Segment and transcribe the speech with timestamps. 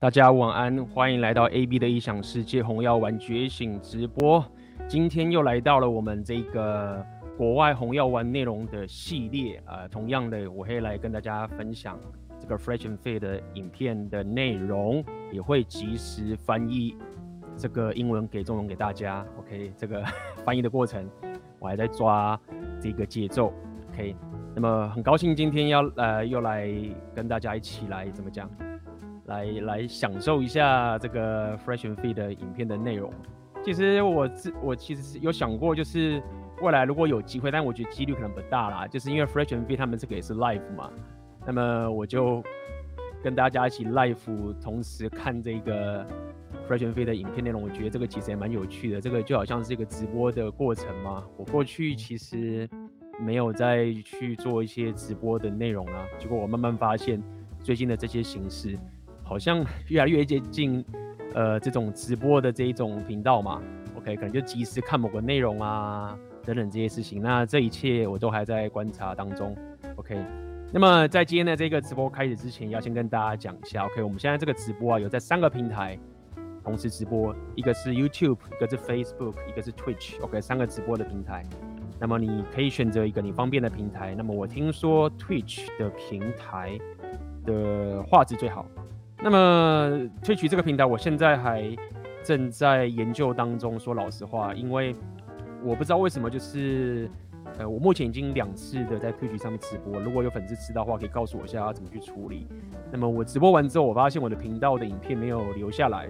[0.00, 4.44] 大家晚安，欢迎来到 AB 的异想世界红药丸觉醒直播。
[4.86, 7.04] 今天又来到了我们这个
[7.36, 11.98] 国外红药丸内容的系列啊、呃，同样的，我会来跟大家分享
[12.38, 16.96] 这个 Fresh and Fit 的影片的内容，也会及时翻译
[17.56, 19.26] 这个英文给中文给大家。
[19.40, 20.04] OK，这个
[20.46, 21.10] 翻译的过程
[21.58, 22.40] 我还在抓
[22.80, 23.52] 这个节奏。
[23.90, 24.14] OK。
[24.54, 26.68] 那么很高兴今天要呃又来
[27.14, 28.48] 跟大家一起来怎么讲，
[29.28, 33.12] 来来享受一下这个 Fresh and Fit 的影片的内容。
[33.62, 36.22] 其实我自我其实是有想过，就是
[36.60, 40.90] 未来如果有机会，但我觉得几率可能不大啦，就是因为 Fresh and Fit 他们这个也是 live 嘛，
[41.46, 42.42] 那么我就
[43.22, 46.04] 跟大家一起 live 同时看这个
[46.68, 49.00] Fresh and Fit 的影片内容，我觉得这个其实也蛮有趣的。
[49.00, 51.24] 这个就好像是一个直播的过程嘛。
[51.36, 52.68] 我过去其实。
[53.20, 57.20] 没有再去做一些直播的内容啊，结果我慢慢发现，
[57.64, 58.78] 最近的这些形式
[59.28, 60.82] 好像越来越接近，
[61.34, 63.60] 呃，这种直播的这一种频道嘛。
[63.94, 67.20] OK，可能就及时看某个内容啊，等等这些事情。
[67.20, 69.54] 那这一切我都还在观察当中。
[69.96, 70.18] OK，
[70.72, 73.84] 那么在今天的这个直播开始之前，要先跟大家讲一下。
[73.84, 75.98] OK，我们现在这个直播啊，有在三个平台
[76.64, 80.22] 同时直播，一个是 YouTube，一个是 Facebook，一个是 Twitch。
[80.22, 81.44] OK，三个直播的平台。
[82.00, 84.14] 那么你可以选择一个你方便的平台。
[84.16, 86.78] 那么我听说 Twitch 的平台
[87.44, 88.64] 的画质最好。
[89.20, 91.64] 那么推取这个平台，我现在还
[92.22, 93.78] 正在研究当中。
[93.78, 94.94] 说老实话，因为
[95.62, 97.10] 我不知道为什么，就是
[97.58, 100.00] 呃，我目前已经两次的在推取上面直播。
[100.00, 102.46] 如果有粉丝知道的话，可以告诉我一下要怎么去处理。
[102.92, 106.08] 那么我直播完之后，我发现我的频道的影片没有留下来，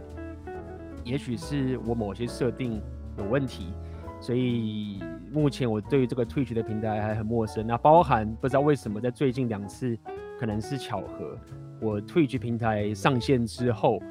[1.03, 2.83] 也许是我某些设定
[3.17, 3.73] 有问题。
[4.21, 5.01] 所以
[5.33, 9.97] 目前我对于这个 Twitch 的平台还很陌生，那包含不知道为什么在最近两次，
[10.39, 11.39] 可能是巧合，
[11.81, 14.03] 我 Twitch 平台上线之后，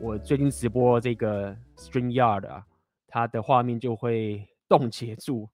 [0.00, 2.66] 我最近直播这个 StreamYard 啊，
[3.06, 5.48] 它的画面就会冻结住，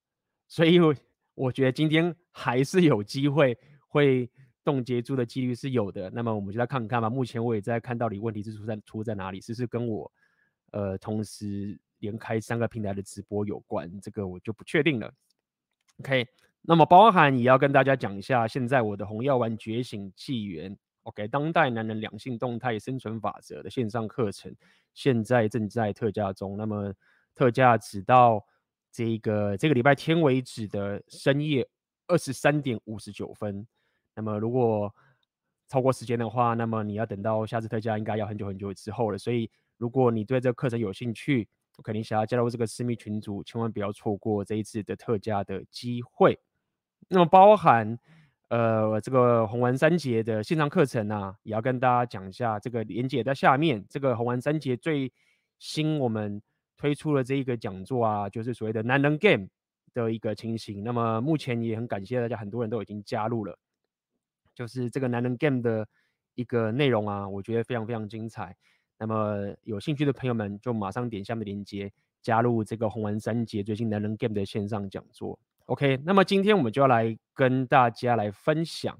[0.48, 0.94] 所以我
[1.34, 3.56] 我觉得今天还是有机会
[3.88, 4.30] 会
[4.64, 6.11] 冻结住的几率是有的。
[6.11, 7.08] 那么我们就来看看吧。
[7.08, 10.12] 目前我也在看到底问题是出在出在哪里，是不是跟我
[10.72, 11.78] 呃同时。
[12.02, 15.08] 连开三个平台的直播有关，这个我就不确定了。
[16.00, 16.27] OK，
[16.62, 24.55] 那么包含也要跟大家讲一下，现在我的红药丸觉醒纪元，OK，当代男人两性动态生存法则的线上课程，
[24.95, 26.57] 现在正在特价中。
[26.57, 26.92] 那么
[27.35, 28.45] 特价直到
[28.90, 31.68] 这个这个礼拜天为止的深夜
[32.07, 33.67] 二十三点五十九分。
[34.14, 34.95] 那么如果
[35.68, 39.17] 超过时间的话，那么你要等到下次特价应该要很久很久之后了。
[39.17, 41.48] 所以如果你对这个课程有兴趣，
[41.79, 46.39] 我肯定想要加入这个私密群组，千万不要错过这一次的特价的机会。
[47.08, 47.98] 那么包含
[48.52, 52.61] 呃这个红丸三杰的线上课程啊，也要跟大家讲一下。
[52.61, 55.11] 这个连接在下面，这个红丸三杰最
[55.58, 56.40] 新我们
[56.77, 59.48] 推出了这一个讲座啊，就是所谓的男人 Game
[59.95, 60.85] 的一个情形。
[60.85, 63.58] 那么目前也很感谢大家，很多人都已经加入了，
[64.55, 65.89] 就是这个男人 Game 的
[66.35, 68.55] 一个内容啊，我觉得非常非常精彩。
[68.98, 75.41] 那么有兴趣的朋友们，就马上点下面的链接，加入这个红丸三杰最近男人 Game 的线上讲座。
[75.72, 78.94] OK，那么今天我们就要来跟大家来分享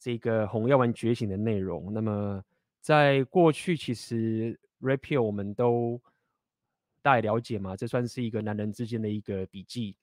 [0.00, 1.92] 这个红药丸觉醒的内容。
[1.94, 2.42] 那么
[2.80, 6.02] 在过去，其实 Red Pill 我们都
[7.00, 9.94] 大概了解嘛，这算是一个男人之间的一个笔记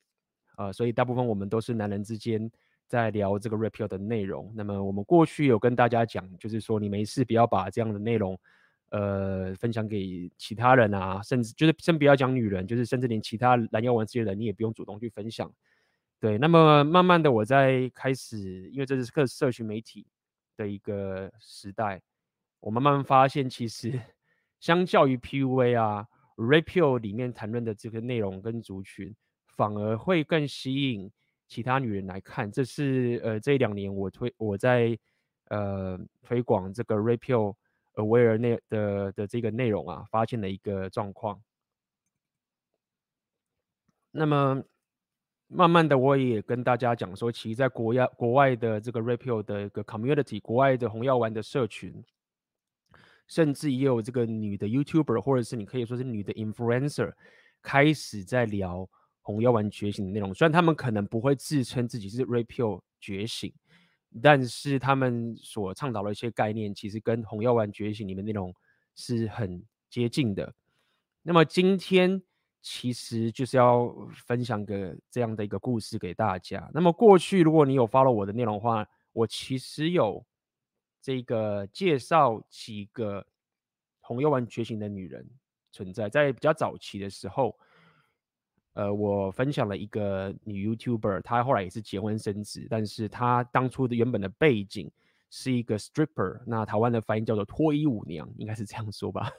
[0.54, 2.50] 啊、所以大部分我们都是男人之间
[2.86, 4.50] 在聊这个 Red Pill 的内容。
[4.56, 8.40] 那么我们过去有跟大家讲，就是说你没事不要把这样的内容。
[8.88, 15.52] 呃，分享给其他人啊，甚至就是先不要讲女人，就是甚至连其他蓝药丸这些人，你也不用主动去分享。
[16.22, 20.06] 对，那么慢慢的我在开始，因为这是个社群媒体
[20.56, 22.00] 的一个时代，
[22.60, 24.00] 我慢慢发现，其实
[24.60, 26.06] 相较于 PUA 啊
[26.36, 29.12] ，Red Pill 里面谈论的这个内容跟族群，
[29.48, 31.10] 反而会更吸引
[31.48, 32.52] 其他女人来看。
[32.52, 34.96] 这是呃这两年我推我在
[35.48, 37.56] 呃推广这个 Red Pill。
[37.96, 41.42] Aware 内的的这个内容啊，发现的一个状况。
[44.10, 44.64] 那么
[45.52, 52.02] 慢慢的，我也跟大家讲说，其实在国外国外的这个 Red Pill 的一个 community，国外的红药丸的社群，
[53.28, 57.12] 甚至也有这个女的 YouTuber，或者是你可以说是女的 Influencer，
[57.60, 58.88] 开始在聊
[59.20, 60.34] 红药丸觉醒的内容。
[60.34, 63.52] 虽然他们可能不会自称自己是 Red Pill 觉醒。
[64.20, 68.54] 但是他们所倡导的一些概念，其实跟红药丸觉醒里面内容
[68.94, 70.54] 是很接近的。
[71.22, 72.22] 那么今天
[72.62, 76.70] 其实就是要分享个这样的一个故事给大家。
[76.72, 80.24] 那么过去如果你有 follow 我的内容的话，我其实有
[81.00, 83.26] 这个介绍几个
[84.00, 85.28] 红药丸觉醒的女人
[85.72, 86.08] 存在。
[86.08, 87.58] 在比较早期的时候，
[88.74, 94.88] 呃，我分享了一个女 YouTuber，她后来也是结婚生子，但是她当初的原本的背景
[95.30, 99.32] 是一个 stripper，那台湾的翻译叫做脱衣舞娘，应该是这样说吧，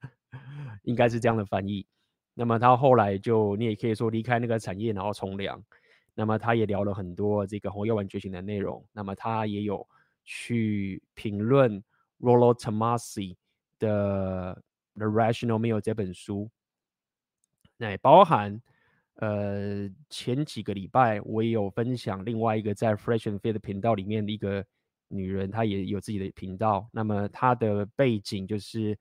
[0.84, 1.86] 应该是这样的翻译。
[2.38, 5.58] 那么他后来就，你也可以说离开那个产业，然后从良。
[6.14, 8.84] 那么他也聊了很多这个红药丸觉醒的内容。
[8.92, 9.86] 那么他也有
[10.22, 11.82] 去评论
[12.20, 13.36] Rollo Tomasi
[13.78, 14.54] 的
[14.98, 16.50] 《The Rational Meal》这本书。
[17.78, 18.60] 那也包含
[19.14, 24.62] 呃前几个礼拜我也有分享另外一个在 Fresh and Fit 的频道里面的一个
[25.08, 26.86] 女人，她也有自己的频道。
[26.92, 28.98] 那么她的背景就是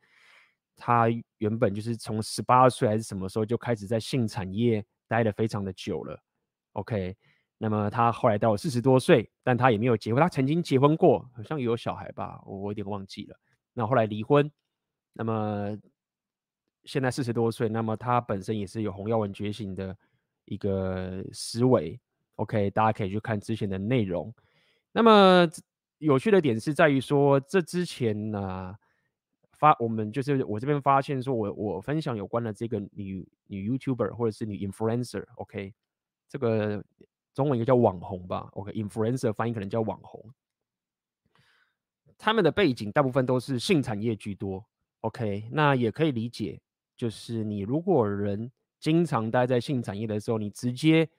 [0.77, 1.07] 他
[1.37, 6.19] 原本就是从十八岁还是什么时候就开始在性产业待的非常的久了。
[6.73, 7.15] OK，
[7.57, 10.21] 那么他后来到四十多岁，但他也没有结婚。
[10.21, 13.39] 他曾经结婚过，好像有小孩吧，我我有点忘记了。
[13.73, 14.51] 那后来离婚，
[15.13, 15.77] 那么
[16.83, 19.95] 现在四十多岁，那么他本身也是有红药丸觉醒的
[20.45, 21.99] 一个思维。
[22.35, 24.33] OK，大家可以去看之前的内容。
[24.91, 25.47] 那么
[25.99, 28.75] 有趣的点是在于说，这之前呢、
[29.65, 35.73] 发我们就是我这边发现说我我分享有关的这个女女 YouTuber 或者是女 Influencer，OK。
[36.29, 36.83] 这个
[37.33, 40.23] 中文应该叫网红吧？OK，influencer、翻译可能叫网红。
[42.15, 44.63] 他们的背景大部分都是性产业居多。
[45.01, 46.61] OK，那也可以理解，
[46.95, 51.09] 就是你如果人经常待在性产业的时候，你直接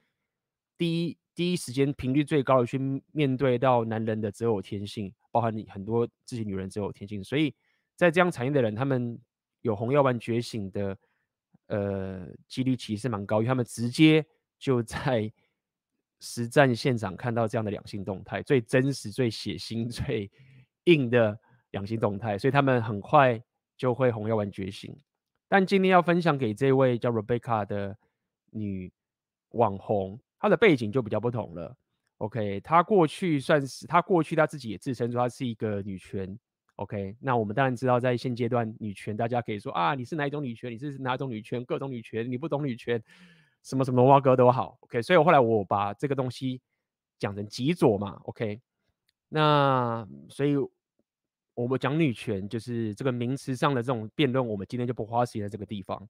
[0.78, 2.78] 第一第一时间频率最高的去
[3.10, 7.54] 面对到男人的择偶天性，包含你很多自己女人择偶天性，所以
[7.96, 9.18] 在这样产业的人，他们
[9.62, 10.96] 有红药丸觉醒的
[11.66, 14.24] 呃几率其实蛮高，因为他们直接。
[14.58, 15.30] 就在
[16.18, 20.30] 实战现场看到这样的两性动态，最真实、最血腥、 最
[20.84, 21.38] 硬的
[21.72, 23.38] 两性动态，所以他们很快
[23.76, 24.98] 就会红药丸觉醒。
[25.46, 27.94] 但今天要分享给这位叫 Rebecca 的
[28.50, 28.90] 女
[29.50, 31.76] 网红，她的背景就比较不同了。
[32.16, 36.38] OK，她过去算是，她过去她自己也自称说她是一个女权。
[36.76, 40.70] OK，那我们当然知道，在现阶段女权，大家可以说啊，你是哪一种女权？
[40.70, 41.64] 你是哪种女权？
[41.64, 43.02] 各种女权，你不懂女权。
[43.62, 46.60] 什么什么蛙哥都好，OK，所以我后来我把这个东西
[47.18, 48.60] 讲成极左嘛，OK，
[49.28, 50.54] 那所以
[51.52, 56.08] 我们讲女权就是这个名词上的这种辩论，我们今天就不花时间在这个地方。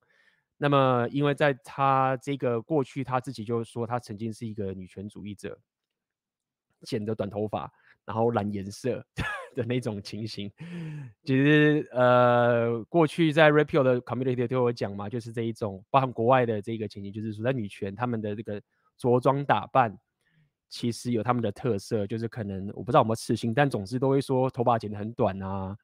[0.58, 5.58] 那么因为在他这个过去，他自己就说他曾经是一个女权主义者，
[6.82, 7.72] 剪的短头发，
[8.04, 9.06] 然后染颜色。
[9.56, 10.53] 的那种情形，
[11.25, 18.61] 其实呃，过去在 Rapio 的 community 都有讲嘛，就是这一种，包含国外的这个情形，就是说在女权他们的这个
[18.99, 19.99] 着装打扮，
[20.69, 25.75] 其实有他们的特色，就是可能我不知道有没有刺青，但总之都会说头发剪得很短啊，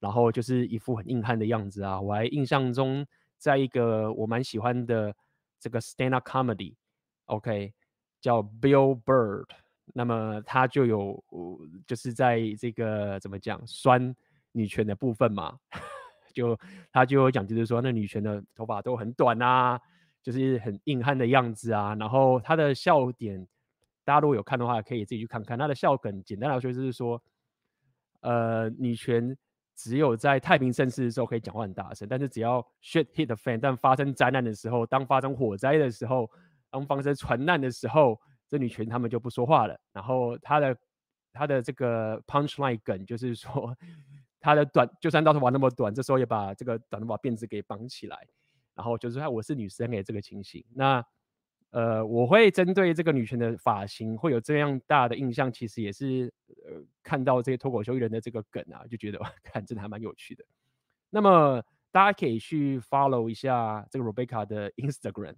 [0.00, 2.00] 然后就是一副很硬汉的样子啊。
[2.00, 3.06] 我还印象中，
[3.38, 5.14] 在一个我蛮喜欢的
[5.60, 7.72] 这个 stand up comedy，OK，
[8.20, 9.46] 叫 Bill Bird。
[9.94, 11.24] 那么他就有，
[11.86, 14.14] 就是在这个怎么讲，酸
[14.52, 15.58] 女权的部分嘛，
[16.32, 16.58] 就
[16.92, 19.78] 他就有讲，就是说那女权的头发都很短啊，
[20.22, 21.94] 就是很硬汉的样子啊。
[21.96, 23.46] 然后他的笑点，
[24.04, 25.58] 大家如果有看的话，可以自己去看看。
[25.58, 27.20] 他的笑梗，简单来说就是说，
[28.20, 29.36] 呃，女权
[29.74, 36.30] 只有在太平盛世的时候可以讲话很大声，但是只要 shit hit the fan，但发生灾难的时候，当发生火灾的时候，
[36.70, 38.18] 当发生船难的时候。
[38.52, 40.76] 这女权他们就不说话了，然后他的
[41.32, 43.74] 他的这个 punchline 梗就是说，
[44.38, 48.18] 他的短就算到头发那么短，这时候也把这个短头发辫子给绑起来，
[48.74, 50.62] 然后就是说我是女生诶，这个情形。
[50.74, 51.02] 那
[51.70, 56.30] 呃，我会针对这个女权的发型会有这样大的印象，其实也是
[56.66, 60.44] 呃看到这些脱口秀艺人的这个梗啊，就觉得 看真的还蛮有趣的。
[61.08, 65.36] 那么大家可以去 follow 一下这个 Rebecca 的 Instagram。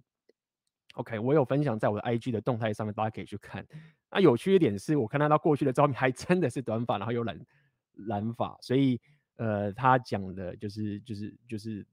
[0.95, 3.65] OK，我有分享在我的 IG 的动态上面，大家可以去看。
[4.09, 7.37] 那有趣一点是我看到他过去的照片还真的是短发，然后有染
[8.07, 8.99] 染发，所以
[9.35, 11.85] 呃，他讲的就是就是就是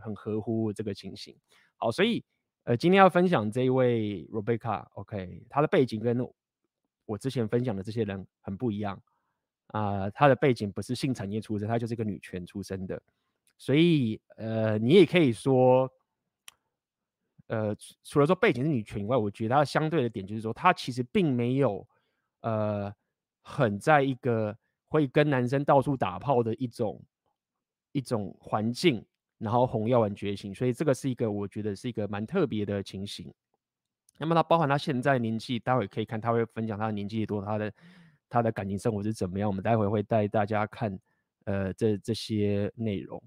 [0.00, 1.36] 很合乎这个情形。
[1.76, 2.24] 好，所以
[2.64, 6.18] 呃，今天要分享这一位 Rebecca，OK，他的背景跟
[7.06, 9.00] 我之前分享的这些人很不一样
[9.68, 13.00] 啊，呃，他的背景不是性产业出身，他就是一个女权出身的，
[13.58, 15.88] 所以呃，你也可以说。
[17.50, 21.84] 呃，除了说背景是女权以外，我觉得它相对的点就是说，它其实并没有，
[22.42, 22.94] 呃，
[23.42, 27.02] 很在一个会跟男生到处打炮的一种
[27.90, 29.04] 一种环境，
[29.38, 33.34] 然后红药丸觉醒，所以这个是一个我觉得是一个蛮特别的情形。
[34.16, 37.72] 那么它包含他现在年纪，待会可以看他会分享他的年纪多，他的
[38.28, 40.96] 他的感情生活是怎么样，我们待会会带大家看，
[41.46, 43.20] 呃，这这些内容。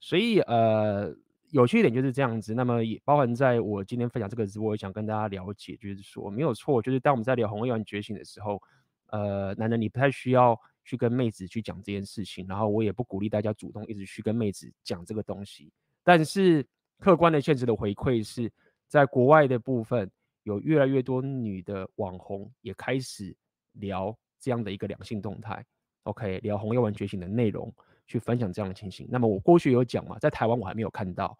[0.00, 1.14] 所以呃，
[1.50, 2.54] 有趣一点就是这样子。
[2.54, 8.62] 那么也包含在我今天分享这个直播，也想跟大家了解，就是说没有错，就是当我们在聊红药丸觉醒的时候，
[9.06, 15.72] 呃，男人你不太需要去跟妹子去讲这件事情，然后我也不鼓励大家主动一直去跟妹子讲这个东西。
[16.02, 16.66] 但是
[16.98, 18.50] 客观的现实的回馈是
[18.86, 20.10] 在国外的部分，
[20.44, 23.36] 有越来越多女的网红也开始
[23.72, 25.64] 聊这样的一个两性动态。
[26.04, 27.72] OK，聊红药丸觉醒的内容。
[28.10, 29.06] 去分享这样的情形。
[29.08, 31.38] 那么我过去有讲嘛，在台湾我还没有看到，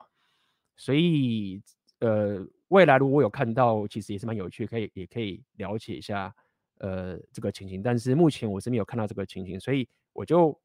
[0.77, 1.61] 所以
[1.99, 6.33] 呃，未来如果有看到，其实也是蛮有趣，可以也可以了解一下
[6.79, 7.83] 呃这个情形。
[7.83, 10.57] 但是目前我是没有看到这个情形，所以我就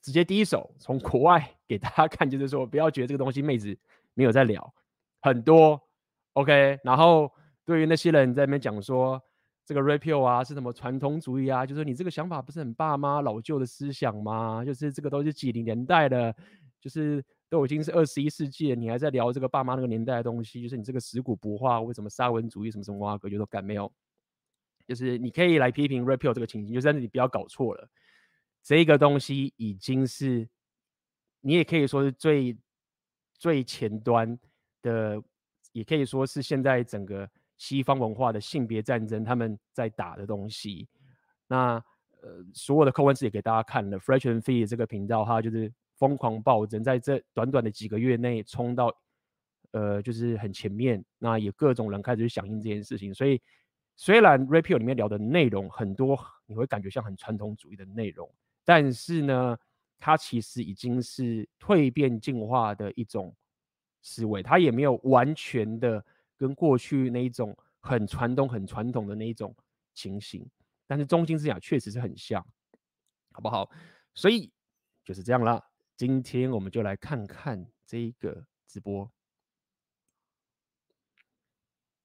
[0.00, 3.76] 直接第一手从国外给大家看，就是说不要觉得这个东西妹子
[4.14, 4.72] 没有在聊
[5.22, 5.82] 很多
[6.34, 6.78] ，OK。
[6.84, 7.32] 然后
[7.64, 9.20] 对于那些人在那边讲说。
[9.66, 11.66] 这个 Red 啊是什么传统主义啊？
[11.66, 14.64] 就是你这个想法不是很爸妈老旧的思想吗？
[14.64, 16.32] 就是这个都是几零年代的，
[16.80, 20.62] 就是都已经是二十一世纪了，你还在聊这个爸妈那个年代的东西？
[20.62, 23.92] 就是你这个食古不化，为什么沙文主义什么什么哇哥就说干没有？
[24.86, 27.90] 就是你可以来批评 Red 这个情形，就是你不要搞错了，
[28.62, 30.48] 这个东西已经是
[31.40, 32.56] 你也可以说是最
[33.36, 34.38] 最前端
[34.80, 35.20] 的，
[35.72, 37.28] 也可以说是现在整个。
[37.56, 40.88] 西方文化的性别战争，他们在打的东西。
[41.46, 41.82] 那
[42.22, 48.92] 呃，所有的客观字也给大家看了 Fresh and Free 这个频道，它就是疯狂暴增，在这短短的几个月内冲到
[49.70, 51.04] 呃，就是很前面。
[51.18, 53.14] 那也各种人开始去响应这件事情。
[53.14, 53.40] 所以，
[53.94, 58.28] 虽然 Red Pill 里面聊的内容很多，你会感觉像很传统主义的内容，
[58.64, 59.56] 但是呢，
[59.98, 63.32] 它其实已经是蜕变进化的一种
[64.02, 66.04] 思维，它也没有完全的。
[66.36, 69.56] 跟过去那一种很传统、很传统的那一种
[69.94, 70.48] 情形，
[70.86, 72.46] 但是中心思想确实是很像，
[73.32, 73.70] 好不好？
[74.14, 74.52] 所以
[75.04, 75.62] 就是这样啦。
[75.96, 79.10] 今天我们就来看看这个直播。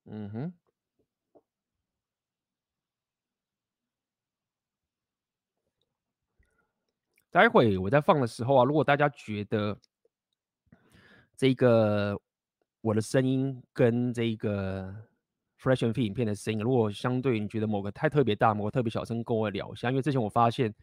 [0.04, 0.54] 嗯哼，
[7.30, 9.78] 待会我在放的时候啊，如果大家觉得
[11.36, 12.20] 这个。
[12.82, 14.92] 我的声音跟这个
[15.58, 19.88] Fresh and Fit 影片的声音，如果相对你觉得某个太特别大，某个特别小声，跟我聊一下。
[19.88, 20.74] 因为之前我发现，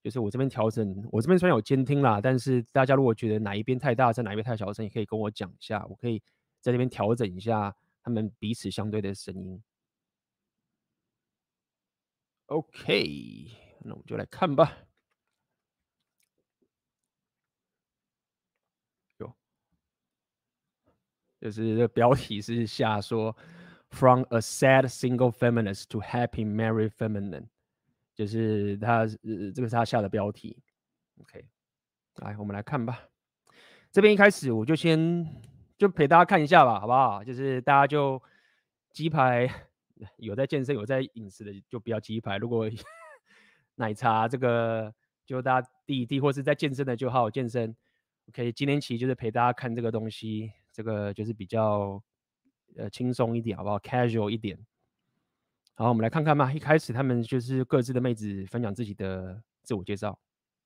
[0.00, 6.20] 就是我这边调整，我这边虽然有监听啦，但是大家如果觉得哪一边太大声，哪一边太小声，也可以跟我讲一下，我可以
[6.60, 9.60] 在这边调整一下他们彼此相对的声音。
[12.46, 13.48] OK，
[13.80, 14.72] 那我们就来看吧。
[21.42, 23.36] 就是这标题是下说
[23.90, 27.46] ，From a sad single feminist to happy married feminine，
[28.14, 30.56] 就是他呃这个是他下的标题。
[31.20, 31.44] OK，
[32.18, 33.08] 来我们来看吧。
[33.90, 35.26] 这边一开始我就先
[35.76, 37.24] 就陪大家看一下吧，好不好？
[37.24, 38.22] 就是大家就
[38.92, 39.50] 鸡排
[40.18, 42.70] 有在健身有在饮食的就不要鸡排，如果
[43.74, 44.94] 奶茶这个
[45.26, 47.74] 就大家滴一滴，或是在健身的就好好健身。
[48.28, 50.52] OK，今天其实就是陪大家看这个东西。
[50.72, 52.02] 这个就是比较
[52.76, 54.58] 呃轻松一点好不好？casual 一点。
[55.74, 60.18] 好我们来看看吧一开始他们就是各自的妹子分享自己的自我介绍。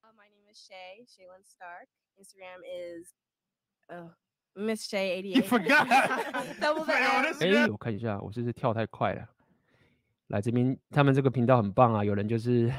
[0.02, 3.12] My name is shay shaylen stark instagram is
[4.54, 5.86] miss shay eighty you forgot
[6.60, 9.28] double the 哎、欸我看一下我是不是跳太快了？
[10.28, 12.72] 来这边他们这个频道很棒啊有人就是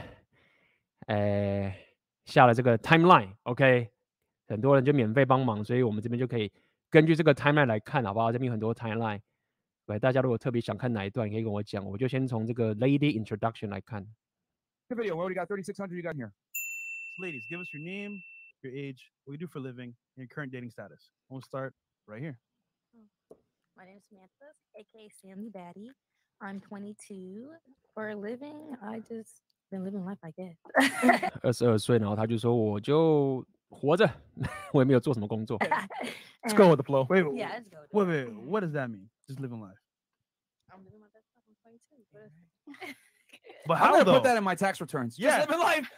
[1.07, 1.73] 呃
[2.25, 3.89] 下了这个 timeline ok
[4.47, 6.51] 很多人就免费帮忙所以我们这边就可以
[6.90, 8.30] 根据这个 timeline 来看，好不好？
[8.30, 9.20] 这边有很多 timeline，
[9.86, 14.06] 对，大家如果特别想看哪一段，可以跟我讲，我就先从这个 lady introduction 来看。
[14.88, 15.16] Good video.
[15.16, 15.46] What do you got?
[15.46, 15.96] Thirty six hundred.
[15.96, 16.32] You got here.
[17.18, 18.20] Ladies, give us your name,
[18.60, 21.10] your age, what you do for a living, and your current dating status.
[21.30, 21.72] We'll start
[22.06, 22.38] right here.
[23.74, 25.90] My name is Samantha, aka Sammy Batty.
[26.40, 27.54] I'm 22.
[27.94, 29.40] For a living, I just
[29.70, 30.56] been living life, I guess.
[31.42, 33.46] 二十二岁，然后他就说，我就。
[33.70, 34.08] 活着，
[34.72, 35.58] 我也没有做什么工作。
[36.42, 37.06] Let's go with the flow.
[37.08, 37.78] Wait, yeah, let's go.
[37.92, 39.08] Wait, wait, what does that mean?
[39.28, 39.78] Just living life.
[40.70, 41.44] I'm living my best life.
[41.48, 42.94] I'm 22.
[43.66, 44.14] But how I'm though?
[44.14, 45.18] put that in my tax returns.
[45.18, 45.38] Yeah.
[45.38, 45.88] Just living life.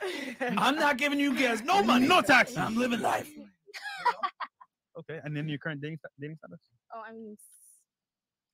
[0.58, 2.56] I'm not giving you guys no money, no taxes.
[2.58, 3.30] I'm living life.
[4.98, 6.60] Okay, and then your current dating dating status?
[6.94, 7.36] Oh, I mean,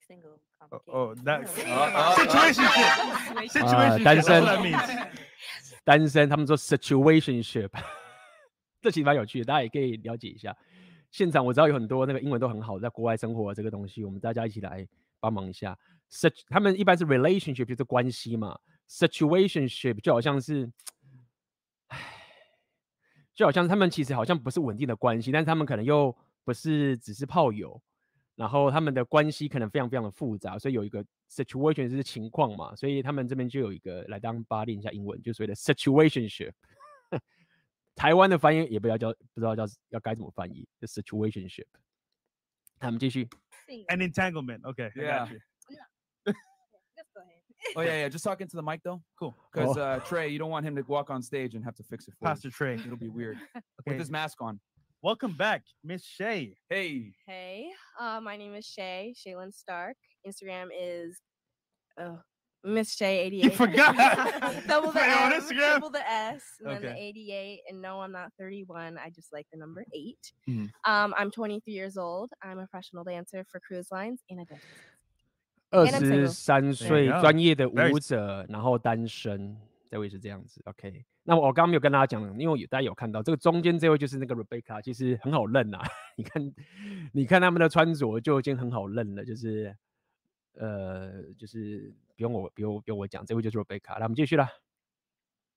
[0.07, 0.41] single.
[0.73, 3.51] Oh, oh that Uh, uh, situationship.
[3.51, 3.99] Situation.
[3.99, 4.81] Situationship.单 That's 身 what that means.
[5.85, 7.71] 单身，他们说 situationship。
[8.86, 10.56] 这其实蛮有趣的，大家也可以了解一下。
[11.10, 14.88] 现场我知道有很多那个英文都很好，在国外生活这个东西，我们大家一起来
[15.20, 15.76] 帮忙一下。
[16.12, 20.72] Such 他们一般是 relationship 就是关系嘛，situationship 就好像是，
[21.88, 22.00] 唉，
[23.34, 27.82] 就好像他们其实好像不是稳定的关系，但是他们可能又不是只是炮友，
[28.36, 36.52] 然后他们的关系可能非常非常的复杂，所以有一个 situation 是情况嘛，所以他们这边就有一个来当八练一下英文，就所谓的 situationship。
[37.95, 41.67] 台湾的翻译也不要叫，不知道叫要该怎么翻译，就 situationship。
[42.79, 43.29] 他们继续。
[43.89, 44.63] An entanglement.
[44.63, 44.91] Okay.
[44.97, 45.29] Yeah.
[46.27, 47.77] Just go ahead.
[47.77, 48.09] Oh yeah, yeah.
[48.09, 49.03] Just talking to the mic though.
[49.19, 49.35] Cool.
[49.53, 49.81] Because Oh.
[49.81, 52.15] uh, Trey, you don't want him to walk on stage and have to fix it
[52.19, 52.55] for Pastor us.
[52.55, 52.75] Trey.
[52.75, 53.99] It'll be weird with Okay.
[53.99, 54.59] his mask on.
[55.03, 56.57] Welcome back, Miss Shay.
[56.69, 57.13] Hey.
[57.27, 59.97] Hey, uh, my name is Shay, Shaylin Stark.
[60.27, 61.21] Instagram is
[61.99, 62.17] uh,
[62.65, 63.45] Miss Shay 88.
[63.45, 63.97] You forgot.
[64.69, 65.71] Double the Put it on M, Instagram?
[65.73, 67.09] triple the S, and then the Okay.
[67.09, 67.61] 88.
[67.71, 68.99] And no, I'm not 31.
[68.99, 70.65] I just like the number 8 Mm-hmm.
[70.65, 70.71] Mhm.
[70.85, 72.31] Um, I'm 23 years old.
[72.43, 74.61] I'm a professional dancer for cruise lines and a dancer.
[75.71, 76.29] 二 And I'm 十 single.
[76.29, 77.21] 三岁 go.
[77.23, 79.57] 专业的 Very- 舞者，然后单身，
[79.89, 80.61] 这位是这样子。
[80.67, 85.79] OK，那我刚刚没有跟大家讲，因为有大家有看到这个中间这位就是那个 Rebecca，其实很好认呐、
[86.17, 86.53] 你看，
[87.15, 89.75] 你看他们的穿着就已经很好认了，就是
[90.59, 93.97] 呃，就是 不用我不用不用我讲，这位就是 Rebecca。
[93.99, 94.51] 那我们继续啦。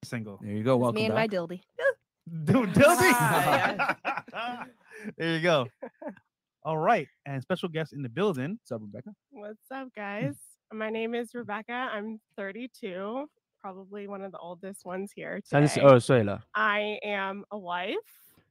[0.05, 0.37] Single.
[0.39, 0.75] There you go.
[0.75, 1.31] It's Welcome me and my back.
[1.31, 1.61] dildy.
[2.25, 3.11] Dude, Dilby.
[4.33, 4.65] Ah,
[5.17, 5.67] there you go.
[6.61, 7.07] All right.
[7.25, 8.57] And special guest in the building.
[8.59, 9.13] What's up, Rebecca?
[9.31, 10.35] What's up, guys?
[10.71, 11.89] My name is Rebecca.
[11.93, 13.29] I'm 32,
[13.61, 15.41] probably one of the oldest ones here.
[15.43, 15.87] 三十 today.
[15.87, 17.97] 二岁了， I am a wife,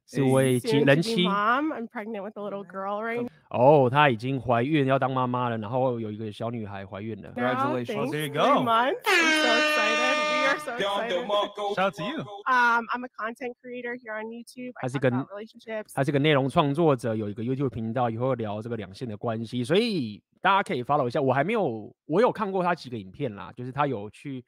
[0.07, 1.73] 是位人妻 mom.
[1.73, 3.29] I'm pregnant with a little girl right now.
[3.49, 7.31] 哦，她已经怀孕要当妈妈了，然后有一个小女孩怀孕了。
[7.33, 7.85] Congratulations.
[7.85, 8.63] Thanks, there you three go.
[8.63, 8.95] months.
[9.05, 10.15] I'm so excited.
[10.31, 11.27] We are so excited.
[11.75, 12.19] Shout out to you.
[12.45, 14.71] Um, I'm a content creator here on YouTube.
[14.81, 15.13] Talk going?
[15.13, 15.91] about relationships.
[15.93, 21.21] 他是个内容创作者，有一个 YouTube 频道，以后聊这个两性的关系，所以大家可以 follow 一下。
[21.21, 24.43] 我还没有，我有看过他几个影片啦，就是他有去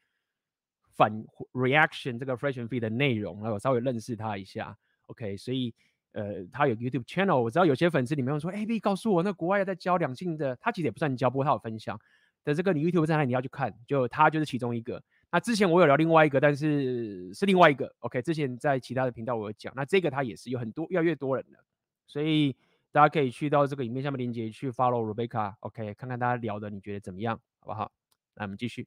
[0.96, 1.12] 反
[1.54, 4.76] reaction 这个 Fresh and Free 的内容，然后我稍微认识他一下。
[5.09, 5.75] OK，所以
[6.13, 12.01] 呃，他有 YouTube channel，我知道有些粉丝里面会说，哎，B 告诉我，那国外在教两性的，他其实也不算教，不过他有分享
[12.45, 15.03] 的这个你 YouTube 在哪里你要去看，就他就是其中一个。
[15.31, 17.93] 那之前我有聊另外一个，但是是另外一个。
[17.99, 21.65] OK，之前在其他的频道我有讲，那这个他也是有很多越来越多人了，
[22.07, 22.55] 所以
[22.93, 27.91] 大家可以去到这个影片下面链接去 follow Rebecca。OK，看看大家聊的你觉得怎么样，好不好？
[28.35, 28.87] 那我们继续。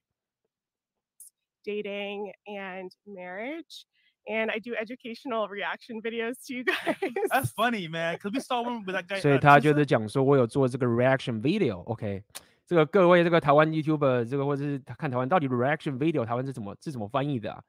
[1.67, 3.83] dating and marriage.
[4.29, 6.97] And I do educational reaction videos to you guys.
[7.31, 8.17] That's funny, man.
[8.17, 9.21] Because we saw one with that guy.
[9.21, 9.61] 所以 uh, 他 Tisa.
[9.61, 12.23] 就是讲说，我有做这个 reaction video，OK，、
[12.65, 17.63] 这个各位这个台湾 YouTuber 这个或者是看台湾到底 reaction video 台湾是怎么是怎么翻译的啊？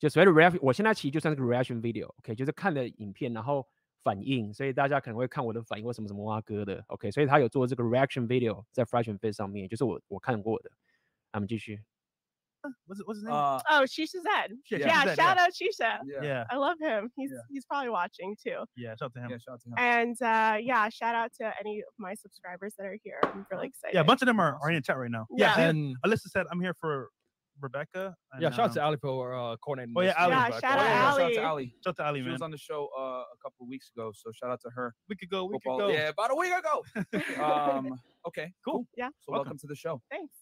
[0.00, 3.64] 就所谓的 reaction，我现在其实就算是个 reaction video，OK，、就是看了影片然后
[4.02, 10.70] 反应，所以大家可能会看我的反应或什么什么蛙哥的，OK，所以他有做这个 reaction video 在 Fresh and Fit 上面，就是我我看过的。
[11.30, 11.80] 那我们继续。
[12.85, 13.33] What's, what's his name?
[13.33, 14.51] Uh, Oh, Shisha Zed.
[14.71, 15.43] Yeah, Yeah, Shisha shout yeah.
[15.43, 15.97] out Shisha.
[16.05, 16.23] yeah.
[16.23, 16.43] yeah.
[16.49, 17.09] I love him.
[17.15, 17.37] He's Yeah.
[17.49, 18.63] he's probably watching too.
[18.75, 18.89] Yeah.
[18.99, 19.29] Shout out to him.
[19.31, 19.75] Yeah, shout out to him.
[19.77, 23.19] And uh, yeah, shout out to any of my subscribers that are here.
[23.23, 23.93] I'm really excited.
[23.95, 25.25] Yeah, a bunch of them are, are in the chat right now.
[25.35, 25.53] Yeah.
[25.57, 25.69] Yeah.
[25.69, 27.09] And Alyssa said, I'm here for
[27.59, 28.13] Rebecca.
[28.33, 29.93] and, yeah, shout out to um, Ali for uh, coordinating.
[29.97, 30.15] Oh, yeah, this.
[30.19, 30.31] Ali.
[30.31, 30.61] Yeah, Rebecca.
[30.67, 31.33] shout Oh, out yeah, shout out Ali.
[31.35, 31.65] to Ali.
[31.83, 32.31] Shout out to Ali, She man.
[32.33, 34.93] was on the show uh, a couple of weeks ago, so shout out to her.
[35.09, 35.45] we could go.
[35.45, 35.87] We Hope could go.
[35.89, 36.83] Yeah, about a week ago.
[37.43, 38.85] um, okay, Cool.
[38.95, 39.07] Yeah.
[39.21, 39.45] So Welcome.
[39.45, 40.01] welcome to the show.
[40.11, 40.35] Thanks.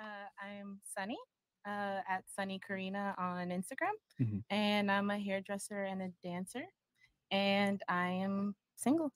[0.00, 0.04] Uh,
[0.42, 1.18] I'm Sunny
[1.65, 4.43] uh, at Sunny Karina on Instagram, Mhm.
[4.49, 6.63] and I'm a hairdresser and a dancer,
[7.31, 9.11] and I am single.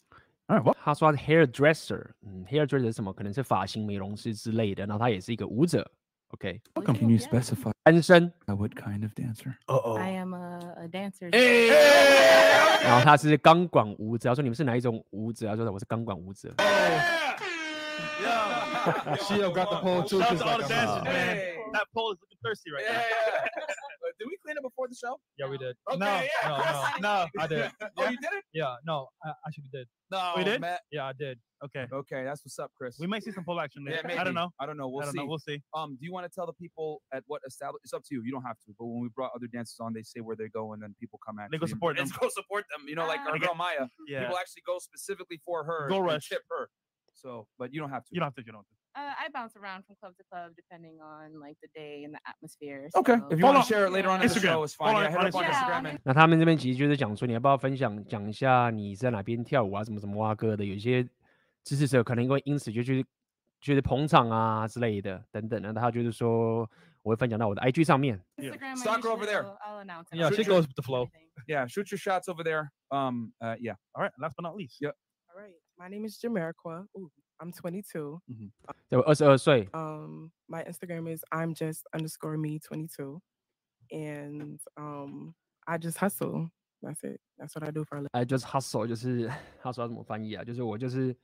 [0.49, 0.63] All right.
[0.63, 3.12] Well, 他说他是 hairdresser，嗯，hairdresser 是什么？
[3.13, 4.86] 可能是发型美容师之类的。
[4.86, 5.89] 然后他也是一个舞者，
[6.30, 6.97] OK， Welcome.
[6.99, 8.32] Can you specify 单身。
[8.45, 9.56] what kind of dancer?
[9.67, 9.97] uh oh.
[9.97, 11.30] I am a, a dancer.
[12.82, 14.30] 然后他是钢管舞者。
[14.30, 15.47] 他说你们是哪一种舞者？
[15.49, 16.53] 他说我是钢管舞者。
[16.58, 17.17] Yeah.
[19.27, 20.21] She got the pole too.
[20.21, 21.38] Shout out She's to all like, the uh, dancers, man.
[21.72, 21.78] Hey.
[21.78, 22.98] That pole is looking thirsty right Yeah, now.
[23.00, 23.66] yeah, yeah.
[24.18, 25.18] Did we clean it before the show?
[25.38, 25.74] Yeah, we did.
[25.88, 26.48] Okay, No, yeah.
[26.48, 27.00] no, Chris.
[27.02, 27.70] no, I did.
[27.98, 28.44] Oh, you did it?
[28.52, 29.88] Yeah, no, I actually did.
[30.11, 30.61] No, We did?
[30.61, 30.80] Matt.
[30.92, 31.38] Yeah, I did.
[31.64, 31.87] Okay.
[31.92, 32.96] Okay, that's what's up, Chris.
[33.00, 34.18] We might see some pole action yeah, maybe.
[34.18, 34.50] I don't know.
[34.61, 34.88] I don't know.
[34.88, 35.18] We'll I don't see.
[35.18, 35.26] know.
[35.26, 35.62] We'll see.
[35.74, 37.80] Um, do you want to tell the people at what establishment?
[37.85, 38.22] It's up to you.
[38.24, 38.74] You don't have to.
[38.78, 41.18] But when we brought other dancers on, they say where they go, and then people
[41.26, 42.18] come at They go support Let's them.
[42.20, 42.87] go support them.
[42.88, 43.87] You know, like our girl Maya.
[44.06, 44.20] Yeah.
[44.22, 45.88] People actually go specifically for her.
[45.88, 46.28] Go and Rush.
[46.28, 46.68] Tip her.
[47.14, 48.08] So, but you don't have to.
[48.12, 48.42] You don't have to.
[48.44, 48.74] You don't have to.
[48.95, 52.19] Uh, I bounce around from club to club depending on like the day and the
[52.25, 52.89] atmosphere.
[52.95, 53.15] Okay.
[53.19, 53.62] so- If you Hold want on.
[53.63, 54.53] to share it later on in the Instagram.
[54.53, 54.93] show, it's fine.
[54.95, 55.84] Hold Yeah, on, hit on up on Instagram.
[55.86, 61.03] Instagram and 那他们这边其实就是讲说，你要不要分享讲一下你在哪边跳舞啊，什么什么蛙哥的，有些
[61.63, 63.06] 支持者可能因为因此就去
[63.62, 65.71] 就是捧场啊之类的等等的。
[65.71, 66.67] 那他就是说
[67.03, 68.19] 我会分享到我的 IG 上面。
[68.38, 68.69] Instagram.
[68.71, 69.43] I Stalk her over usually there.
[69.43, 70.15] will- I'll announce it.
[70.17, 71.03] Yeah, on she Instagram goes and with the flow.
[71.03, 71.27] everything.
[71.47, 72.71] yeah, shoot your shots over there.
[72.89, 73.75] Um, uh, yeah.
[73.93, 74.12] All right.
[74.17, 74.82] Last but not least.
[74.82, 74.95] Yep.
[75.36, 75.53] All right.
[75.77, 76.88] My name is Jamariqua.
[76.97, 78.19] Ooh, I'm 22.
[78.89, 83.21] 对，我二十二岁， Um, my Instagram is I'm just underscore me 22.
[83.89, 85.34] And um,
[85.65, 86.49] I just hustle.
[86.82, 87.19] That's it.
[87.38, 88.10] That's what I do for a living.
[88.12, 89.30] 哎，就是 hustle，就是
[89.62, 90.43] hustle 要怎么翻译啊？
[90.43, 91.15] 就是我就是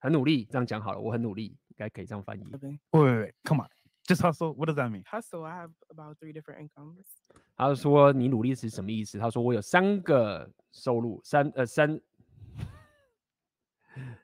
[0.00, 2.44] 很努力，这样讲好了，我很努力，应该可以这样翻译。
[2.44, 2.78] Living.
[2.90, 3.34] Wait, wait, wait.
[3.44, 3.68] Come on.
[4.08, 4.54] Just hustle.
[4.54, 5.04] What does that mean?
[5.04, 5.44] Hustle.
[5.44, 7.04] I have about three different incomes.
[7.56, 9.18] 他说你努力是什么意思？
[9.18, 12.00] 他说我有三个收入，三呃三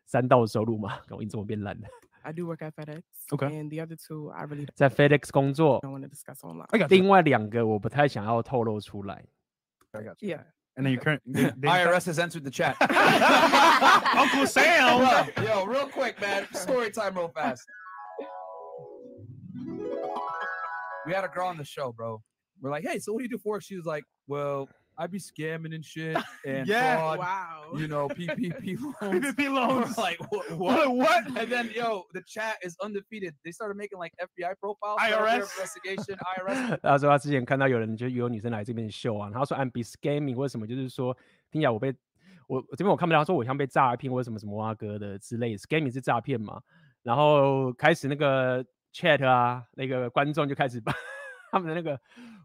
[0.07, 1.89] 三道收入嘛，我音这么变烂了。
[2.23, 3.03] I do work at FedEx.
[3.31, 3.47] Okay.
[3.47, 6.67] And the other two, I really 在 FedEx 工作， don't want to discuss online.
[6.71, 6.97] I got you.
[6.97, 9.25] 另外两个我不太想要透露出来。
[9.93, 10.37] I got you.
[10.37, 10.45] Yeah.
[10.77, 12.77] And then your current da- dating IRS has entered the chat.
[12.81, 14.99] Uncle Sam.
[15.35, 16.47] Bro, yo, real quick, man.
[16.53, 17.65] Story time, real fast.
[21.07, 22.23] We had a girl on the show, bro.
[22.61, 23.63] We're like, hey, so what do you do for work?
[23.63, 24.69] She was like, well,
[25.01, 26.97] I be scamming and shit and Yeah.
[26.97, 27.79] fraud, Wow.
[27.79, 29.25] you know, PPP loans.
[29.25, 29.97] PPP We're loans.
[29.97, 30.51] like, what?
[30.59, 30.89] What?
[30.97, 31.25] What?
[31.39, 33.35] And then, yo, the chat is undefeated.
[33.45, 35.31] They started making like FBI profiles, Federal IRS.
[35.31, 36.81] Bureau of investigation, IRS.
[36.83, 41.17] 他说他之前看到有人就有女生来这边秀啊，他说 I'm be scamming 或者什么，就是说
[41.53, 41.95] 听起来我被
[42.49, 46.61] 我我这边我看不到，他说我像被诈骗或者什么什么啊哥的之类的，scamming 是诈骗嘛，
[47.05, 50.93] 然后开始那个 chat 啊，那个观众就开始把
[51.53, 51.99] 他们的那个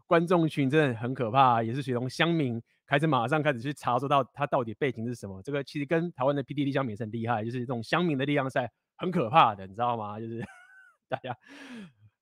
[0.09, 5.39] 观众群真的很可怕、也是属于从乡民开始马上开始去查，说到他到底背景是什么。
[5.43, 10.19] 这个其实跟台湾的 PDD 乡民是很厉害，就是这种乡民的力量赛很可怕的，你知道吗？
[10.19, 10.43] 就是
[11.07, 11.37] 大家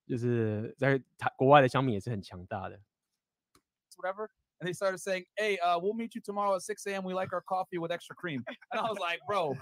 [0.05, 2.77] 就是在台国外的乡民也是很强大的。
[3.95, 4.27] whatever.
[4.60, 7.02] And they started saying, hey, uh, we'll meet you tomorrow at 6 a.m.
[7.02, 8.44] We like our coffee with extra cream.
[8.70, 9.56] And I was like, bro.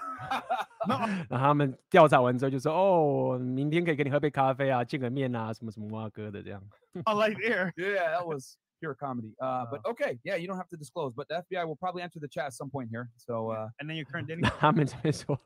[0.86, 6.62] 然后他们调查完之后就说：“哦，明天可以给你喝杯咖啡啊，见个面啊，什么什么啊哥的这样。
[7.06, 7.72] I like air.
[7.78, 9.34] Yeah, that was pure comedy.
[9.40, 12.18] Uh, but okay, yeah, you don't have to disclose, but the FBI will probably enter
[12.20, 13.08] the chat at some point here.
[13.16, 14.42] So uh, And then your current dating.
[14.58, 15.38] 他们这边说，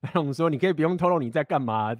[0.00, 1.94] 白龙说你可以不用透露你在干嘛，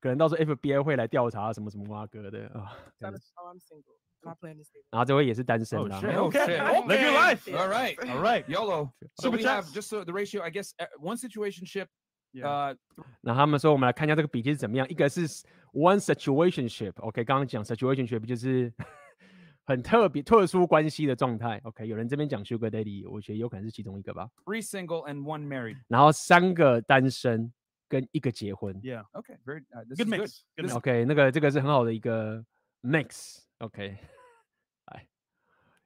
[0.00, 2.70] 可能到时候 FBI 会来调查什么什么啊哥的啊。
[3.00, 3.96] 这样 That 子 is- oh, I'm single.
[4.24, 4.86] My plan is stable.
[4.90, 6.00] 然后这位也是单身 Oh 啦。
[6.00, 6.16] shit.
[6.16, 6.46] Oh, Okay.
[6.46, 6.86] shit.
[6.86, 7.56] Live your life.
[7.56, 8.44] all right, All right.
[8.46, 8.92] YOLO.
[9.20, 9.72] So Super we have chats.
[9.72, 11.86] just so the ratio, I guess, uh, one situationship.
[12.32, 12.46] Yeah.
[12.46, 12.76] Uh,
[13.20, 14.88] 然后他们说，我们来看一下这个比例是怎么样。
[14.88, 15.26] 一个是
[15.72, 18.72] one situationship，OK，、刚刚讲 situationship 就是
[19.64, 21.60] 很特别、特殊关系的状态。
[21.64, 24.28] OK，有人这边讲 sugar daddy，我觉得有可能是其中一个吧。
[24.44, 25.76] three single and one married.
[25.88, 27.52] 然后三个单身
[27.88, 28.74] 跟一个结婚。
[28.80, 29.04] Yeah.
[29.12, 30.18] Okay, very uh, this Good is mix.
[30.18, 30.30] good.
[30.56, 30.76] Good This- mix.
[30.76, 32.44] OK，那个这个是很好的一个
[32.82, 33.38] mix。
[33.59, 33.97] OK，
[34.85, 35.07] 哎，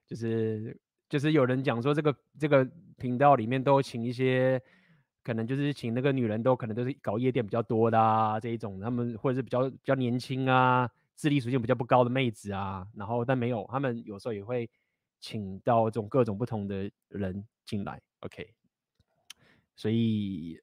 [0.06, 2.64] 就是就是有人讲说这个这个
[2.98, 4.60] 频道里面都请一些，
[5.22, 14.68] 可能就是请那个女人都可能都是搞夜店比较多的啊这一种，他们或者是比较比较年轻啊，智力属性比较不高的妹子啊，然后但没有，他们有时候也会
[15.18, 18.00] 请到这种各种不同的人进来。
[18.20, 18.52] OK，
[19.76, 20.60] 所以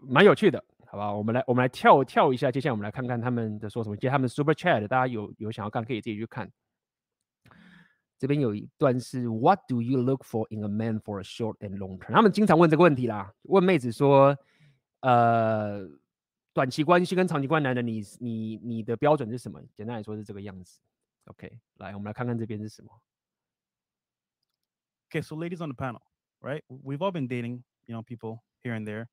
[0.00, 0.64] 蛮有趣的。
[0.91, 3.97] 好吧，我们来我们来跳跳一下，接下来我们来看看他们的说什么。
[3.97, 6.49] 接下来他们 Super Chat，大家有有想要看可以自己去看。
[8.17, 12.13] 这边有一段是 What do you look for in a man for a short and long term？
[12.13, 14.35] 他们经常问这个问题啦，问妹子说，
[15.01, 15.87] 呃，
[16.53, 19.61] 短期关系跟长期关系男人，你你你的标准是什么？
[19.75, 20.79] 简单来说是这个样子。
[21.25, 22.89] OK，来我们来看看这边是什么。
[25.11, 26.01] Okay, so ladies on the panel,
[26.41, 26.63] right?
[26.67, 29.07] We've all been dating, you know, people here and there.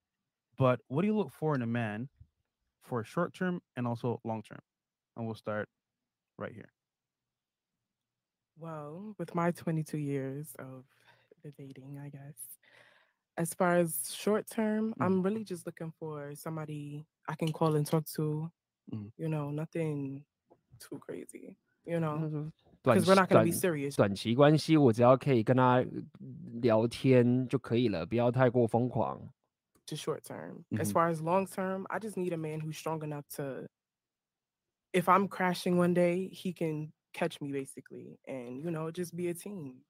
[0.58, 2.08] But what do you look for in a man
[2.82, 4.60] for short term and also long term?
[5.16, 5.68] And we'll start
[6.38, 6.70] right here.
[8.56, 10.84] Well, with my 22 years of
[11.42, 12.36] the dating, I guess,
[13.36, 15.04] as far as short term, Mhm.
[15.04, 18.50] I'm really just looking for somebody I can call and talk to.
[18.92, 19.12] Mhm.
[19.16, 20.24] You know, nothing
[20.78, 21.56] too crazy.
[21.84, 23.96] You 他 know, 说短 because we're 期 not going to 短 be serious.
[23.96, 25.84] 短期关系，我只要可以跟他
[26.62, 29.20] 聊天就可以了，不要太过疯狂。
[29.88, 30.64] Just short term.
[30.78, 30.92] As Mhm.
[30.92, 33.66] far as long term, I just need a man who's strong enough to,
[34.92, 39.28] if I'm crashing one day, he can catch me basically, and you know, just be
[39.28, 39.84] a team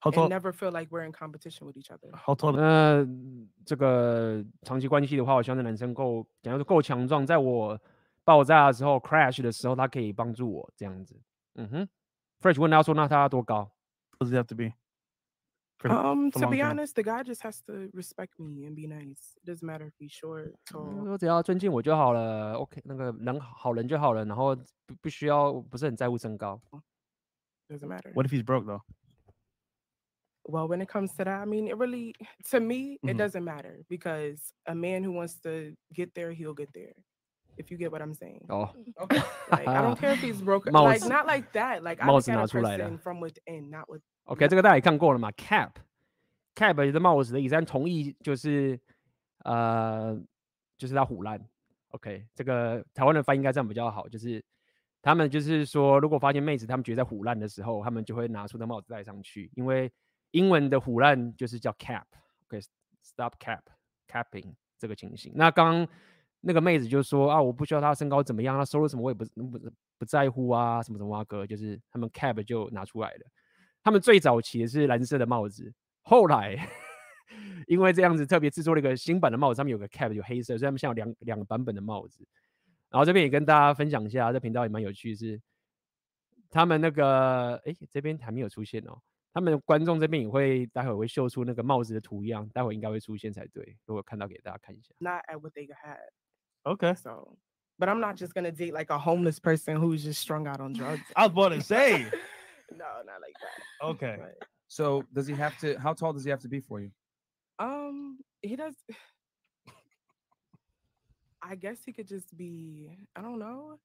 [0.00, 0.28] How and tall?
[0.28, 2.12] never feel like we're in competition with each other.
[2.14, 2.52] How tall?
[2.52, 3.04] 那
[3.66, 7.80] 这个长期关系的话，我希望这男生够，假如说够强壮，在我
[8.24, 11.20] 爆炸的时候、crash 的时候，他可以帮助我这样子。
[11.54, 11.88] 嗯哼，
[12.40, 13.72] Fresh 问他说，那他要多高？
[14.20, 14.72] does it have to be?
[15.78, 16.70] For, Um, for to long be term?
[16.70, 19.34] honest, the guy just has to respect me and be nice.
[19.42, 21.04] It doesn't matter if he's short, 他 tall.
[21.04, 24.54] 说只要尊敬我就好了，OK，那个人好人就好了，然后
[24.86, 26.60] 不不需要不是很在乎身高。
[27.68, 28.12] Doesn't matter.
[28.14, 28.82] What if he's broke though?
[30.44, 32.14] Well, when it comes to that, I mean, it really,
[32.50, 33.10] to me, Mhm.
[33.10, 36.94] it doesn't matter because a man who wants to get there, he'll get there.
[37.57, 38.45] If you get what I'm saying.
[38.47, 39.21] 哦，Okay.
[39.49, 40.71] Like, I don't care if he's broke.
[40.71, 40.99] Mouse.
[40.99, 41.81] Like, not like that.
[41.81, 42.85] Like, I 帽 look 子 at 拿 a 出来了。
[42.85, 44.01] person from within, not with.
[44.25, 48.79] OK，这个大家也看过了嘛？Cap，Cap 的帽子的意思，但同意就是
[49.43, 50.15] 呃，
[50.77, 51.43] 就是他唬烂。
[51.89, 54.43] OK，这个台湾的翻译应该这样比较好，就是
[55.01, 59.91] 他们就是说，如果发现妹子他们觉得在唬烂的时候，他们就会拿出那帽子戴上去，因为
[60.31, 63.61] 英文的唬烂就是叫 cap，OK，stop cap
[64.07, 65.31] capping 这个情形。
[65.33, 65.87] 那刚刚
[66.41, 69.59] 那个妹子就说啊，我不需要她身高怎么样，她收入什么我也不不
[69.97, 73.21] 不在乎啊，什么什么啊哥，就是他们 cap 就拿出来了。
[73.83, 75.73] 他们最早期的是蓝色的帽子，
[76.03, 76.57] 后来
[77.67, 82.25] 因为这样子特别制作了一个新版的帽子，上面有个 cap 有黑色，所以他们现在有两两个版本的帽子。
[82.89, 85.41] 然后这边也跟大家分享一下，这频道也蛮有趣，是
[86.49, 88.97] 他们那个哎这边还没有出现哦，
[89.33, 94.93] 他们观众这边也会待会会秀出那个帽子的图样，待会应该会出现才对，如果看到给大家看一下。
[94.99, 95.97] Not at what they had.
[96.66, 96.94] Okay.
[96.94, 97.36] So,
[97.78, 100.72] but I'm not just gonna date like a homeless person who's just strung out on
[100.72, 101.02] drugs.
[101.16, 102.04] I was about to say.
[102.70, 103.86] no, not like that.
[103.86, 104.16] Okay.
[104.18, 105.78] But, So does he have to?
[105.78, 106.90] How tall does he have to be for you?
[107.58, 108.74] um, he does.
[111.42, 112.96] I guess he could just be.
[113.16, 113.78] I don't know.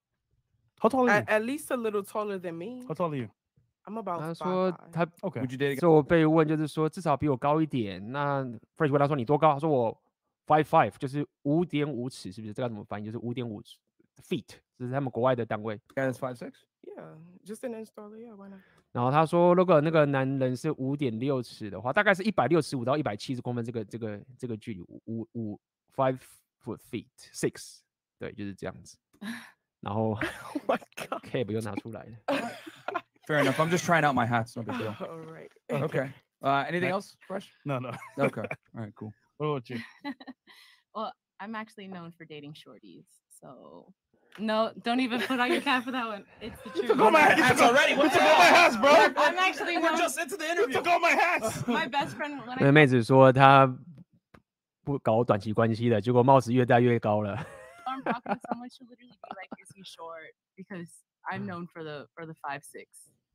[0.79, 1.11] How tall are you?
[1.11, 2.83] At, at least a little taller than me.
[2.87, 3.29] How tall are you?
[3.87, 4.91] I'm about 他 five 说 five.
[4.91, 5.41] 他 Okay.
[5.41, 5.79] Would you date a guy?
[5.79, 8.11] 做被问就是说至少比我高一点。
[8.11, 8.43] 那
[8.77, 9.53] Fresh 问他说你多高？
[9.53, 10.00] 他说我
[10.46, 12.52] five five，就是五点五尺，是不是？
[12.52, 13.06] 这个要怎么翻译？
[13.06, 13.62] 就是五点五
[14.22, 14.46] feet，
[14.78, 15.76] 这是他们国外的单位。
[15.94, 16.52] Guy that's five six.
[16.82, 18.16] Yeah, just an installer.
[18.16, 18.60] Yeah, why not?
[18.92, 25.58] 然后他说，如果那个男人是五点六尺的话，大概是一百六十五到一百七十公分，这个这个这个距离，五五
[25.94, 26.18] five
[26.62, 27.78] foot feet six，
[28.18, 28.98] 对，就是这样子。
[29.80, 31.24] 然后 Oh my god.
[31.24, 32.50] cap 又拿出来了。
[33.26, 33.58] Fair enough.
[33.60, 34.56] I'm just trying out my hats.
[34.56, 34.94] No big deal.
[35.00, 35.50] All right.
[35.68, 36.10] Okay.
[36.40, 37.48] Uh, anything else, Fresh?
[37.64, 37.92] No, no.
[38.18, 38.42] Okay.
[38.74, 38.92] All right.
[38.94, 39.12] Cool.
[39.41, 39.79] What about you?
[40.95, 43.05] well, I'm actually known for dating shorties,
[43.41, 43.93] so
[44.39, 46.23] no, don't even put on your cap for that one.
[46.41, 46.87] It's the truth.
[46.87, 47.93] took all my hats already.
[47.95, 48.89] What took all my hats, bro?
[48.91, 49.97] I'm actually We're known.
[49.99, 50.73] just into the You interview.
[50.75, 51.65] took all my hats.
[51.67, 53.67] My best friend when 那 I 妹子说她
[54.83, 57.35] 不搞短期关系的，结果帽子越戴越高了。
[57.87, 60.89] I'm rocking someone, she'll literally be like, "Is he short?" Because
[61.31, 62.87] I'm known for the for the five six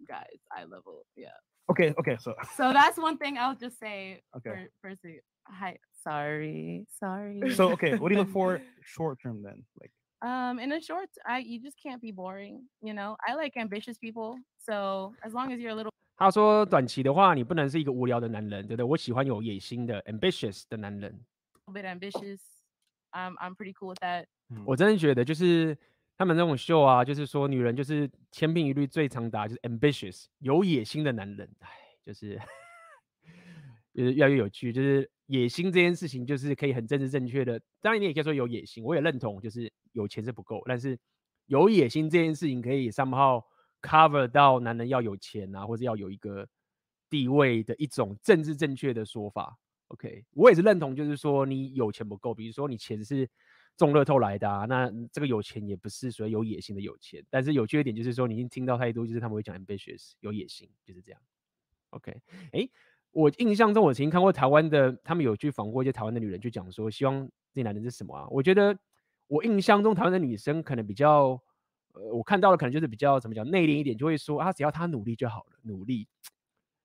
[0.06, 1.04] guys, eye level.
[1.16, 1.30] Yeah.
[1.68, 2.16] Okay, okay.
[2.18, 4.22] So So that's one thing I'll just say.
[4.36, 4.68] Okay.
[4.80, 7.50] For, for the- hi, sorry, sorry.
[7.54, 9.64] so okay, what do you look for short term then?
[9.80, 9.90] Like
[10.24, 12.68] Um, in a short, I you just can't be boring.
[12.80, 14.38] You know, I like ambitious people.
[14.56, 18.84] So as long as you're a little 他说短期的话，你不能是一个无聊的男人，对不对？
[18.84, 21.24] 我喜欢有野心的 ambitious 的男人。
[21.66, 22.38] bit ambitious,
[23.10, 24.26] I'm I'm pretty cool with that.
[24.64, 25.76] 我真的觉得就是
[26.16, 31.68] 他们那种秀啊，就是说女人就是千篇一律最常打就是 ambitious 有野心的男人，哎，
[32.06, 32.40] 就是
[33.97, 40.95] 就是越来越有趣，就是野心这件事情就是可以很政治正确的，当然你也可以说有野心，我也认同，就是有钱是不够，但是
[41.47, 43.43] 有野心这件事情可以 somehow
[43.81, 46.47] cover 到男人要有钱啊，或者要有一个
[47.09, 49.57] 地位的一种政治正确的说法。
[49.87, 53.27] OK，我也是认同，就是说你有钱不够，比如说你钱是
[53.77, 57.25] 中乐透来的啊，那这个有钱也不是所谓有野心的有钱。
[57.29, 61.21] 但是有趣的点就是说，你已经听到太多，就是他们会讲 ambitious 有野心，就是这样。
[61.91, 62.69] OK，诶，
[63.17, 68.27] 我印象中我曾经看过台湾的，他们有去访过一些台湾的女人，就讲说希望这男人是什么啊？
[68.29, 68.77] 我觉得
[69.25, 71.29] 我印象中台湾的女生可能比较，
[71.93, 76.07] 呃，我看到的可能就是比较怎么讲内敛一点，就会说啊，只要他努力就好了，努力。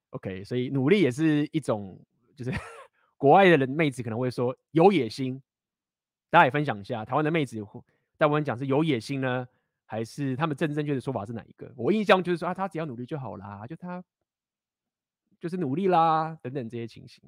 [0.09, 2.01] OK，所以努力也是一种，
[2.35, 2.51] 就是
[3.19, 5.43] 国外的人妹子可能会说有野心。
[6.31, 7.63] 大家也分享一下，台湾的妹子
[8.17, 9.47] 在我们讲是有野心呢，
[9.85, 11.71] 还是他们正正确的说法是哪一个？
[11.77, 14.03] 我印象就是说啊，他只要努力就好啦，就他
[15.43, 17.21] 就是努力啦，等等这些情形。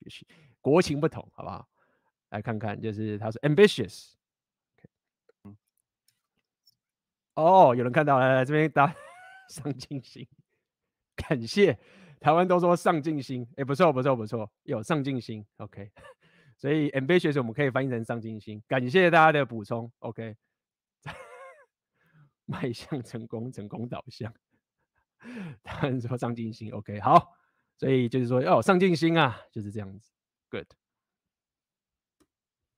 [0.00, 0.26] 也许
[0.60, 1.66] 国情不同，好不好？
[2.28, 4.12] 来看看，就是他说 ambitious。
[7.34, 8.94] 哦，有人看到，来来这边打
[9.48, 10.28] 上进心，
[11.16, 11.78] 感谢
[12.20, 15.90] 台湾都说上进心，哎，不错不错不错，有上进心，OK。
[16.58, 20.36] 所以 ambitious 我们可以翻译成上进心，感谢大家的补充，OK。
[22.44, 24.34] 迈向成功，成功导向，
[25.63, 27.33] 他们说上进心，OK，好，
[27.77, 30.11] 所以就是说要有上进心啊，就是这样子，
[30.49, 30.67] Good。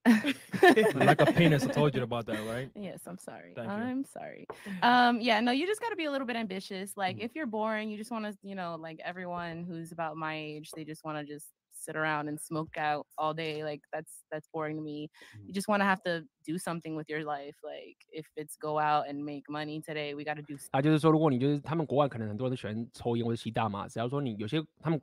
[0.06, 2.70] like a penis, I told you about that, right?
[2.76, 3.56] Yes, I'm sorry.
[3.56, 3.74] Thank you.
[3.74, 4.46] I'm sorry.
[4.84, 6.96] Um, yeah, no, you just got to be a little bit ambitious.
[6.96, 7.24] Like, Mhm.
[7.24, 10.70] if you're boring, you just want to, you know, like everyone who's about my age,
[10.76, 11.48] they just want to just
[11.80, 13.64] sit around and smoke out all day.
[13.64, 15.10] Like, that's that's boring to me.
[15.46, 17.56] You just want to have to do something with your life.
[17.62, 20.56] Like, if it's go out and make money today, we got to do.
[20.72, 25.00] 啊，就是说，如果你就是他们国外可能很多人都喜欢抽烟或者吸大麻，只要说你有些他们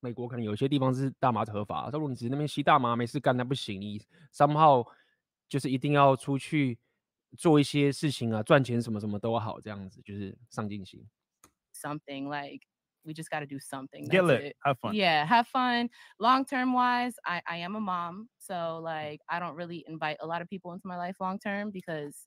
[0.00, 4.00] 美国可能有些地方是大麻合法，如果你只是那边吸大麻没事干，那不行，你
[4.32, 4.86] somehow
[5.48, 6.78] 就是一定要出去
[7.38, 11.06] 做一些事情啊，赚钱什么什么都好，这样子就是上进心。
[11.72, 12.66] something like
[13.04, 14.56] we just got to do something Get that's lit, it.
[14.64, 14.94] have fun.
[14.94, 19.54] yeah have fun long term wise I, I am a mom so like i don't
[19.54, 22.26] really invite a lot of people into my life long term because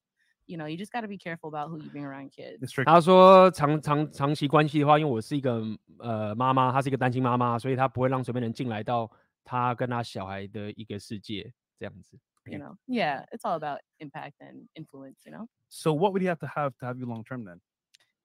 [0.52, 2.58] you know, you just got to be careful about who you bring around kids.
[2.64, 2.90] It's tricky.
[2.90, 5.62] 他说长长长期关系的话，因为我是一个
[6.00, 9.08] 呃妈妈，她是一个单亲妈妈，所以她不会让随便人进来到
[9.44, 12.18] 她跟她小孩的一个世界这样子。
[12.46, 15.20] You know, yeah, it's all about impact and influence.
[15.24, 15.48] You know.
[15.68, 17.62] So what would you have to have to have you long term then?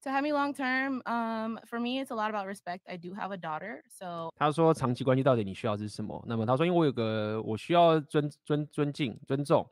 [0.03, 2.83] To have me long term, um, for me, it's a lot about respect.
[2.87, 6.23] I do have a daughter, so 他说长期关系到底你需要的是什么？
[6.27, 9.67] 那么他说，因为我有个我需要尊尊尊敬尊重，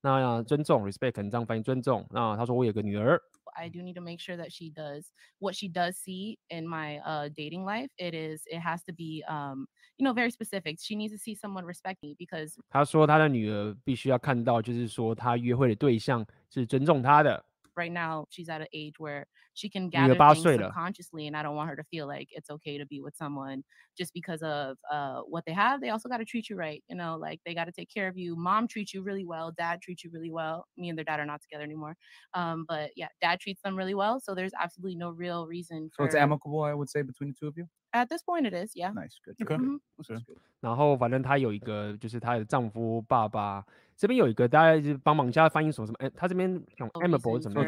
[0.00, 2.04] 那尊重 respect 可能这样翻译尊重。
[2.10, 3.22] 那他说我有个女儿，
[3.54, 5.04] I do need to make sure that she does
[5.38, 7.90] what she does see in my uh, dating life.
[7.96, 10.80] It is it has to be um, you know very specific.
[10.80, 17.44] She needs to see someone respect me because 他说他的女儿必须要看到，就是说他约会的对象是尊重他的。
[17.75, 21.55] right now she's at an age where she can gather things subconsciously, and I don't
[21.55, 23.63] want her to feel like it's okay to be with someone
[23.97, 25.81] just because of uh, what they have.
[25.81, 28.07] They also got to treat you right, you know, like they got to take care
[28.07, 28.35] of you.
[28.35, 30.65] Mom treats you really well, dad treats you really well.
[30.77, 31.95] Me and their dad are not together anymore,
[32.33, 34.19] um, but yeah, dad treats them really well.
[34.19, 35.89] So there's absolutely no real reason.
[35.95, 36.03] For...
[36.03, 37.67] So it's amicable, I would say, between the two of you.
[37.93, 38.91] At this point, it is, yeah.
[38.93, 39.35] Nice, good.
[39.41, 39.57] Okay.
[39.57, 39.79] Mhm.
[39.97, 40.23] Okay.
[40.61, 43.65] 然后反正她有一个，就是她的丈夫爸爸
[43.97, 47.65] 这边有一个，大家就是帮忙一下翻译什么什么，哎，他这边用 amicable 是什么.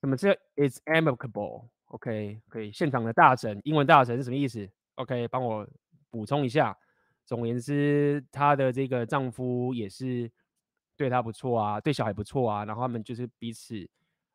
[0.00, 5.66] 什么这 is amicable？OK，、可以现场的大神，英文大神是什么意思？OK，帮我
[6.10, 6.76] 补充一下。
[7.26, 10.30] 总而言之，她的这个丈夫也是
[10.96, 13.86] 对她不错啊，对小孩不错啊，然后他们就是彼此，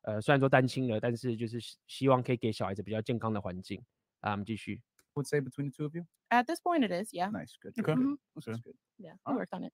[0.01, 3.81] 呃，虽然说单亲了，但是就是希希望可以给小孩子比较健康的环境。
[4.24, 4.82] 啊，我们继续。
[5.14, 6.04] Would say between the two of you.
[6.30, 7.30] At this point, it is, yeah.
[7.30, 7.74] Nice, good.
[7.78, 7.94] Okay.
[7.94, 8.16] Mhm.
[8.36, 8.52] Okay.
[8.52, 8.74] That's good.
[8.98, 9.72] Yeah, I worked on it.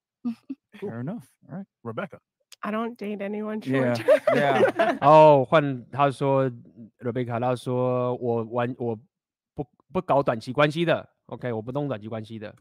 [0.81, 1.25] Fair enough.
[1.49, 1.67] All right.
[1.83, 2.21] Rebecca.
[2.63, 4.07] I don't date anyone Yeah, short.
[4.35, 4.97] yeah.
[5.01, 6.51] 然后换他说，
[6.99, 8.99] Rebecca，他说我玩我
[9.55, 12.55] 不不搞短期关系的，OK，我不弄短期关系的。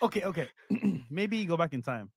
[0.00, 0.48] Okay, okay.
[1.08, 2.10] Maybe you go back in time.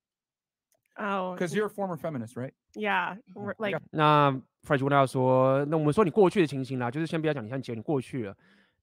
[0.96, 2.52] Oh, Because you're a former feminist, right?
[2.74, 4.32] yeah, we're- like 那
[4.64, 8.36] Fresh 问他说，那我们说你过去的情形啦，就是先不要讲你现在结婚，你过去了。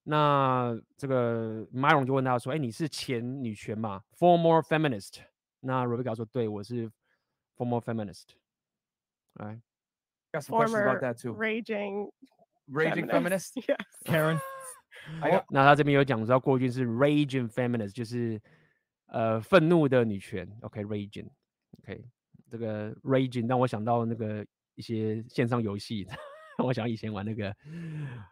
[0.09, 5.19] 那这个 Myron 就问他说，哎，你是前女权嘛？Former feminist。
[5.59, 6.89] 那 Rebecca 说，对，我是
[7.57, 8.29] former feminist。
[9.35, 9.61] 哎
[10.31, 11.35] ，Got some questions former about that too.
[11.35, 12.11] raging
[12.69, 13.55] Raging feminist.
[13.57, 13.77] Yes.
[14.05, 14.39] Karen.
[15.51, 18.41] 那他这边有讲到过去是 raging feminist，就是
[19.07, 20.49] 呃愤怒的女权。
[20.63, 22.05] OK，raging，OK，、
[22.49, 26.07] 这个 raging 让我想到那个一些线上游戏，
[26.59, 27.57] 让我想到以前玩那个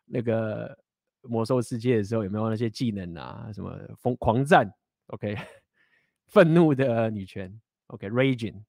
[0.05, 0.77] 那个
[1.29, 3.51] 魔兽世界的时候，有没有那些技能啊？
[3.53, 4.73] 什么疯狂战
[5.09, 5.37] ？OK，
[6.27, 7.61] 愤怒的女权。
[7.89, 8.63] OK，raging、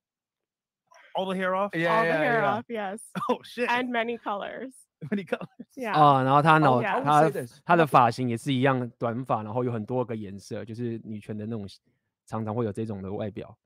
[1.13, 1.72] All the hair off?
[1.72, 2.58] yeah, all yeah, the hair yeah.
[2.58, 3.68] off, yes, Oh shit.
[3.70, 4.74] and many colors.
[5.10, 5.48] Many colors.
[5.76, 5.94] Yeah.
[5.94, 7.02] 啊，然后他脑、yeah.
[7.02, 7.32] 他
[7.63, 11.68] 他的发型也是一样短发，然后有很多个颜色，就是女权的那种，
[12.26, 13.58] 常常会有这种的外表。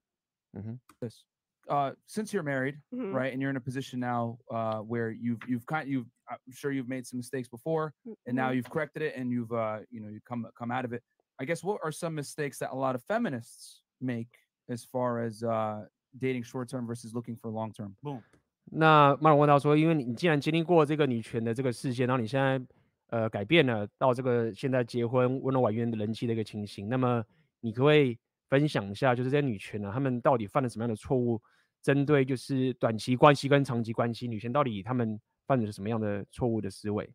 [0.54, 0.80] 嗯哼。
[1.00, 1.24] This.
[1.69, 3.11] Uh, since you're married, Mhm.
[3.11, 6.71] right, and you're in a position now uh, where you've you've kind you've I'm sure
[6.71, 7.95] you've made some mistakes before,
[8.27, 8.57] and now Mhm.
[8.57, 11.03] you've corrected it, and you've uh, you know you come come out of it.
[11.39, 14.29] I guess what are some mistakes that a lot of feminists make
[14.69, 17.97] as far as uh, dating short term versus looking for long term?
[18.03, 18.23] Boom.
[18.67, 22.61] 那麦龙问到说，因为你你既然经历过这个女权的这个事件，然后你现在
[23.07, 27.25] 呃改变了到这个现在结婚温柔婉约的人妻的一个情形，那么
[27.61, 28.19] 你可不可以
[28.51, 31.41] 分享一下，就是这些女权呢、啊，她们到底犯了什么样的错误？
[31.82, 37.10] 针对就是短期关系跟长期关系，女权到底她们犯了什么样的错误的思维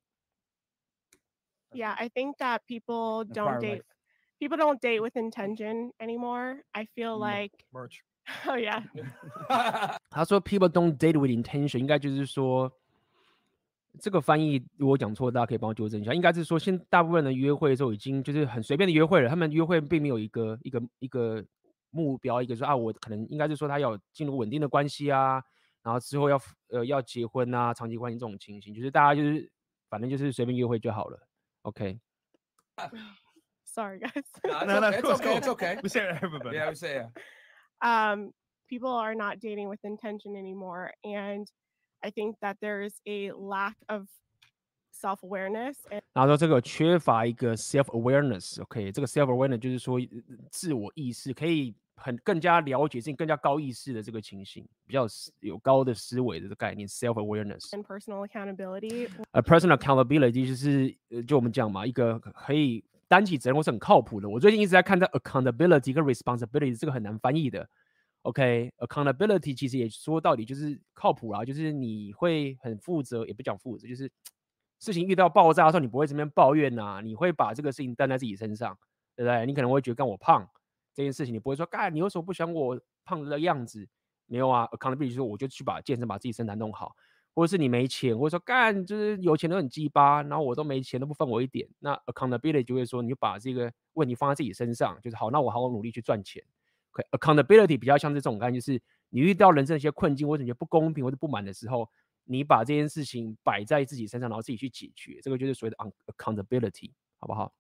[1.72, 3.82] ？Yeah, I think that people don't date.
[4.38, 6.62] People don't date with intention anymore.
[6.72, 7.20] I feel Mm.
[7.20, 8.00] like, Merch.
[8.46, 8.82] oh yeah,
[10.10, 12.72] 他说 “people don't date with intention”，应该就是说
[14.00, 16.12] 这个翻译如果讲错，大家可以帮我纠正一下。
[16.12, 21.44] 应该是说，现大部分人约会的时候已经就是很随便的约会了，他们约会并没有一个一个一个
[21.94, 25.40] 目标，一个说啊，我可能应该是说他要进入稳定的关系啊，
[25.82, 29.48] 然后之后要呃要结婚啊，长期关系这种情形，就是大家就是
[29.88, 31.28] 反正就是随便约会就好了。
[31.62, 34.24] OK，sorry guys.
[34.42, 35.36] No, No, no, it's cool, okay.
[35.36, 35.54] It's cool.
[35.54, 35.78] okay.
[35.82, 36.56] We say it everybody.
[36.56, 37.10] Yeah, we say yeah.
[37.80, 38.32] um,
[38.68, 40.92] people are not dating with intention anymore.
[41.04, 41.46] And
[42.02, 44.08] I think that there is a lack of
[44.92, 45.76] self awareness
[46.12, 55.06] 然后说这个缺乏一个 self awareness，OK，、这个 self awareness 就是说呃自我意识，可以很更加了解自己更加高意识的这个情形，比较
[55.40, 57.70] 有高的思维的这个概念 self awareness。
[57.70, 59.08] and personal accountability.
[59.32, 64.28] 呃，personal accountability 就是呃，就我们讲嘛，一个可以担起责任或是很靠谱的。
[64.28, 67.68] 我最近一直在看这 accountability 跟 responsibility 这个很难翻译的。
[68.22, 74.10] OK，accountability、其实也说到底就是靠谱啊，就是你会很负责，也不讲负责，就是
[74.80, 78.76] 事情遇到爆炸的时候，你不会这边抱怨呐、你会把这个事情担在自己身上，
[79.14, 79.44] 对不对？
[79.44, 80.48] 你可能会觉得干我胖
[80.94, 83.86] 这件事情，你不会说干你为什么不喜欢我胖的样子？
[84.26, 86.94] 没有啊，accountability 就是我就去把健身把自己身材弄好，
[87.34, 96.42] 或者是你没钱，或者说干就是有钱都很鸡巴，然后我都没钱都不分我一点，那 accountability 就会说你就把这个问题放在自己身上，就是好，那我好好努力去赚钱。
[97.10, 98.80] accountability 比较像是这种概念，就是
[99.10, 101.90] 你遇到人生的一些困境或者你觉得不公平或者不满的时候，
[102.24, 105.76] 你把这件事情摆在自己身上，然后自己去解决，这个就是所谓的
[106.14, 107.52] accountability，好不好？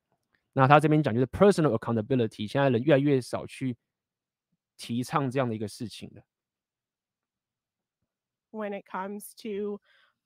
[0.53, 3.77] 那他这边讲就是 personal accountability，现在人越来越少去
[4.77, 6.23] 提倡这样的一个事情的。
[8.51, 9.79] When it comes to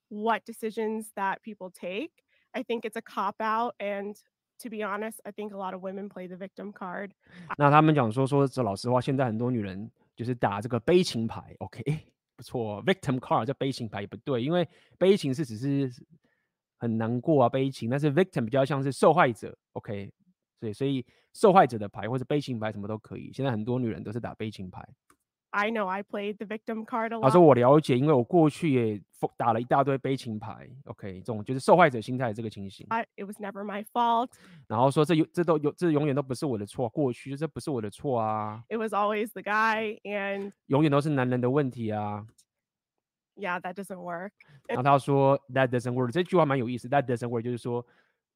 [0.08, 2.12] what decisions that people take,
[2.52, 4.16] I think it's a cop out and
[4.60, 7.12] to be honest, I think a lot of women play the victim card.
[7.58, 11.84] 那他们讲说说这老实话，现在很多女人就是打这个悲情牌，OK，
[12.38, 14.66] 不错，victim card 叫悲情牌也不对，因为
[14.98, 15.92] 悲情是只是
[16.78, 20.10] 很难过啊，悲情，但是 victim 比较像是受害者，OK，
[20.61, 23.33] 对，所以受害者的牌或者悲情牌什么都可以。
[23.33, 24.87] 现在很多女人都是打悲情牌。
[25.51, 27.23] I know I played the victim card a lot.
[27.23, 29.01] 他说我了解，因为我过去也
[29.39, 32.87] 打了一大堆悲情牌，OK，这种就是受害者心态这个情形。
[32.91, 34.29] I, it was never my fault.
[34.67, 38.63] 然后说这有这都有这永远都不是我的错，过去这不是我的错啊。
[38.69, 42.27] It was always the guy and 永远都是男人的问题啊。
[43.35, 44.33] Yeah, that doesn't work.
[44.67, 46.89] 然后他说 That doesn't work，这句话蛮有意思。
[46.89, 47.87] That doesn't work 就是说，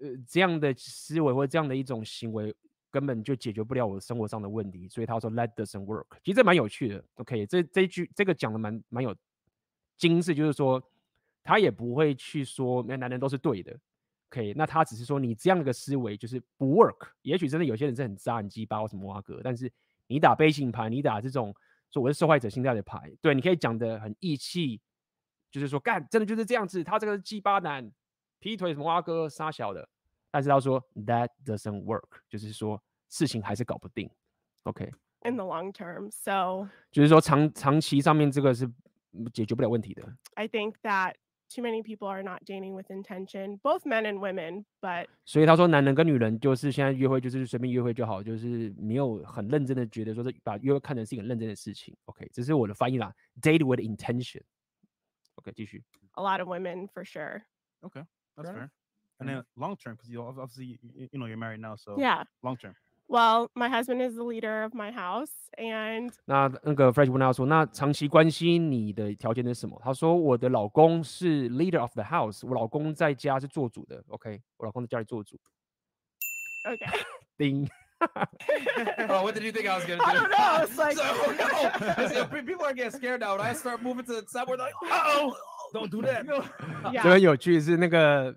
[0.03, 2.55] 呃，这样的思维或这样的一种行为。
[2.93, 6.05] 根本就解决不了我生活上的问题，所以他说 That doesn't work。
[6.23, 7.47] 其实这蛮有趣的，OK？
[7.47, 9.17] 这这句这个讲的蛮蛮有
[9.97, 10.83] 精致，就是说
[11.43, 13.75] 他也不会去说那男人都是对的
[14.29, 14.53] ，OK？
[14.59, 17.09] 那他只是说你这样的一个思维就是不 work。
[17.23, 19.73] 也许真的有些人是很渣、很鸡巴或什么哇哥，但是
[20.07, 21.57] 你打悲情牌，你打这种
[21.91, 24.79] 说我是受害者心态的牌，对，你可以讲的很义气，
[25.51, 27.91] 就是说干真的就是这样子，他这个是鸡巴男，
[28.42, 29.88] 劈腿什么哇哥杀小的。
[30.30, 34.10] 但是他说 that doesn't work，就是说事情还是搞不定。
[34.64, 38.70] OK。In the long term, so 就是说长长期上面这个是
[39.34, 40.04] 解决不了问题的。
[40.36, 41.16] I think that
[41.50, 51.96] too many people are not dating with intention, both men and women, but 所以他说男人跟女人就是现在约会就是随便约会就好，就是没有很认真的觉得说是把约会看成是一个认真的事情。
[52.06, 55.84] OK，这是我的翻译啦，date with intention。OK，继续。
[56.14, 57.42] A lot of women for sure.
[57.82, 58.06] Okay,
[58.36, 58.70] that's fair.
[59.20, 62.24] And then long term, because you obviously you, you know you're married now, so yeah,
[62.44, 62.76] long term.
[63.10, 69.80] Well, my husband is the leader of my house, and 那那个 Fresh 问他说，那长期关系你的条件是什么？
[69.82, 74.04] 他说我的老公是 leader of the house，我老公在家是做主的。
[74.10, 75.40] OK，我老公在家里做主。
[76.66, 76.86] Okay.
[77.38, 77.70] 叮。
[79.10, 80.04] oh, what did you think I was gonna do?
[80.04, 80.64] I don't know.
[80.64, 82.26] It's like, so, no.
[82.44, 83.36] People are getting scared now.
[83.36, 85.36] When I start moving to the side, we're like, uh oh,
[85.73, 86.25] Don't do that.
[86.93, 88.37] 这很有趣是那个。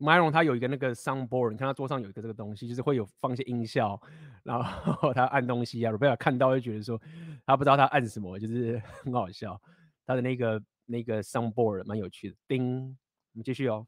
[0.00, 3.98] Myron 他有一个那个 soundboard，你看他桌上有一个这个东西，就是会有放一些音效，
[4.42, 7.00] 然后他按东西啊，Rebecca 看到就觉得说
[7.46, 9.58] 他不知道他按什么，就是很好笑。
[10.04, 12.36] 他的那个那个 soundboard 蛮有趣的。
[12.48, 12.98] 叮，
[13.32, 13.86] 我们继续哦。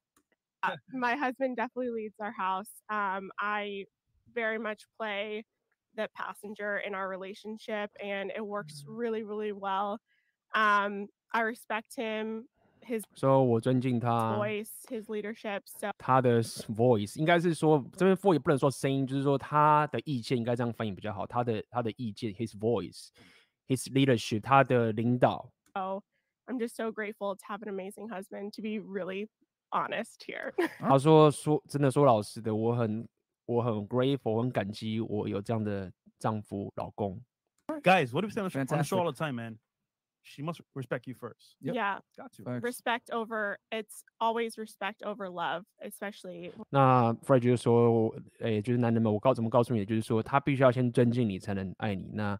[0.63, 2.71] Uh, my husband definitely leads our house.
[2.89, 3.87] Um, I
[4.33, 5.45] very much play
[5.97, 9.99] the passenger in our relationship, and it works really, really well.
[10.55, 12.47] Um, I respect him.
[12.86, 15.62] His 说我尊敬他 voice, his leadership.
[15.66, 21.28] So 他的 voice 应该是说这边 voice 也不能说声音，就是说他的意见应该这样翻译比较好。
[21.28, 23.10] 他的他的意见，his voice,
[23.68, 25.52] his leadership，他的领导。
[25.74, 26.02] Oh,
[26.48, 28.52] I'm just so grateful to have an amazing husband.
[28.56, 29.30] To be really
[29.70, 30.54] honest here.
[30.80, 33.08] 他说说真的说老实的，我很
[33.46, 35.90] 我很 grateful，我很感激我有这样的
[36.20, 37.22] 丈夫老公。
[37.84, 39.60] Guys, what do we say on the show all the time, man?
[40.26, 41.56] she must respect you first.
[41.62, 41.76] Yep.
[41.76, 42.00] Yeah.
[42.16, 42.44] Got to.
[42.62, 52.10] Respect over it's always respect over love, especially 那 Fred 就是说，诶，就是男人们，我告怎么告诉你，就是说他必须要先尊敬你，才能爱你。
[52.14, 52.40] 那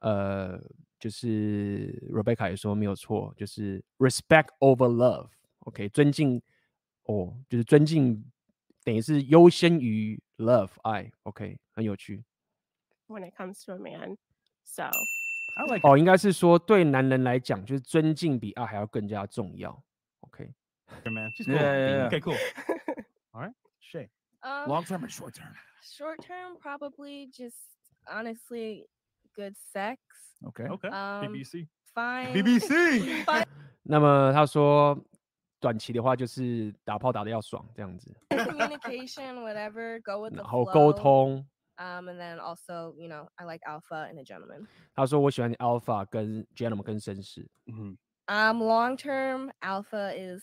[0.00, 0.60] 呃，
[0.98, 6.42] 就是 Rebecca 也说没有错，就是 respect over love。OK，尊敬
[7.04, 8.24] 哦，就是尊敬
[8.82, 11.10] 等于是优先于 love 爱。
[11.22, 12.24] OK，很有趣。
[13.06, 14.16] When it comes to a man,
[14.64, 14.90] so.
[15.67, 19.71] Like 哦，应该是说对男人来讲，就是尊敬比爱还要更加重要。
[20.21, 21.55] OK，man, she's cool.
[21.55, 22.09] Yeah, yeah, yeah.
[22.09, 22.37] Okay, cool.
[23.31, 24.09] All right, Shay.
[24.41, 25.53] Um, Long term or short term?
[25.81, 27.57] Short term, probably just
[28.07, 28.85] honestly
[29.35, 29.99] good sex.
[30.47, 30.63] Okay.
[30.65, 30.87] Okay.
[30.87, 31.67] Um, BBC.
[31.93, 32.33] Fine.
[32.33, 33.25] BBC.
[33.25, 33.45] Fine
[33.83, 34.97] 那么他说，
[35.59, 39.99] 短期的话就是打炮打的要爽这样子，communication, whatever.
[40.01, 41.45] Go with the 然后沟.通。
[41.78, 44.66] Um, and then also, you know, I like alpha and a gentleman.
[44.94, 47.48] 他说我喜欢 alpha 跟 gentleman 跟绅士。
[47.66, 47.96] Mhm.
[48.26, 50.42] Um, long term, alpha is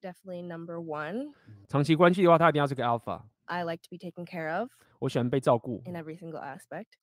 [0.00, 1.34] definitely number one.
[1.68, 3.22] 长期关系的话，他一定要是个 alpha。
[3.44, 6.96] I like to be taken care of 我喜欢被照顾， in every single aspect.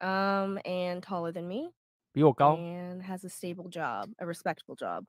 [0.00, 1.72] Um, and taller than me.
[2.12, 5.04] 比我高， and has a stable job, a respectable job.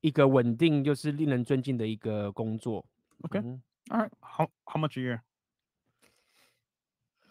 [0.00, 2.84] 一个稳定就是令人尊敬的一个工作。
[3.22, 3.40] Okay.
[3.42, 4.10] 嗯 All right.
[4.20, 5.20] How how much a year?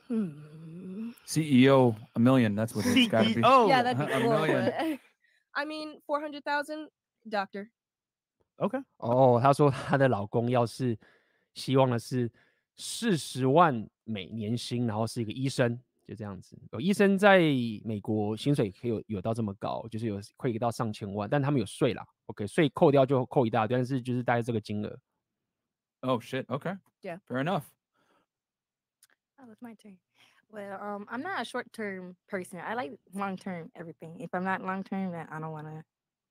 [0.08, 1.12] Hmm.
[1.26, 2.56] CEO, E a million.
[2.56, 3.42] That's what it's got to be.
[3.42, 3.68] CEO.
[3.70, 4.30] Yeah, that'd be A cool.
[4.32, 4.66] million.
[4.66, 5.00] but-
[5.56, 6.90] I mean, 400,000,
[7.30, 7.70] doctor.
[8.58, 8.84] Okay.
[8.98, 10.98] 哦，她说她的老公要是
[11.54, 12.32] 希望的是
[12.76, 16.58] 四十万美年薪，然后是一个医生，就这样子。
[16.72, 17.40] 有医生在
[17.86, 22.06] 美国薪水可以有有到这么高，就是有可以到上千万，但他们有税啦。
[22.28, 25.00] OK，税扣掉就扣一大堆，但是就是大概这个金额。
[26.02, 26.46] Oh shit.
[26.46, 26.78] Okay.
[27.02, 27.20] Yeah.
[27.28, 27.64] Fair enough.
[29.40, 29.98] Oh, it's my turn.
[30.52, 32.60] Well, um, I'm not a short term person.
[32.60, 34.20] I like long term everything.
[34.20, 35.84] If I'm not long term, then I don't want to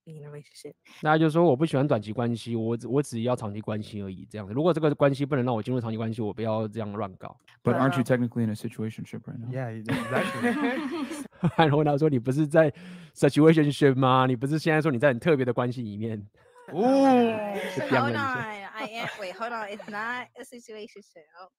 [0.07, 0.75] be in a relationship.
[1.03, 4.25] 大家就说我不喜欢短期关系，我只我只要长期关系而已。
[4.31, 7.37] 这样子，如果这个关系不能让我进入长期关系，我不要这样乱搞。
[7.65, 9.49] But But, aren't you um, technically in a situationship right now?
[9.51, 11.27] Yeah, you- exactly.
[11.57, 12.73] 然后他说你不是在
[13.15, 14.27] situationship 吗？
[14.27, 16.25] 你不是现在说你在很特别的关系里面？
[16.73, 17.35] Ooh.
[17.75, 18.71] 就掂 hold 了 on, 一下。
[18.75, 19.09] I am.
[19.21, 19.67] Wait, hold on.
[19.69, 21.03] It's not a situation.
[21.41, 21.51] Oh,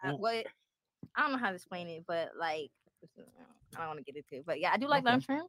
[0.00, 0.46] I, Well- what?
[1.14, 2.70] I don't know how to explain it, but like,
[3.76, 4.46] I don't want to get into it.
[4.46, 5.10] But yeah, I do like Okay.
[5.12, 5.46] long term.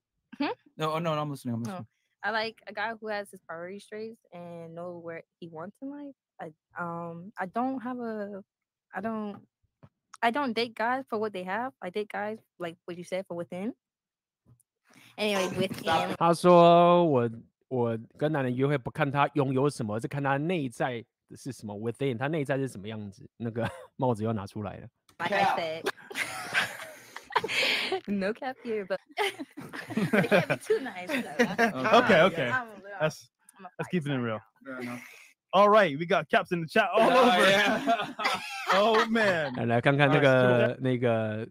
[0.78, 1.56] No, oh, no, no, I'm listening.
[1.56, 1.72] I'm No.
[1.72, 1.88] listening.
[2.22, 5.90] I like a guy who has his priorities straight and know where he wants in
[5.90, 6.16] life.
[6.42, 8.44] I um I don't have a
[8.94, 9.38] I don't
[10.22, 11.72] I don't date guys for what they have.
[11.82, 13.74] I date guys like what you said for within.
[15.18, 17.30] Anyway, within 他说我
[17.70, 23.30] 我跟男人约会不看他拥有什么，是看他内在的是什么，within 他内在是什么样子。
[23.38, 23.66] 那个
[23.96, 24.88] 帽子又拿出来了。
[25.20, 25.84] like I said.
[28.08, 31.10] no cap here, but it can't be too nice.
[31.10, 32.00] though.
[32.00, 32.50] Okay, I'm- okay.
[32.50, 32.68] I'm-
[33.00, 34.40] That's I'm a let's fight keep it in side real.
[34.66, 35.00] girl.
[35.52, 37.50] All right, we got caps in the chat all Oh, over.
[37.50, 38.14] yeah.
[38.74, 39.54] oh man.
[39.56, 41.48] 来来看看那 Alright, so 个那个，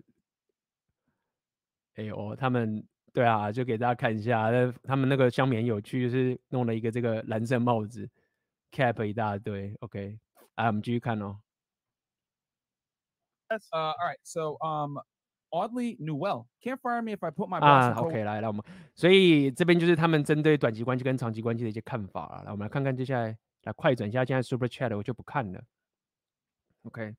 [1.96, 8.08] 哎呦，他们对啊，就给大家看一下，那他们那个香棉有趣，就是弄了一个这个蓝色帽子，
[8.70, 9.74] cap 一大堆。
[9.80, 10.16] OK，
[10.54, 11.36] 啊，我们继续看哦。
[13.71, 14.17] Uh, all right.
[14.23, 14.99] So, um,
[15.51, 17.89] oddly, Newell can't fire me if I put my 啊 boss.
[17.89, 18.63] in co-，OK，来来，我们
[18.95, 22.43] 所以这边就是他们针对短期关系跟长期关系的一些看法啊。
[22.43, 25.63] 来，我们来看看接下来，来快转一下，现在 Super Chat 我就不看了。
[26.83, 27.15] OK，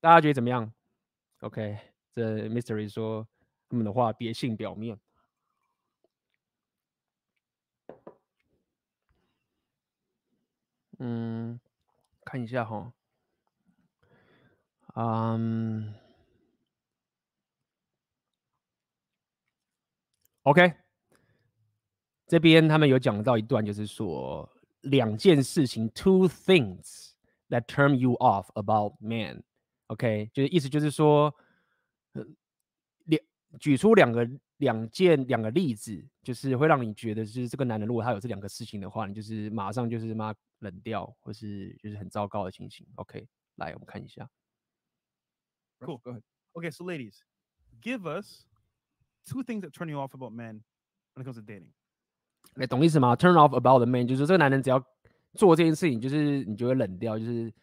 [0.00, 0.72] 大家觉得怎么样
[1.40, 1.78] ？OK，
[2.14, 3.26] 这 Mystery 说
[3.68, 4.98] 他们的话别信表面。
[10.98, 11.58] 嗯，
[12.24, 12.92] 看一下哈。
[14.94, 15.92] 嗯
[20.42, 20.72] ，OK，
[22.28, 24.48] 这边他们有讲到一段，就是说
[24.82, 27.10] 两件事情，two things
[27.48, 29.42] that turn you off about man。
[29.88, 31.34] OK，就是意思就是说，
[33.06, 33.20] 两
[33.58, 34.28] 举出两个
[34.58, 42.86] 两件两个例子，就是会让你觉得，就是这个男人如果他有这两个事情的话，你就是马上就是妈冷掉，或是就是很糟糕的情形。
[42.94, 43.26] OK，
[43.56, 44.30] 来我们看一下。
[45.81, 46.01] Cool.
[46.03, 46.23] Go ahead.
[46.55, 47.23] Okay, so ladies,
[47.81, 48.45] give us
[49.25, 50.61] two things that turn you off about men
[51.13, 51.71] when it comes to dating.
[52.55, 53.15] 哎，懂意思吗？
[53.15, 54.83] Turn off about the man，就是说这个男人只要
[55.33, 57.53] 做这件事情，就是你就会冷掉，就是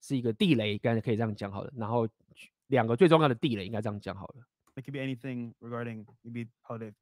[0.00, 1.72] 是一个地雷，刚才可以这样讲好了。
[1.76, 2.08] 然后
[2.68, 4.46] 两个最重要的地雷应该这样讲好了。
[4.76, 6.92] It could be anything regarding maybe how they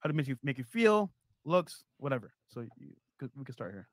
[0.00, 1.10] how to make you make you feel,
[1.44, 2.32] looks, whatever.
[2.48, 3.88] So you, could, we could start here.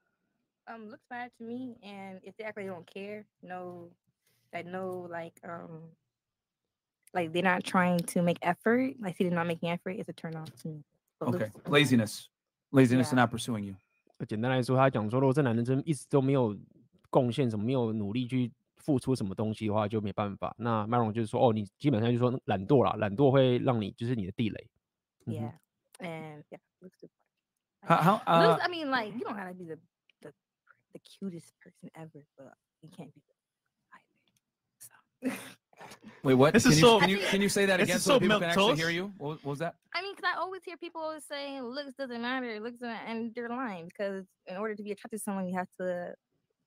[0.68, 3.92] um looks bad to me and if they act like they don't care no
[4.52, 5.92] that no like um
[7.14, 10.14] like they're not trying to make effort like see they're not making effort it's a
[10.14, 10.84] turn off to me
[11.20, 11.46] But Okay.
[11.54, 12.30] looks- Laziness.
[12.72, 13.26] Laziness and Yeah.
[13.26, 13.76] not pursuing you.
[14.28, 16.58] 简单来说，他讲说，如果这男人真一直都没有
[17.10, 20.54] 贡献什么，没有努力去付出什么东西的话，就没办法。
[20.58, 24.70] 那 Maron 就是说，哦，你基本上就是说懒惰啦，懒惰会让你就是你的地雷。
[25.26, 25.54] 嗯哼 yeah
[26.00, 27.10] and yeah looks good
[27.82, 29.78] How, how, uh, looks, i mean like you don't gotta be the,
[30.22, 30.32] the
[30.94, 33.22] the cutest person ever but you can't be
[35.22, 35.32] the
[36.24, 36.54] wait, what?
[36.54, 38.14] This Can is you, so- can you can you say that this again is so,
[38.16, 38.78] so people can actually milquetoast.
[38.78, 39.12] hear you?
[39.18, 39.76] What, what was that?
[39.94, 43.34] I mean, because I always hear people always saying looks doesn't matter, looks doesn't, and
[43.36, 46.14] they're lying because in order to be attracted to someone, you have to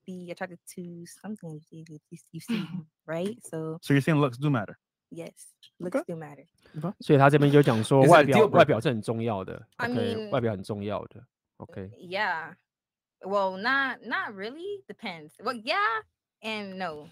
[0.06, 2.64] be attracted to something you, you, you- you see,
[3.06, 3.36] right?
[3.50, 4.78] So So you're saying looks do matter.
[5.10, 5.46] yes,
[5.80, 6.44] looks do matter.
[7.00, 8.66] 所以他这边就讲说， Is it a 外表 deal 外 breaker?
[8.66, 9.66] 表是很重要的。
[9.76, 11.26] I OK， mean- 外表很重要的。
[11.58, 12.54] OK， Yeah.
[13.20, 14.84] Well, not not really.
[14.86, 15.32] Depends.
[15.40, 16.02] Well, yeah
[16.42, 17.08] and no.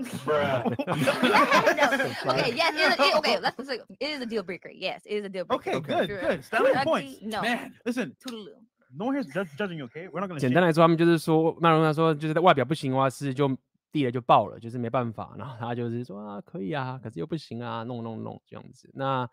[0.00, 0.74] Yeah, no.
[2.32, 3.38] Okay, yes, it is, it- okay.
[3.40, 4.70] Let's just say it is a deal breaker.
[4.70, 5.70] Yes, it is a deal breaker.
[5.70, 6.20] Okay, good, Sure.
[6.20, 6.44] good.
[6.44, 7.22] Stand on your Ugly, points.
[7.22, 7.40] No.
[7.42, 8.60] Man, Listen, Toodaloo.
[8.94, 10.08] no one here's judge, judging you, okay?
[10.08, 13.48] We're not gonna 简 shame 单来说，他们就是说，那容他说，就是外表不行的话，是就
[13.90, 15.34] 地雷就爆了，就是没办法。
[15.38, 18.90] 然后他就是说啊，可以啊，可是又不行啊，弄弄弄这样子。
[18.94, 19.26] 那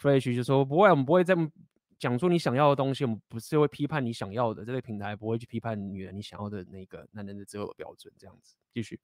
[0.00, 1.48] Fresh 就说不会，我们不会这么
[2.00, 8.54] 讲出你想要的东西，我们不是会批判你想要的，这个平台不会去批判女人你想要的那个男人的择偶标准，这样子。
[8.74, 9.00] 继续。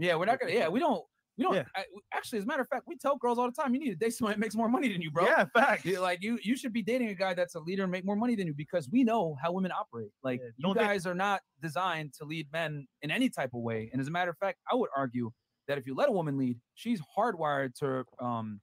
[0.00, 0.50] Yeah, we're not gonna.
[0.50, 1.04] Yeah, we don't.
[1.36, 1.56] We don't.
[1.74, 3.90] I, actually, as a matter of fact, we tell girls all the time, you need
[3.90, 5.24] to date somebody that makes more money than you, bro.
[5.24, 5.84] Yeah, fact.
[5.84, 8.16] You- Like you, you should be dating a guy that's a leader and make more
[8.16, 10.12] money than you because we know how women operate.
[10.22, 13.62] Like you don't date- guys are not designed to lead men in any type of
[13.62, 13.88] way.
[13.92, 15.30] And as a matter of fact, I would argue
[15.68, 18.60] that if you let a woman lead, she's hardwired to um,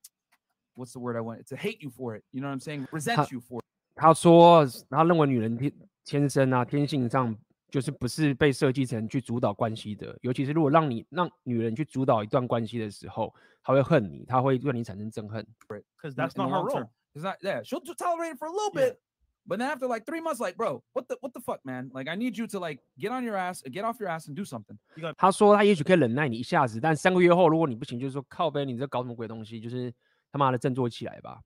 [0.75, 1.45] what's the word I want?
[1.47, 2.23] To hate you for it.
[2.31, 2.87] You know what I'm saying?
[2.91, 3.65] Resent you for it.
[3.95, 5.71] 他说，他认为女人天
[6.05, 7.35] 天生啊，天性上
[7.69, 10.17] 就是不是被设计成去主导关系的。
[10.21, 15.45] 尤其是如果让你让女人去主导一段关系的时候，她会恨你，她会对你产生憎恨。
[15.67, 16.87] Because in- in the long term.
[17.13, 17.37] It's not.
[17.41, 18.99] Yeah, she'll t- tolerate it for a little bit,
[19.45, 21.89] but then after like three months, like, bro, what the what the fuck, man?
[21.91, 24.35] Like, I need you to like get on your ass, get off your ass, and
[24.35, 24.77] do something.
[25.17, 29.59] 他说他也许可以忍耐你一下子，但三个月后如果你不行，就是说靠背，你这搞什么鬼东西？
[29.59, 29.91] 就是
[30.33, 31.41] 他妈的振作起来吧，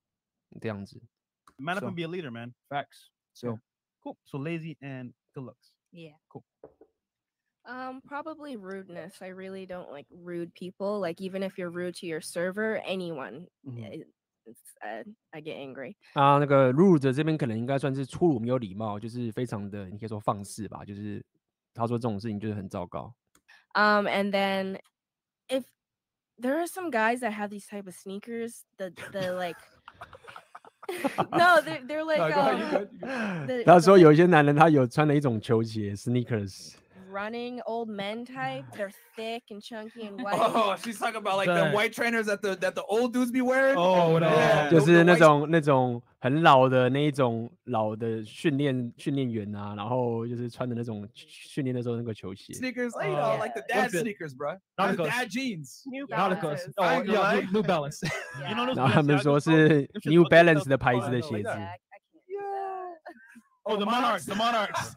[0.61, 1.01] 这样子。
[1.57, 2.53] Man up So- and be a leader, man.
[2.69, 3.09] Facts.
[3.33, 3.59] So
[4.01, 4.17] cool.
[4.25, 5.71] So lazy and good looks.
[5.91, 6.15] Yeah.
[6.27, 6.43] Cool.
[7.65, 9.21] Um, probably rudeness.
[9.21, 10.99] I really don't like rude people.
[10.99, 13.93] Like even if you're rude to your server, anyone, Mhm.
[13.93, 14.07] it-
[14.45, 15.95] it's, uh, I get angry.
[16.15, 20.83] 啊，那个 rude 这边可能应该算是粗鲁没有礼貌，就是非常的，你可以说放肆吧。
[20.83, 21.23] 就是
[21.73, 23.15] 他说这种事情就是很糟糕。
[23.75, 24.81] Um, and then
[25.47, 25.63] if
[26.39, 29.55] there are some guys that have these type of sneakers, the the like,
[31.31, 33.47] no, they're they're like No, go ahead, you um, good, you good.
[33.47, 36.73] the- 他 the, 说 like, 有一些男人他有穿了一种球鞋 sneakers，
[37.09, 38.65] running old men type.
[38.75, 40.33] They're thick and chunky and white.
[40.37, 41.73] Oh, she's talking about like the Dang.
[41.73, 43.75] white trainers that the that the old dudes be wearing.
[43.77, 44.27] Oh, no.
[44.27, 52.53] yeah, 就 the- 是 the 那 white- 种那种很老的那一种老的训练训练员啊，然后就是穿的那种训练的时候那个球鞋。
[52.53, 54.03] sneakers, like, you know, like the dad What's it?
[54.05, 54.57] sneakers, bro.
[54.77, 54.97] Nauticals.
[54.97, 55.83] The dad jeans.
[55.85, 56.41] New Nauticals.
[56.41, 56.73] Balances.
[56.77, 57.41] Oh, I ain't gonna yeah, lie.
[57.41, 58.01] New, New Balance.
[58.03, 59.51] You know those 然后他们说 Balenciagas, bro?
[59.51, 61.43] 是 Them shits New look like Balance stuff- 的牌子 oh, 的 I know, 鞋 like
[61.43, 61.59] 子 that.。
[61.59, 62.23] Yeah, I, I can't.
[62.27, 63.13] do that.
[63.65, 64.93] Oh, the monarchs, the monarchs.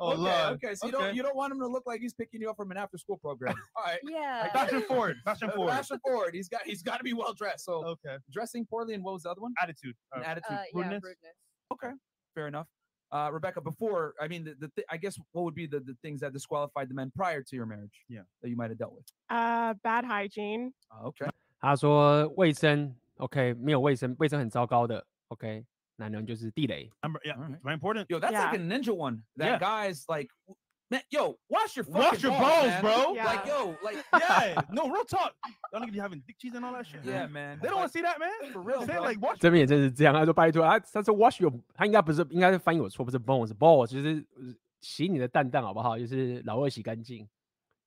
[0.00, 0.62] oh, okay, Lord.
[0.64, 0.74] okay.
[0.74, 1.04] So you Okay.
[1.06, 2.98] don't you don't want him to look like he's picking you up from an after
[2.98, 3.54] school program.
[3.76, 3.98] All right.
[4.04, 4.50] Yeah.
[4.52, 5.70] Fashion forward, fashion Uh, forward.
[5.72, 6.34] Fashion forward.
[6.34, 7.64] He's got he's got to be well dressed.
[7.64, 8.16] So Okay.
[8.30, 9.52] dressing poorly and what was the other one?
[9.62, 9.94] Attitude.
[10.12, 10.50] An Uh, attitude.
[10.58, 11.02] Uh, yeah, rudeness?
[11.04, 11.36] rudeness.
[11.72, 11.90] Okay,
[12.34, 12.66] fair enough.
[13.12, 15.94] Uh, Rebecca, before I mean, the, the th- I guess what would be the, the
[16.02, 18.04] things that disqualified the men prior to your marriage?
[18.08, 18.22] Yeah.
[18.42, 19.06] that you might have dealt with.
[19.30, 20.72] Uh, bad hygiene.
[20.90, 21.28] Uh, okay.
[21.60, 25.64] 他说卫生 OK 没有卫生，卫生很糟糕的 OK，
[25.96, 26.90] 男人就是地雷。
[27.02, 27.60] Number, yeah, All right.
[27.62, 28.06] very important.
[28.08, 28.54] Yo, that's like Yeah.
[28.54, 29.22] a ninja one.
[29.36, 29.58] That Yeah.
[29.58, 30.56] guy's like, w-
[30.90, 32.82] man, yo, wash your Wash fucking your balls, balls, man.
[32.82, 33.14] bro.
[33.14, 33.24] Yeah.
[33.24, 34.62] Like, yo, like, Yeah.
[34.70, 35.34] No, real talk.
[35.72, 37.02] Y'all niggas be having dick cheese and all that shit.
[37.04, 37.32] yeah, man.
[37.32, 37.58] man.
[37.60, 38.52] They don't want to see that, man.
[38.52, 39.04] For real, Say bro.
[39.04, 39.38] like watch.
[39.40, 45.98] 这边也真是这样，他说拜托，他他说 wash your，他应该不是应该是翻译我错，不是 bone 是 ball，就是呃洗你的蛋蛋好不好？
[45.98, 47.26] 就是老二洗干净，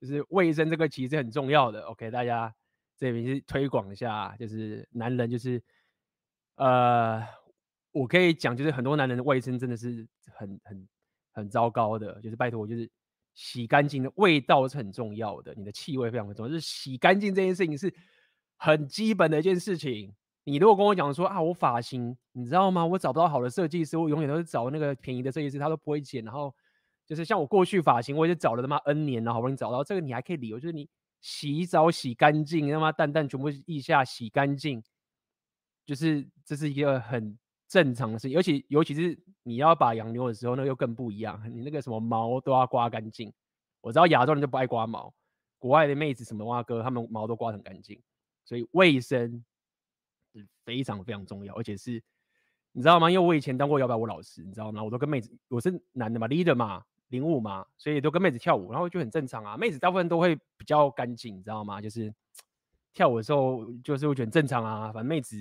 [0.02, 1.84] 就是卫生这个其实很重要的。
[1.84, 2.54] OK，大家
[2.98, 5.62] 这边是推广一下，就是男人就是
[6.56, 7.24] 呃，
[7.95, 10.89] 我可以讲，就是很多男人的卫生真的是很很
[11.33, 12.91] 很糟糕的，就是拜托，就是
[13.35, 17.95] 洗干净的味道是很重要的，你的气味非常的重要，就是洗干净这件事情是
[18.57, 20.13] 很基本的一件事情。
[20.43, 22.85] 你如果跟我讲说啊，我发型你知道吗？
[22.85, 26.23] 我找不到好的设计师，我永远都是找那个便宜的设计师，他都不会剪。
[26.25, 26.55] 然后
[27.07, 30.89] 就是像我过去发型，我也是找了他妈 N 年，然后好不容易找到这个，你还可以理由就是你
[31.21, 34.83] 洗澡洗干净，他妈蛋蛋全部腋下洗干净，
[35.87, 37.39] 就是这是一个很
[37.75, 38.31] 正常的事情。
[38.31, 43.33] 尤其尤其是你要把养牛的时候，那又更不一样，你那个什么毛都要刮干净。
[43.81, 45.12] 我知道亚洲人就不爱刮毛，
[45.59, 48.01] 国外的妹子什么哇哥，他们毛都刮很干净，
[48.45, 49.45] 所以卫生。
[50.37, 52.03] 是非常非常重要，而且是
[52.72, 53.09] 你知道吗？
[53.09, 54.83] 因为我以前当过摇摆舞老师，你知道吗？
[54.83, 59.57] 我都跟妹子，我是男的嘛，leader 嘛，领舞嘛，所以都跟妹子跳舞，然后就很正常啊。
[59.57, 61.81] 妹子大部分都会比较干净，你知道吗？
[61.81, 62.12] 就是
[62.93, 64.91] 跳舞的时候，就是会觉得很正常啊。
[64.91, 65.37] 反正妹子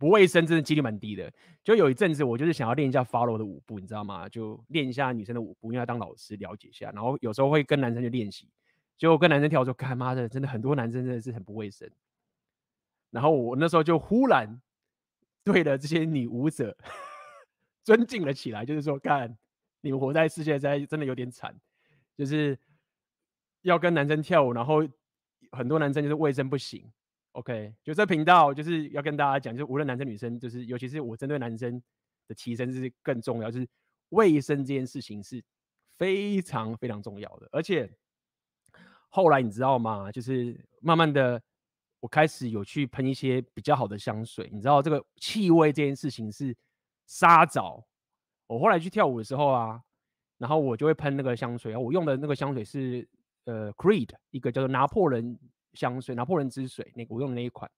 [0.00, 1.30] 不卫生，真的几率蛮低的。
[1.62, 4.26] 就有一阵子，我就是想要练一下 follow 的舞步，你知道吗？
[4.30, 6.90] 就练一下女生的舞步，因为要当老师了解一下。
[6.92, 8.48] 然后有时候会跟男生去练习，
[8.96, 11.86] 结果跟男生跳的时候，干妈的，真的很多男生真的是很不卫生。
[13.10, 14.58] 然后我那时候就忽然
[15.44, 16.74] 对了这些女舞者
[17.84, 19.36] 尊敬了起来，就是说，干
[19.82, 21.54] 你们活在世界在真的有点惨，
[22.16, 22.58] 就是
[23.60, 24.82] 要跟男生跳舞，然后
[25.52, 26.90] 很多男生就是卫生不行。
[27.32, 31.82] OK，就这频道就是要跟大家讲，就是无论男生女生，就是尤其是我针对男生
[32.26, 33.68] 的提升是更重要，就是
[34.10, 35.42] 卫生这件事情是
[35.96, 37.90] 非常非常重要的，而且
[39.08, 40.10] 后来你知道吗？
[40.10, 41.42] 就是慢慢的。
[42.02, 46.56] 我开始有去喷一些比较好的香水，你知道这个气味这件事情是
[47.04, 47.86] 沙枣。
[48.46, 49.78] 我后来去跳舞的时候啊，
[50.38, 53.06] 然后我就会喷那个香水，啊我用的那个香水是
[53.44, 55.38] 呃 Creed 一个叫做拿破仑
[55.74, 57.70] 香水，拿破仑之水，那个我用的那一款，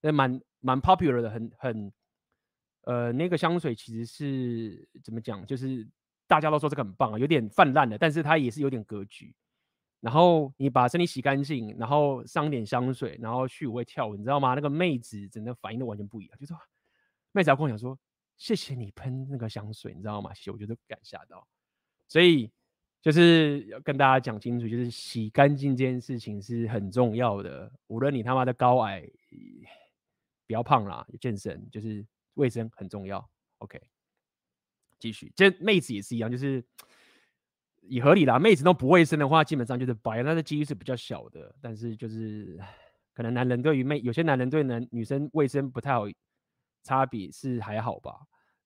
[0.00, 1.92] 那蛮蛮 popular 的，很很
[2.82, 5.44] 呃，那个香水其实是怎么讲？
[5.44, 5.86] 就是
[6.26, 9.34] 大家都说这个很棒啊，有点泛滥的，但是它也是有点格局。
[10.00, 14.54] 然后你把身体洗干净，然后上点香水，然后去舞会跳舞，你知道吗？
[14.54, 16.56] 那个妹子整个反应都完全不一样，就说
[17.32, 17.98] 妹子要跟我讲说，
[18.38, 20.32] 谢谢你喷那个香水，你知道吗？
[20.32, 21.46] 谢谢，我觉得不敢吓到。
[22.08, 22.50] 所以
[23.00, 27.72] 就是要跟大家讲清楚，就是洗干净这件事情是很重要的。
[27.86, 29.02] 无论你他妈的高矮，
[30.46, 33.28] 不要胖啦，健身就是卫生很重要。
[33.58, 33.80] OK，
[34.98, 36.64] 继续，这妹子也是一样，就是。
[37.84, 41.52] 也合理啦，妹子都不卫生的话，基本上就是白，那的几率是比较小的。
[41.62, 42.60] 但是就是
[43.14, 46.04] 可能男人对于妹，有些男人对男女生卫生不太好，
[46.84, 48.14] 差别是还好吧。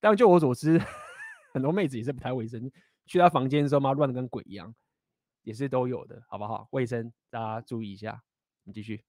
[0.01, 0.79] 但就我所知，
[1.55, 2.69] 很多妹子也是不太卫生，
[3.06, 4.74] 去她房间的时候嘛，乱的跟鬼一样，
[5.44, 6.68] 也是都有的，好不好？
[6.72, 8.24] 卫生大家注意一下。
[8.64, 9.04] 你继续。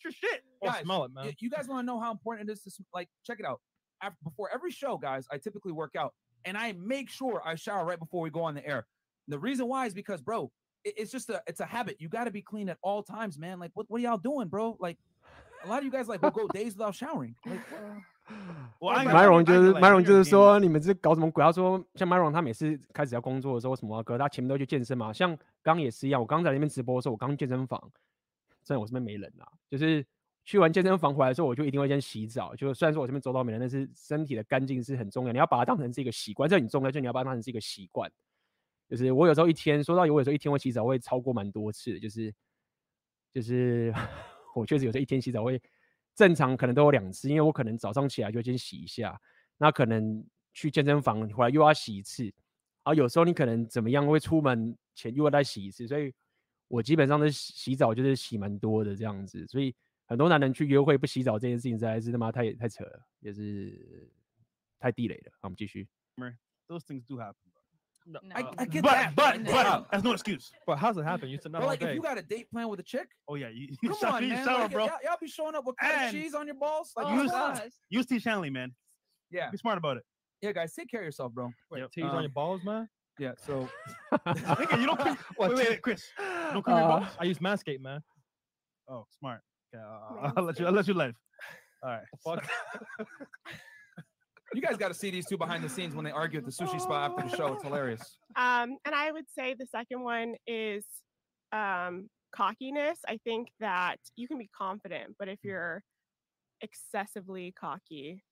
[0.00, 0.84] Shit, guys,
[1.40, 3.60] you guys want to know how important it is to like check it out.
[4.00, 6.14] After, before every show, guys, I typically work out.
[6.44, 8.86] and I make sure I shower right before we go on the air.
[9.28, 10.50] The reason why is because, bro,
[10.84, 11.96] it, it's just a it's a habit.
[11.98, 13.58] You got to be clean at all times, man.
[13.58, 14.76] Like, what what are y'all doing, bro?
[14.80, 14.98] Like,
[15.64, 17.34] a lot of you guys like will go days without showering.
[17.44, 18.02] Like, well,
[18.79, 21.43] Myron 就是 Myron 就是说你们是搞什么鬼？
[21.43, 25.11] 他说像 Myron 他每次开始要工作的时候，什么哥他前面都去健身嘛。
[25.13, 25.29] 像
[25.61, 27.91] 刚刚也是一样，我刚在那边直播的时候，我刚健身房，
[28.63, 30.05] 虽然我这边没人啊，就是。
[30.45, 32.53] 去完健身房回来之后，我就一定会先洗澡。
[32.53, 35.31] 就虽然说我这边周到没人，但是身体的干净是很重要。
[35.31, 36.91] 你要把它当成是一个习惯，这很重要。
[36.91, 38.11] 就你要把它当成是一个习惯。
[38.89, 41.97] 就是我有时候一天说到有，我有时候一天会洗澡会超过蛮多次。
[41.97, 42.29] 就是
[43.33, 43.93] 就是
[44.53, 45.57] 我确实有时候一天洗澡会
[46.15, 49.19] 正常可能都有两次，因为我可能早上起来就先洗一下，
[49.57, 52.23] 那可能去健身房回来又要洗一次。
[52.23, 52.33] 然
[52.85, 56.13] 后有时候你可能怎么样会出门前又要再洗一次，所以
[56.67, 59.75] 我基本上的洗澡就是洗蛮多的这样子，所以。
[60.05, 64.11] 很多男人去约会不洗澡这件事情，实在是他妈太太扯了，也是
[64.77, 65.31] 太地雷了。
[65.39, 65.87] 好，我们继续。
[66.67, 67.33] Those things do have
[68.05, 70.51] No, I, I get but, that, but, but that's no excuse.
[70.67, 71.29] But how's it happen?
[71.29, 71.89] You said not like day.
[71.89, 73.07] if you got a date plan with a chick.
[73.29, 74.45] Oh yeah, you, you come on, man.
[74.45, 74.85] Shower, like, bro.
[74.85, 76.91] Y'all, y'all be showing up with kind of cheese on your balls.
[76.97, 78.19] Like, oh, use, use T.
[78.19, 78.73] Shanley, man.
[79.31, 80.03] Yeah, be smart about it.
[80.41, 81.51] Yeah, guys, take care of yourself, bro.
[81.71, 81.91] Wait, yep.
[81.91, 82.89] tease um, on your balls, man.
[83.17, 83.69] Yeah, so.
[84.27, 84.99] you don't.
[84.99, 86.03] What, wait, wait, wait, Chris.
[86.19, 87.07] You don't cream uh, your balls.
[87.19, 88.01] I use Manscaped, man.
[88.89, 89.39] Oh, smart.
[89.75, 90.65] Uh, I'll let you.
[90.65, 91.15] I'll let you live.
[91.83, 92.03] All right.
[92.23, 92.45] Fuck.
[94.54, 96.50] you guys got to see these two behind the scenes when they argue at the
[96.50, 97.52] sushi spot after the show.
[97.52, 98.16] It's hilarious.
[98.34, 100.84] Um, and I would say the second one is
[101.52, 102.98] um, cockiness.
[103.06, 105.82] I think that you can be confident, but if you're
[106.62, 108.22] excessively cocky,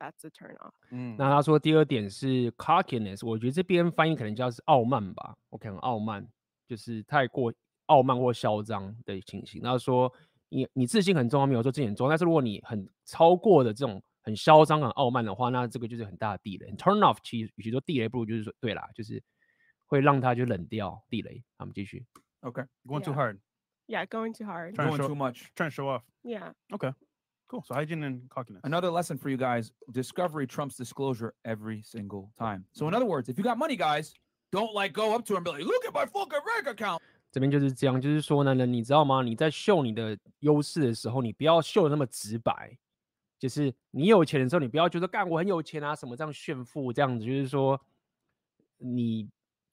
[0.00, 0.74] that's a turn off.
[0.90, 5.36] 嗯，那他说第二点是 cockiness，我觉得这边翻译可能叫是傲慢吧。
[5.50, 6.26] OK，很傲慢，
[6.66, 7.52] 就是太过
[7.86, 9.62] 傲慢或嚣张的情形。
[9.62, 10.12] 他说。
[10.50, 12.08] 你你自信很重要，没有说自信很重要。
[12.08, 16.70] 但是如果你很超过的这种 很嚣张、很傲慢的话，那这个就是很大的地雷。
[16.72, 19.22] Turn off，其实与其说地雷，不如就是说对啦，就是
[19.86, 21.42] 会让他就冷掉地雷。
[21.56, 22.06] 好，我们继续。
[22.42, 23.38] Okay，going too hard.
[23.86, 24.74] Yeah, going too hard.
[24.74, 25.46] Going too much.
[25.56, 26.02] Trying to show off.
[26.22, 26.52] Yeah.
[26.70, 26.92] Okay.
[27.48, 27.62] Cool.
[27.64, 28.60] So hygiene and cockiness.
[28.62, 32.66] Another lesson for you guys: discovery trumps disclosure every single time.
[32.74, 34.12] So in other words, if you got money, guys,
[34.52, 37.00] don't like go up to him and be like, "Look at my fucking bank account."
[37.32, 39.22] 这边就是这样，就是说呢，你知道吗？
[39.22, 42.78] 你在秀你的优势的时候，你不要秀的那么直白。
[43.43, 47.25] 就是你有钱的时候，你不要觉得干我很有钱啊什么这样炫富这样子。
[47.25, 47.77] 就是说，
[48.77, 49.29] 你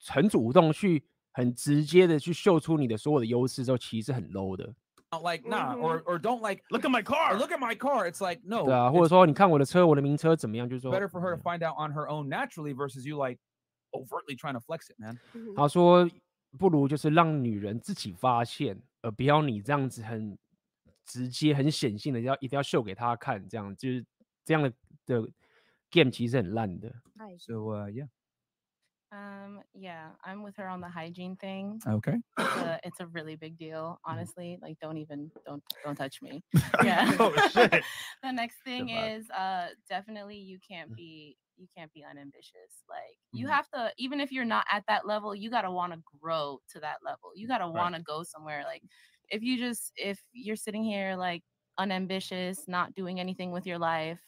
[0.09, 4.75] 很主动去很直接的去秀出你的所有的优势之后，其实是很 low 的。
[5.13, 8.11] Like nah, or or don't like look at my car, look at my car.
[8.11, 8.65] It's like no.
[8.65, 10.69] 对啊，或者说你看我的车，我的名车怎么样？
[10.69, 13.39] 就是说，better for her to find out on her own naturally versus you like
[13.93, 15.19] overtly trying to flex it, man.
[15.55, 16.11] 他说。
[16.59, 20.37] 不如就是让女人自己发现，而不要你这样子很
[21.10, 24.06] 直接、很显性的要一定要秀给她看，这样就是
[24.44, 24.72] 这样的
[25.06, 25.22] 的
[25.92, 26.94] game 其实很烂的。
[27.40, 28.08] So uh, yeah.
[29.12, 31.80] Um, yeah, I'm with her on the hygiene thing.
[31.88, 32.20] Okay.
[32.38, 34.58] It's a, it's a really big deal, honestly.
[34.62, 36.44] Like, don't even don't don't touch me.
[36.84, 37.10] Yeah.
[37.20, 37.84] oh shit.
[38.22, 42.84] the next thing is uh definitely you can't be you can't be unambitious.
[42.90, 43.52] Like you Mhm.
[43.52, 46.80] have to, even if you're not at that level, you gotta want to grow to
[46.82, 47.32] that level.
[47.36, 48.64] You gotta want to go somewhere.
[48.66, 48.84] Like
[49.30, 51.44] if you just if you're sitting here like
[51.78, 54.22] unambitious, not doing anything with your life,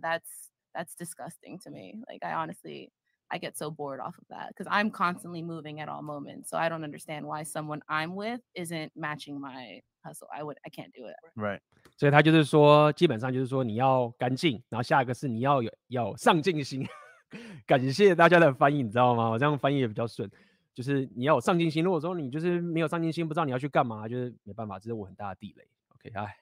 [0.00, 2.02] that's that's disgusting to me.
[2.08, 2.90] Like I honestly
[3.30, 6.50] I get so bored off of that because I'm constantly moving at all moments.
[6.50, 10.28] So I don't understand why someone I'm with isn't matching my hustle.
[10.34, 11.16] I would I can't do it.
[11.34, 11.60] Right.
[11.96, 16.86] 所以他就是说，基本上就是说你要干净，然后下一个是你要有要上进心。
[17.66, 19.30] 感谢大家的翻译，你知道吗？
[19.30, 20.30] 我这样翻译也比较顺。
[20.76, 21.82] 就是你要有上进心。
[21.84, 25.66] 如果说你就是没有上进心，不知道你要去干嘛，就是没办法，这是我很大的地雷。
[25.94, 26.36] OK，哎。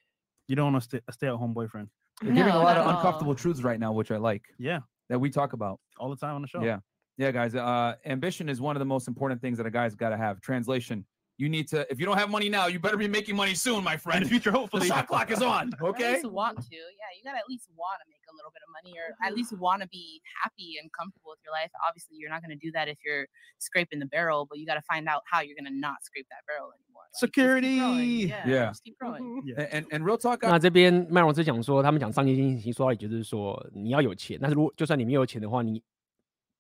[0.46, 1.90] You don't want to stay a stay at home boyfriend.
[2.20, 2.96] You're giving a No, lot not of at all.
[2.96, 4.42] uncomfortable truths right now, which I like.
[4.58, 6.60] Yeah, that we talk about all the time on the show.
[6.60, 6.80] Yeah,
[7.16, 7.54] yeah, guys.
[7.54, 10.40] Uh, ambition is one of the most important things that a guy's got to have.
[10.40, 11.04] Translation:
[11.40, 11.90] You need to.
[11.90, 14.18] If you don't have money now, you better be making money soon, my friend.
[14.20, 14.86] In the future, the hopefully.
[14.86, 15.72] shot clock is on.
[15.80, 16.12] Or at Okay.
[16.20, 16.76] least want to.
[16.76, 19.32] Yeah, you gotta at least want to make a little bit of money, or at
[19.34, 21.72] least want to be happy and comfortable with your life.
[21.88, 23.26] Obviously, you're not gonna do that if you're
[23.58, 26.74] scraping the barrel, but you gotta find out how you're gonna not scrape that barrel
[26.76, 27.08] anymore.
[27.08, 28.04] Like, just keep growing.
[28.04, 28.28] Security.
[28.28, 28.68] Yeah, Yeah.
[28.68, 29.24] just keep growing.
[29.56, 30.40] And and, and real talk.
[30.42, 35.82] 那这边麦龙是讲说，他们讲上进心，其实说到底就是说你要有钱，但是如果就算你没有钱的话，你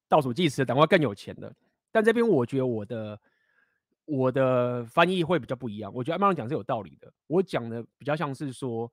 [0.08, 1.54] 倒数计时等会更有钱的。
[1.92, 3.20] 但这边我觉得我的
[4.05, 7.11] 我的翻译会比较不一样，我觉得麦龙讲是有道理的。
[7.27, 8.91] 我讲的比较像是说，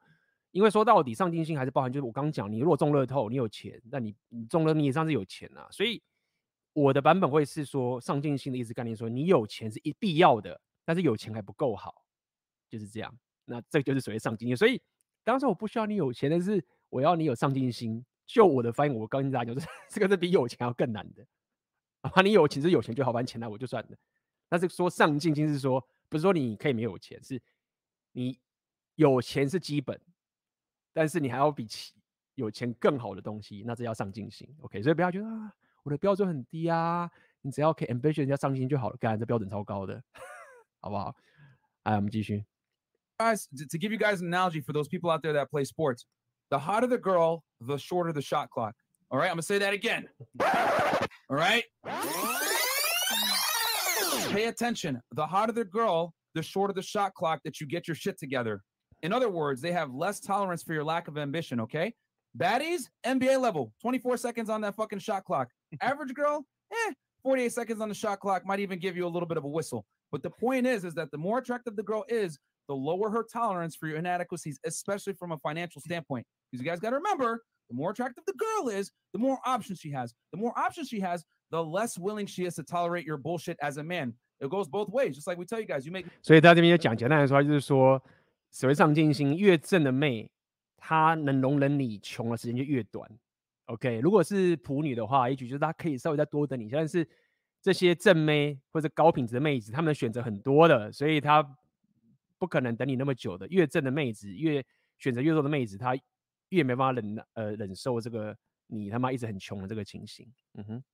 [0.51, 6.03] 因为说到底上进心还是包含就是我刚刚讲，你如果中乐透，你有钱，那你你中了你也算是有钱啊，所以
[6.73, 12.05] 我的版本会是说上进心的意思概念说，你有钱是一必要的，但是有钱还不够好，
[12.69, 13.15] 就是这样。
[13.45, 14.57] 那这就是所谓上进心。
[14.57, 14.81] 所以
[15.25, 18.05] 当时我不需要你有钱，但是我要你有上进心。
[18.25, 21.27] 就我的翻译，我跟大家讲，就 是这个是比有钱要更难的。
[22.01, 23.97] 啊，你有钱是有钱就好，把钱来我就算了。
[24.53, 27.41] 但是说上进心是说，不是说你可以没有钱，是
[28.13, 28.39] 你
[28.97, 29.99] 有钱是基本，
[30.93, 31.67] 但是你还要比
[32.35, 34.47] 有钱更好的东西，那这叫上进心。
[34.61, 35.51] OK，所以不要觉得啊，
[35.85, 40.05] 我的标准很低啊，你只要可以 ambition 加上进心就好了，干这标准超高的，
[40.81, 41.17] 好不好？
[41.85, 42.45] 哎，我们继续。
[43.19, 46.05] guys, to, to give you guys an analogy for those people out there that play sports,
[46.51, 48.75] the hotter the girl, the shorter the shot clock.
[49.09, 50.11] All right, I'm gonna say that again.
[51.31, 51.65] All right.
[54.33, 54.99] Pay attention.
[55.15, 58.63] The hotter the girl, the shorter the shot clock that you get your shit together.
[59.03, 61.61] In other words, they have less tolerance for your lack of ambition.
[61.61, 61.93] Okay.
[62.39, 65.49] Baddies, NBA level, 24 seconds on that fucking shot clock.
[65.83, 66.93] Average girl, eh,
[67.25, 69.49] 48 seconds on the shot clock might even give you a little bit of a
[69.49, 69.85] whistle.
[70.11, 73.27] But the point is, is that the more attractive the girl is, the lower her
[73.31, 76.25] tolerance for your inadequacies, especially from a financial standpoint.
[76.51, 79.79] Because you guys got to remember, the more attractive the girl is, the more options
[79.79, 80.15] she has.
[80.33, 83.77] The more options she has, the less willing she is to tolerate your bullshit as
[83.77, 84.15] a man.
[84.43, 85.15] It goes both ways.
[85.15, 88.03] Just like we tell you guys, you make 所以他这边就讲简单来说，就是说，
[88.51, 90.29] 所谓上进心，越正的妹，
[90.77, 93.09] 她能容忍你穷的时间就越短。
[93.67, 97.09] OK，如果是普女的话，也许就是她可以稍微再多等你，但是
[97.61, 101.41] 这些正妹或者高品质的妹子，她们的选择很多的，所以她
[102.37, 103.47] 不可能等你那么久的。
[103.47, 104.65] 越正的妹子，越
[104.99, 105.97] 选择越多的妹子，她
[106.49, 108.37] 越没办法忍呃忍受这个
[108.67, 110.27] 你他妈一直很穷的这个情形。
[110.55, 110.85] 嗯哼。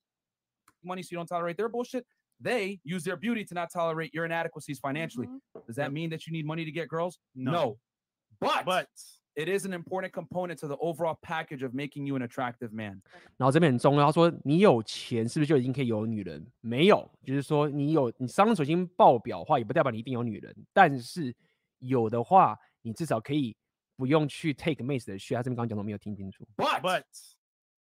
[0.84, 2.05] money so you don't tolerate their bullshit.
[2.41, 5.28] They use their beauty to not tolerate your inadequacies financially.
[5.66, 7.18] Does that mean that you need money to get girls?
[7.34, 7.78] No.
[8.41, 8.88] But, But
[9.36, 13.01] it is an important component to the overall package of making you an attractive man.
[13.38, 16.45] 然后这边很重要，他说你有钱是不是就已经可以有女人？
[16.59, 21.34] 没有，就是说你有你商人水晶爆表的话，也不代表你一定有女人，但是
[21.80, 23.55] 有的话，你至少可以
[23.95, 25.36] 不用去 take 妹子的 shit。
[25.36, 26.45] 他这边刚刚讲的我没有听清楚。
[26.57, 27.03] But, but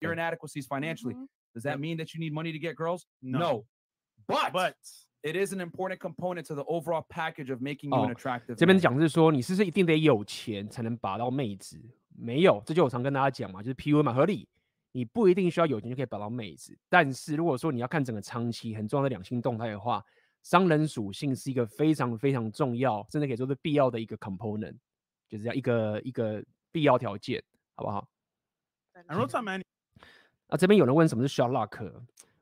[0.01, 1.14] your inadequacies financially.
[1.55, 3.07] Does that mean that you need money to get girls?
[3.23, 3.64] No.
[4.28, 4.74] But, but
[5.24, 8.56] it is an important component to the overall package of making you an 哦 attractive
[8.56, 11.82] 这边讲的是说，你是不是一定得有钱才能拔到妹子？
[12.16, 14.48] 没有，这就我常跟大家讲嘛，就是 PUA 嘛，合理。
[14.94, 20.04] 你不一定需要有钱就可以拔到妹子，但是如果说你要看整个长期很重要的两性动态的话，
[20.42, 24.76] 商人属性是一个非常非常重要，甚至可以说是必要的一个 component，
[25.30, 27.44] 就是这样一个一个必要条件，
[27.76, 28.08] 好不好
[28.96, 29.64] ？and real time man,
[30.48, 31.92] 那这边有人问什么是 shot lock，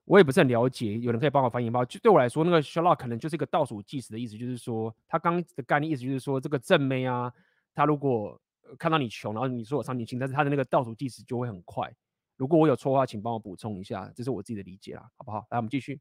[0.05, 1.83] 我也不是很了解，有人可以帮我翻译吗？
[1.85, 7.33] 就对我来说，那个 Sherlock 可能就是一个倒数计时的意思，就是说他刚刚的概念意思就是说，这个正妹啊，
[7.73, 11.91] 他如果呃看到你穷，然后你说我上进心，但是他的那个倒数计时就会很快。
[12.37, 15.45] 如果我有错的话，请帮我补充一下，这是我自己的理解啦，好不好？
[15.49, 15.99] 来，我们继续。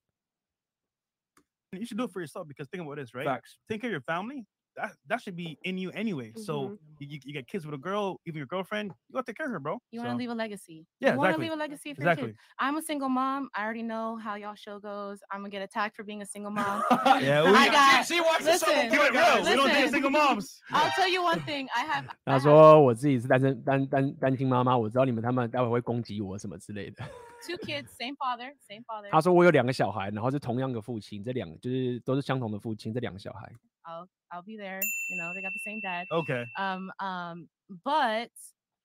[1.79, 3.25] you should do it for yourself because think about this, right?
[3.25, 3.59] Facts.
[3.69, 4.47] Care of your family.
[4.76, 6.32] That that should be in you anyway.
[6.38, 6.78] So Mhm.
[7.00, 9.46] you, you, you get kids with a girl, even your girlfriend, you gotta take care
[9.48, 9.78] of her, bro.
[9.92, 10.86] You want to So- leave a legacy.
[11.02, 11.46] Yeah, you want to exactly.
[11.46, 12.28] leave a legacy for your Exactly.
[12.30, 12.40] kids.
[12.60, 13.50] I'm a single mom.
[13.54, 15.20] I already know how y'all show goes.
[15.32, 16.82] I'm gonna get attacked for being a single mom.
[17.20, 18.06] Yeah, we- I got.
[18.08, 19.44] She wants to listen, Keep it real.
[19.44, 20.00] We don't date listen.
[20.00, 20.62] single moms.
[20.72, 21.68] I'll tell you one thing.
[21.76, 22.06] I have.
[22.08, 27.04] I 他 have 说我自己是单身单单单亲妈妈，我知道你们他们待会会攻击我什么之类的。
[27.46, 29.10] two kids, same father, same father.
[29.12, 33.52] 他说我有两个小孩，然后是同样的父亲，这两个就是都是相同的父亲，这两个小孩。
[33.87, 34.81] I'll I'll be there.
[35.09, 36.07] You know, they got the same dad.
[36.11, 36.45] Okay.
[36.59, 37.49] Um, um,
[37.85, 38.31] but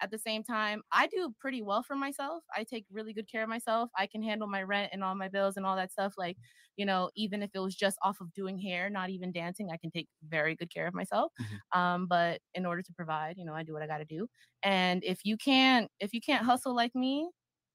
[0.01, 2.43] at the same time, I do pretty well for myself.
[2.55, 3.89] I take really good care of myself.
[3.97, 6.13] I can handle my rent and all my bills and all that stuff.
[6.17, 6.37] Like,
[6.77, 9.77] you know, even if it was just off of doing hair, not even dancing, I
[9.77, 11.33] can take very good care of myself.
[11.73, 14.27] Um, but in order to provide, you know, I do what I got to do.
[14.63, 17.29] And if you can't, if you can't hustle like me,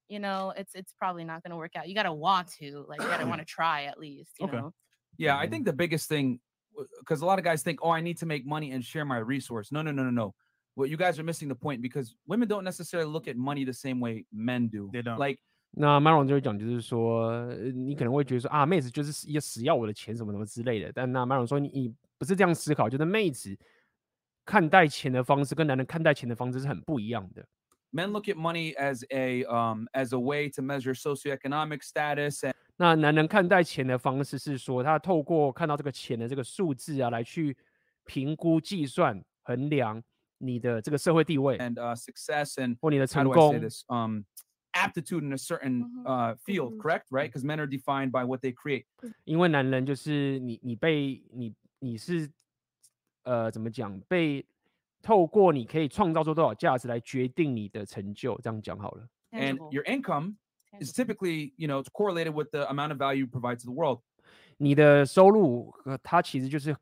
[0.09, 1.89] you know, it's it's probably not going to work out.
[1.89, 4.33] You got to want to, like, you got to want to try at least.
[4.39, 4.62] You Okay.
[4.62, 4.72] know.
[5.18, 6.41] Yeah, I think the biggest thing,
[6.99, 9.17] because a lot of guys think, oh, I need to make money and share my
[9.17, 9.72] resource.
[9.72, 10.34] No, no, no, no, no.
[10.76, 13.74] Well, you guys are missing the point because women don't necessarily look at money the
[13.74, 14.89] same way men do.
[14.93, 15.20] They don't.
[15.20, 15.39] Like
[15.72, 20.91] 那 Maron 就会讲，就是说，呃你可能会觉得说啊，妹子就是要死要我的钱什么什么之类的。
[20.93, 23.55] 但那 Maron 说你，你不是这样思考，就是妹子
[24.45, 27.45] 看待钱的方式跟男人看待钱的方式是很不一样的。
[27.93, 32.53] men look at money as a um as a way to measure socioeconomic status and
[32.78, 37.57] 那男人看待钱的方式是说，他透过看到这个钱的这个数字啊，来去
[38.05, 40.01] 评估、计算、衡量
[40.38, 43.59] 你的这个社会地位 and uh success and 或你的 how 成 do I say 功。
[43.59, 43.84] this?
[43.89, 44.24] Um
[44.72, 47.07] aptitude in a certain uh field, correct?
[47.11, 47.30] Right?
[47.30, 48.86] Because men are defined by what they create.
[49.26, 52.32] 因为男人就是你，你被你你是
[53.24, 53.99] 呃怎么讲？
[54.07, 54.45] 被
[55.03, 59.07] 透过你可以创造出多少价值来决定你的成就，这样讲好了。
[59.32, 60.36] And your income
[60.80, 63.74] is typically, you know, it's correlated with the amount of value you provide to the
[63.74, 64.01] world.
[64.57, 66.76] 你的收入，呃，它其实就是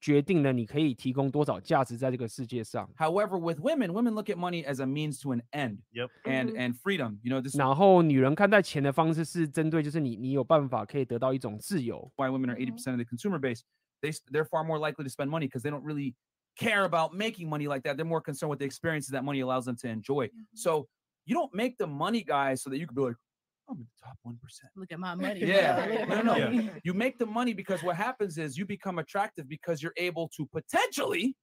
[0.00, 2.88] 决定了你可以提供多少价值在这个世界上。
[2.96, 5.78] However, with women, women look at money as a means to an end.
[5.92, 6.10] Yep.
[6.24, 7.18] And and freedom.
[7.22, 12.10] You know, this is 然后女人看待钱的方式是针对，就是你你有办法可以得到一种自由。
[12.16, 13.62] why women are 80% of the consumer base.
[14.00, 16.14] They s- they're far more likely to spend money because they don't really
[16.57, 17.97] care about making money like that.
[17.97, 20.27] They're more concerned with the experiences that money allows them to enjoy.
[20.27, 20.55] Mm-hmm.
[20.55, 20.87] So
[21.25, 23.15] you don't make the money guys so that you could be like,
[23.69, 24.71] I'm in the top one percent.
[24.75, 25.41] Look at my money.
[25.41, 26.37] Yeah, no, no, no.
[26.37, 26.69] Yeah.
[26.83, 30.47] You make the money because what happens is you become attractive because you're able to
[30.53, 31.35] potentially,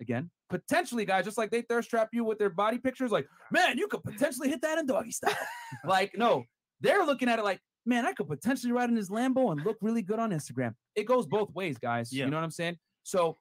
[0.00, 3.76] again, potentially, guys, just like they thirst trap you with their body pictures, like, man,
[3.76, 5.36] you could potentially hit that in doggy style.
[5.84, 6.44] like, no,
[6.80, 9.76] they're looking at it like, man, I could potentially ride in his Lambo and look
[9.82, 10.72] really good on Instagram.
[10.94, 12.10] It goes both ways, guys.
[12.10, 12.24] Yeah.
[12.24, 12.76] You know what I'm saying?
[13.02, 13.36] So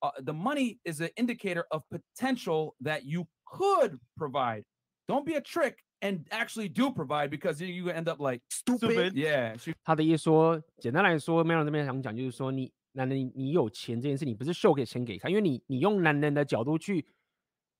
[0.00, 4.64] uh, the money is an indicator of potential that you could provide.
[5.08, 9.14] Don't be a trick and actually do provide because you- you end up like stupid.
[9.14, 9.56] Yeah.
[9.84, 17.06] 他的意思说，简单来说 m e l o n 这边想讲就是说，你男人你你有钱这件事，你不是秀给钱给他，因为你你用男人的角度去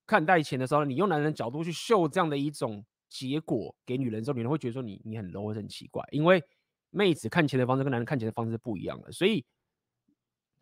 [0.07, 6.43] 看待钱的时候，你用男人的角度去秀这样的一种结果给女人的时候，女人会觉得说你你很 low 或者很奇怪，因为
[6.91, 9.45] 妹子看钱的方式跟男人看钱的方式是不一样的，所以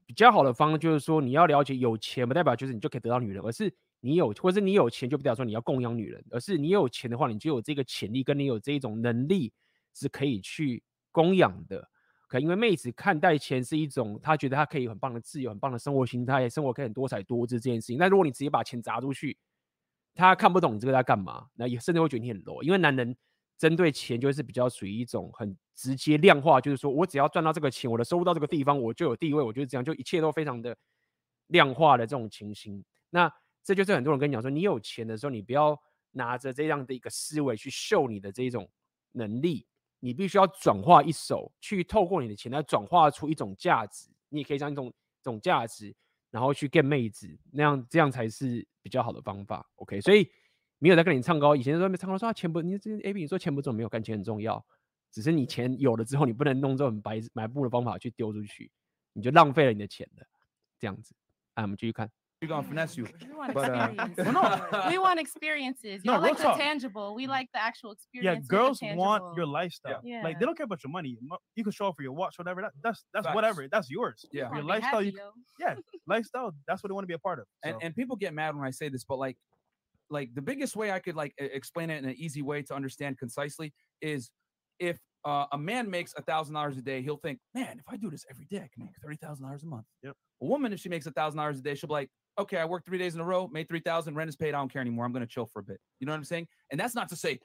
[0.06, 9.52] 比较好的方式就是说，你要了解有钱不代表就是你就可以得到女人，而是你有或者是你有钱就不代表说你要供养女人，而是你有钱的话，你就有这个潜力跟你有这一种能力
[9.94, 11.88] 是可以去供养的。
[12.26, 17.96] 可因为妹子看待钱是一种，她觉得她可以很棒的自由、很棒的生活心态，生活可以很多彩多姿这件事情。
[17.96, 19.38] 但如果你直接把钱砸出去，
[20.14, 22.62] 她看不懂你这个在干嘛，那也甚至会觉得你很 low。
[22.62, 23.16] 因为男人
[23.56, 30.76] 针对钱就是比较属于一种很直接量化，就是说我只要赚到这个钱，我的收入到这个地方，我就有地位，我就是这样，就一切都非常的
[31.48, 32.84] 量化的这种情形。
[33.10, 35.78] 那这就是很多人跟你讲说，你有钱的时候，你不要
[36.12, 38.68] 拿着这样的一个思维去秀你的这种
[39.12, 39.66] 能力。
[40.00, 44.10] 你必须要转化一手，去透过你的钱来转化出一种价值。
[44.28, 45.96] 你也可以将一种这种价值，
[46.30, 49.66] 然后去 get 妹子，那样这样才是比较好的方法。
[49.76, 50.28] OK，所以
[50.78, 54.62] 没有在跟你唱高，以前在外面唱高说啊钱不，你这 A B 你说钱不重要，没有，感情很重要。
[55.13, 58.71] 只是你钱有了之后，你不能弄这种白买布的方法去丢出去，
[59.13, 60.25] 你就浪费了你的钱了。
[60.79, 61.13] 这样子，
[61.55, 62.09] 哎，我们继续看。
[62.41, 63.03] We're gonna finesse you.
[63.03, 64.15] We want But, uh, experience.
[64.15, 64.89] well, no.
[64.89, 66.05] we want experiences.
[66.05, 66.57] You No, don't like real talk.
[66.57, 67.13] the tangible.
[67.13, 68.47] We like the actual Yeah, experience.
[68.47, 69.51] girls want your tangible.
[69.51, 70.01] lifestyle.
[70.05, 70.23] Yeah.
[70.23, 71.17] Like they don't care about your money.
[71.19, 72.61] Mo- You can show up for your watch, whatever.
[72.61, 73.35] That, that's that's Facts.
[73.35, 73.67] whatever.
[73.67, 74.23] That's yours.
[74.31, 74.45] Yeah.
[74.47, 75.03] Wanna Your be lifestyle.
[75.03, 75.31] happy, You, yo.
[75.59, 75.75] yeah,
[76.07, 76.55] lifestyle.
[76.65, 77.45] That's what they want to be a part of.
[77.61, 77.79] and, so.
[77.85, 79.35] and people get mad when I say this, but like,
[80.09, 82.73] like the biggest way I could like e- explain it in an easy way to
[82.73, 84.31] understand concisely is
[84.78, 87.96] if uh, a man makes a thousand dollars a day, he'll think, man, if I
[87.96, 89.86] do this every day, I can make thirty thousand dollars a month.
[90.02, 90.14] Yep.
[90.42, 92.64] A woman, if she makes a thousand dollars a day, she'll be like, okay, I
[92.64, 94.82] worked three days in a row, made three thousand, rent is paid, I don't care
[94.82, 95.04] anymore.
[95.04, 95.78] I'm gonna chill for a bit.
[96.00, 96.46] You know what I'm saying?
[96.70, 97.38] And that's not to say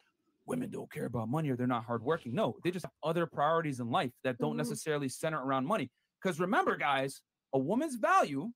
[0.45, 2.33] women don't care about money or they're not hardworking.
[2.33, 4.57] No, they just have other priorities in life that don't Mhm.
[4.57, 5.91] necessarily center around money.
[6.21, 7.21] Because remember, guys,
[7.53, 8.51] a woman's value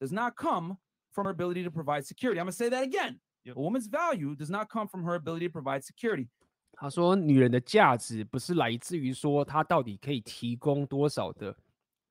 [0.00, 0.78] does not come
[1.12, 2.40] from her ability to provide security.
[2.40, 3.20] I'm gonna say that again.
[3.44, 3.56] Yep.
[3.56, 6.28] A woman's value does not come from her ability to provide security.
[6.76, 11.56] 他说，女人的价值不是来自于说她到底可以提供多少的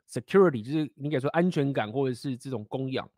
[0.09, 3.09] security，就是你可以说安全感或者是这种供养。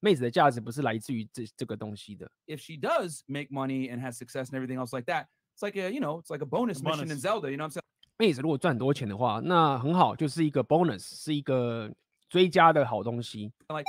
[0.00, 2.30] 妹子的价值不是来自于这这个东西的。
[2.46, 5.90] If she does make money and has success and everything else like that, it's like a
[5.90, 7.18] you know, it's like a bonus mission in.
[7.18, 7.50] Zelda.
[7.50, 7.82] You know what I'm saying?
[8.18, 11.90] 妹子如果赚很多钱的话，那很好，就是一个 bonus，是一个
[12.28, 13.50] 追加的好东西。
[13.68, 13.84] Like,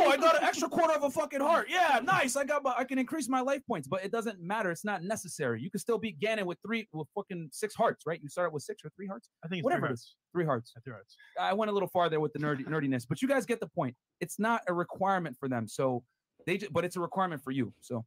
[0.00, 1.68] oh, I got an extra quarter of a fucking heart.
[1.70, 2.36] Yeah, nice.
[2.36, 4.70] I got my, I can increase my life points, but it doesn't matter.
[4.70, 5.62] It's not necessary.
[5.62, 8.20] You can still beat Ganon with three with fucking six hearts, right?
[8.22, 10.00] You start out with six or three hearts, I think it's whatever three it is.
[10.00, 10.32] hearts.
[10.32, 10.72] Three hearts.
[10.74, 11.16] Yeah, Three hearts.
[11.40, 13.68] I went a little far there with the nerdy nerdiness, but you guys get the
[13.68, 13.94] point.
[14.20, 16.02] It's not a requirement for them, so
[16.46, 17.72] they just, but it's a requirement for you.
[17.80, 18.04] So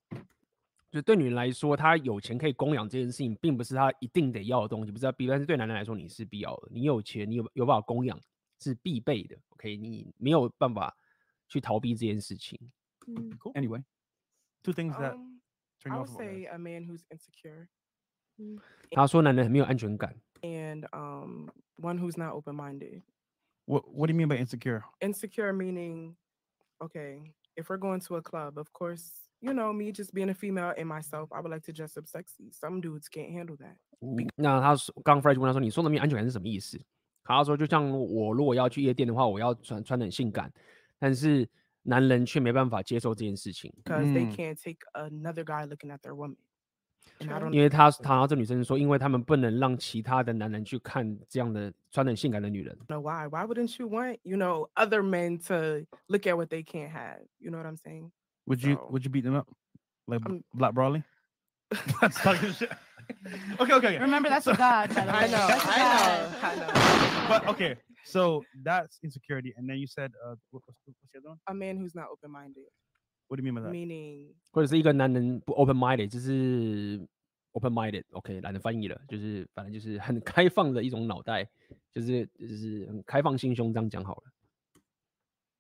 [0.92, 5.28] 就对女人来说，她有钱可以供养这件事情，并不是她一定得要的东西，不是她必。
[5.28, 6.68] 但是对男人来说，你是必要的。
[6.72, 8.20] 你有钱，你有有办法供养，
[8.60, 9.38] 是必备的。
[9.50, 10.98] OK，你没有办法
[11.54, 12.58] 去逃避这件事情。
[13.06, 13.54] Cool.
[13.54, 13.84] Anyway,
[14.64, 15.40] Two things that Um,
[15.80, 16.36] turn I you would off about guys.
[16.36, 17.68] say a man who's insecure
[18.92, 20.16] 他说男人很没有安全感。
[20.42, 23.02] and um one who's not open-minded.
[23.66, 24.84] What What do you mean by insecure?
[25.02, 26.16] Insecure meaning,
[26.80, 29.12] okay, if we're going to a club, of course,
[29.42, 32.08] you know me just being a female and myself, I would like to dress up
[32.08, 32.52] sexy.
[32.52, 33.78] Some dudes can't handle that.
[34.38, 36.80] 那他说刚 Fred 就问他说：“你说的没有安全感是什么意思？”
[37.24, 40.52] 他说：“就像我如果要去夜店的话，我要穿穿得很性感，
[40.99, 41.49] 但是
[41.83, 44.35] 男人却没办法接受这件事情，because they Mm.
[44.37, 46.37] can't take another guy looking at their woman.
[47.21, 52.77] And I don't 因为他他这女生说，因为他们不能让其他的男人去看这样的穿得很性感的女人。
[52.89, 53.29] know why.
[53.29, 57.21] Why wouldn't you want, you know, other men to look at what they can't have?
[57.39, 58.11] You know what I'm saying?
[58.47, 59.47] Would you So- Would you beat them up
[60.07, 61.03] like Um, Black Brawley?
[62.01, 62.71] That's talking shit.
[63.61, 63.99] Okay, okay, okay.
[63.99, 64.91] Remember, that's a god.
[64.97, 66.29] I know, I know.
[66.43, 67.29] I know.
[67.29, 71.20] But okay, so that's insecurity, and then you said, uh, what, what's, the- what's the
[71.20, 71.40] other one?
[71.48, 72.70] A man who's not open-minded,
[73.28, 73.72] What do you mean by that?
[73.72, 77.08] meaning 或者是一个男人不 open minded，就是
[77.52, 81.48] open minded，OK，、懒得翻译了，就是反正就是很开放的一种脑袋，
[81.92, 84.24] 就是就是很开放心胸，这样讲好了。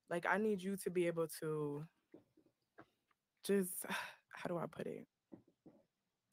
[0.09, 1.85] like I need you to be able to
[3.43, 3.85] just
[4.29, 5.05] how do I put it?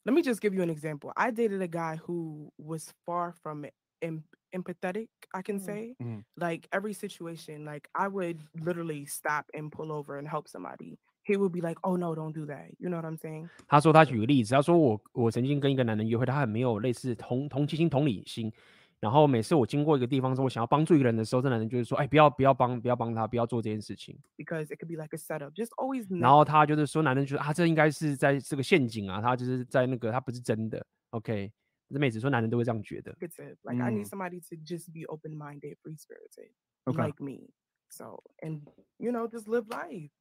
[0.03, 1.11] Let me just give you an example.
[1.15, 3.65] I dated a guy who was far from
[4.01, 4.23] em-
[4.53, 5.59] empathetic, I can Mm.
[5.59, 5.95] say.
[5.99, 6.23] Mhm.
[6.35, 10.97] Like every situation, like I would literally stop and pull over and help somebody.
[11.25, 13.49] He would be like, "Oh no, don't do that." You know what I'm saying?
[13.67, 18.51] 他说他举个例子，他说我我曾经跟一个男人约会，他很没有类似同同情心、同理心。
[18.99, 24.17] 然后每次我经过一个地方，说我想要帮助一个人的时候，这男人就会说：“哎，不要不要帮不要帮他，不要做这件事情。
[24.37, 25.51] Because it could be like a setup.
[25.51, 30.83] Just always 然后 know 他就是说，男人觉得啊，这应该是在这个陷阱啊，他就是在那个他不是真的。
[31.11, 31.60] OK，这
[31.91, 33.15] 妹子说男人都会这样觉得。
[33.21, 33.57] negative.
[33.63, 34.09] Like I need Mm.
[34.09, 36.51] somebody to just be open-minded, free-spirited,
[36.87, 37.01] Okay.
[37.01, 37.53] like me.
[37.89, 38.67] So and
[38.99, 40.11] you know, just live life.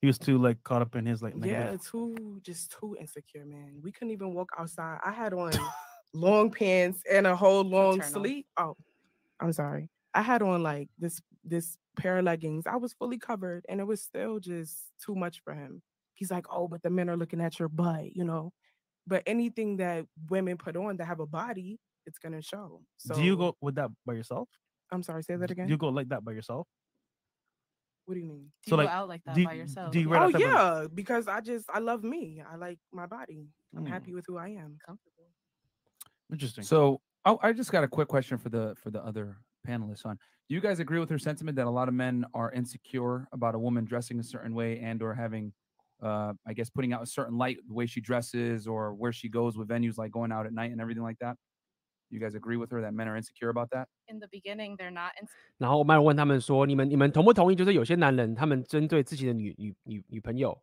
[0.00, 1.80] He was too like caught up in his like Yeah, negative.
[1.80, 3.80] too just too insecure, man.
[3.82, 4.98] We couldn't even walk outside.
[5.04, 5.52] I had on
[6.14, 8.22] long pants and a whole long Maternal.
[8.24, 8.44] sleeve.
[8.56, 8.76] Oh,
[9.40, 9.90] I'm sorry.
[10.14, 12.66] I had on like this this pair of leggings.
[12.66, 15.82] I was fully covered, and it was still just too much for him.
[16.14, 18.52] He's like, "Oh, but the men are looking at your butt," you know.
[19.05, 22.81] But anything that women put on that have a body, it's gonna show.
[22.97, 24.47] So do you go with that by yourself?
[24.91, 25.23] I'm sorry.
[25.23, 25.67] Say that Do again.
[25.67, 26.67] you go like that by yourself?
[28.05, 28.51] what do you mean?
[28.65, 29.91] Do So, you like, go out like that do you- by yourself?
[29.93, 32.41] do you wear Oh that type of- yeah, because I just I love me.
[32.45, 33.47] I like my body.
[33.77, 33.87] I'm Mm.
[33.87, 34.77] happy with who I am.
[34.85, 35.29] comfortable?
[36.31, 36.63] Interesting.
[36.65, 40.17] So oh, I just got a quick question for the for the other panelists on.
[40.49, 43.55] Do you guys agree with her sentiment that a lot of men are insecure about
[43.55, 45.53] a woman dressing a certain way and or having
[46.02, 49.28] uh I guess putting out a certain light the way she dresses or where she
[49.28, 51.36] goes with venues like going out at night and everything like that?
[52.10, 53.86] You guys agree with her that men are insecure about that?
[54.06, 55.12] In the beginning, they're not.
[55.20, 57.56] In- 然后麦问他们说：“你们你们同不同意？
[57.56, 60.56] 就是有些男人他们针对自己的女女女女朋友，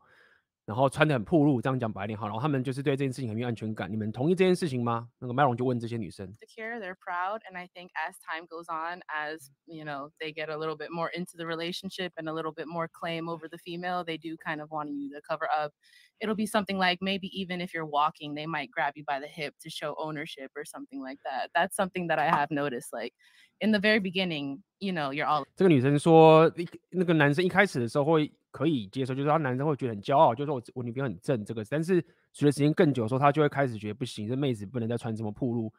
[0.69, 3.91] 然后穿得很暴露，这样讲白一点好，然后他们就是对这件事情很没有安全感。
[3.91, 6.27] 你们同意这件事情吗？”那个麦龙就问这些女生。
[6.27, 10.49] insecure they're proud and i think as time goes on as you know they get
[10.49, 13.59] a little bit more into the relationship and a little bit more claim over the
[13.59, 15.71] female they do kind of want you to cover up
[16.19, 19.27] it'll be something like maybe even if you're walking they might grab you by the
[19.27, 23.13] hip to show ownership or something like that that's something that i have noticed like
[23.61, 35.72] in the very beginning you know you're all 这个女生说，一那个男生一开始的时候会 可以接受，就是他男生会觉得很骄傲，就是说我我女朋友很正这个，但是随着时间更久的时候，他就会开始觉得不行，这妹子不能再穿这么暴露。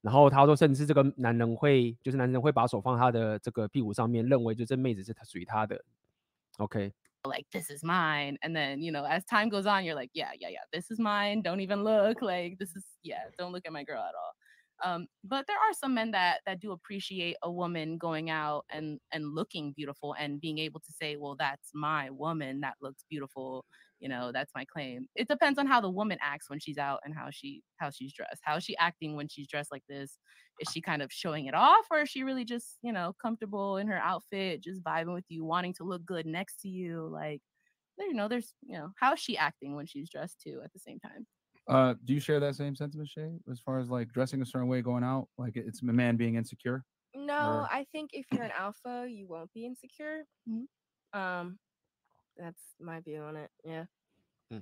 [0.00, 5.84] 然后他说，甚至这个男人会，就是男人会把手放他的这个屁股上面，认为就这妹子是他属于他的。
[6.58, 10.50] OK，like this is mine and then you know as time goes on you're like yeah yeah
[10.50, 13.84] yeah this is mine don't even look like this is yeah don't look at my
[13.84, 14.34] girl at all
[14.84, 18.98] um but there are some men that that do appreciate a woman going out and
[19.12, 22.60] and looking beautiful and being able to say well that's my woman.
[22.60, 23.64] That looks beautiful.
[24.00, 25.06] You know that's my claim.
[25.16, 28.12] It depends on how the woman acts when she's out and how she how she's
[28.12, 28.40] dressed.
[28.42, 30.18] How is she acting when she's dressed like this?
[30.60, 33.76] Is she kind of showing it off or is she really just you know comfortable
[33.78, 37.08] in her outfit just vibing with you wanting to look good next to you?
[37.12, 37.40] Like
[37.98, 40.78] you know there's you know how is she acting when she's dressed too at the
[40.78, 41.26] same time
[41.68, 44.68] Uh do you share that same sentiment, Shay, as far as like dressing a certain
[44.68, 45.28] way going out?
[45.36, 46.84] Like it's a man being insecure?
[47.14, 50.24] No, Or- I think if you're an alpha, you won't be insecure.
[51.12, 51.58] Um,
[52.36, 53.50] that's my view on it.
[53.64, 53.84] Yeah.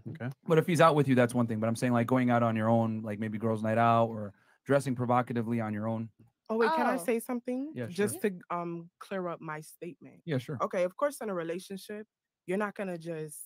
[0.08, 0.30] Okay.
[0.46, 1.60] But if he's out with you, that's one thing.
[1.60, 4.32] But I'm saying like going out on your own, like maybe girls' night out or
[4.64, 6.08] dressing provocatively on your own.
[6.48, 7.04] Oh wait, can I Oh.
[7.04, 7.72] say something?
[7.74, 7.92] Yeah, sure.
[7.92, 10.22] Just to um clear up my statement.
[10.24, 10.58] Yeah, sure.
[10.62, 12.06] Okay, of course, in a relationship,
[12.46, 13.38] you're not gonna just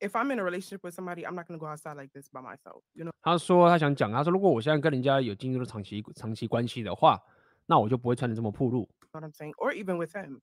[0.00, 2.40] If I'm in a relationship with somebody, I'm not gonna go outside like this by
[2.40, 2.82] myself.
[2.94, 7.20] You know, 他说他想讲，他说如果我现在跟人家有进入了长期长期关系的话，
[7.66, 10.40] 那我就不会穿的这么暴露， what I'm saying, or even with him.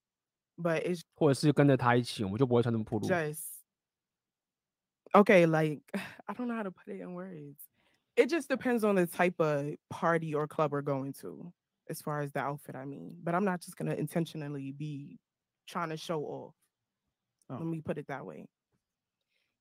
[0.55, 3.07] But it's 或者是跟着他一起，我就不会穿这么暴露。
[3.07, 3.43] just
[5.13, 5.81] okay, like
[6.25, 7.57] I don't know how to put it in words.
[8.15, 11.51] It just depends on the type of party or club we're going to,
[11.89, 12.75] as far as the outfit.
[12.75, 15.19] I mean, but I'm not just gonna intentionally be
[15.67, 16.53] trying to show off.
[17.49, 17.57] Oh.
[17.57, 18.45] Let me put it that way.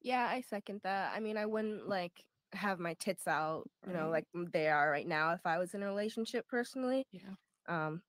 [0.02, 1.14] Yeah, I second that.
[1.16, 2.24] I mean, I wouldn't like
[2.54, 4.26] have my tits out, you know, Right.
[4.34, 7.06] like they are right now if I was in a relationship personally.
[7.12, 7.36] Yeah.
[7.68, 8.02] Um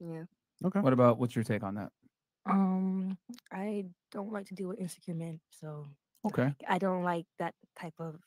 [0.00, 0.24] yeah.
[0.64, 0.80] Okay.
[0.80, 1.90] What about what's your take on that?
[2.46, 3.16] Um,
[3.50, 5.86] I don't like to deal with insecure men, so
[6.26, 6.54] Okay.
[6.68, 8.20] I don't like that type of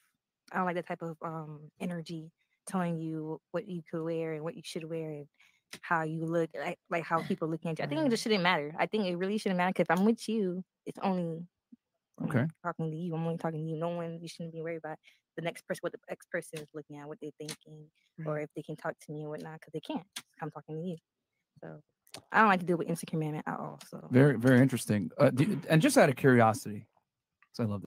[0.51, 2.31] I don't like that type of um energy
[2.67, 5.27] telling you what you could wear and what you should wear and
[5.81, 7.85] how you look like like how people look at you.
[7.85, 8.73] I think it just shouldn't matter.
[8.77, 11.47] I think it really shouldn't matter because if I'm with you, it's only
[12.19, 12.45] I'm Okay.
[12.63, 13.13] talking to you.
[13.15, 13.77] I'm only talking to you.
[13.77, 14.97] No one you shouldn't be worried about
[15.35, 17.85] the next person what the next person is looking at, what they're thinking,
[18.25, 20.05] or if they can talk to me or whatnot, because they can't.
[20.41, 20.97] I'm talking to you.
[21.61, 21.79] So
[22.31, 23.79] I don't like to deal with insecure men at all.
[23.89, 25.11] So Very, very interesting.
[25.17, 26.87] Uh, do, and just out of curiosity,
[27.41, 27.83] because I love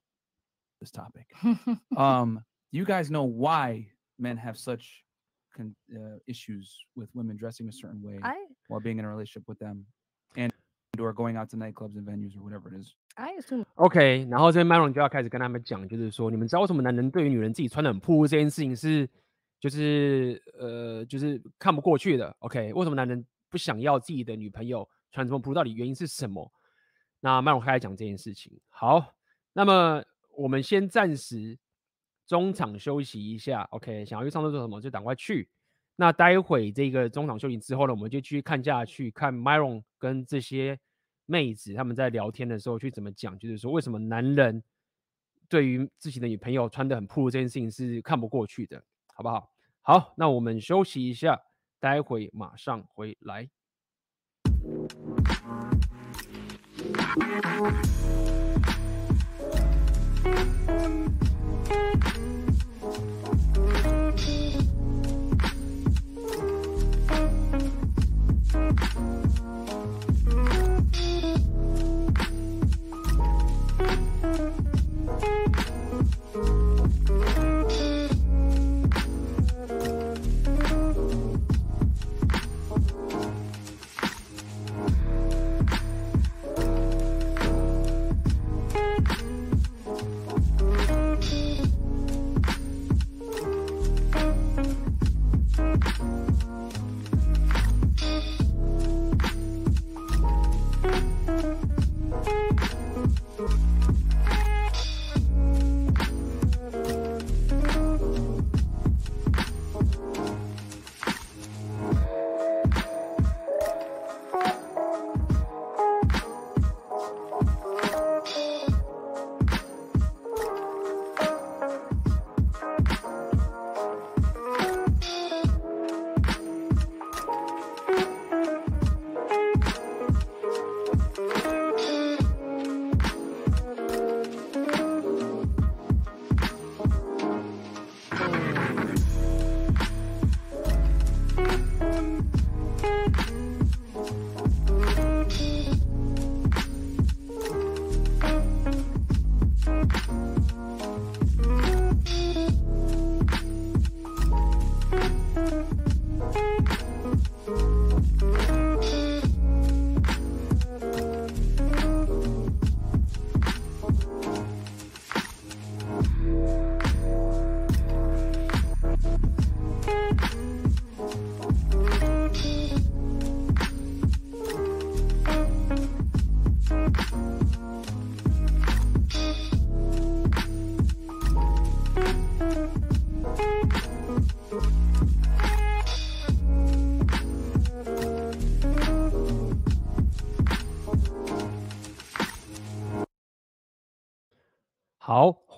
[0.80, 1.26] this topic.
[1.96, 3.88] um, you guys know why
[4.18, 5.02] men have such
[5.56, 8.36] con- uh, issues with women dressing a certain way I
[8.68, 9.86] while being in a relationship with them, and
[11.00, 12.92] or going out to nightclubs and venues or whatever it is?
[13.14, 19.08] I assume OK，然后这边 Myron 就要开始跟他们讲，就是说，你们知道为什么男人对于女人自己穿的很暴露这件事情是，
[19.58, 22.34] 就是呃，就是看不过去的。
[22.38, 25.54] OK，为什么男人不想要自己的女朋友穿这么暴露？
[25.54, 26.50] 到底原因是什么？
[27.20, 28.58] 那 Myron 开始讲这件事情。
[28.68, 29.14] 好，
[29.52, 30.02] 那么
[30.36, 31.58] 我们先暂时
[32.26, 33.62] 中场休息一下。
[33.72, 35.50] OK，想要去上厕所什么就赶快去。
[35.96, 40.78] 那待会这个中场休息之后呢，我们就继续看下去，看 Myron 跟这些
[41.30, 44.60] 妹子他们在聊天的时候去怎么讲，就是说为什么男人
[45.48, 48.82] 对于自己的女朋友穿的很暴露这件事情是看不过去的，
[49.14, 49.52] 好不好？
[49.80, 51.40] 好，那我们休息一下，
[51.78, 53.48] 待会马上回来。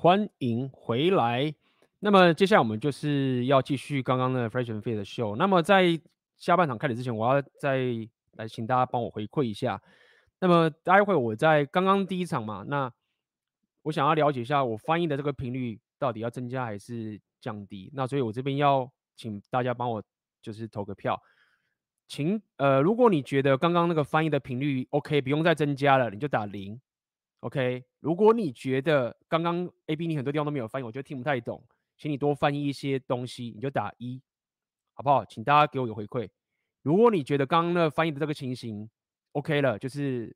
[0.02, 1.54] 欢迎回来。
[2.00, 5.36] 那么接下来我们就是要继续刚刚的 Fresh and Fit 的秀。
[5.36, 5.96] 那么在
[6.38, 7.86] 下半场开始之前，我要再
[8.32, 9.80] 来请大家帮我回馈一下。
[10.40, 12.92] 那么待会我在刚刚第一场嘛，那
[13.82, 17.88] 我想要了解一下我翻译的这个频率到底要增加还是降低。
[17.94, 20.02] 那所以我这边要请大家帮我
[20.42, 21.16] 就是投个票。
[22.08, 26.80] 请呃，如果你觉得刚刚那个翻译的频率 OK，不用再增加了，你就打零。
[27.42, 31.60] OK，如果你觉得刚刚 AB 你很多地方都没有翻译，我觉得听不太懂，
[31.98, 34.22] 请你多翻译一些东西，你就打一，
[34.94, 35.24] 好不好？
[35.24, 36.28] 请大家给我个回馈。
[36.82, 38.88] 如果你觉得刚刚那翻译的这个情形
[39.32, 40.34] OK 了，就是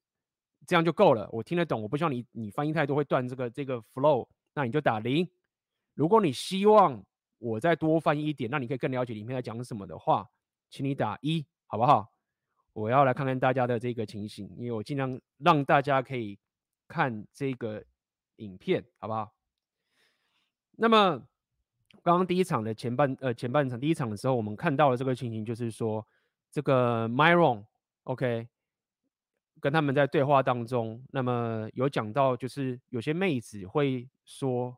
[0.66, 5.28] 这样就够了，我听得懂，我不希望你你翻译太多会断这个这个 flow，那你就打零。
[5.94, 7.00] 如果你希望
[7.38, 10.28] 我再多翻译一点，那你可以更了解里面在讲什么的话，
[10.70, 12.12] 请你打一，好不好？
[12.72, 16.36] 我要来看看大家的这个情形，因为我尽量让大家可以
[16.86, 17.82] 看这个
[18.36, 19.32] 影片，好不好？
[20.72, 21.22] 那么
[22.02, 26.06] 刚刚第一场的前半呃前半场第一场的时候，我们看到了这个情形，就是说
[26.50, 28.48] 这个 Myron，OK。
[29.58, 34.76] 跟他们在对话当中，那么有讲到，就是有些妹子会说：“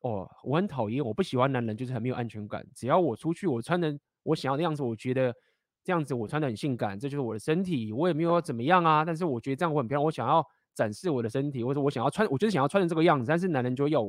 [0.00, 2.64] 哦，我很讨厌，我不喜欢男人，就是很没有安全感。
[2.72, 5.34] 只要我出去，我穿的我想要的样子，我觉得
[5.82, 9.04] 这样子我穿的很性感，这就是我的身体，我也没有要怎么样啊。
[9.04, 10.46] 但是我觉得这样我很漂亮，我想要
[10.80, 13.26] 展示我的身体，或者我想要穿，我就是想要穿成这个样子。
[13.28, 14.02] 但是男人就要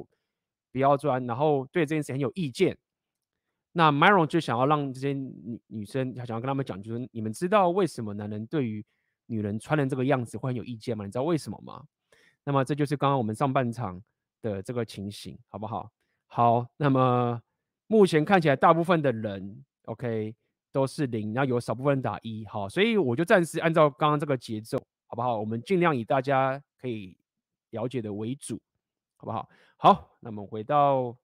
[0.71, 2.77] 不要穿，然后对这件事很有意见。
[3.73, 8.85] 那 Myron 就想要让这些女女生，想要跟他们讲，就是你们知道为什么男人对于
[9.25, 11.03] 女人穿成这个样子会很有意见吗？
[11.03, 11.83] 你知道为什么吗？
[12.45, 14.01] 那么这就是刚刚我们上半场
[14.41, 15.91] 的这个情形，好不好？
[16.27, 17.41] 好，那么
[17.87, 20.33] 目前看起来大部分的人，OK，
[20.71, 25.38] 都是零，然后有少部分人打一，好，所以我就暂时按照刚刚这个节奏，好不好？
[25.38, 27.16] 我们尽量以大家可以
[27.70, 28.60] 了解的为主，
[29.16, 29.48] 好不好？
[29.76, 31.16] 好，那么回到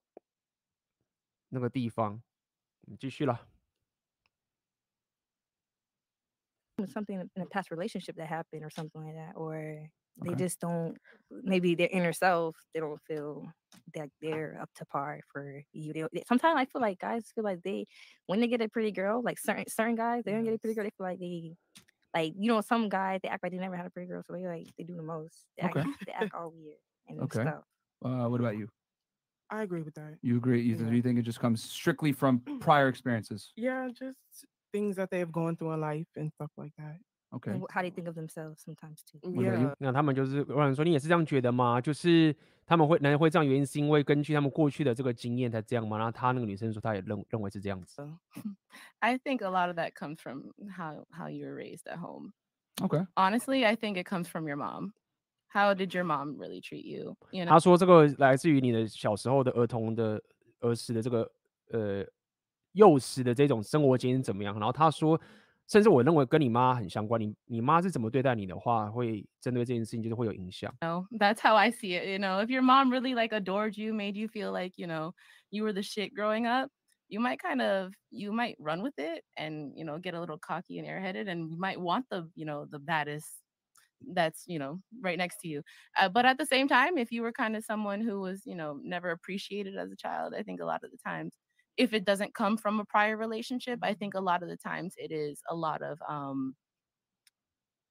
[1.49, 2.23] 那个地方，
[2.83, 3.49] 我们继续了。
[6.89, 9.89] something in a past relationship that happened or something like that or
[10.21, 10.45] they Okay.
[10.45, 10.97] just don't
[11.31, 13.47] maybe their inner self they don't feel
[13.95, 17.45] that they're up to par for you they, they- sometimes i feel like guys feel
[17.45, 17.87] like they
[18.27, 20.75] when they get a pretty girl like certain certain guys they don't get a pretty
[20.75, 21.55] girl they feel like they
[22.18, 24.34] like you know some guys they act like they never had a pretty girl so
[24.34, 25.76] they like they do the most they, act,
[26.06, 26.78] they act all weird
[27.08, 27.42] and Okay.
[27.42, 27.64] stuff
[28.04, 28.68] Uh, what about you?
[29.50, 30.16] I agree with that.
[30.22, 30.62] You agree?
[30.62, 30.92] You, Yeah.
[30.92, 33.54] you think it just comes strictly from prior experiences?
[33.56, 34.18] Yeah, just
[34.74, 36.98] things that they have gone through in life and stuff like that.
[37.35, 37.51] Okay.
[37.51, 39.69] and wh- how they think of themselves sometimes too What about you?
[39.69, 39.75] Yeah.
[39.79, 41.81] 那他们就是有人说你也是这样觉得吗？
[41.81, 42.35] 就是
[42.67, 45.97] 他们会男人会这样，原因是因为根据他们过去的这个经验才这样吗？
[45.97, 48.07] 然后他那个女生说她也认认为是这样子。
[48.99, 52.33] I think a lot of that comes from how how you were raised at home.
[52.83, 53.07] Okay.
[53.15, 54.93] Honestly, I think it comes from your mom.
[55.49, 57.17] How did your mom really treat you?
[57.31, 60.23] You know, 他说这个来自于你的小时候的儿童的
[60.61, 61.31] 儿时的这个
[61.71, 62.07] 呃
[62.73, 64.55] 幼时的这种生活经验怎么样？
[64.55, 65.21] 然后他说，
[65.69, 67.21] 甚至我认为跟你妈很相关。
[67.21, 70.75] 你你妈是怎么对待你的话，会针对这件事情就是会有影响。
[70.83, 72.07] know, that's how I see it.
[72.07, 75.13] You know, if your mom really like adored you, made you feel like, you know,
[75.51, 76.71] you were the shit growing up,
[77.09, 80.39] you might kind of you might run with it and, you know, get a little
[80.39, 83.27] cocky and airheaded and you might want the, you know, the baddest
[84.15, 85.63] that's, you know, right next to you.
[85.97, 88.57] Uh, but at the same time, if you were kind of someone who was, you
[88.57, 91.35] know, never appreciated as a child, I think a lot of the times
[91.77, 94.95] if it doesn't come from a prior relationship, I think a lot of the times
[94.97, 96.55] it is a lot of um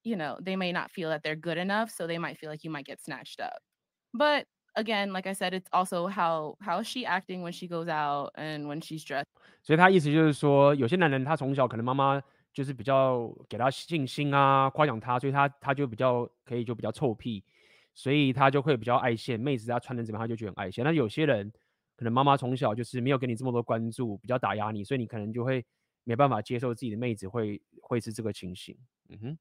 [0.04, 2.64] you know, they may not feel that they're good enough, so they might feel like
[2.64, 3.62] you might get snatched up.
[4.12, 7.88] But again, like I said, it's also how how is she acting when she goes
[7.88, 9.28] out and when she's dressed.
[9.62, 12.20] 所以他意思就是说，有些男人他从小可能妈妈
[12.52, 17.44] 就是比较给他信心啊，夸奖他，所以他他就比较可以就比较臭屁，
[17.94, 19.38] 所以他就会比较爱现。
[19.38, 20.84] 妹子她穿成怎么样，他就觉得很爱现。
[20.84, 21.52] 那有些人
[21.97, 25.65] 可能妈妈从小就是没有给你这么多关注，比较打压你，所以你可能就会
[26.05, 28.77] 没办法接受自己的妹子会会是这个情形。
[29.09, 29.37] 嗯哼。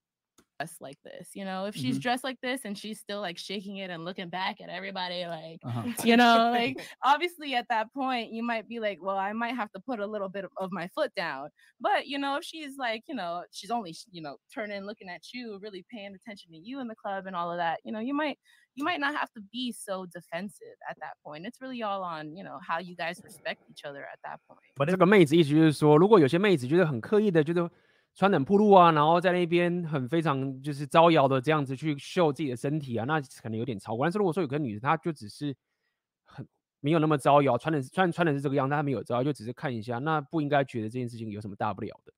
[0.59, 1.30] dressed like this.
[1.34, 2.01] You know, if she's Mhm.
[2.01, 5.59] dressed like this and she's still like shaking it and looking back at everybody, like,
[5.63, 5.84] Uh-huh.
[6.03, 9.72] you know, like obviously at that point you might be like, well, I might have
[9.72, 11.49] to put a little bit of, of my foot down.
[11.80, 15.09] But you know, if she's like, you know, she's only sh- you know turning looking
[15.09, 17.91] at you, really paying attention to you in the club and all of that, you
[17.91, 18.38] know, you might
[18.76, 21.45] you might not have to be so defensive at that point.
[21.45, 24.61] It's really all on you know how you guys respect each other at that point.
[24.88, 27.69] 这个妹子意思就是说，如果有些妹子就是很刻意的，就是
[28.16, 34.06] 穿冷铺路啊，然后在那边很非常就是招摇的这样子去秀自己的身体啊，那可能有点超过。
[34.06, 35.55] 但是如果说有个女的，她就只是
[36.24, 36.48] 很
[36.80, 42.12] 没有那么招摇，穿的穿穿的是这个样，但她没有招摇，就只是看一下，那不应该觉得这件事情有什么大不了的。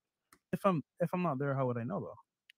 [0.52, 2.14] If I'm if I'm not there, how would I know though?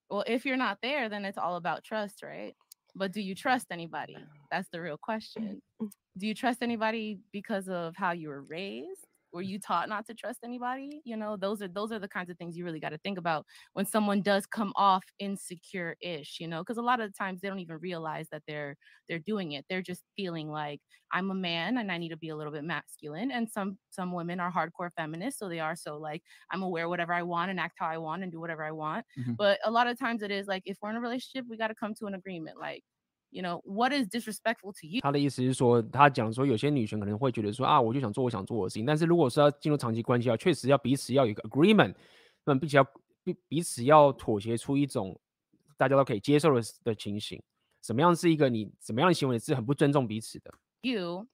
[0.07, 2.53] Well, if you're not there, then it's all about trust, right?
[2.93, 4.17] But do you trust anybody?
[4.49, 5.61] That's the real question.
[5.79, 9.07] Do you trust anybody because of how you were raised?
[9.33, 11.01] Were you taught not to trust anybody?
[11.05, 13.17] You know, those are those are the kinds of things you really got to think
[13.17, 17.41] about when someone does come off insecure-ish, you know, because a lot of the times
[17.41, 18.75] they don't even realize that they're
[19.07, 19.65] they're doing it.
[19.69, 20.81] They're just feeling like
[21.11, 23.31] I'm a man and I need to be a little bit masculine.
[23.31, 27.13] And some some women are hardcore feminists, so they are so like I'm gonna whatever
[27.13, 29.05] I want and act how I want and do whatever I want.
[29.15, 29.37] Mhm.
[29.37, 31.67] But a lot of times it is like if we're in a relationship, we got
[31.69, 32.59] to come to an agreement.
[32.59, 32.83] Like,
[33.30, 35.00] you know, what is disrespectful to you?
[35.00, 41.94] 他的意思是说，他讲说有些女生可能会觉得说啊，我就想做我想做的事情，但是如果是要进入长期关系啊，确实要彼此要有一个 agreement，
[42.44, 42.84] 那么必须要
[43.24, 45.18] 彼彼此要妥协出一种
[45.76, 47.42] 大家都可以接受的的情形。
[47.82, 50.52] 什么样是一个你怎么样的行为是很不尊重彼此的。
[50.82, 51.26] you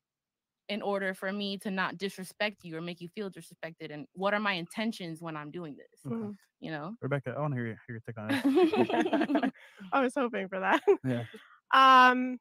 [0.69, 4.33] in order for me to not disrespect you or make you feel disrespected and what
[4.33, 6.35] are my intentions when i'm doing this Okay.
[6.61, 9.53] you know Rebecca, I want to hear, your- hear your take on it.
[9.93, 10.81] I was hoping for that.
[11.05, 11.25] Yeah.
[11.75, 12.39] Um,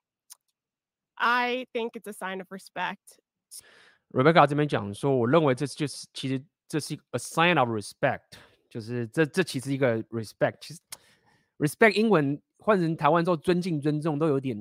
[1.15, 3.19] I think it's a sign of respect.
[4.09, 8.23] Rebecca 这边讲说，我认为这就是其实这是一个 a sign of respect，
[8.69, 10.81] 就是这这其实一个 respect，其实
[11.57, 14.57] respect 英文换成台湾之后，尊敬、尊重都有点，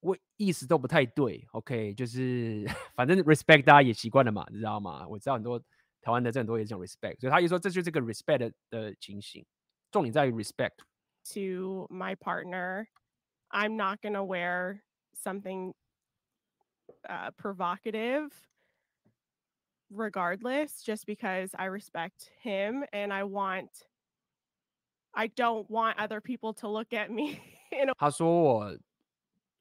[0.00, 1.46] 我意思都不太对。
[1.52, 2.64] OK，就是
[2.94, 5.06] 反正 respect 大家也习惯了嘛，你知道吗？
[5.06, 5.58] 我知道很多
[6.00, 9.44] 台湾的这很多也讲 respect，所以他就说这就是个 respect 的的情形，
[9.90, 10.76] 重点在于 respect。
[11.34, 12.86] to my partner.
[13.50, 14.82] I'm not going to wear
[15.14, 15.72] something
[17.08, 18.32] uh, provocative
[19.90, 23.86] regardless, just because I respect him and I want,
[25.14, 27.40] I don't want other people to look at me
[27.70, 28.78] in a 他说我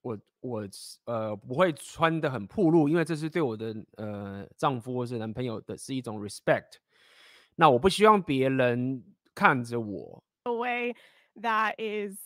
[0.02, 0.68] 我我
[1.06, 6.80] 呃不会穿的很暴露，因为这是对我的呃丈夫或是男朋友的是一种 respect。
[7.56, 9.04] 那我不希望别人
[9.34, 10.96] 看着我， a way
[11.40, 12.20] that is,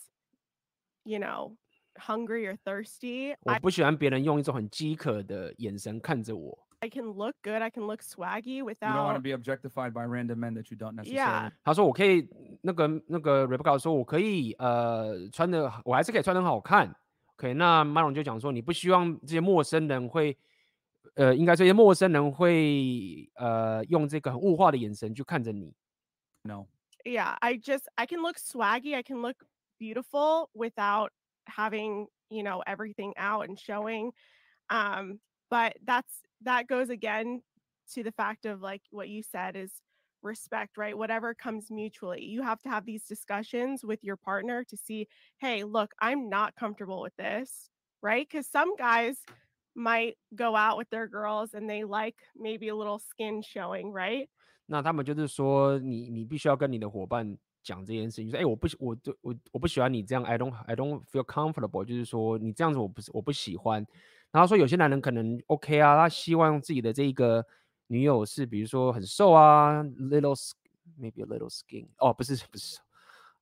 [1.04, 1.56] you know,
[1.96, 3.34] hungry or thirsty.
[3.42, 6.66] 我 I, 不喜欢别人用一种很饥渴的眼神看着我。
[6.82, 7.60] I can look good.
[7.60, 9.22] I can look swaggy You don't want to without.
[9.22, 11.16] be objectified by random men that you don't necessarily.
[11.16, 11.52] Yeah.
[11.62, 12.26] 他说我可以
[12.62, 16.94] 那个那个 Rebecca 说我可以呃穿的我还是可以穿的很好看。
[17.36, 20.36] OK，那 Myron 就讲说你不希望这些陌生人会
[21.14, 25.74] 呃应该这些陌生人会呃用这个很物化的眼神去看着你。
[26.44, 26.66] No.
[27.04, 29.36] yeah i just i can look swaggy i can look
[29.78, 31.10] beautiful without
[31.46, 34.12] having you know everything out and showing
[34.68, 35.18] um
[35.50, 36.12] but that's
[36.42, 37.42] that goes again
[37.92, 39.72] to the fact of like what you said is
[40.22, 44.76] respect right whatever comes mutually you have to have these discussions with your partner to
[44.76, 45.08] see
[45.38, 47.70] hey look i'm not comfortable with this
[48.02, 49.16] right because some guys
[49.74, 54.28] might go out with their girls and they like maybe a little skin showing right
[54.66, 63.86] 那他们就是说，你你必须要跟你的伙伴 讲这件事情，说，哎，我不喜，我对我我不喜欢你这样，I don't I don't feel comfortable，就是说你这样子我不是我不喜欢。
[64.30, 67.44] 然后说有些男人可能 OK 啊，他希望自己的这个
[67.88, 70.54] 女友是比如说很瘦啊，little s-
[71.00, 72.78] maybe a little skin，哦，不是不是，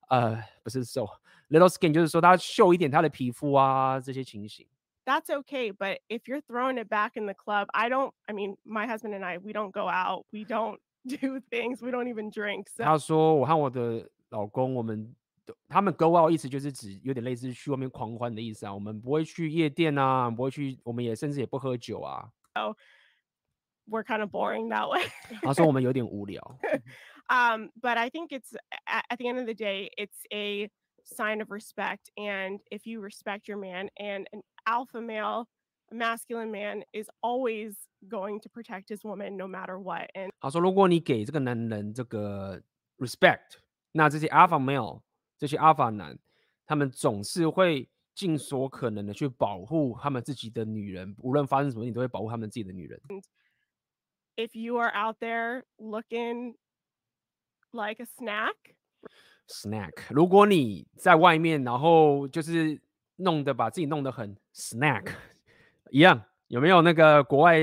[0.09, 1.06] 呃，不是瘦，
[1.51, 4.66] little skin 就是说他秀一点他的皮肤啊，这些情形。
[5.05, 5.72] that's okay.
[5.72, 9.14] But if you're throwing it back in the club, I don't, I mean, my husband
[9.14, 12.68] and I, we don't go out, we don't do things, we don't even drink.
[12.68, 15.14] So 他说我和我的老公，我们
[15.44, 18.74] 都他们 go out 意思就是指有点类似去外面狂欢的意思啊。
[18.74, 22.30] 我们不会去夜店啊，不会去，我们也甚至也不喝酒啊。
[23.89, 25.02] we're kind of boring that way.
[25.43, 26.43] 他说我们有点无聊。
[27.30, 28.55] um, but I think it's
[28.86, 30.68] at, at the end of the day, it's a
[31.05, 32.10] sign of respect.
[32.16, 35.47] And if you respect your man and an alpha male,
[35.93, 37.74] a masculine man is always
[38.09, 40.09] going to protect his woman no matter what.
[40.14, 42.62] And 他说如果你给这个男人这个
[42.98, 43.59] respect，
[43.93, 45.02] 那这些 alpha male
[45.36, 46.18] 这些 alpha 男，
[46.66, 53.01] 他们总是会尽所可能的去保护他们自己的女人，无论发生什么，你都会保护他们自己的女人。
[54.39, 56.55] if you are out there looking
[57.72, 58.55] like a snack,
[59.48, 59.93] snack。
[60.10, 62.80] 如果你在外面，然后就是
[63.16, 65.12] 弄得把自己弄得很 snack
[65.94, 67.60] 一样，有没有那个国外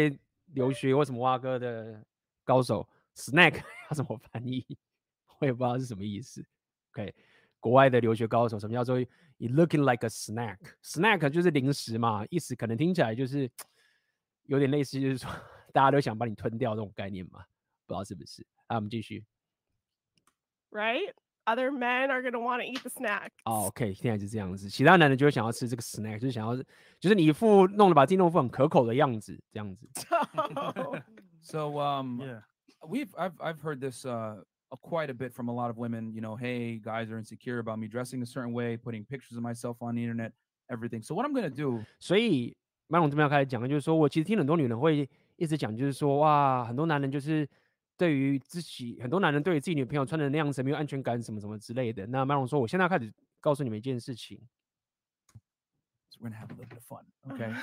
[0.54, 2.00] 留学或什么蛙哥的
[2.44, 4.64] 高手 snack 要怎么翻译？
[5.40, 6.46] 我也不知道是什么意思。
[6.92, 7.12] OK，
[7.58, 13.50] 国外的留学高手，什么叫做 you looking like a snack？snack 就是零食嘛，意思可能听起来就是
[14.46, 15.28] 有点类似，就是说
[15.74, 17.44] 大家都想把你吞掉这种概念嘛，
[17.84, 18.46] 不知道是不是？
[18.68, 19.24] 啊，我们继续。
[20.70, 21.12] right?
[21.49, 23.29] Other men are going to want to eat the snack.
[23.43, 26.55] 哦， OK，现在是这样子，其他男人就会想要吃这个 snack，就是想要，
[26.99, 29.87] 就是你一副弄得把自己弄得很可口的样子，这样子。
[31.41, 32.41] So um, Yeah.
[32.87, 34.41] we've I've I've heard this uh
[34.71, 36.11] uh, quite a bit from a lot of women.
[36.11, 39.43] You know, hey, guys are insecure about me dressing a certain way, putting pictures of
[39.43, 40.31] myself on the internet,
[40.67, 41.03] everything.
[41.03, 42.57] So what I'm gonna do 所以
[42.87, 47.47] 麦龙这边要开始讲的就是说，我其实听很多女人会一直讲，就是说，哇，很多男人就是
[48.00, 52.06] 对于自己，很多男人对于自己女朋友穿的那样子没有安全感，什么什么之类的。
[52.06, 54.40] 那麦龙说，我现在开始告诉你们一件事情
[56.08, 57.04] ，So we're gonna have a little bit of fun.
[57.28, 57.54] Okay.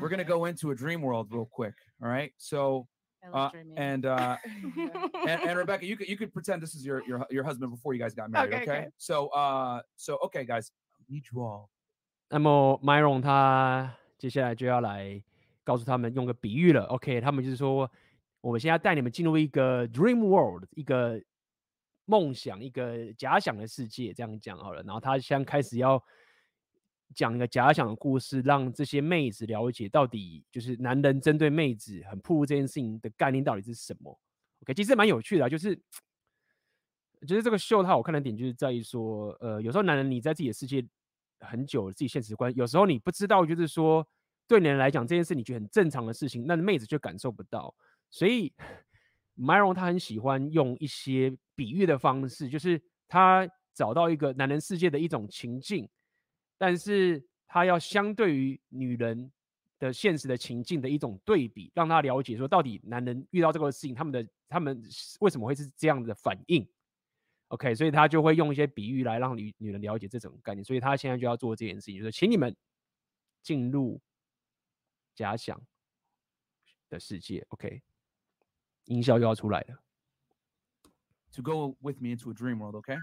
[0.00, 1.74] we're gonna go into a dream world real quick.
[2.00, 2.30] All right.
[2.38, 2.86] So
[3.32, 4.36] uh, and uh
[5.26, 7.92] and, and Rebecca, you could you could pretend this is your your your husband before
[7.92, 8.54] you guys got married.
[8.54, 8.82] Okay, Okay.
[8.82, 8.88] okay.
[8.98, 11.70] So uh so okay guys, I need you all
[12.28, 15.20] 那么 Myron 他接下来就要来
[15.64, 17.20] 告诉他们用个比喻了，OK？
[17.20, 17.90] 他们就是说，
[18.42, 21.18] 我们现在带你们进入一个 dream world，一个
[22.04, 24.82] 梦想、一个假想的世界，这样讲好了。
[24.82, 26.02] 然后他现在开始要
[27.14, 34.18] 讲一个假想的故事，让这些妹子了解到底就是男人针对妹子很暴露这件事情的概念到底是什么。
[34.62, 35.76] OK，其实蛮有趣的啊，就是
[37.26, 40.84] 就是这个秀它好看的点就是在于说，呃，有时候男人你在自己的世界
[41.38, 44.04] 很久，自己现实观，有时候你不知道，就是说
[44.48, 47.72] 对男人来讲这件事你觉得很正常的事情，那妹子却感受不到。
[48.12, 48.52] 所以
[49.36, 55.88] Myron 他很喜欢用一些比喻的方式，就是他找到一个男人世界的一种情境。
[56.58, 59.32] 但是他要相对于女人
[59.80, 64.80] 的现实的情境的一种对比，让他了解说到底男人遇到这个事情，他们的他们
[65.18, 66.64] 为什么会是这样的反应
[67.48, 70.64] ？OK，所以他就会用一些比喻来让女女人了解这种概念。
[70.64, 72.54] 所以他现在就要做这件事情，就是请你们
[73.42, 74.00] 进入
[75.16, 75.60] 假想
[76.88, 77.44] 的世界。
[77.48, 77.82] OK，
[78.91, 79.77] 音效又要出来了。
[81.33, 82.97] To go with me into a dream world, okay?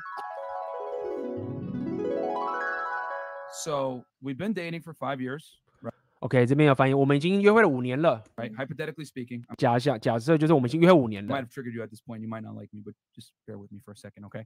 [3.62, 5.60] So we've been dating for five years.
[5.80, 5.94] Right?
[6.20, 8.24] OK，这边要翻译，我们已经约会了五年了。
[8.36, 8.52] Right?
[8.54, 12.20] Hypothetically speaking, 假想假设就是我们已经约会五年 might 了 have。triggered you at this point.
[12.20, 14.44] You might not like me, but just bear with me for a second, okay?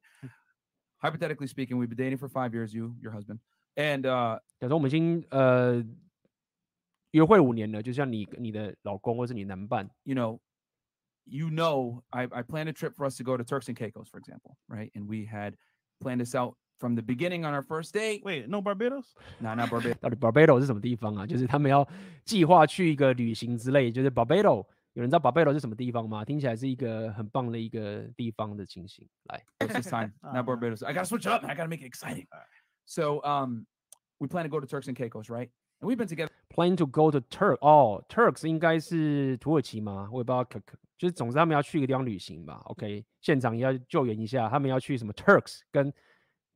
[1.00, 2.74] Hypothetically speaking, we've been dating for five years.
[2.74, 3.38] You, your husband,
[3.76, 5.82] and uh, 假如我们已经呃
[7.12, 10.40] 约会五年了，就像你你的老公或是你男伴， you know,
[11.26, 14.08] you know, I, I planned a trip for us to go to Turks and Caicos,
[14.08, 14.90] for example, right?
[14.94, 15.54] And we had
[16.00, 18.22] planned this out from the beginning on our first date.
[18.24, 19.14] Wait, no Barbados?
[19.40, 19.98] No, not Barbados.
[20.00, 21.26] 到底 Barbados 是什么地方啊？
[21.26, 21.86] 就是他们要
[22.24, 24.66] 计划去一个旅行之类，就是 Barbados。
[24.94, 26.24] 有人知道 Barbados 是什么地方吗？
[26.24, 29.06] 听起来是一个很棒的一个地方的情形。
[29.24, 30.84] 来， this time, not Barbados.
[30.84, 31.44] I gotta switch it up.
[31.44, 32.26] I gotta make it exciting.
[32.84, 33.66] So, um,
[34.18, 35.50] we plan to go to Turks and Caicos, right?
[35.80, 36.30] And we've been together.
[36.48, 40.08] Plan to go to Turk 哦，Turks 应该是土耳其吗？
[40.10, 42.60] 我也不知道，可可 就是总之他们要去一个地方旅行吧。
[42.66, 45.92] OK，现场也要救援一下，他们要去什么 Turks 跟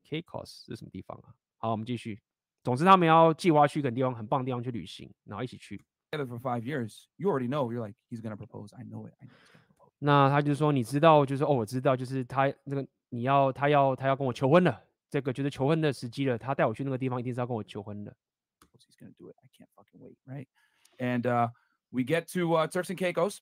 [0.09, 1.35] Caicos 是什么地方啊？
[1.59, 2.21] 好，我们继续。
[2.65, 5.85] 总之他们要计划去一个地方很棒的地方去旅行，然后一起去。
[6.13, 7.73] together for five years, you already know.
[7.73, 8.73] You're like, he's gonna propose.
[8.77, 9.15] I know it.
[9.21, 9.93] I know he's gonna propose.
[9.99, 16.37] 那他就说，你知道，就是哦，我知道，就是他那个你要他要他要跟我求婚了，这个就是求婚的时机了。
[16.37, 18.15] 他带我去那个地方，一定是要跟我求婚的。
[18.77, 19.37] He's gonna do it.
[19.39, 20.47] I can't fucking wait, right?
[20.99, 21.49] And uh,
[21.91, 23.39] we get to uh, Turks and Caicos.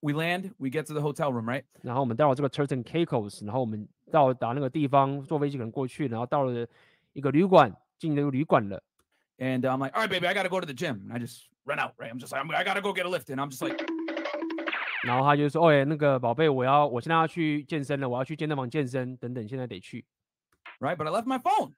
[0.00, 0.52] We land.
[0.58, 1.64] We get to the hotel room, right?
[1.82, 6.66] 然后我们到了这个 Turks and Caicos，然后我们到达那个地方，坐飞机可能过去，然后到了
[7.14, 8.82] 一个旅馆，进那个旅馆了。
[9.38, 11.08] And I'm like, all right, baby, I gotta go to the gym.
[11.08, 12.12] And I just run out, right?
[12.12, 13.30] I'm just like, I'm, I gotta go get a lift.
[13.30, 13.82] And I'm just like,
[15.04, 20.04] 然后他就说：“哎，那个宝贝，我要我现在要去健身了，我要去健身房健身，等等，现在得去。
[20.80, 20.96] right?
[20.96, 21.72] But I left my phone,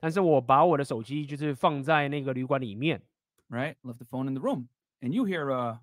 [0.00, 3.00] 但是我把我的手机就是放在那个旅馆里面，
[3.48, 3.76] right?
[3.82, 4.68] Left the phone in the room.
[5.00, 5.78] And you hear uh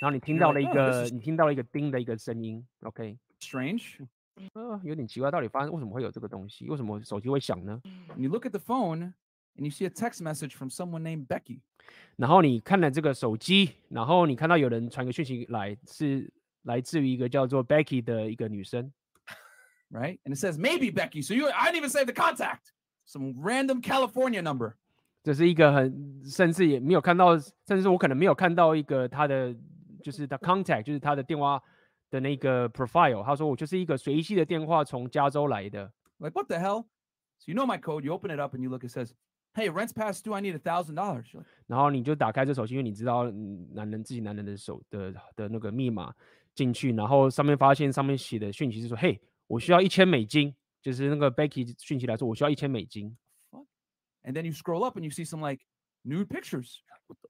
[0.00, 4.06] 然后你听到了一 "Oh, 个你听到了一个叮的一个声音，OK，strange.
[4.54, 6.68] 呃，有点奇怪，到底发生为什么会有这个东西？
[6.68, 7.80] 为什么手机会响呢
[8.16, 9.12] you look at the phone
[9.56, 11.60] and you see a text message from someone named Becky.
[12.16, 18.92] 然后你看了这个手机，然后你看到有人传个讯息来，是来自于一个叫做 Becky 的一个女生。
[19.90, 20.18] right?
[20.24, 21.22] And it says maybe Becky.
[21.22, 22.72] So you, I didn't even save the contact.
[23.06, 24.74] Some random California number.
[25.22, 29.54] 这是一个很，甚至也没有看到，甚至我可能没有看到一个他的，
[30.03, 31.61] 就是他 contact，就是他的电话
[32.09, 33.23] 的那个 profile。
[33.23, 35.91] 他说我就是一个随机的电话从加州来的。
[36.19, 36.85] Like what the hell?
[37.39, 38.03] So you know my code.
[38.03, 38.83] You open it up and you look.
[38.83, 39.11] It says,
[39.53, 40.33] "Hey, rent's past due.
[40.33, 46.13] I need a thousand dollars." You're like, 然后你就打开这手机，因为你知道嗯男人自己男人的手的的那个密码
[46.55, 53.17] 进去，然后上面发现上面写的讯息是说，嘿，我需要一千美金，就是那个 Becky 讯息来说，我需要一千美金。
[54.23, 55.65] and then you scroll up and you see some like
[56.05, 56.79] nude pictures.
[56.79, 57.29] You're like, "What the-"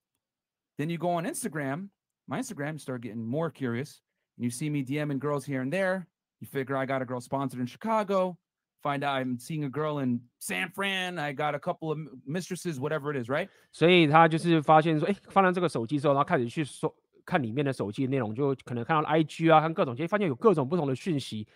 [0.78, 1.90] Then you go on Instagram.
[2.28, 4.02] My Instagram, you start getting more curious.
[4.38, 6.08] And you see me DMing girls here and there.
[6.40, 8.38] You figure I got a girl sponsored in Chicago.
[8.82, 11.18] Find out I'm seeing a girl in San Fran.
[11.18, 13.48] I got a couple of m- mistresses, whatever it is, right?
[13.72, 16.94] 所以他就是发现说，哎，放到这个手机之后，然后开始去搜
[17.26, 21.48] 看里面的手机的内容，就可能看到 IG 啊，看各种，其实发现有各种不同的讯息。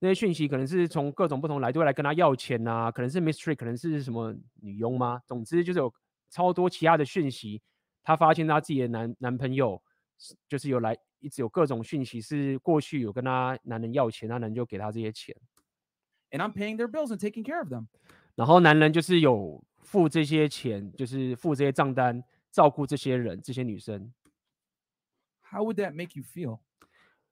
[0.00, 5.20] 那些讯息可能是从各种不同来都会来跟他要钱啊，可能是 mystery，可能是什么女佣吗？
[5.26, 5.94] 总之就是有
[6.28, 7.62] 超多其他的讯息。
[8.02, 9.87] 他发现他自己的男男朋友是
[10.47, 15.35] 就是有来一直有各种讯息，是过去有跟他男人要钱，那男人就给他这些钱
[16.31, 17.87] ，And I'm paying their bills and taking care of them.
[18.35, 24.13] 然后男人就是有付这些钱，就是付这些账单，照顾这些人，这些女生。
[25.41, 26.59] How would that make you feel?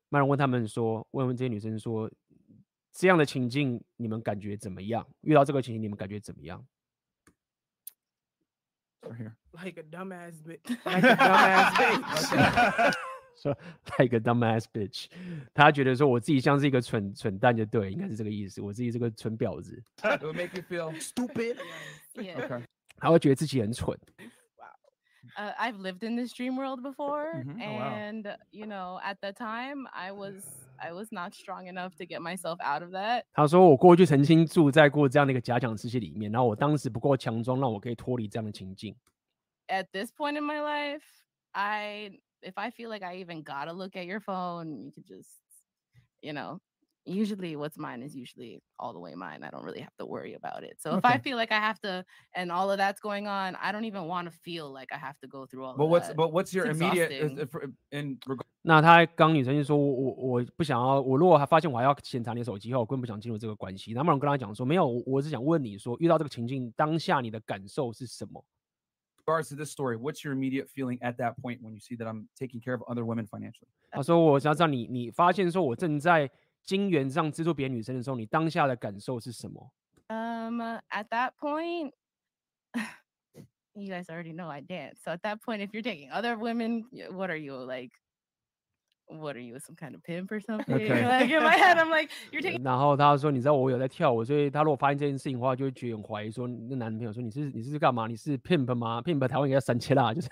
[0.09, 2.11] 麦人问他们说，问问这些女生说，
[2.91, 5.07] 这样的情境你们感觉怎么样？
[5.21, 6.65] 遇到这个情境你们感觉怎么样？
[9.03, 9.35] Right here.
[9.53, 10.69] Like a dumbass bitch.
[10.85, 12.93] Like a dumbass bitch.
[13.39, 13.55] 说
[13.99, 15.05] like a dumbass bitch，
[15.53, 18.61] 他觉得说我自己像是一个蠢蠢蛋就对，应该是这个意思。
[18.61, 19.79] 我自己是个蠢婊子。
[20.01, 21.57] It would make you feel Stupid.
[22.15, 22.47] Yeah.
[22.47, 22.63] Okay.
[22.97, 23.95] 他会觉得自己很蠢。
[25.36, 27.62] uh, I've lived in this dream world before, Mhm.
[27.62, 27.96] Oh, wow.
[27.96, 30.44] and you know, at the time, I was
[30.78, 33.24] I was not strong enough to get myself out of that.
[33.32, 38.96] 他说我过去曾经住在过这样的一个假想世界里面，然后我当时不够强壮，让我可以脱离这样的情境。
[39.68, 41.02] At this point in my life,
[41.52, 45.40] I if I feel like I even gotta look at your phone, you could just,
[46.20, 46.58] you know.
[47.06, 49.42] Usually, what's mine is usually all the way mine.
[49.42, 50.80] I don't really have to worry about it.
[50.80, 51.22] So if I Okay.
[51.30, 54.30] feel like I have to, and all of that's going on, I don't even want
[54.30, 56.16] to feel like I have to go through all But of what's that.
[56.16, 57.42] but what's your It's immediate is- exhausting.
[57.42, 63.92] if- for- in regard 那他刚女生就说我我我不想要，我如果还发现我还要检查你的手机后，我根本不想进入这个关系。
[63.94, 68.44] 那么我跟他讲说，没有，我我是想问你说，遇到这个情境当下你的感受是什么？
[69.26, 72.06] regards to this story, what's your immediate feeling at that point when you see that
[72.06, 73.66] I'm taking care of other women financially?
[73.90, 76.30] 他说我想要知道你你发现说我正在
[76.67, 79.71] 金源上资助别的女生的时候，你当下的感受是什么
[80.09, 81.93] ？Um, at that point,
[83.73, 84.99] you guys already know I dance.
[85.03, 87.91] So at that point, if you're taking other women, what are you like?
[89.09, 90.75] What are you, some kind of pimp or something?
[90.75, 91.07] Okay.
[91.07, 98.07] Like in my head, I'm like, you're taking 然后他说，你知道我有在跳舞，所以他如果发现这件事情的话，就会觉得很怀疑，说那男朋友说你是你是干嘛？
[98.07, 100.27] 你是 pimp 吗？pimp 台湾应该三千啦，就是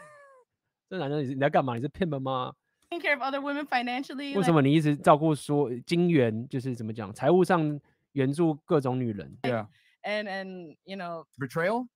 [0.90, 1.76] 这男生你是你在干嘛？
[1.76, 2.53] 你是 pimp 吗？
[3.01, 4.32] care of other women financially.
[4.32, 7.78] 为 like- 什么你一直照顾说金援，就是怎么讲，财务上
[8.12, 9.37] 援助各种女人？
[9.43, 9.66] Yeah.
[10.03, 11.87] And and you know, Betrayal?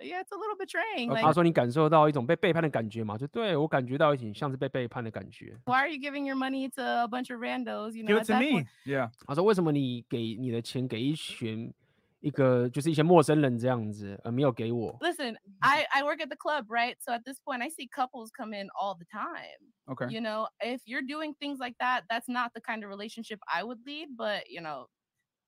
[0.00, 1.08] yeah, it's a little betraying.
[1.08, 3.16] 他 Like, 说你感受到一种被背叛的感觉嘛？
[3.16, 5.56] 就对我感觉到一点像是被背叛的感觉。
[5.64, 7.92] why are you giving your money to a bunch of randos?
[7.96, 8.60] You know, Give at it to that me.
[8.60, 9.10] point- Yeah.
[9.26, 11.72] 他说为什么你给你的钱给一群
[12.20, 14.96] 一个就是一些陌生人这样子，而没有给我？
[15.00, 16.96] Listen, I I work at the club, right?
[17.00, 19.72] So at this point, I see couples come in all the time.
[19.86, 20.08] Okay.
[20.08, 23.62] You know, if you're doing things like that, that's not the kind of relationship I
[23.62, 24.16] would lead.
[24.16, 24.88] But you know,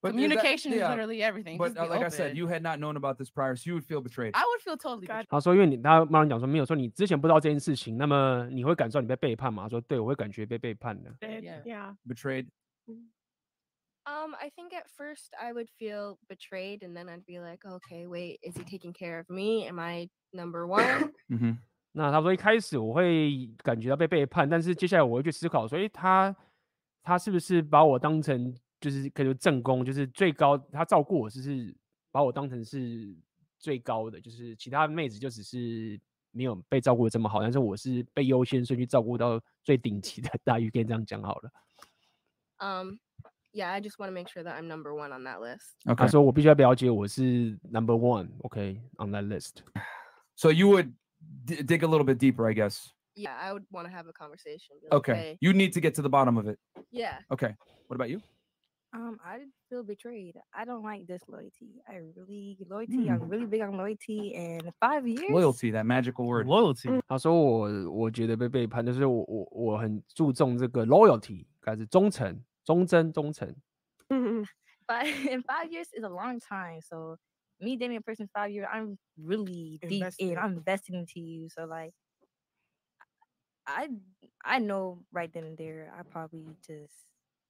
[0.03, 1.57] But is that- communication is yeah, literally everything.
[1.57, 2.37] But Just uh, be like I said, open.
[2.37, 4.35] you had not known about this prior, so you would feel betrayed.
[4.35, 5.25] I would feel totally betrayed.
[5.31, 9.63] 他说因为你他马上讲说没有说你之前不知道这件事情，那么你会感受到你被背叛吗？
[9.63, 11.11] 他说对，我会感觉被背叛的。
[11.21, 11.63] Did- Yeah.
[11.65, 11.97] yeah.
[12.07, 12.49] Betrayed.
[14.04, 18.08] Um, I think at first I would feel betrayed, and then I'd be like, okay,
[18.08, 19.68] wait, is he taking care of me?
[19.68, 21.14] Am I number one?
[21.30, 21.58] Mm-hmm.
[21.94, 26.36] 那他说一开始我会感觉到被背叛，但是接下来我会去思考所以，他
[27.04, 31.76] 他是不是把我当成就是可能正宫，就是最高，他照顾我，就是
[32.10, 33.14] 把我当成是
[33.60, 36.00] 最高的，就是其他妹子就只是
[36.32, 41.52] 没有被照顾的这么好，但是我是被优先顺序照顾到最顶级的待 遇，可以这样讲好了。
[42.58, 42.98] Um,
[43.53, 45.77] yeah, I just want to make sure that I'm number one on that list.
[45.85, 46.09] 他 Okay.
[46.11, 49.63] 说我必须要了解我是 number one，OK，on、that list。
[50.35, 50.93] So you would
[51.47, 52.89] d- dig a little bit deeper, I guess.
[53.15, 54.77] Yeah, I would want to have a conversation.
[54.81, 55.15] be like, Okay.
[55.15, 56.59] "Hey, You need to get to the bottom of it.
[56.91, 57.19] Yeah.
[57.31, 57.55] Okay.
[57.89, 58.21] What about you?
[58.93, 60.37] Um, I feel betrayed.
[60.55, 61.83] I don't like disloyalty.
[61.89, 63.09] I really loyalty.
[63.11, 64.35] I'm really big on loyalty.
[64.35, 65.29] And five years.
[65.31, 66.47] Loyalty, that magical word.
[66.47, 67.03] Loyalty.
[67.09, 73.55] 他说我我觉得被背叛，就是我我我很注重这个 loyalty，应该是忠诚、 忠贞、忠诚。
[74.09, 74.45] Mhm.
[74.87, 76.81] Five and five years is a long time.
[76.81, 77.17] So
[77.59, 80.31] me dating a person five years, I'm really deep Invested.
[80.33, 80.39] in.
[80.39, 81.49] I'm investing into you.
[81.49, 81.93] So like,
[83.67, 83.89] I
[84.45, 86.95] I know right then and there, I probably just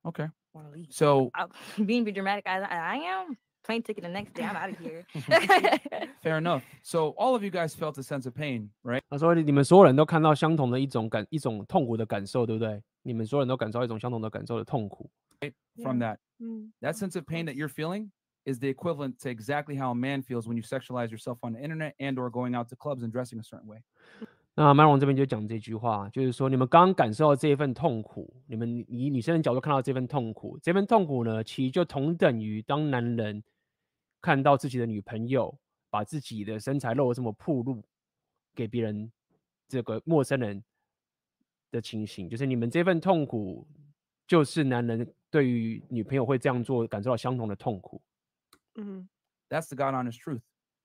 [0.07, 0.28] Okay.
[0.55, 0.86] want to leave.
[0.90, 1.47] So I,
[1.85, 4.44] being be dramatic as I, I am, plane ticket the next day.
[4.44, 5.05] I'm out of here.
[6.23, 6.62] fair enough.
[6.82, 9.03] So all of you guys felt a sense of pain, right?
[9.11, 12.82] 他说你们所有人都看到相同的一种感一种痛苦的感受，对不对？
[13.03, 15.10] 你们所有人都感受到一种相同的感受的痛苦。
[15.82, 16.18] From that.
[16.40, 16.72] Mm.
[16.82, 18.11] That sense of pain that you're feeling
[18.45, 21.60] is the equivalent to exactly how a man feels when you sexualize yourself on the
[21.60, 23.82] internet and or going out to clubs and dressing a certain way.
[24.53, 33.41] 那麦荣这边就讲这句话，就是说你们刚刚感受到这一份痛苦，你们以女生的角度看到这份痛苦，这份痛苦呢，其实就同等于当男人
[34.19, 35.57] 看到自己的女朋友
[35.90, 37.82] 把自己的身材露得这么暴露
[38.53, 39.10] 给别人
[39.69, 40.61] 这个陌生人
[41.70, 43.66] 的情形，就是你们这份痛苦，
[44.27, 48.01] 就是男人对于女朋友会这样做感受到相同的痛苦。
[48.74, 49.09] Mhm.
[49.48, 50.43] That's the God honest truth.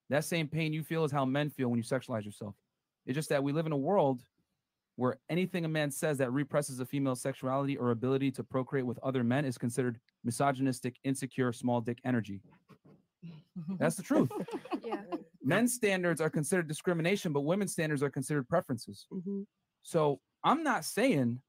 [0.08, 2.54] That same pain you feel is how men feel when you sexualize yourself.
[3.06, 4.24] It's just that we live in a world
[4.96, 8.98] where anything a man says that represses a female's sexuality or ability to procreate with
[9.02, 12.42] other men is considered misogynistic, insecure, small dick energy.
[13.78, 14.30] That's the truth.
[14.84, 15.02] Yeah.
[15.42, 19.06] Men's standards are considered discrimination, but women's standards are considered preferences.
[19.10, 19.46] Mhm.
[19.82, 21.41] So I'm not saying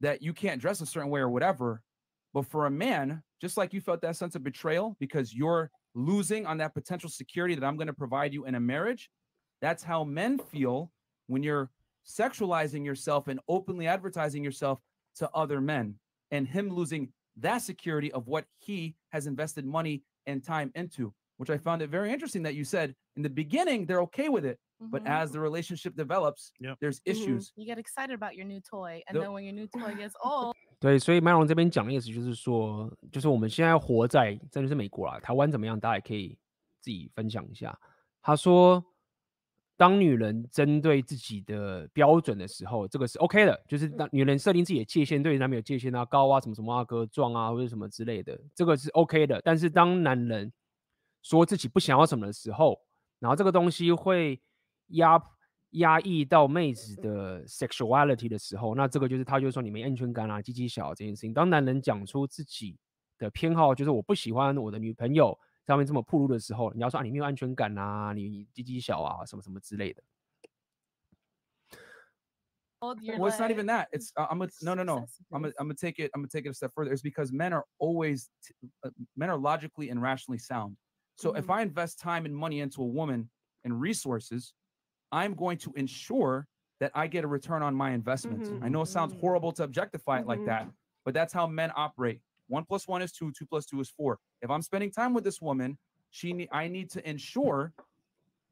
[0.00, 1.82] that you can't dress a certain way or whatever,
[2.34, 6.46] but for a man, just like you felt that sense of betrayal because you're losing
[6.46, 9.10] on that potential security that I'm going to provide you in a marriage,
[9.60, 10.90] that's how men feel
[11.26, 11.70] when you're
[12.08, 14.80] sexualizing yourself and openly advertising yourself
[15.16, 15.94] to other men
[16.30, 21.12] and him losing that security of what he has invested money and time into.
[21.36, 24.44] which I found it very interesting that you said in the beginning they're okay with
[24.44, 24.60] it,
[24.90, 25.06] but Mhm.
[25.06, 26.78] as the relationship develops, Yep.
[26.80, 27.12] there's Mhm.
[27.12, 27.50] issues.
[27.54, 30.12] You get excited about your new toy, and The- then when your new toy gets
[30.22, 36.36] old, 对，所以麦龙这边讲的意思就是说，就是我们现在活在，这就是美国啦，台湾怎么样，大家也可以
[36.80, 37.78] 自己分享一下。
[38.20, 38.84] 他说，
[39.76, 49.40] 当女人针对自己的标准的时候，这个是 OK 的，就是当女人设定自己的界限，对男朋友界限啊，高啊，什么什么啊，哥壮啊，或者什么之类的，这个是 OK 的。
[49.44, 50.52] 但是当男人
[51.22, 52.78] 说自己不想要什么的时候，
[53.18, 54.40] 然后这个东西会
[54.92, 55.20] 压
[55.72, 61.34] 压抑到妹子的 sexuality 的时候，那这个就是他就是说你没安全感啊，鸡鸡小这件事情。
[61.34, 62.78] 当男人讲出自己
[63.18, 70.02] 的偏好，就是我不喜欢我的女朋友上面这么暴露的时候，你要说啊，你没有安全感啊，你你鸡鸡小啊，什么什么之类的。
[72.80, 73.86] Well, it's not even that.
[73.92, 75.06] It's uh, I'm gonna no no no.
[75.30, 76.92] I'm gonna I'm gonna take it I'm gonna take it a step further.
[76.92, 80.76] It's because men are always t- uh, men are logically and rationally sound.
[81.14, 83.30] So if I invest time and money into a woman
[83.62, 84.52] and resources,
[85.11, 86.47] I'm going to ensure
[86.79, 88.43] that I get a return on my investment.
[88.43, 88.63] Mhm.
[88.63, 90.45] I know it sounds horrible to objectify it like Mhm.
[90.45, 90.67] that,
[91.05, 92.21] but that's how men operate.
[92.47, 93.31] One plus one is two.
[93.31, 94.19] Two plus two is four.
[94.41, 95.77] If I'm spending time with this woman,
[96.11, 97.73] she ne- I need to ensure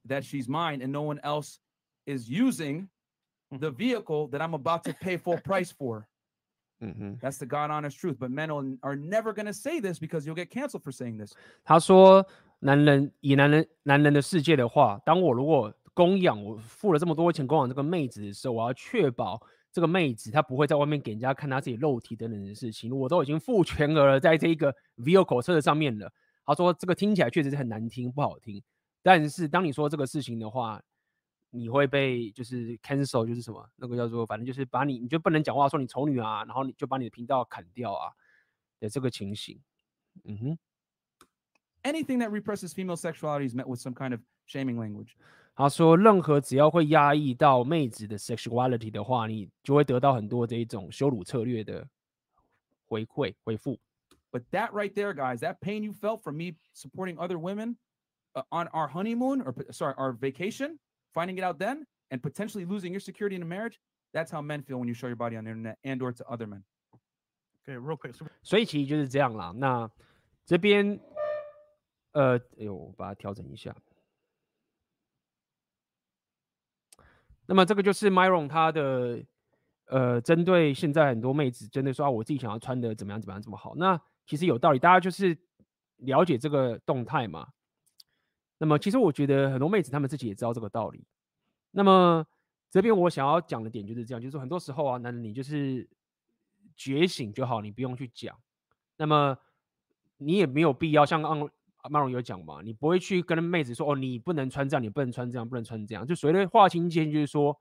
[0.05, 1.59] that she's mine and no one else
[2.05, 2.89] is using
[3.51, 6.07] the vehicle that I'm about to pay full price for.
[6.81, 7.19] 嗯哼。
[7.21, 8.17] That's the God honest truth.
[8.19, 11.17] But men will- are never going to say this because you'll get canceled for saying
[11.17, 11.33] this.
[11.63, 12.25] 他说，
[12.59, 19.40] 男人以男人男人的世界的话，当我如果 供养我付了这么多钱供养这个妹子的时候，我要确保
[19.72, 26.12] 这个妹子她不会在外面给人家看她自己肉体等等的事情，我都已经付全额了，在这一个 vehicle 上面了。
[26.46, 28.60] 他说这个听起来确实是很难听，不好听。
[29.02, 30.82] 但是当你说这个事情的话，
[31.50, 38.10] 你会被就是 cancel，就是什么那个叫做，反正就是把你你就不能讲话，说你丑女啊，然后你就把你的频道砍掉啊
[38.80, 39.60] 的这个情形。
[40.24, 40.58] 嗯哼。
[41.82, 45.14] Anything that represses female sexuality is met with some kind of shaming language.
[45.60, 51.86] 他说，任何只要会压抑到妹子的 sexuality 的话，你就会得到很多这一种羞辱策略的
[52.88, 53.78] 回馈回复。
[54.32, 57.76] But that right there, guys, that pain you felt from me supporting other women
[58.32, 60.78] uh, on our honeymoon or sorry, our vacation,
[61.12, 63.78] finding it out then, and potentially losing your security in a marriage,
[64.14, 66.24] that's how men feel when you show your body on the internet and or to
[66.26, 66.64] other men.
[67.68, 68.14] Okay, real quick.
[68.14, 69.52] So 所以其实就是这样啦。
[69.54, 69.90] 那
[70.46, 70.98] 这边，
[72.12, 73.76] 呃，哎呦，我把它调整一下。
[77.50, 79.20] 那么这个就是 Myron 他的，
[79.86, 83.74] 呃，针对现在很多妹子针对说啊，我自己想要穿的怎么样怎么样怎么好。
[83.74, 85.36] 那其实有道理，大家就是
[85.96, 87.48] 了解这个动态嘛。
[88.58, 91.04] 那么其实我觉得很多妹子她们自己也知道这个道理。
[91.72, 92.24] 那么
[92.70, 95.90] 这边我想要讲的点就是这样，就是很多时候啊，男人你就是
[96.76, 98.38] 觉醒就好，你不用去讲。
[98.96, 99.36] 那么
[100.18, 101.20] 你也没有必要像
[101.82, 106.06] 刚刚马龙有讲嘛，你不会去跟妹子说哦，你不能穿这样，你不能穿这样，不能穿这样。
[106.06, 107.58] 就所谓的划清界，就是说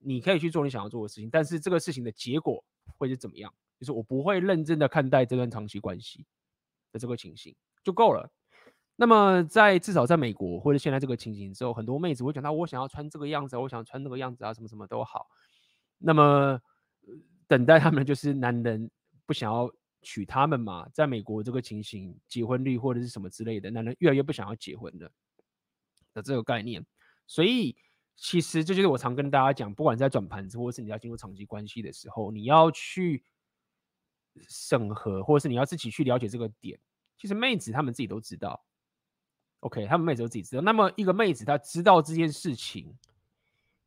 [0.00, 2.64] 你可以去做你想要做的事情，但是这个事情的结果
[2.96, 3.52] 会是怎么样？
[3.80, 6.24] 就是我不会认真的看待这段长期关系
[6.92, 7.54] 的这个情形
[7.84, 8.28] 就够了。
[8.96, 15.28] 那么在至少在美国或者现在这个情形之后，很多妹子会讲到我想要穿这个样子，我想穿那个样子啊，什么什么都好。
[15.98, 16.60] 那么
[17.46, 18.90] 等待他们就是男人
[19.26, 19.72] 不想要
[20.02, 25.10] 娶他们嘛，在美国这个情形，结婚率或者是什么之类的，男人越来越不想要结婚了
[26.14, 26.84] 的这个概念。
[27.26, 27.76] 所以
[28.16, 33.22] 其实这就是我常跟大家讲，不管在转盘子或者是你要进入长期关系的时候，你要去
[34.48, 36.78] 审核，或者是你要自己去了解这个点。
[37.16, 38.64] 其实妹子她们自己都知道。
[39.60, 40.62] OK，他们妹子都自己知道。
[40.62, 42.96] 那么一个妹子她知道这件事情，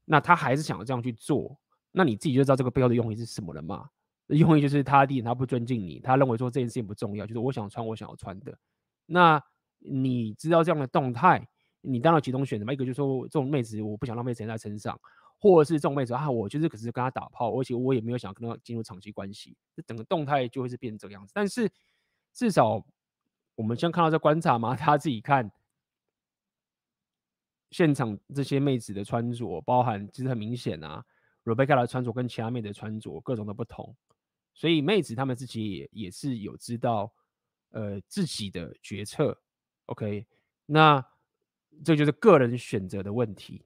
[0.04, 1.58] 那她还是想要这样去做，
[1.92, 3.90] 那你自己就知道这个背后的用意是什么了嘛？
[4.32, 8.58] 用意就是他第一，他不尊敬你，他认为说这件事情不重要，就是我想穿我想要穿的。
[9.06, 9.42] 那
[9.80, 11.48] 你知道这样的动态，
[11.82, 12.74] 你当然其中选择嘛？
[12.74, 15.00] 一个就是说这种妹子我不想浪费时间在身上，
[15.40, 21.32] 或者是这种妹子啊，我就是可是跟他打炮，而且我也没有想跟他进入长期关系，这整个动态就会是变成这个样子。
[21.34, 21.70] 但是
[22.34, 22.86] 至少
[23.56, 25.52] 我们先看到在观察嘛，他自己看。
[27.72, 31.02] 现场这些妹子的穿着，包含其实很明显啊
[31.46, 33.96] ，Rebecca 的穿着跟其他妹子的穿着各种的不同，
[34.54, 37.12] 所以妹子她们自己也也是有知道，
[37.72, 39.40] 呃，自己的决策。
[39.86, 40.26] OK，
[40.66, 41.04] 那
[41.84, 43.66] 这就是个人选择的问题，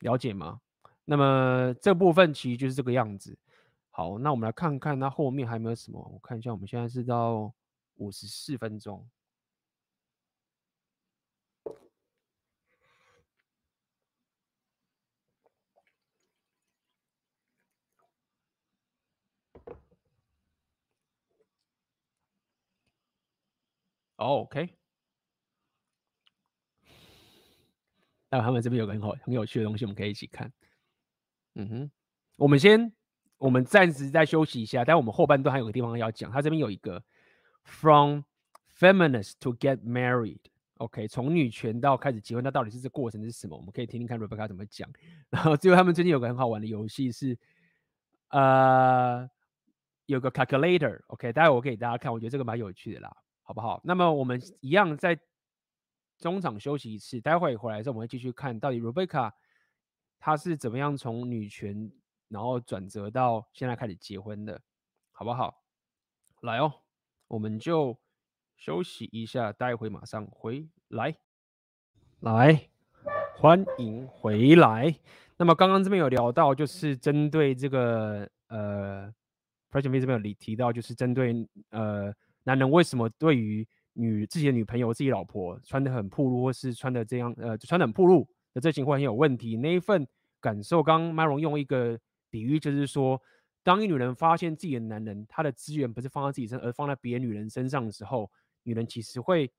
[0.00, 0.60] 了解吗？
[1.04, 3.38] 那么这部分其实就是这个样子。
[3.90, 6.00] 好，那我们来看看它后面还没有什么？
[6.12, 7.52] 我看一下，我们现在是到
[7.96, 9.06] 五十四分钟。
[24.24, 24.70] 哦，OK。
[28.30, 30.50] 待会他们这边有个很好很有趣的东西，我们可以一起看。
[31.56, 31.90] 嗯哼，
[32.36, 32.92] 我们先，
[33.38, 37.04] 我们暂时再休息一下，但我们后半段还有个地方要讲，他这边有一个
[37.64, 38.22] from
[38.78, 40.40] feminist to get married。
[40.78, 43.56] OK，从女权到开始结婚，那到底是这过程是什么？
[43.56, 44.90] 我们可以听听看 Rebecca 怎么讲。
[45.30, 47.38] 然后最后他们最近有个很好玩的游戏是，
[48.30, 49.28] 呃，
[50.06, 51.00] 有个 calculator。
[51.06, 53.80] OK，待会我给大家看，我觉得这个蛮有趣的啦，好不好？
[53.84, 55.16] 那么我们一样在
[56.18, 59.30] 中场休息一次，待会回来之后我们会继续看到底 Rebecca
[60.18, 61.92] 她是怎么样从女权
[62.28, 64.60] 然后转折到现在开始结婚的，
[65.12, 65.62] 好不好？
[66.40, 66.72] 来哦，
[67.28, 67.96] 我们就。
[68.56, 71.16] 休息一下，待会马上回来。
[72.20, 72.68] 来，
[73.36, 74.94] 欢迎回来。
[75.36, 79.12] 那么刚刚这边有聊到，就是针对这个呃
[79.72, 82.14] ，President V 这边有提提到，就是针对呃
[82.44, 89.56] 男人为什么对于女自己的女朋友、自己老婆穿的很暴露，或是穿的这样呃穿的很暴露的这情况很有问题。
[89.56, 90.06] 那一份
[90.40, 91.98] 感受，刚刚 Myron 用一个
[92.30, 93.20] 比喻，就是说，
[93.62, 98.30] 当一女人发现自己的男人他的资源不是放在自己身，而放在别的女人身上的时候。
[98.66, 99.52] 女人其实会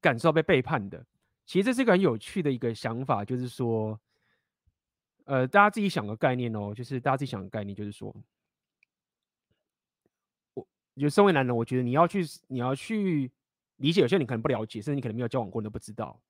[0.00, 1.04] 感受到被背叛的。
[1.44, 3.98] 其实这是一个很有趣的一个想法，就是说，
[5.24, 8.14] 呃，大家自己想个概念哦，就是大家自己想个概念，就是说，
[11.00, 13.30] 就身为男人，我觉得你要去，你要去
[13.76, 16.20] 理解，有些你可能不了解，甚至你可能没有交往过，你都不知道。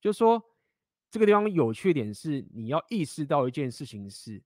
[0.00, 0.42] 就是说，
[1.10, 4.42] 这个地方有趣点是，你要意识到一件事情是，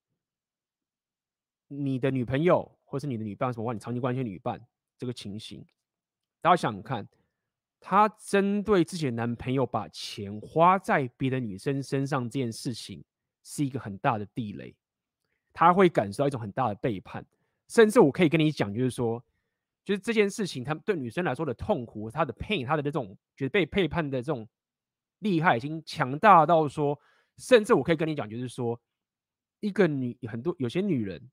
[1.69, 4.61] 你的女朋友或是你的女伴，什么话，你长期关系女伴
[4.99, 5.65] 这个情形。
[6.43, 7.09] 大家想想看，
[7.81, 13.03] 她针对自己的男朋友把钱花在别的女生身上这件事情，
[13.43, 14.75] 是一个很大的地雷。
[15.53, 17.25] 她会感受到一种很大的背叛，
[17.69, 19.25] 甚至我可以跟你讲，就是说，
[19.87, 24.47] 就是这件事情，她对女生来说的痛苦，她的 pain，她的这种觉得被背叛的这种
[25.21, 26.99] 厉害，已经强大到说，
[27.39, 28.79] 甚至我可以跟你讲，就是说，
[29.61, 31.31] 一个女很多有些女人。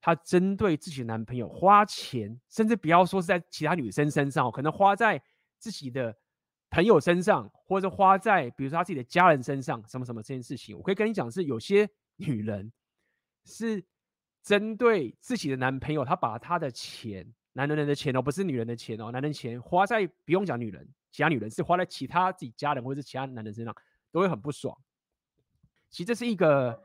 [0.00, 5.18] 她针对自己的男朋友花钱，甚至不要说是在其他女生身上，可能花在
[5.58, 6.14] 自己的
[6.68, 12.70] 朋友身上，或者花在比如说她自己的家人身上，什么什么这件事情，我可以跟你讲，是有些女人
[13.46, 13.82] 是
[14.42, 23.74] 针对自己的男朋友，她把她的钱，男人的钱哦，不是女人的钱哦，男人钱花在不用讲女人，其他女人是花在其他自己家人或者是其他男人身上，
[24.12, 24.76] 都会很不爽。
[25.88, 26.82] 其实这是一个，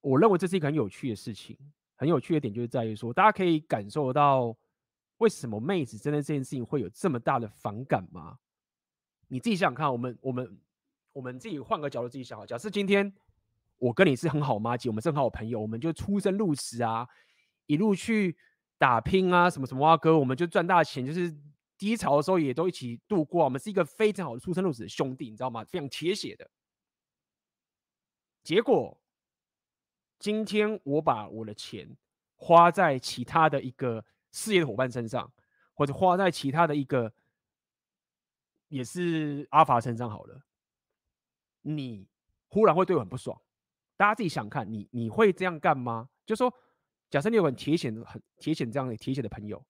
[0.00, 1.56] 我认为这是一个很有趣的事情。
[1.94, 4.56] 很有趣的点就是在于说，大家可以感受到
[5.18, 8.38] 为什么妹子针对这件事情会有这么大的反感吗？
[9.28, 10.60] 你自己想想看，我们我们
[11.12, 13.12] 我们自己换个角度自己想好，假设今天
[13.78, 17.06] 我跟你是很好麻吉，我们是很好朋友，我们就出生入死啊，
[17.66, 18.36] 一路去
[18.82, 21.32] 打拼啊，什么什么啊哥，我们就赚大钱，就是
[21.78, 25.62] 低潮的时候也都一起度过，我们是一个非常好的出生入死的兄弟，你知道吗？
[25.62, 26.50] 非常铁血的。
[28.42, 28.98] 结果。
[30.18, 31.96] 今天我把我的钱
[32.36, 35.32] 花在其他的一个事业的伙伴身上，
[35.74, 37.12] 或者花在其他的一个
[38.68, 40.40] 也是阿法身上好了，
[41.62, 42.06] 你
[42.46, 43.36] 忽然会对我很不爽。
[43.96, 46.08] 大家自己想看，你你会这样干吗？
[46.24, 46.54] 就说，
[47.12, 49.64] 假设你有很铁血、很铁血这样的铁血的朋友，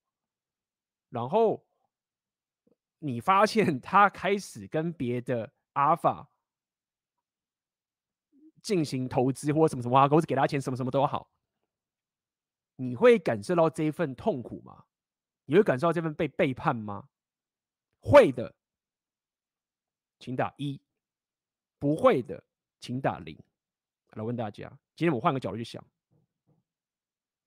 [1.10, 1.66] 然后
[3.00, 6.30] 你发现 他开始跟别的阿尔法。
[8.62, 11.28] 进行投资或什么什么啊，或者给他钱，什么什么都好，
[12.76, 14.84] 你会感受到这一份痛苦吗？
[15.46, 17.08] 你会感受到这份被背叛吗？
[17.98, 18.54] 会的，
[20.20, 20.78] 请打一；
[21.80, 22.44] 不会的，
[22.78, 23.36] 请打零。
[24.10, 25.84] 来问大家，今天我换个角度去想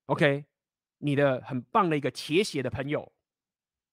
[0.05, 0.45] ，OK，
[0.99, 3.11] 你的很棒的一个铁血的朋友，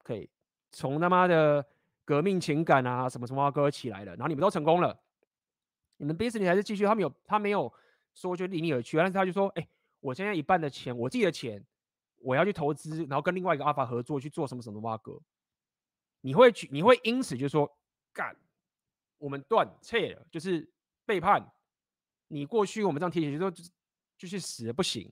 [0.02, 0.30] 可以
[0.70, 1.66] 从他妈的
[2.04, 4.98] 革命情感啊，什么什么啊，哥起来了，然后你们都成功了。
[5.98, 7.72] 你们 business 还是继续，他们有，他没有
[8.14, 9.68] 说就离你而去，但是他就说，哎、
[10.00, 11.64] 我现在一半的钱，我自己的钱，
[12.18, 15.20] 我要去投资，然后跟另外一个阿法合作去做什么什么挖哥，
[16.22, 17.70] 你会去，你会因此就说，
[18.12, 18.36] 干，
[19.18, 20.68] 我们断切了，就是
[21.06, 21.52] 背叛，
[22.26, 23.62] 你过去我们这样铁血就说就
[24.18, 25.08] 就去死了不行，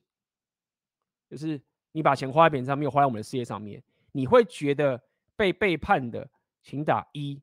[1.31, 1.59] 就是
[1.93, 3.81] 你把钱花在别人上面，没有花在我们的事业上面，
[4.11, 5.01] 你会觉得
[5.37, 6.29] 被背叛的，
[6.61, 7.41] 请打一。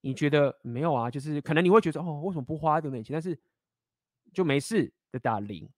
[0.00, 1.10] 你觉得没有啊？
[1.10, 3.12] 就是可能你会觉得哦，为什么不花点点钱？
[3.12, 3.38] 但是
[4.32, 5.68] 就没事的打零。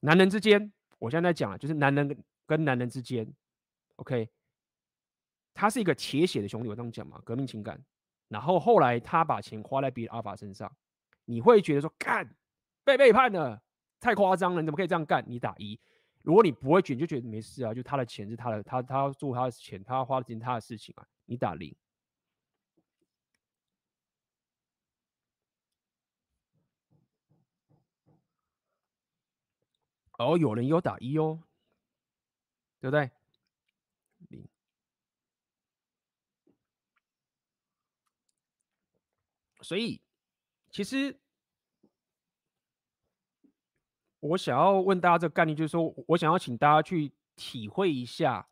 [0.00, 3.26] 男人之间，我现在在讲啊，就是男人跟男人之间
[3.96, 4.30] ，OK，
[5.52, 7.84] 他是一个铁血的兄弟，我这样讲嘛，革命情感。
[8.28, 10.70] 然后后来他把钱花在别的阿法身上，
[11.24, 12.36] 你会觉得说，干，
[12.84, 13.60] 被背叛了，
[14.04, 15.24] 太夸张了，你怎么可以这样干？
[15.26, 15.80] 你打一，
[16.20, 21.08] 如果你不会卷，就觉得没事啊，就他的钱是他的，他他要做他的钱，他要花的钱他的事情啊。
[21.24, 21.74] 你打零，
[30.18, 31.42] 哦，有人有打一哦，
[32.80, 33.10] 对不对？
[34.28, 34.46] 零。
[39.62, 40.02] 所以，
[40.70, 41.18] 其实
[44.24, 48.48] 我想要问大家这个概念，就是说我想要请大家去体会一下，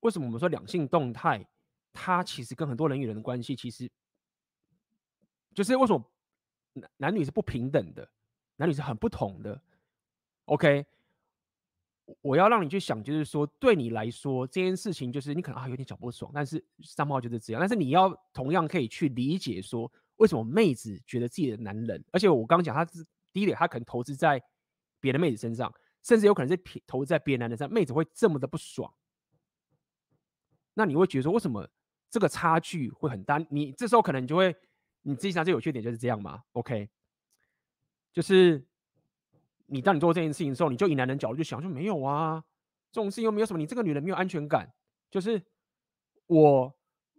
[0.00, 1.44] 为什么我们说两性动态，
[1.92, 3.90] 它其实跟很多人与人的关系，其实
[5.52, 6.04] 就是为什么
[6.74, 8.08] 男男女是不平等的，
[8.54, 9.60] 男女是很不同的。
[10.44, 10.86] OK，
[12.20, 19.90] 我要让你去想，就是说对你来说这件事情，就是你可能啊有点小不爽，但是三号就是这样，但是你要同样可以去理解说。
[20.18, 24.42] 为什么妹子觉得自己的男人，而且我刚刚讲，他是第一点，他可能投资在
[25.00, 25.72] 别的妹子身上，
[26.02, 28.92] 甚至有可能是投资在别的男人身上，妹子会这么的不爽。
[30.74, 31.68] 那你会觉得说，为什么
[32.08, 33.38] 这个差距会很大？
[33.50, 34.54] 你这时候可能你就会，
[35.02, 36.88] 你自己想，这有缺点就是这样嘛？OK，
[38.12, 38.66] 就是
[39.66, 42.44] 你当你做这件事情的时候，你就以男人角度就想，就没有啊，
[42.92, 44.72] 这种事情又没有什么，你这个女人没有安全感，
[45.10, 45.42] 就是
[46.26, 46.72] 我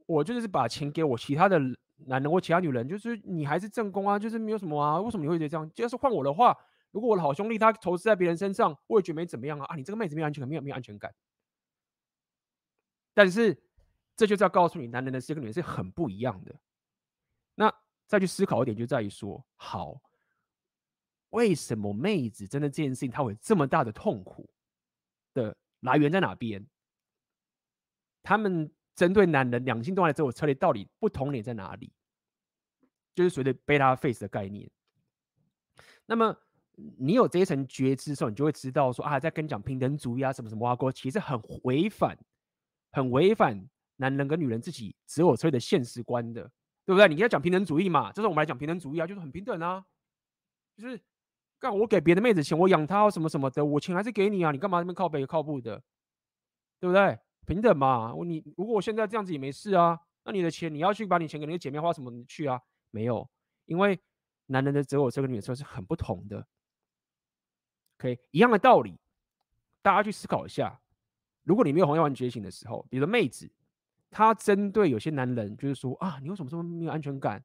[0.06, 1.60] 我就是把钱给我其他的。
[2.06, 5.69] 男人或其他女人，就是你还是正宫啊，就是没有什么啊，为什么你会觉得这样？
[5.76, 6.57] 要是换我的话，
[6.91, 9.66] 如果我的好兄弟他投资在别人身上，我也觉得没怎么样啊。
[9.66, 11.14] 啊，你这个妹子没有安全感，没有没有安全感。
[13.14, 13.61] 但是
[14.16, 16.56] 这就是要告诉你，男人的这个女人是很不一样的。
[17.56, 17.74] 那
[18.07, 20.02] 再去思考一点，就在于说，好，
[21.30, 24.49] 为什么妹子真的这件事情，她会有这么大的痛苦
[25.34, 26.66] 的来源在哪边？
[28.24, 28.72] 他们。
[28.95, 31.90] 针对男人两性动态择偶策略到底不同点在哪里？
[33.16, 34.70] 就是所谓的贝塔 face 的概念。
[36.06, 36.38] 那么
[36.97, 42.18] 你有这一层觉知的时候，你就会知道说啊，在跟你讲平等主义啊，什么什么挖沟，其实很违反、
[42.91, 46.43] 很违反男人跟女人自己择偶车的现实观的，
[46.85, 47.07] 对不对？
[47.07, 49.85] 你要讲平等主义嘛，就是我们来讲平等主义啊，就是很平等啊，
[50.77, 51.01] 就是
[51.60, 55.81] 干我给别的妹子钱，我养她什么什么的，我钱还是给你啊，你干嘛那边靠北靠步的，
[56.80, 57.18] 对不对？
[57.45, 62.61] 平等嘛，我你如果我现在这样子也没事啊，那你的钱你要去把你钱给那个姐妹花什么去啊？
[62.91, 63.27] 没有，
[63.65, 63.99] 因为
[64.45, 66.45] 男人的择偶车跟女人车是很不同的。
[67.99, 68.97] OK，一样的道理，
[69.81, 70.80] 大家去思考一下。
[71.43, 73.51] 如果你没有红药丸觉醒的时候，比如妹子，
[74.09, 77.43] 她针对有些男人就是说啊，你为什么这么没有安全感？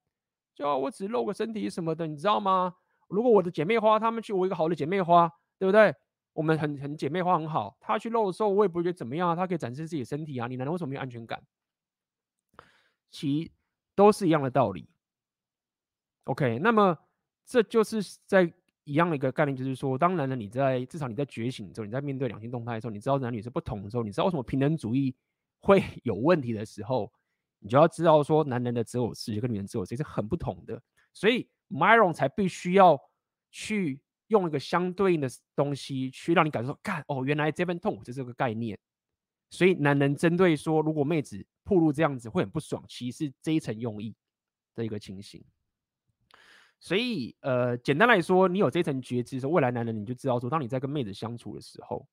[0.55, 2.77] 就我只露个身体什么的，你知道吗？
[3.09, 5.29] 如果我的姐妹花她们去，我一个好的姐妹花，
[5.59, 5.93] 对不对？
[6.33, 9.35] 我们很很姐妹花很好，她去露的时候，我也不会觉得怎么样啊。
[9.35, 11.43] 她可以展示自己的身体啊，你男人为什么没有安全感？
[13.11, 13.51] 其
[13.95, 14.89] 都是一样的道理。
[16.25, 16.97] OK，那么
[17.45, 18.53] 这就是在
[18.85, 25.15] 一样的一个概念，就是说，当男人你在至少你在觉醒的时候，你在面对两性动态的时候，你知道男女是不同的时候，你知道为什么平等主义
[25.61, 27.13] 会有问题的时候，
[27.59, 30.81] 你就要知道说，男人的择偶式跟女人择偶式是很不同的，
[31.13, 32.99] 所以 Myron 才必须要
[33.51, 34.01] 去。
[34.29, 38.77] 用一个相对应的东西去让你感受说，干哦，原来这份痛苦就是这个概念。
[39.51, 44.17] 所以男人针对说，如果妹子暴露这样子会很不爽，其实是这一层用意
[44.75, 45.45] 的一个情形。
[46.81, 52.07] 所以呃，简单来说，你有这层觉知，说未来男人你就知道说，当你在跟妹子相处的时候，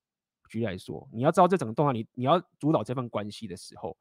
[0.48, 3.96] 举例来说，你要知道这整个动态，你你要主导这份关系的时候，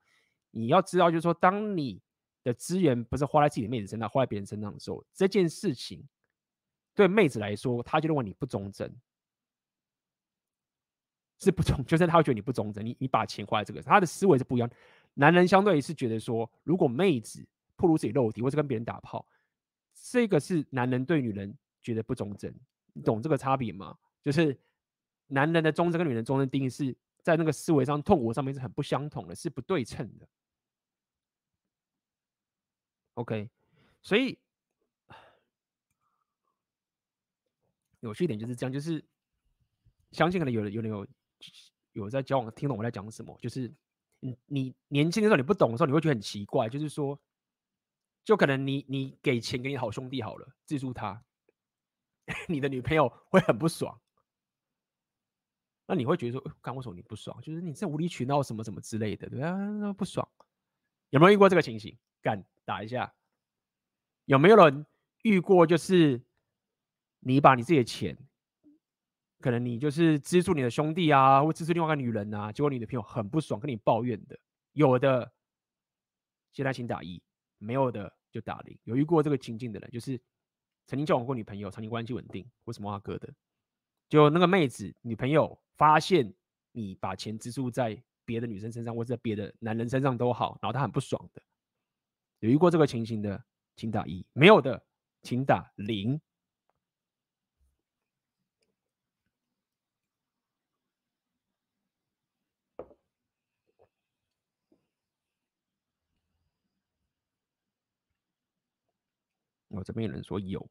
[0.52, 2.02] 你要知道就是说，当你
[2.44, 6.08] 的资源不是花在自己的妹子身上，花在别人身上的时候，这件事情。
[6.94, 8.94] 对妹子来说，她就认为你不忠贞，
[11.40, 12.86] 是不忠， 就是她会觉得你不忠贞。
[12.86, 14.70] 你你把钱花在这个，她的思维是不一样。
[15.14, 17.48] 男人相对是觉得说，如果妹子
[17.78, 19.26] 暴露自己肉体，或是跟别人打炮，
[20.02, 22.54] 这个是男人对女人觉得不忠贞。
[22.94, 23.98] 你懂这个差别吗？
[24.24, 24.60] 就是
[25.28, 30.28] 男人的忠贞跟女人忠贞定义是在那个思维上、痛苦上面是很不相同的，是不对称的。
[33.14, 33.50] OK，
[34.02, 34.38] 所以。
[38.00, 39.00] 有趣一点就是这样，就是
[40.12, 41.08] 相信可能有人有人有
[41.92, 43.38] 有在交往，听懂我在讲什么。
[43.40, 43.72] 就是
[44.22, 47.16] 你你年轻的时候你不懂的时候，你会觉得很奇怪，就是说，
[48.24, 51.24] 就可能你你给钱给你好兄弟好了，资助他，
[52.48, 54.00] 你的女朋友会很不爽。
[55.88, 57.40] 那你会觉得说，干为什么你不爽？
[57.42, 60.28] 就是你这无理取闹什么什么之类的，对啊，不爽。
[61.10, 61.98] 有没有遇过这个情形？
[62.22, 63.14] 干打一下。
[64.26, 64.86] 有没有人
[65.24, 65.66] 遇过？
[65.66, 66.24] 就是。
[67.24, 68.18] 你把你自己的钱，
[69.42, 74.40] 可能你就是资助你的兄弟啊，或资助另外一个女人啊，结果你的朋友很不爽，跟你抱怨的，
[74.72, 75.32] 有的，
[76.52, 77.22] 现在请打一，
[77.62, 78.78] 没有的就打零。
[78.84, 80.20] 有遇过这个情境的人，就是
[80.88, 83.32] 曾经交往过女朋友，长期关系稳定，为什么阿哥的？
[84.10, 86.34] 就那个妹子女朋友发现
[86.72, 91.42] 你把钱资助在别的女生身上，或者别的男人身上都好，然后她很不爽的。
[92.40, 93.44] 有遇过这个情形的，
[93.76, 94.84] 请打一，没有的，
[95.22, 96.20] 请打零。
[109.72, 110.70] 我这边有人说有，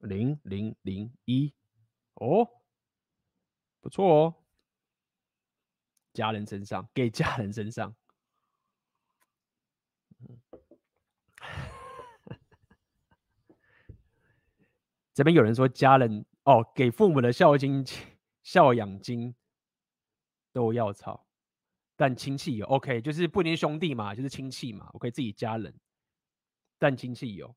[0.00, 1.52] 零零零一，
[2.14, 2.48] 哦，
[3.80, 4.34] 不错哦，
[6.14, 7.94] 家人身上给家人身上，
[15.12, 17.84] 这边有人说家人哦，给父母的孝敬。
[18.44, 19.34] 孝养金
[20.52, 21.26] 都要吵，
[21.96, 25.74] 但亲戚有 OK，就是不一定兄弟嘛，就是亲戚嘛我可以自己家人，
[26.78, 27.56] 但亲戚有，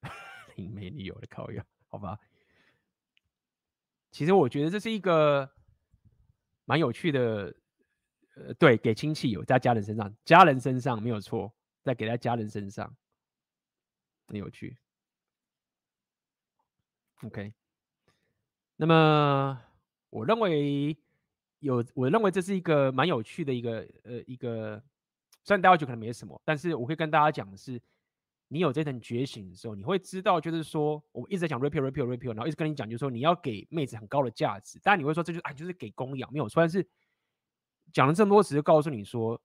[0.56, 2.18] 你没理由的靠要，好吧？
[4.10, 5.48] 其实我觉得这是一个
[6.64, 7.54] 蛮有趣的，
[8.34, 12.96] 呃，对，给亲戚有在家人身上，家人身上没有错，在给在家人身上，
[14.26, 14.78] 很有趣。
[17.22, 17.52] OK，
[18.76, 19.62] 那么。
[20.12, 20.94] 我认为
[21.60, 24.76] 有，我认为这是一个蛮有趣的一个呃一个，
[25.42, 27.80] 虽然大家觉得可能没什么，但是我会跟大家讲的是，
[28.48, 36.86] 你有这层觉醒的时候，你会知道，就是说我一直在讲 repeal repeal repeal，然后一直跟你讲，就是说你要给妹子很高的价值，当然你会说这就是啊就是给供养没有错，但是
[37.90, 39.40] 讲了这么多，只是告诉你说，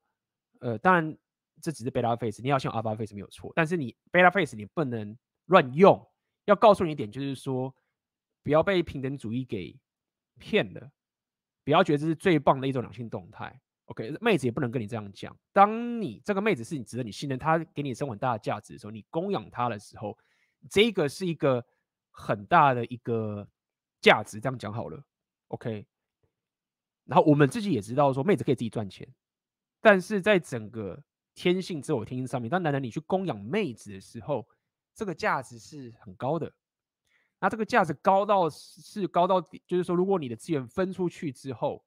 [0.60, 1.18] 呃，当然
[1.61, 6.06] 这只是 beta face，你要像 alpha face 没有错，但是你 beta face 你不能乱用，
[6.44, 7.73] 要告诉你一点就是说，
[8.44, 9.73] 不要被平等主义给。
[10.38, 10.91] 骗的，
[11.64, 13.59] 不要觉得这是最棒的一种两性动态。
[13.85, 15.34] OK，妹子也不能跟你这样讲。
[15.53, 20.18] 当你这个妹子是你值得你信任，她给你生很大的价值的时候，你供养她的时候，
[20.69, 21.65] 这个是一个
[22.11, 23.47] 很大的一个
[24.01, 24.41] 价值。
[24.41, 25.01] 这样讲好了
[25.47, 25.88] ，OK。
[27.05, 29.07] 然后我们自己也知道说，妹子可以自己赚钱，
[29.80, 31.01] 但是在整个
[31.34, 34.45] 天性自我天性上面，当男人你去供养妹子的时候，
[34.93, 36.51] 这个价值是很高的。
[37.39, 41.84] 那这个价值高到是高到底，就是说，如果你的资源分出去之后，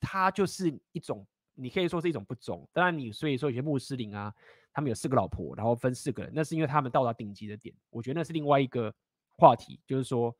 [0.00, 2.66] 它就是一种，你可以说是一种不忠。
[2.72, 4.34] 当然，你所以说有些穆斯林啊，
[4.72, 7.74] 他们有四个老婆，然后分四个人，那是因为他们到达顶级的点。
[7.90, 8.94] 我觉得那是另外一个
[9.36, 10.34] 话题，就是说，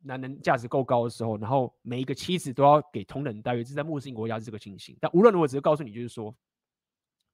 [0.00, 4.96] 男人价值够高的时候，然后每一个妻子都要给同等待遇，这在穆斯林国家是这个情形。
[5.00, 6.34] 但无论如何，只是告诉你，就是说，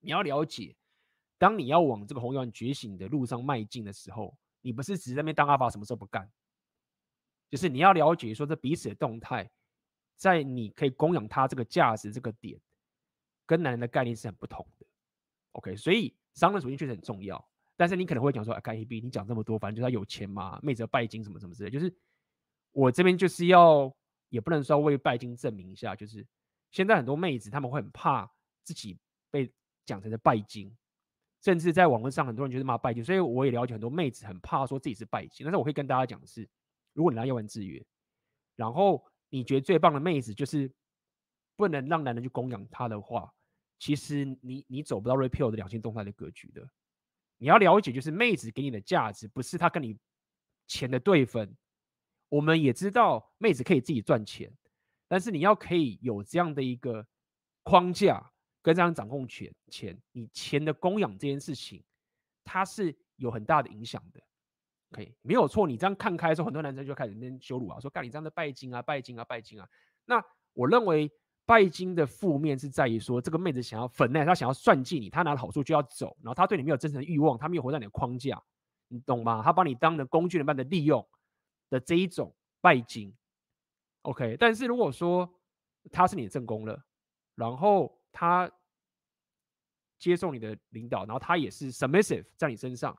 [0.01, 0.76] 你要了解，
[1.38, 4.36] 当你要往这个红药丸觉醒的路上迈进的时候。
[4.65, 6.27] 你不是只在那边当阿法，什么时候不干？
[7.51, 9.49] 就是你要了解说，这彼此的动态，
[10.16, 12.59] 在你可以供养他这个价值这个点，
[13.45, 14.86] 跟男人的概念是很不同的。
[15.53, 17.47] OK，所以商人属性确实很重要。
[17.77, 21.70] 但是你可能会讲说，啊，K B，你讲这么多，反正就是他有钱嘛，妹子拜金什么什么之类。
[21.70, 21.95] 就是
[22.73, 23.95] 我这边就是要，
[24.31, 26.27] 也不能说为拜金证明一下，就是
[26.70, 28.28] 现在很多妹子他们会很怕
[28.62, 28.99] 自己
[29.31, 29.53] 被
[29.85, 30.74] 讲成是拜金。
[31.44, 35.44] 甚至在网络上，很多人就是骂拜金，所以我也了解很多妹子很怕说自己是拜金。
[35.44, 36.48] 但是我会跟大家讲的是，
[36.94, 37.84] 如果你来药丸制约，
[38.56, 40.72] 然后你觉得最棒的妹子就是
[41.54, 43.30] 不能让男人去供养她的话，
[43.78, 46.66] 其实你你走不到 repeal 的两性动态的格局的。
[47.36, 49.98] 你要了解，就是妹子给你的价值不是她跟你
[50.66, 51.54] 钱的对分。
[52.30, 54.50] 我们也知道妹子可以自己赚钱，
[55.08, 57.06] 但是你要可以有这样的一个
[57.64, 58.30] 框架。
[58.65, 61.85] 跟这样掌控权钱，你钱的供养这件事情，
[62.43, 64.19] 它是有很大的影响的。
[64.93, 65.66] OK，没有错。
[65.66, 69.69] 你这样看开的时候，很多男生就开始那边羞辱啊，说干你这样的拜金啊，拜金啊，拜金啊。
[70.07, 70.24] 那
[70.55, 71.12] 我认为
[71.45, 78.43] 拜金的负面是在于说，这个妹子想要粉内，她想要算计你，她拿了好处就要走，然后她对你没有真诚的欲望，她没有活在你的框架，
[78.89, 79.43] 你懂吗？
[79.45, 81.07] 她把你当成工具人般的利用
[81.69, 83.15] 的这一种拜金。
[84.03, 85.28] OK，但是如果说
[85.93, 86.82] 他是你的正宫了，
[87.35, 88.01] 然后。
[88.15, 88.51] 他
[89.99, 92.97] 接受你的领导，然后他也是 submissive 在你身上。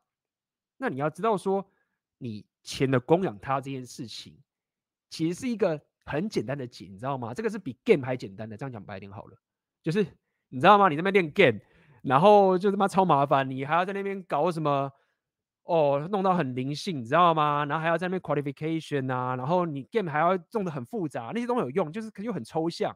[0.78, 1.66] 那你要知道说，
[2.20, 4.38] 你钱的供养他这件事情，
[5.10, 7.34] 其实是一个很简单的解，你知道吗？
[7.34, 8.58] 这个是比 game 还简单的。
[8.58, 9.38] 这样讲白点好了，
[9.82, 10.06] 就是
[10.50, 10.90] 你知道吗？
[10.90, 11.60] 你那边练 game，
[12.04, 14.92] 然后就他妈超麻烦，你还要在那边搞什么？
[15.64, 17.66] 哦，弄到很灵性，你知道吗？
[17.66, 22.96] 然后还要在那边 qualification 啊，然后你 game 还要弄得很复杂，那些都有用，就是可又很抽象，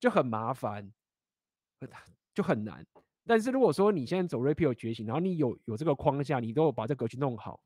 [0.00, 0.92] 就很麻烦。
[2.34, 2.86] 就很难，
[3.26, 7.62] 但是如果说你现在走 repeal 觉醒，然后你有有这个框架，你都有把这格局弄好，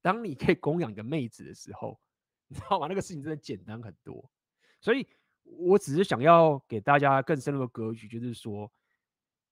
[0.00, 1.98] 当你可以供养一个妹子的时候，
[2.46, 2.86] 你知道吗？
[2.86, 4.30] 那个事情真的简单很多。
[4.80, 5.04] 所以
[5.42, 8.70] 我只是想要给大家更深入的格局，就是说，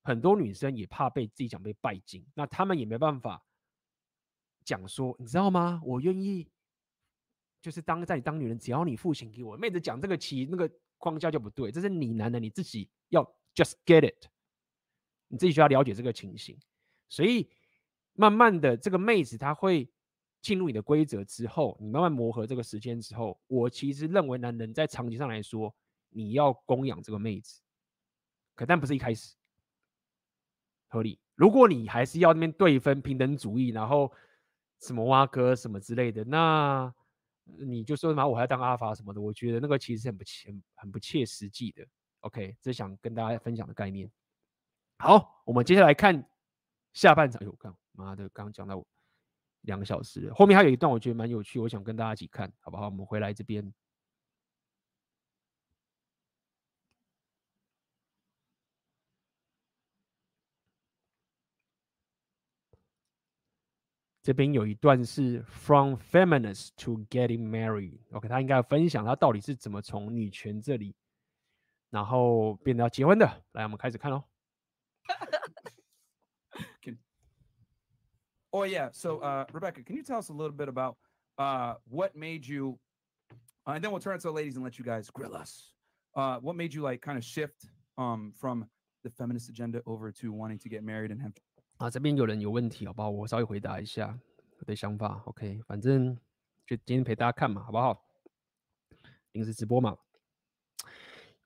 [0.05, 3.45] 很多女生也怕被自己讲被拜金，那他们也没办法
[4.65, 5.83] 讲说，你知道吗？
[5.85, 6.49] 我愿意，
[7.61, 13.36] 就是当在你当女人，只要你付钱给我，妹子讲这个期那个框架就不对，这是你男的你自己要。
[13.57, 14.28] Just get it，
[15.28, 16.61] 你自己需要了解这个情形，
[17.09, 17.49] 所以
[18.12, 19.91] 慢慢的，这个妹子她会
[20.43, 25.74] 进入你的规则之后，你慢慢磨合这个时间之后，我其实认为男人在长期上来说，
[26.11, 27.62] 你要供养这个妹子，
[28.55, 29.35] 可但不是一开始
[30.89, 31.19] 合理。
[31.35, 34.12] 如果你还是要那边对分平等主义，然后
[34.83, 36.95] 什么挖哥什么之类的，那
[37.45, 41.87] 你就说什么我还要当阿法什么的，我觉得那个其实很不切很不切实际的。
[42.20, 44.10] OK，这是想跟大家分享的概念。
[44.98, 46.28] 好，我们接下来看
[46.93, 47.40] 下半场。
[47.43, 48.84] 哎呦，看妈的，刚刚讲到。
[49.62, 52.84] 两个小时，后面还有一段我觉得蛮有趣，我想跟大家一起看，好不好？
[52.84, 53.74] 我们回来这边，
[64.22, 67.98] 这边有一段是 From feminist to getting married。
[68.12, 70.94] OK，他应该要分享他到底是怎么从女权这里，
[71.90, 73.26] 然后变得要结婚的。
[73.53, 74.23] 来，我们开始看喽。
[78.53, 78.91] Oh yeah.
[78.91, 80.98] So uh, Rebecca, can you tell us a little bit about
[81.38, 82.78] uh, what made you?
[83.65, 85.72] Uh, and then we'll turn it to the ladies and let you guys grill us.
[86.15, 88.68] Uh, what made you like kind of shift um, from
[89.03, 91.32] the feminist agenda over to wanting to get married and have?
[91.78, 93.10] 啊，这边有人有问题，好不好？
[93.10, 94.19] 我稍微回答一下
[94.60, 95.22] 我的想法。
[95.28, 96.14] OK，反正
[96.68, 98.06] 就今天陪大家看嘛，好不好？
[99.32, 99.98] 临时直播嘛，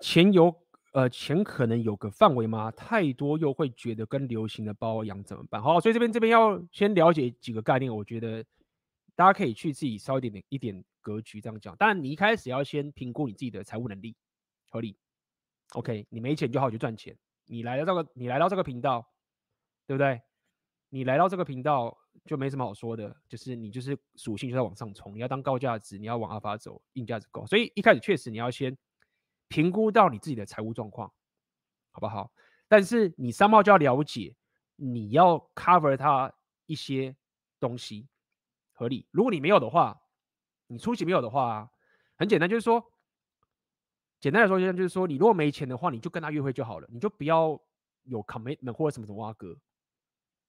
[0.01, 0.55] 钱有。
[0.93, 2.69] 呃，钱可能有个范围吗？
[2.73, 5.63] 太多又会觉得跟流行的包一样，怎么办？
[5.63, 8.45] 好，所以这边这边要先了解几个概念，我觉得
[9.15, 11.77] 大家可以去自己稍微一点一点格局这样讲。
[11.77, 14.17] 当然，你一开始要先评估你自己的财务能力，
[14.69, 14.97] 合理。
[15.75, 17.17] OK，你没钱就好好去赚钱。
[17.47, 19.07] 你来到这个，你来到这个频道，
[19.87, 20.21] 对不对？
[20.89, 27.47] 你来到这个频道就没什么好说的，就是你就是属性就在往上冲，你要当高价值，你要往阿法走，硬价值高。
[27.47, 28.77] 所以一开始确实你要先。
[29.51, 31.13] 评估到你自己的财务状况，
[31.91, 32.33] 好不好？
[32.69, 34.37] 但是你三号就要了解，
[34.77, 36.33] 你要 cover 它
[36.67, 37.17] 一些
[37.59, 38.09] 东西，
[38.73, 39.09] 合理。
[39.11, 40.01] 如果你没有的话，
[40.69, 41.69] 你初期没有的话，
[42.17, 42.93] 很简单，就是说，
[44.21, 47.61] 简单来说，就是说，你如果没钱的话，你就跟他约会就好了，你就不要
[48.05, 49.59] 有 commitment 或者什么什么挖哥，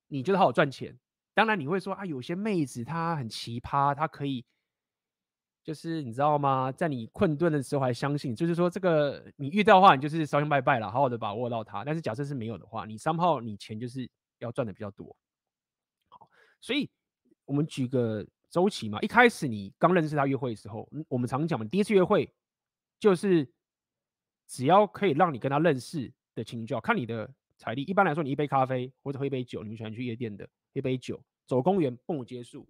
[0.05, 0.99] 你就是好好赚钱。
[1.33, 4.45] 当然你会说啊，有些妹子她很奇葩，她可以。
[5.63, 6.71] 就是你知道吗？
[6.71, 11.85] 在你困顿的时候还相信，就是说这个你遇到的话，你就是烧香拜拜了，好好的把握到它。
[11.85, 14.09] 但是假设是没有的话，你三号你钱就是
[14.39, 15.15] 要赚的比较多。
[16.09, 16.27] 好，
[16.59, 16.89] 所以
[17.45, 22.33] 我们举个周期嘛，一开始你刚认识他约会的时候，我们常讲嘛，第一次约会
[22.99, 23.47] 就是
[24.47, 27.83] 只要可以让你跟他认识的情况，就要看你的财力。
[27.83, 32.67] 一般来说，你一杯咖啡或者喝一杯酒，你们喜欢去夜店的，一杯酒，走公园，蹦结束。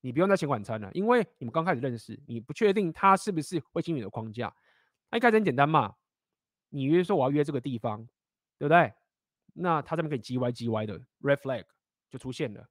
[0.00, 4.54] 你不用再请晚餐了，因为你们刚开始认识，你不确定他是不是会进入你的框架。
[5.10, 5.96] 那一开始很简单嘛，
[6.68, 8.06] 你约说我要约这个地方，
[8.58, 8.92] 对不对？
[9.54, 11.64] 那他这边可以叽歪叽歪的 red flag
[12.10, 12.68] 就出现了，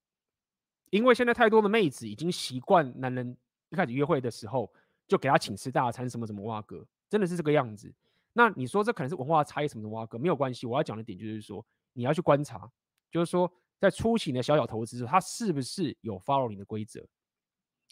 [0.90, 3.36] 因为现在太多的妹子已经习惯男人
[3.70, 4.72] 一开始约会的时候
[5.06, 7.94] 就给他请吃大餐，什么什么哇哥，真的是这个样子。
[8.32, 10.66] 那你说这可能是文化差异什么的哇哥，没有关系。
[10.66, 12.72] 我要讲的点就是说，你要去观察，
[13.12, 17.06] 就是说在初期的小小投资，他是不是有 follow 你的规则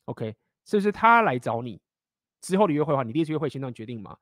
[0.05, 1.79] ？OK，是不是他来找你
[2.41, 4.17] 之后的约会的话，你第一次约会先这样决定嘛？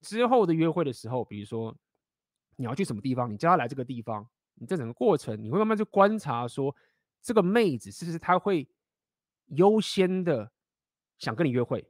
[0.00, 1.76] 之后的约会的时候，比如说
[2.56, 6.74] 你要去什么地方，你叫他来这个地方，你这整个过程你会慢慢去观察说，
[7.22, 8.68] 这个妹子是不是她会
[9.46, 10.50] 优先的
[11.18, 11.84] 想跟你约会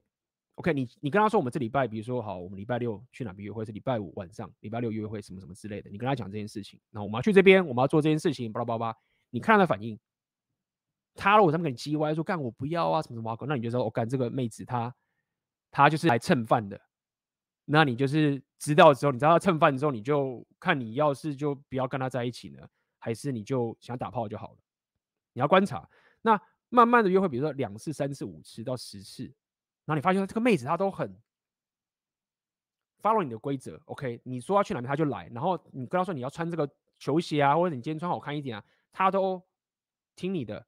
[0.54, 3.64] ？OK，你你跟他说我们这礼拜，比如说好，我们礼拜六去哪边约会？
[3.64, 8.96] 是礼拜五晚上，礼拜六约会什么什么之类的，你跟他讲这件事情，那我们要去这边，我们要做这件事情，巴拉巴拉，
[9.30, 9.98] 你看他的反应。
[11.16, 14.94] 他如果他们跟你叽歪说干我不要啊什么什么，那你就说我干、这个妹子她
[15.70, 16.80] 她就是来蹭饭的，
[17.64, 22.68] 那你就是知道之后，你知道她蹭饭之后，你就看你要是就不要跟她在一起呢，
[22.98, 24.59] 还是你就想打炮就好了。
[25.32, 25.88] 你要观察，
[26.22, 29.24] 那慢慢的约会，比如说两次、三次、五次到十次，
[29.84, 31.14] 然后你发现这个妹子她都很
[33.02, 34.20] follow 你的规则，OK？
[34.24, 36.68] 你说要去哪边她就来，然后你跟她说你要穿这个
[36.98, 39.43] 球鞋啊，或者你今天穿好看一点啊，她都
[40.14, 40.66] 听你的。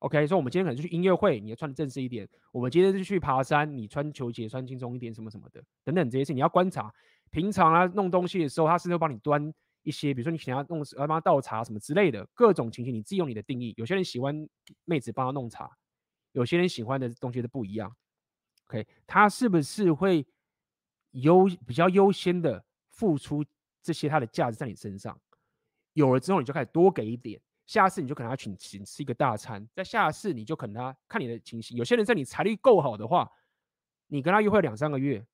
[0.00, 2.28] OK，所以我们今天可能就去音乐会，你要穿的正式一点。
[2.52, 6.92] 我们今天就去爬山，你穿球鞋穿轻松一点，什么什么的，等等这些事你要观察。
[7.30, 9.52] 平常啊弄东西的时候，他是会帮你端
[9.82, 13.72] 一些，比如说你想要弄，要帮他倒茶什么之类的，各种情形你自己用你的定义。
[13.76, 14.46] 有些人喜欢
[14.84, 15.70] 妹子帮他弄茶，
[16.32, 17.94] 有些人喜欢的东西都不一样。
[18.66, 20.26] OK，他是不是会
[21.12, 23.44] 优比较优先的付出
[23.82, 25.18] 这些他的价值在你身上？
[25.94, 27.40] 有了之后，你就开始多给一点。
[27.66, 33.28] 下次你就可能要请请吃一个大餐，在下次你就可能他看你的情形，有些人在你财力够好的话，
[34.06, 35.26] 你跟他约会两三个月，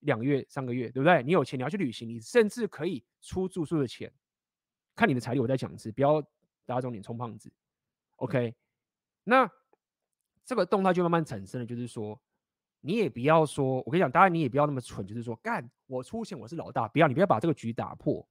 [0.00, 1.22] 两个月、三个月，对不对？
[1.22, 4.12] 你有钱你要去旅行，你甚至可以出住宿的钱，
[4.96, 5.38] 看你的财力。
[5.38, 6.20] 我再讲一次，不要
[6.66, 7.48] 打肿脸充胖子。
[8.16, 8.52] OK，
[9.22, 9.48] 那
[10.44, 12.20] 这个动态就慢慢产生了，就是说，
[12.80, 18.26] 你也不要说，我跟你讲，当然你也不要那么蠢，就是说，干我出钱我是老大，不要你不要把这个局打破。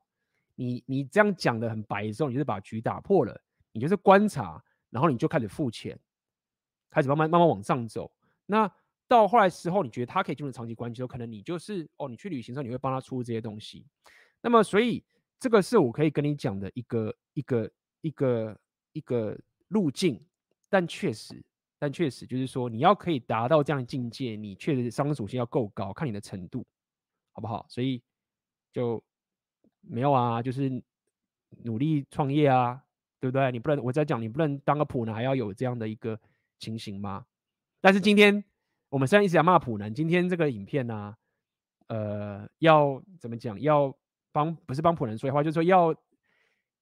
[0.55, 3.39] 你你这样讲的很白的时候，你就是把局打破了，
[3.71, 5.99] 你就是观察，然后你就开始付钱，
[6.89, 8.11] 开始慢慢慢慢往上走。
[8.45, 8.71] 那
[9.07, 13.85] 到后来时候，你觉得他可以进入长期关系的时候，可能你就是哦，你去旅行时候，你会帮他出这些东西。
[14.41, 15.03] 那么，所以
[15.39, 17.71] 这个是我可以跟你讲的一个一个
[18.01, 18.59] 一个
[18.93, 20.23] 一个路径。
[20.69, 21.39] 但确实，
[21.77, 26.65] 但确实就是说，你要可以达到这样的境界，你确实商业属性要够高，看你的程度，
[27.31, 27.65] 好不好？
[27.69, 28.01] 所以
[28.71, 29.03] 就
[29.83, 30.81] 没有啊，就是
[31.63, 32.83] 努力创业啊，
[33.19, 33.51] 对不对？
[33.51, 36.19] 你不能我在讲，你不能当个普男还要有这样的一个
[36.57, 37.25] 情形吗？
[37.79, 38.43] 但是今天。
[38.89, 41.17] 我们虽然一直在骂普男，今天这个影片呢、
[41.87, 43.59] 呃，要怎么讲？
[43.59, 43.91] 要
[44.31, 45.95] 帮不是帮普男说话，就是说要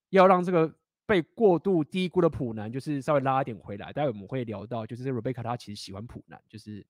[0.10, 0.76] 要让这个
[1.06, 3.94] 被过度低估的普男，就是稍微拉一点回来。
[3.94, 6.86] 待会我们会聊到，就是 Rebecca 她其实喜欢普男，就是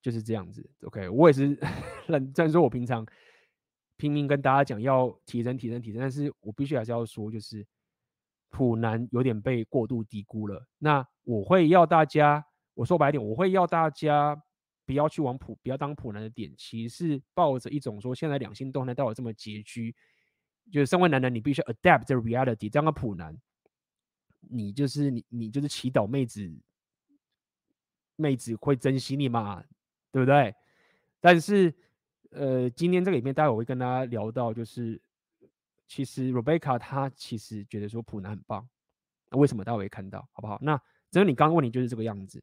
[0.00, 0.70] 就是这样子。
[0.82, 1.58] OK，我也是
[2.06, 3.04] 认虽然说我平常
[4.00, 7.66] 拼命跟大家讲要提升、提升、提升，但是我必须还是要说，就是
[8.48, 10.66] 普男有点被过度低估了。
[10.78, 12.42] 那我会要大家。
[12.72, 14.40] 我说白点，我会要大家
[14.86, 19.94] 不要去往普，不要当普男的点，其实是抱着一种说，现在两性动态到了这么拮据，
[20.72, 22.70] 就是身为男人，你必须 adapt the reality。
[22.70, 23.36] 这样个普男，
[24.40, 26.50] 你就是你，你就是祈祷妹子，
[28.16, 29.62] 妹子会珍惜你嘛，
[30.10, 30.54] 对不对？
[31.20, 31.74] 但是，
[32.30, 35.00] 呃，今天这个里面，待会我会跟大家聊到，就是
[35.86, 38.68] 其实 Rebecca 她其实觉得说普男很棒，
[39.30, 39.64] 那为什么？
[39.64, 40.58] 待会会看到，好不好？
[40.62, 40.80] 那
[41.10, 42.42] 只有你刚刚问你就是这个样子。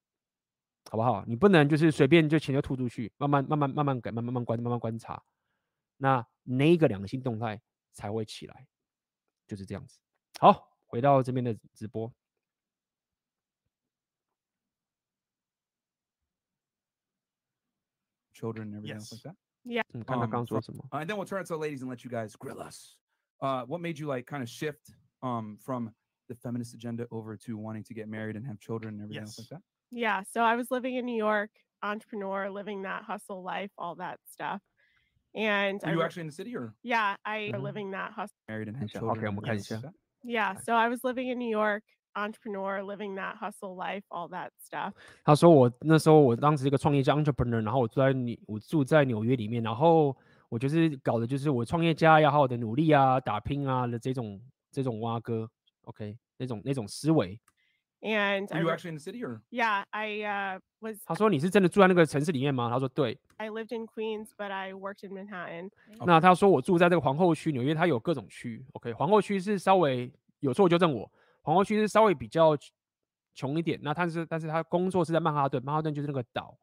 [0.89, 1.26] 好不好？
[1.27, 5.22] 你不能就是随便就钱就吐出去，慢慢慢慢慢慢改，慢慢慢观慢慢观察，
[5.97, 7.61] 那那一个良性动态
[7.91, 8.65] 才会起来，
[9.45, 9.99] 就是这样子。
[10.39, 12.09] 好，回到这边的直播。
[18.34, 19.35] Children and everything like that.
[19.66, 19.82] Yeah.
[19.93, 22.60] 你看他刚刚说什么 Um, and then we'll turn it to the ladies and let you guys grill
[22.60, 22.97] us.
[23.40, 25.94] Uh, what made you like kind of shift um from
[26.28, 29.39] the feminist agenda over to wanting to get married and have children and everything else
[29.39, 29.62] like that?
[29.90, 30.22] Yeah.
[30.32, 31.51] So I was living in New York,
[31.82, 34.60] entrepreneur, living that hustle life, all that stuff.
[35.34, 37.62] And Were I you re- actually in the city or yeah, I Mhm.
[37.62, 38.34] living that hustle.
[38.48, 39.18] married and have Okay, children?
[39.18, 39.98] okay, and I'm okay, everything else like that?
[40.24, 40.55] Yeah.
[40.62, 41.84] So I was living in New York,
[42.16, 44.93] entrepreneur, living that hustle life, all that stuff.
[45.24, 50.16] 他说我那时候我当时是一个创业家 entrepreneur，然后我住在纽我住在纽约里面，然后
[50.48, 54.40] 我就是搞的就是我创业家要好好的努力啊、打拼啊的这种
[54.70, 55.48] 这种蛙哥，
[55.84, 57.40] OK 那种那种思维。
[58.05, 62.68] And Were I you re- actually in the city or yeah, I uh, was 他说你是真的住在那个城市里面吗？
[62.68, 63.16] 他说对。
[63.36, 65.70] I lived in Queens, but I worked in Manhattan.
[66.05, 71.09] 那他说我住在这个皇后区，纽约它有各种区，OK，皇后区是稍微有错纠正我，
[71.48, 72.57] 皇后区是稍微比较
[73.34, 73.80] 穷一点。
[73.82, 76.57] 那他是，但是他工作是在曼哈顿，曼哈顿就是那个岛，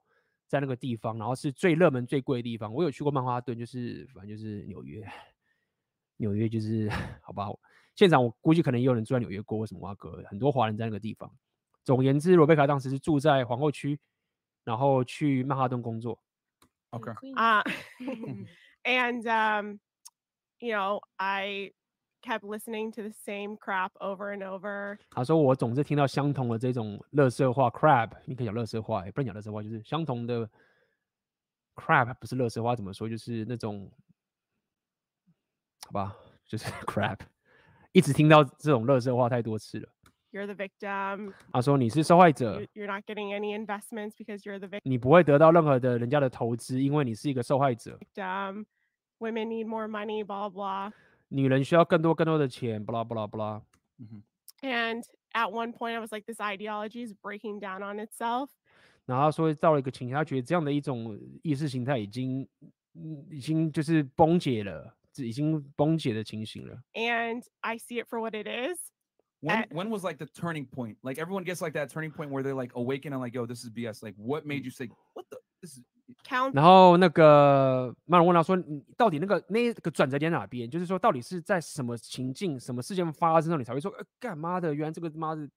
[0.46, 2.70] 在那个地方，然后是最热门、最贵的地方。
[2.70, 5.02] 我有去过曼哈顿，就是反正就是纽约，
[6.18, 6.90] 纽约就是
[7.24, 7.46] 好吧。
[7.94, 10.22] 现场我估计可能也有人住在纽约过，为什么挖哥？
[10.26, 11.34] 很多华人在那个地方。
[11.82, 13.98] 总而言之，罗贝卡当时是住在皇后区，
[14.64, 16.22] 然后去曼哈顿工作。
[16.90, 17.14] okay?
[17.34, 17.62] Uh,
[18.84, 19.78] and um,
[20.58, 21.72] you know, I
[22.23, 24.97] kept listening to the same crap over and over.
[25.09, 30.49] 他说我总是听到相同的这种垃圾话，crap，你可以讲垃圾话，也不能讲垃圾话，就是相同的
[31.75, 33.07] crap 不是垃圾话，怎么说？
[33.07, 33.89] 就是那种，
[35.85, 36.15] 好吧，
[36.45, 37.19] 就是 crap，
[37.93, 39.89] 一直听到这种垃圾话太多次了。
[40.31, 41.33] You're the victim.
[41.51, 47.97] 他说你是受害者 you- You're not getting any investments because you're the 你不会得到任何的人家的投资，因为你是一个受害者。
[47.97, 48.65] victim.
[49.17, 50.91] Women need more money, blah blah.
[51.33, 53.61] 女人需要更多更多的钱，不啦不啦不啦。
[54.61, 55.03] And
[55.33, 58.49] at one point, I was like, this ideology is breaking down on itself.
[59.05, 62.47] 然后他说到了一个情形，他觉得这样的一种意识形态已经，
[62.95, 66.81] 嗯已经就是崩解了，已经崩解的情形了。
[66.93, 68.77] And I see it for what it is.
[69.41, 70.97] When Uh, when was like the turning point?
[71.01, 73.63] Like everyone gets like that turning point where they're like awaken and like, yo, this
[73.63, 74.03] is BS.
[74.03, 75.37] Like, what made you say, what the?
[75.61, 75.92] This is Count
[76.52, 80.68] 然后那个马龙问他说：“你到底那个那个转折点哪边？
[80.68, 85.48] 就是说，到底是在什么情境、什么事件发生后，你才会说，呃，干妈的，原来这个妈的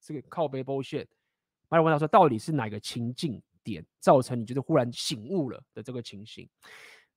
[0.00, 1.06] 这个靠背 bullshit。”
[1.68, 6.48] 曼龙问他说：“到底是哪个情境点造成你就是忽然醒悟了的这个情形？”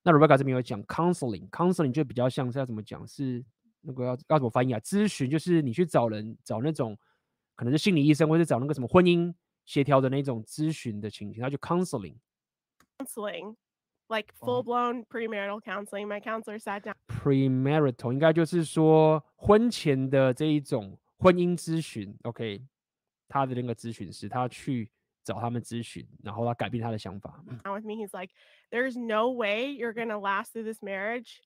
[0.02, 3.06] 那 Rebecca 这边有讲 counseling，counseling 就比较像是要怎么讲？
[3.06, 3.44] 是
[3.80, 4.80] 那个要要怎么翻译啊？
[4.80, 6.96] 咨询就是你去找人找那种
[7.56, 9.34] 可能是心理医生，或者找那个什么婚姻
[9.64, 12.14] 协调的那种咨询的情形，他就 counseling。
[12.97, 13.55] counseling,
[14.07, 16.07] like full blown premarital counseling.
[16.07, 22.61] My counselor sat down premarital 应该就是说婚前的这一种婚姻咨询，OK，
[23.27, 24.89] 他的那个咨询师，他去
[25.23, 27.43] 找他们咨询，然后他改变他的想法。
[27.47, 28.33] 嗯 Now with me, he's like,
[28.71, 31.41] "There's no way you're gonna last through this marriage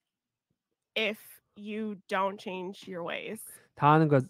[0.94, 1.18] if
[1.56, 3.40] you don't change your ways."
[3.76, 4.22] 他那个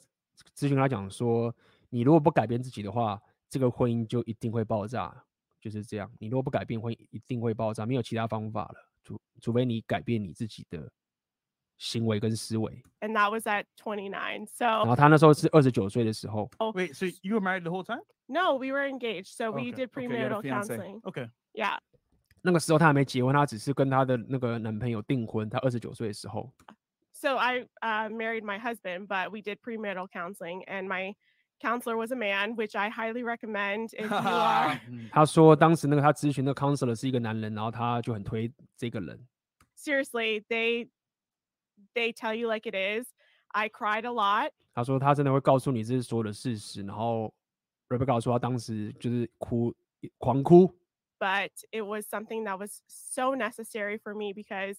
[0.56, 1.54] 咨询他讲说，
[1.90, 5.24] 你如果不改变自己的话，这个婚姻就一定会爆炸，
[5.71, 6.11] 就是这样。
[6.19, 10.91] 你如果不改变，会一定会爆炸，没有其他方法了，除除非你改变你自己的
[11.77, 12.83] 行为跟思维。
[13.01, 14.47] And that was at twenty nine.
[14.47, 18.03] So 然后他那时候是二十九岁的时候，Oh Wait, so you were married the whole time?
[18.29, 19.35] no, we were engaged.
[19.37, 21.01] So we Okay, did premarital counseling.
[21.05, 21.29] Okay.
[21.55, 21.79] Yeah.
[22.43, 25.49] 那个时候他还没结婚，他只是跟他的那个男朋友订婚。
[25.49, 26.53] 他二十九岁的时候
[27.13, 31.15] ，So I uh, married my husband, but we did premarital counseling, and my
[31.60, 34.80] counselor was a man, which I highly recommend if you are
[35.12, 39.26] 他说当时那个他咨询的 counselor 是一个男人，然后他就很推这个人。
[39.78, 40.44] seriously.
[40.50, 40.90] They
[41.94, 43.08] they tell you like it is.
[43.54, 44.52] I cried a lot.
[44.74, 47.34] 他说他真的会告诉你这是所有的事实，然后
[47.90, 49.74] Rebecca 说他当时就是哭，
[50.18, 50.74] 狂哭。
[51.20, 54.78] but it was something that was so necessary for me because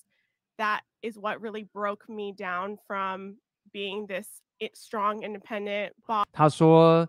[0.59, 3.39] that is what really broke me down from
[3.73, 7.09] being this i- strong, independent boss 他说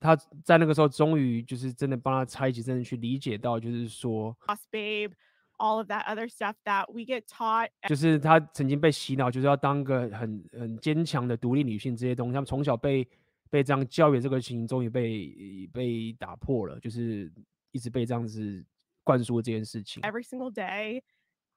[0.00, 0.14] 他
[0.44, 4.36] 在那个时候终于就是真的帮他拆解，真的去理解到，就是说，
[4.70, 5.12] babe,
[5.58, 13.08] all of that other stuff that we get taught 就是他曾经被洗脑，就是要当个很很坚强的独立女性，这些东西，他们从小被
[13.48, 17.32] 被这样教育，这个情终于被被打破了，就是
[17.70, 18.64] 一直被这样子
[19.04, 20.02] 灌输这件事情。
[20.02, 21.02] every single day.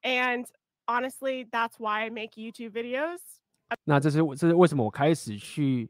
[0.02, 0.46] And
[0.86, 3.18] honestly, that's why I make YouTube videos
[3.85, 5.89] 那这是这是为什么我开始去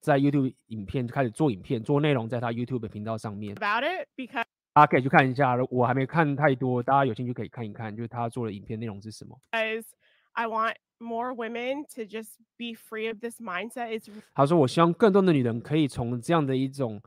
[0.00, 5.56] 在 YouTube 影片开始做影片做内容，在他 YouTube 频道上面，about it because 大家可以去看一下。
[5.70, 9.38] 我还没看太多，大家有兴趣可以看一看，就是他做的影片内容是什么。
[10.34, 13.90] I want more women to just be free of this mindset.
[13.98, 17.02] It's 他说：“我希望更多的女人可以从这样的一种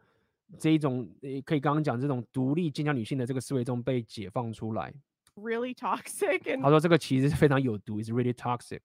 [0.59, 4.93] 这一种，呃可以刚刚讲这种独立坚强女性的这个思维中被解放出来。
[5.35, 8.79] really toxic 他说这个其实是非常有毒，is really toxic，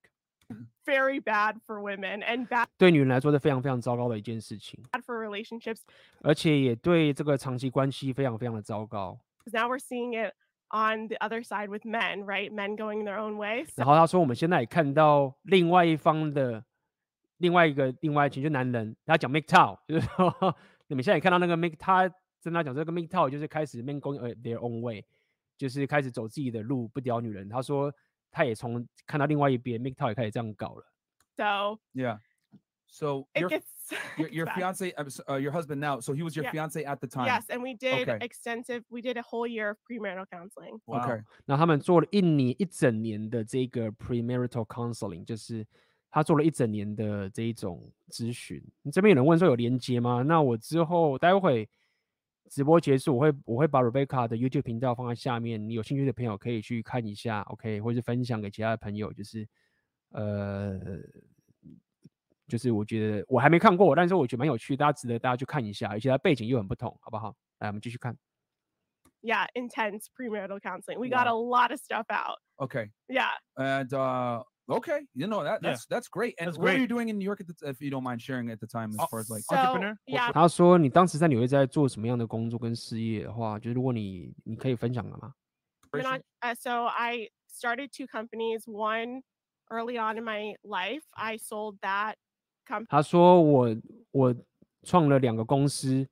[0.85, 5.81] very bad for women and bad 对女人来说是非常非常糟糕的一件事情，Bad for relationships.
[6.21, 9.19] 而且也对这个长期关系非常非常的糟糕。
[9.45, 10.33] Now we're seeing it
[10.69, 12.51] on the other side with men, right?
[12.51, 13.65] Men going their own way.
[13.65, 16.63] So 然后他说，我们现在也看到另外一方的
[17.37, 20.55] 另外一个另外一群就男人，他讲 make tow，就是说
[20.87, 22.09] 你们现在也看到那个 make 他
[22.43, 25.03] 跟他讲这个 make tow 就是开始 men going uh, their own way，
[25.57, 27.49] 就是开始走自己的路，不屌女人。
[27.49, 27.93] 他说
[28.30, 30.84] 他也从看到另外一边 MGTOW 也开始这样搞了。
[31.36, 32.18] So Yeah.
[32.88, 33.64] So it your gets
[34.16, 34.54] your, your bad.
[34.54, 36.00] fiance, uh, s- uh, your husband now.
[36.00, 36.52] So he was your Yeah.
[36.52, 37.26] fiance at the time.
[37.26, 38.18] yes, and we did Okay.
[38.24, 38.84] extensive.
[38.88, 40.80] We did a whole year of premarital counseling.
[40.86, 41.00] Wow.
[41.00, 41.22] Okay.
[41.46, 45.66] 然后他们做了一年一整年的这个 premarital counseling，就是
[46.10, 48.62] 他做了一整年的这一种咨询。
[48.92, 50.22] 这边有人问说有连接吗？
[50.22, 51.68] 那我之后待会
[52.51, 59.47] 直播结束，我会我会把 Rebecca 的 YouTube 频道放在下面，你有兴趣的朋友可以去看一下，OK，或是分享给其他的朋友，就是
[60.09, 60.77] 呃，
[62.49, 67.33] 就是我觉得我还没看过，但是我觉得蛮有趣，大家值得大家去看一下，而且它背景又很不同，好不好？
[67.59, 68.17] 来，我们继续看。
[69.21, 70.97] Yeah, intense premarital counseling.
[70.99, 72.39] We got a lot of stuff out.
[72.57, 72.89] Okay.
[73.07, 73.29] Yeah.
[73.55, 75.70] And uh okay, you know that Yeah.
[75.70, 76.34] that's that's great.
[76.38, 76.80] And That's what were great.
[76.80, 78.66] you doing in New York at the, t- if you don't mind sharing at the
[78.66, 79.96] time as Oh, far as like So Entrepreneur?
[80.06, 85.32] yeah, 他说：“你当时在纽约在做什么样的工作跟事业的话，就是如果你你可以分享的吗
[85.92, 88.64] been on- uh, so I started two companies.
[88.66, 89.22] One
[89.70, 92.16] early on in my life, I sold that？”
[92.88, 93.76] 他说我：“
[94.12, 94.34] 我
[94.82, 96.06] 创了两个公司，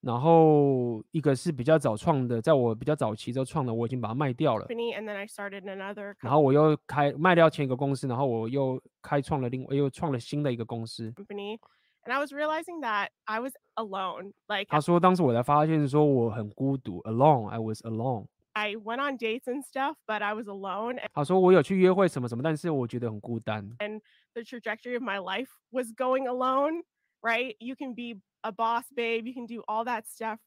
[0.00, 4.66] 然后一个是比较早创的，在我比较早期就创的，我已经把它卖掉了。
[4.66, 11.10] company, and then I started another 然后我又开卖掉前一个公司，然后我又开创了另外又创了新的一个公司。
[11.12, 11.58] company,
[12.04, 14.32] and I was realizing that I was alone.
[14.46, 18.26] Like 他说当时我才发现说我很孤独，alone，I was alone。
[18.52, 20.98] I went on dates and stuff, but I was alone.
[21.12, 23.68] 他说我有去约会什么什么，但是我觉得很孤单。
[23.78, 24.00] And
[24.34, 26.82] the trajectory of my life was going alone.
[27.21, 27.55] Right?
[27.59, 29.25] You can be a boss, babe.
[29.25, 30.39] You can do all that stuff.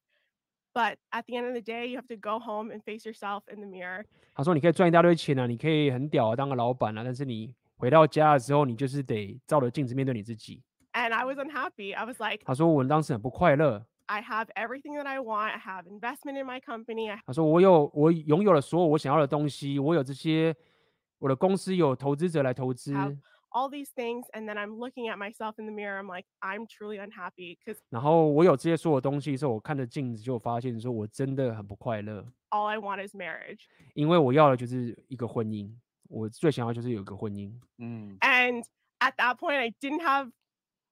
[0.74, 3.44] But at the end of the day, you have to go home and face yourself
[3.51, 4.05] in the mirror.
[4.34, 10.62] 他说：“你可以赚一大堆钱啊，你可以很屌啊，当个老板啊，但是你回到家的时候，你就是得照着镜子面对你自己。
[10.93, 11.94] And I was unhappy.
[11.94, 13.86] I was like, ”他说：“我当时很不快乐。
[14.05, 15.52] I have everything that I want.
[15.52, 17.10] I have investment in my company.
[17.10, 20.55] I ”他说：“我有，我拥有了所有我想要的东西，我有这些，
[21.18, 23.16] 我的公司有投资者来投资， have
[23.51, 24.26] all these things.
[24.34, 25.98] And then I'm looking at myself in the mirror.
[25.98, 33.60] I'm like, I'm truly unhappy because 然后我有这些所有东西的时候，我看着镜子就发现说我真的很不快乐， all I want is marriage.
[33.94, 35.70] 因为我要的就是一个婚姻，
[36.09, 37.52] 我最想要就是有一个婚姻。
[37.76, 38.18] Mm.
[38.20, 38.64] And
[38.98, 40.30] at that point, I didn't have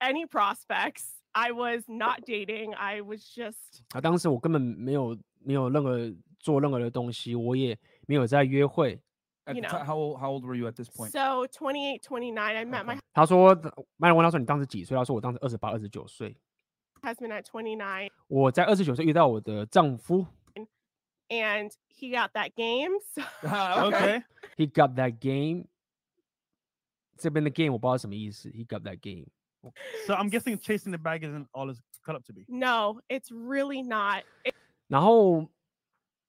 [0.01, 1.11] any prospects.
[1.33, 2.75] I was not dating.
[2.75, 5.99] I was just 啊，当时我根本没有没有任何
[6.39, 7.77] 做任何的东西，我也
[8.07, 9.01] 没有在约会。
[9.49, 9.79] At You the know.
[9.79, 11.13] ti- how old how old were you at this point?
[11.13, 12.57] so 28, 29.
[12.57, 13.55] I met my 他说，
[13.99, 14.97] 麦人问他说你当时几岁？
[14.97, 16.37] 他说我当时二十八、二十九岁。
[17.03, 20.27] husband at 29, 我在二十九岁遇到我的丈夫
[21.29, 22.99] and he got that game.
[23.13, 23.23] So
[23.89, 24.23] Okay.
[24.57, 25.67] He got that game。
[27.19, 28.49] 这边的 game 我不知道什么意思。
[28.51, 29.27] He got that game。
[30.07, 32.45] So I'm guessing chasing the bag isn't all it's cut up to be.
[32.49, 34.25] no, it's really not.
[34.45, 34.55] It-
[34.89, 35.49] 然后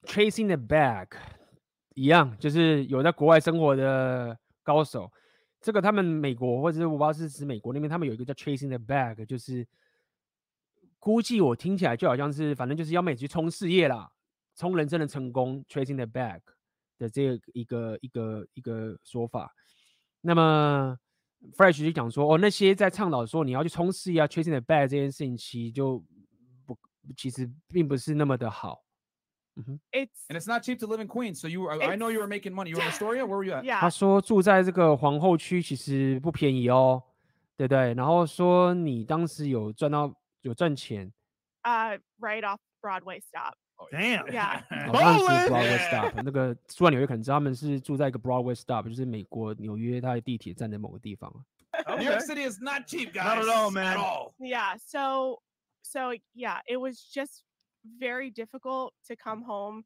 [0.06, 1.10] chasing the bag
[1.95, 5.11] 一样，就是有在国外生活的高手。
[5.61, 9.67] 这个他们美国或者是我不知道是指美国那边，他们有一个叫 chasing the bag，就是
[10.99, 14.11] 估计我听起来就好像是，反正就是要么你去冲事业啦，
[14.57, 16.41] 冲人生的成功，chasing the bag
[16.99, 19.55] 的这个一个一个一个说法。
[20.23, 20.97] 那么
[21.57, 26.03] Fresh 就讲说，哦，那些在倡导说你要去冲事业啊，chasing the bag 这件事情，其实就
[26.65, 26.79] 不，
[27.17, 28.83] 其实并不是那么的好。
[29.60, 29.80] 嗯哼。
[29.92, 31.40] it's And it's not cheap to live in Queens.
[31.40, 32.72] So you were, I, I know you were making money.
[32.72, 33.26] You were in Astoria?
[33.26, 33.64] Where were you at?
[33.64, 33.80] yeah.
[33.80, 37.02] 他说住在这个皇后区其实不便宜哦，
[37.58, 37.94] 对不对？
[37.94, 41.12] 然后说你当时有赚到有赚钱，
[41.64, 43.56] Uh, right off Broadway stop.
[43.92, 44.26] Damn.
[44.32, 44.62] Yeah.
[44.88, 46.14] 好像是 Broadway stop。
[46.24, 51.32] 那个住在纽约可能知道他们是住在一个 Broadway stop，就是美国纽约它的地铁站的某个地方。
[51.88, 53.36] New York City is not cheap, guys.
[53.36, 53.98] Not at all, man.
[53.98, 54.34] At all.
[54.40, 54.78] Yeah.
[54.78, 55.42] So,
[55.82, 57.44] so yeah, it was just
[58.00, 59.84] very difficult to come home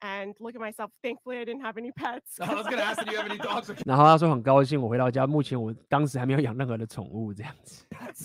[0.00, 0.90] and look at myself.
[1.02, 2.38] Thankfully, I didn't have any pets.
[2.40, 7.84] I was gonna ask if you have any dogs or 然后他说很高兴我回到家，目前我当时还没有养任何的宠物这样子。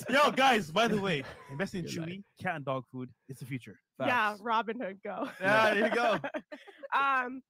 [0.10, 3.45] Yo, guys, by the way, investing in You're Chewy cat and dog food is the
[3.45, 3.80] future.
[4.00, 4.41] yeah, Facts.
[4.41, 5.28] Robin Hood go.
[5.41, 6.20] Yeah, there you go.
[6.94, 7.41] um,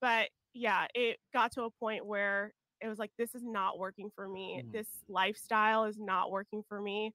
[0.00, 4.10] but yeah, it got to a point where it was like, this is not working
[4.14, 4.62] for me.
[4.64, 4.72] Mm.
[4.72, 7.12] This lifestyle is not working for me.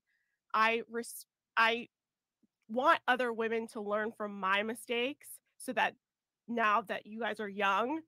[0.53, 1.25] I res-
[1.57, 1.87] I
[2.69, 5.27] want other women to learn from my mistakes
[5.57, 5.93] so that
[6.47, 8.01] now that you guys are young,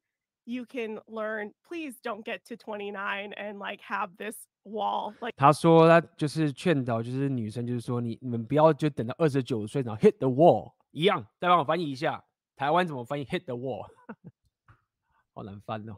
[0.45, 1.51] you can learn.
[1.67, 5.13] Please don't get to 29 and like have this wall.
[5.21, 11.25] Like 他说他就是劝导，就是女生，就是说你你们不要就等到二十九岁，然后 hit the wall 一样。
[11.39, 12.23] 再帮我翻译一下，
[12.55, 13.85] 台湾怎么翻译 hit the wall？
[15.33, 15.97] 好难翻哦。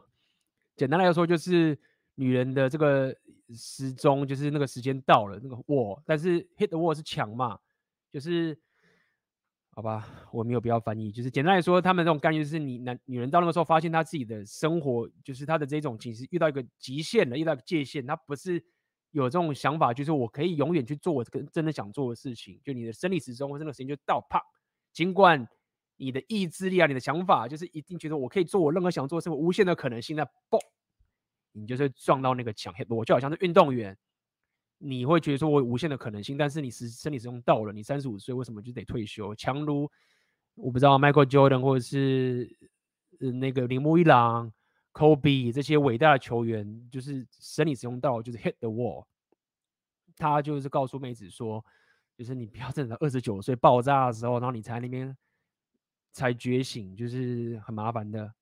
[0.76, 1.78] 简单来说，就是
[2.14, 3.14] 女人的这个
[3.54, 7.58] 时钟，就是那个时间到了，那个 wall，但是 hit the wall 是墙嘛，
[8.13, 8.55] 就是
[9.71, 11.11] 好吧，我没有必要翻译。
[11.11, 18.63] 就是简单来说，他们这种概念就是你男女人到那个时候，发现她自己的生活，就是她的这种其实遇到一个极限了，遇到一个界限，她不是
[19.09, 24.39] 有这种想法，就是我可以永远去做我跟真的想做的事情，就你的生理时钟或者那个时间就到，啪，
[24.91, 25.47] 尽管
[25.97, 30.59] 你的意志力啊，你的想法，就是一定觉得我可以做我任何想做的事，无限的可能性，那嘣，
[31.51, 33.97] 你就是撞到那个墙，我就好像是运动员。
[34.85, 39.33] 你会觉得说我有无限的可能性，但是你实身体使用到了，你三十五岁为什么就得退休？
[39.35, 39.89] 强如
[40.55, 42.53] 我不知道 Michael Jordan 或者是
[43.21, 44.51] 呃那个铃木一朗、
[44.91, 49.05] Kobe 这些伟大的球员，就是身体使用到就是 hit the wall。
[50.17, 51.63] 他就是告诉妹子说，
[52.17, 55.15] 就是你不要等到二十九岁爆炸的时候，然后你才那边
[56.11, 58.33] 才觉醒，就是很麻烦的。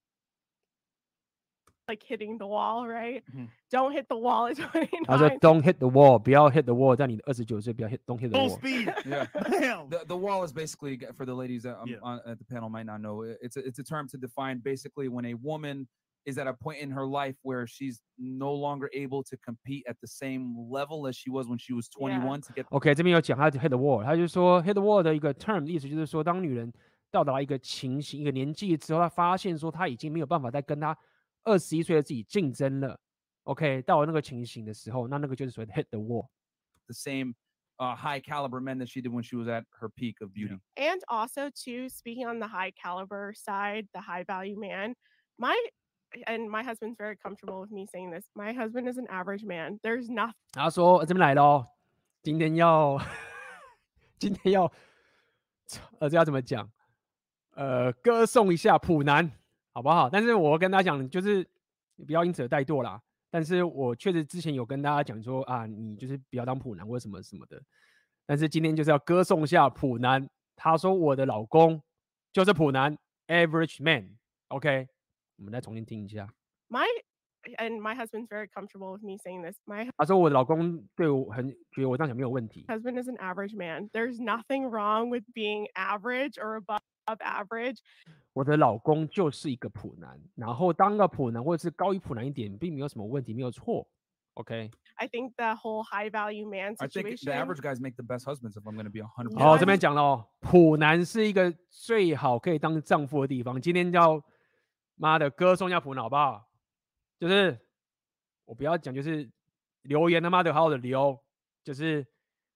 [1.88, 3.22] like hitting the wall, right?
[3.32, 3.48] Mhm.
[3.70, 5.04] Don't hit the wall at 29.
[5.06, 8.58] 他说 Don't hit the wall，不要 hit the wall，在你的二十九岁不要 hit don't hit the Full wall。
[8.58, 8.86] speed.
[9.04, 9.26] Yeah.
[9.32, 9.88] Damn.
[9.88, 11.98] The, the wall is basically g- for the ladies that um, Yeah.
[12.02, 13.22] on, at the panel might not know.
[13.24, 15.86] i- It's a, it's a term to define basically when a woman
[16.24, 19.94] is at a point in her life where she's no longer able to compete at
[20.00, 23.78] the same level as she was when she was 21 to get OK，这边有讲他 hit the
[23.78, 26.72] wall，他就说 hit the wall 的一个 term 意思就是说，当女人
[27.12, 30.98] 到达一个情形、一个年纪之后，她发现说她已经没有办法再跟她
[31.44, 33.00] 二十一岁的自己竞争了。
[33.44, 36.28] OK，到了那个情形的时候，那那个就是所谓的 hit the wall。
[36.86, 37.34] the same
[37.78, 40.58] uh, high caliber men that she did when she was at her peak of beauty.
[40.76, 44.94] And also, too, speaking on the high caliber side, the high value man,
[45.38, 45.54] my
[46.26, 48.24] and my husband's very comfortable with me saying this.
[48.34, 49.78] My husband is an average man.
[49.82, 51.66] There's nothing 他说这边来咯，
[52.22, 52.98] 今天要
[54.18, 54.72] 今天要
[55.98, 56.70] 呃这要怎么讲？
[57.52, 59.30] 呃，歌颂一下普男，
[59.73, 60.09] 好不好？
[60.09, 61.47] 但是我跟大家讲，就是
[61.95, 63.01] 你不要因此而怠惰啦。
[63.29, 67.61] 但是我确实之前有跟大家讲说啊，你就是不要当普男或什么什么的。
[68.25, 70.29] 但是今天就是要歌颂一下普男。
[70.55, 71.81] 他说我的老公
[72.31, 72.95] 就是普男
[73.27, 74.17] ，average man。
[74.49, 74.87] OK，
[75.37, 76.27] 我们再重新听一下。
[76.69, 76.85] my
[77.57, 79.57] and my husband's very comfortable with me saying this.
[79.65, 82.65] My 他说我的老公对我很觉得我这样讲没有问题。
[82.67, 83.89] husband is an average man.
[83.91, 87.78] There's nothing wrong with being average or above average.
[88.32, 93.88] 我的老公就是一个普男，然后当个普男或者是高于普男一点，并没有什么问题，没有错。
[94.34, 97.24] OK， I think the whole high value man I think situation.
[97.24, 98.54] the average guys make the best husbands.
[98.54, 99.38] If I'm going to be 100.
[99.38, 103.58] 好，这边讲了哦，普男是一个最好可以当丈夫的地方。
[103.58, 104.22] 今天叫
[104.96, 106.46] 妈的歌颂一下普男好不好？
[107.18, 107.58] 就是
[108.44, 109.30] 我不要讲，就是
[109.84, 111.18] 留言他妈的好好的留，
[111.64, 112.06] 就是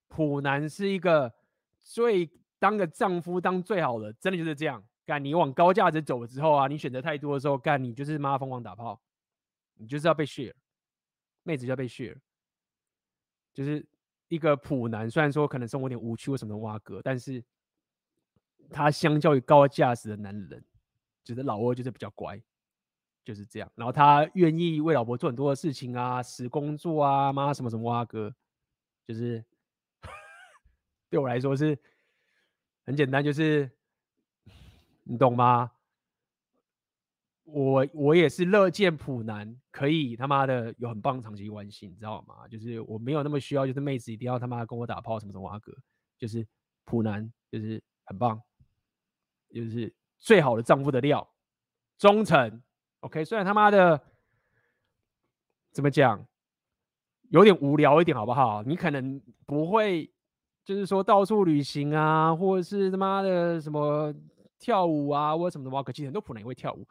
[0.09, 1.33] 普男是一个
[1.81, 2.31] 最
[2.66, 4.84] 当个丈夫当最好的，真的就是这样。
[5.06, 9.00] 干你往高价值走了之后啊，你选择太多的时候，干你就是妈疯狂打炮，
[9.76, 10.52] 你就是要被 share，
[11.44, 12.18] 妹子就要被 share，
[13.54, 13.86] 就是
[14.30, 17.44] 一个普男，虽然说可能生活有点无趣或什么挖哥，但是
[18.72, 20.66] 他相较于高价值的男人，
[21.24, 22.42] 觉得老二就是比较乖，
[23.24, 23.72] 就是这样。
[23.76, 28.34] 然后他愿意为老婆做很多的事情啊，死工作啊，妈什么什么挖哥，
[29.06, 29.46] 就是
[31.12, 31.78] 对我来说是
[32.86, 33.70] 很简单，就是
[35.04, 35.72] 你懂吗？
[37.44, 42.48] 我我也是乐见普男可以他妈的有很棒长期关系，你知道吗？
[42.48, 45.72] 就是我没有那么需要，就是妹子一定要他妈跟我打炮什么什么阿哥，
[46.18, 46.46] 就是
[46.86, 48.42] 普男就是很棒，
[49.54, 51.28] 就是最好的丈夫的料，
[52.00, 52.64] 忠诚。
[53.02, 54.02] OK，虽然他妈的
[55.72, 56.28] 怎么讲，
[57.30, 58.64] 有点无聊一点，好不好？
[58.64, 60.12] 你可能不会，
[60.66, 64.14] 就是说到处旅行啊，或者是他妈的什么
[64.60, 65.70] 跳舞啊，或者什么的。
[65.70, 66.86] 哇，可其实很多普男也会跳舞。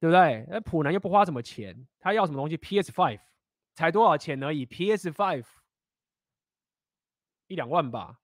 [0.00, 0.46] 对不对？
[0.48, 3.18] 那普男又不花什么钱，他要什么东西？PS Five
[3.74, 5.44] 才多少钱而已？PS Five
[7.48, 8.20] 一两万吧，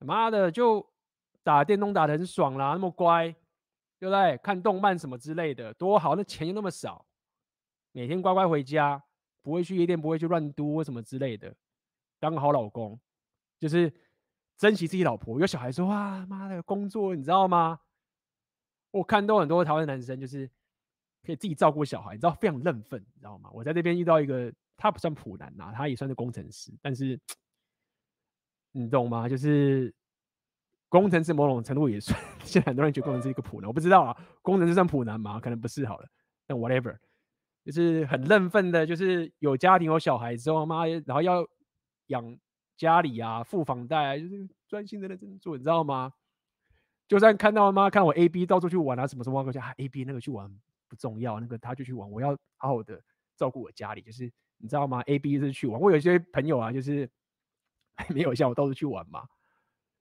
[0.00, 0.84] 他妈的就
[1.44, 3.28] 打电动打得很爽啦，那么乖，
[4.00, 4.36] 对不对？
[4.38, 7.06] 看动漫什么之类的多好，那钱又那么少，
[7.92, 9.00] 每天乖乖回家，
[9.42, 11.54] 不会去夜店，不会去乱嘟什么之类的，
[12.18, 12.98] 当个好老公，
[13.62, 13.92] 就是
[14.58, 15.38] 珍惜自己老婆。
[15.40, 17.78] 有小孩说哇，妈的工作你知道吗？
[18.90, 20.50] 我看到很多台湾男生就是。
[21.24, 23.48] 可以自己照顾小孩，你知道非常认份，你知道吗？
[23.52, 27.16] 我在这边遇到一个，他不算普男呐、啊，他也算是工程师，但是
[28.72, 29.28] 你懂吗？
[29.28, 29.94] 就是
[30.88, 35.38] 工程师某种程度也算， 现在很多人觉得工程师一个普男，我不知道啊，工程师算普男吗？
[35.38, 36.08] 可能不是好了，
[36.44, 36.98] 但 whatever，
[37.64, 41.46] 就是很认份的，就是有家庭有小孩之后，妈，然后要
[42.08, 42.36] 养
[42.76, 46.12] 家里啊，付房贷啊，就是专心的认真做，你知道吗？
[47.08, 50.50] 就算看到妈看我 A B 到处去玩啊，什么什么，我就啊 A B 那个去玩。
[50.88, 53.02] 不重要，那个他就去玩，我要好好的
[53.34, 57.08] 照顾我家里，就是你知道吗？A B 是去玩，我有些朋友啊，就是
[58.14, 59.26] 没有像我到处去玩嘛，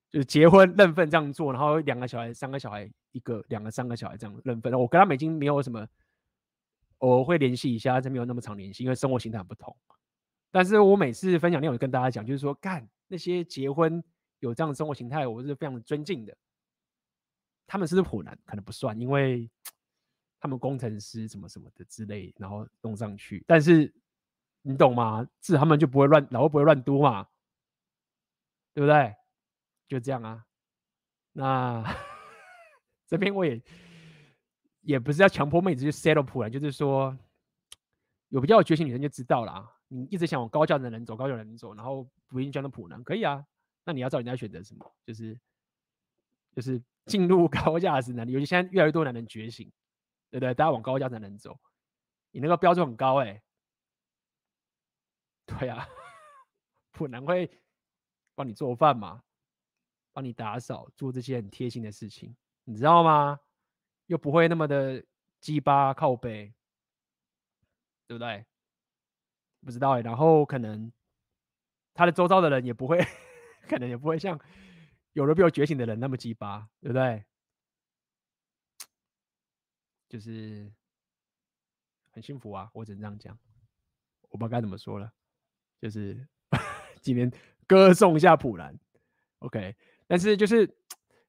[0.09, 4.77] 就是结婚认份这样做，然后两个小孩、三个小孩，一个、两个、三个小孩这样认份。
[4.77, 5.87] 我跟他们已经没有什么，
[6.97, 9.73] 我会联系一下，但没有那么常联系，因为生活形态很不同。
[10.51, 14.03] 但是我每次分享内容跟大家讲，就是说，干那些结婚
[14.39, 16.37] 有这样的生活形态，我是非常尊敬的。
[17.65, 18.37] 他们是不是普男？
[18.45, 19.49] 可能不算，因为。
[20.43, 23.93] 他们工程师什么什么的之类，然后弄上去，但是
[24.63, 25.23] 你懂吗？
[25.39, 27.27] 是他们就不会乱，老婆不会乱嘟嘛，
[28.73, 29.13] 对不对？
[29.87, 30.43] 就这样啊。
[31.33, 31.83] 那
[33.05, 33.61] 这边我也
[34.81, 37.15] 也不是要强迫妹子去 settle 普男，就是说
[38.29, 39.71] 有比较有决心女生就知道了。
[39.93, 43.45] 你一直想往高价的人走，高价的人走，然后不一定交到普男，可以啊。
[43.83, 45.37] 那你要知道人家选择什么，就是
[46.55, 49.71] 就是进入 高价值男，尤其现在越来越多男人觉醒。
[50.29, 50.53] 对不对？
[50.53, 51.59] 大家往高价值男人走，
[52.31, 53.43] 你那个标准很高哎、欸。
[55.45, 55.85] 对啊，
[56.93, 57.51] 普男会
[58.33, 59.21] 帮你做饭嘛，
[60.13, 63.41] 帮你打扫，做这些很贴心的事情，你知道吗？
[64.05, 65.03] 又不会那么的
[65.41, 66.53] 鸡巴靠背，
[68.07, 68.45] 对不对？
[69.65, 70.01] 不知道哎、欸。
[70.01, 70.91] 然后可能
[71.93, 72.97] 他的周遭的人也不会，
[73.67, 74.39] 可能也不会像
[75.13, 77.23] 有了比较觉醒的人那么鸡巴，对不对？
[80.09, 80.69] 就是
[82.11, 83.39] 很幸福啊，我只能这样讲，
[84.29, 85.11] 我不知道该怎么说了。
[85.79, 86.27] 就是
[87.01, 87.31] 今天
[87.65, 88.77] 歌颂一下普兰
[89.39, 89.75] ，OK。
[90.07, 90.67] 但是就是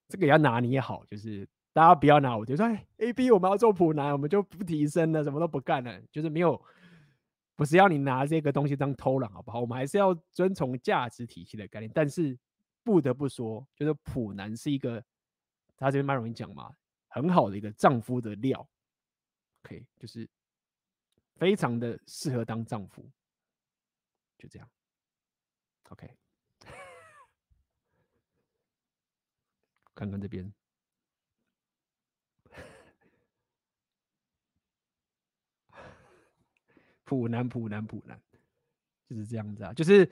[0.09, 6.61] 这个也要拿捏好，就是大家不要拿我就说，哎，A B 我们要做普男，我们就不提升了，什么都不干了，就是没有，
[7.55, 9.61] 不是要你拿这个东西当偷懒，好不好？
[9.61, 11.91] 我们还是要遵从价值体系的概念。
[11.95, 12.39] 但是
[12.83, 15.05] 不得不说，就是普男是一个，
[15.77, 16.75] 他这边蛮容易讲嘛。
[17.09, 18.67] 很好的一个丈夫的料
[19.63, 20.27] ，OK，就是
[21.37, 23.07] 非常的适合当丈夫，
[24.39, 24.67] 就这样
[25.91, 26.17] ，OK。
[29.95, 30.51] 看看这边，
[37.05, 38.19] 普男普男普男，
[39.09, 40.09] 就是这样子啊，就是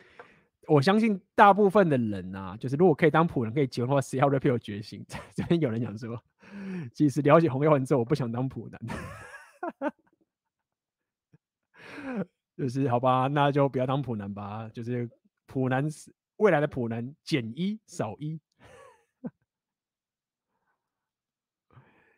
[0.69, 5.05] 我相信大部分的人啊，就是如果可以当普男可以结婚的话，谁要 rap 有决心？
[5.35, 6.23] 这边有人讲说。
[6.93, 8.81] 其实了解红药丸之后，我不想当普男，
[12.57, 14.69] 就是好吧，那就不要当普男吧。
[14.71, 15.09] 就是
[15.47, 15.87] 普男
[16.39, 18.41] 未来的普男减一少一，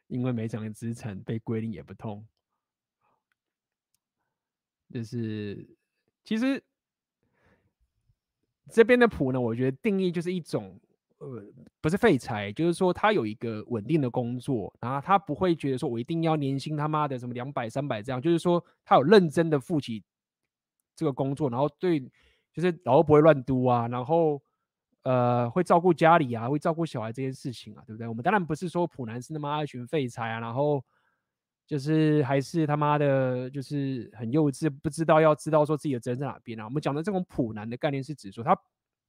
[0.08, 2.26] 因为每场的资产被归零也不痛。
[4.92, 5.66] 就是
[6.22, 6.62] 其实
[8.70, 10.78] 这边的普呢，我觉得定义就是一种。
[11.18, 11.40] 呃，
[11.80, 20.02] 不是废柴，就是说他有一个稳定的工作，然后他不会觉得说我一定要年薪他妈的什么两百三百这样，就是说他有认真的负起
[20.96, 22.00] 这个工作，然后对，
[22.52, 24.42] 就是然后不会乱嘟啊，然后
[25.04, 28.08] 呃会照顾家里啊，会照顾小孩这件事情啊，对不对？
[28.08, 30.84] 我们当然不是说普男是那么一群废柴啊，然后
[31.66, 36.64] 就是还是他妈的，就是很幼稚，不知道要知道说自己的责任在哪边啊。
[36.64, 38.58] 我们讲的这种普男的概念是指说他。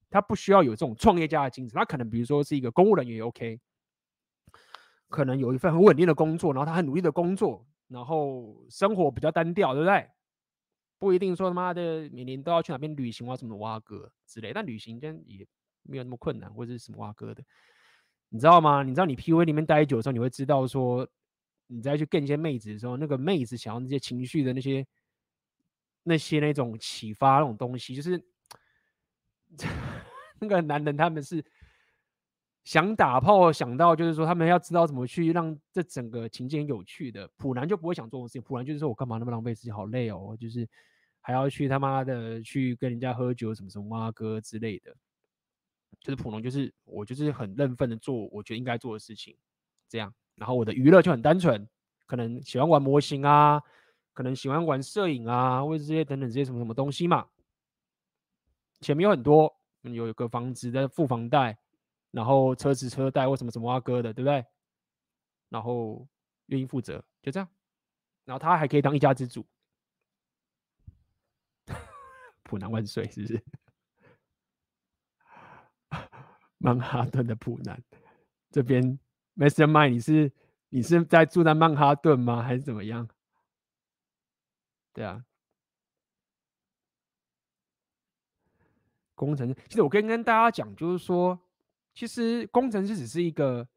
[0.10, 3.60] 他不需要有这种创业家的精神，他可能比如说是一个公务人员也 OK，
[5.10, 10.08] 可能有一份很稳定的工作，然后他很努力的工作，然后生活比较单调，对不对？
[11.00, 15.44] 不一定说他妈的每年都要去哪边旅行啊什么挖哥之类，但旅行真也
[15.82, 17.44] 没有那么困难，或者是什么挖哥的，
[18.30, 18.84] 你知道吗？
[18.84, 21.10] 你知道你 PUA 里面待久的时候，你会知道说，
[21.74, 24.86] 你再去跟一些妹子的时候，那个妹子想要那些情绪的那些
[26.04, 28.24] 那些那种启发那种东西，就是。
[30.40, 31.46] 那个男人他们是
[32.64, 37.30] 想打炮，想到就是说他们要知道怎么去让这整个情节有趣的。
[37.38, 40.68] 普男就不会想做这种事情，普男就是说我干嘛那么浪费时间，好累哦，就是
[41.22, 44.94] 还要去他妈的去跟人家喝酒什么什么啊哥之类的。
[46.00, 49.38] 就是普男就是我就是很认份的做我觉得应该做的事情，
[49.88, 50.12] 这样。
[50.36, 51.68] 然后我的娱乐就很单纯，
[52.06, 53.62] 可能喜欢玩模型啊，
[54.14, 57.28] 可能喜欢玩摄影啊，或者这些等等这些什么什么东西嘛。
[58.82, 61.58] 前面有很多，有一个房子的付房贷，
[62.12, 64.46] 然后车子车贷或什么什么啊哥的，对不对？
[65.50, 66.08] 然后
[66.48, 67.48] 愿意负责，就这样。
[68.26, 69.46] 然后他还可以当一家之主，
[72.44, 73.44] 普男万岁，是不是？
[76.58, 77.82] 曼哈顿的普男，
[78.50, 78.98] 这边
[79.36, 80.32] Mastermind，你是
[80.70, 82.42] 你是在住在曼哈顿吗？
[82.42, 83.08] 还是怎么样？
[84.94, 85.26] 对啊。
[89.16, 91.40] 工程师，其实我跟跟大家讲，就是说，
[91.94, 93.68] 其实工程师只是一个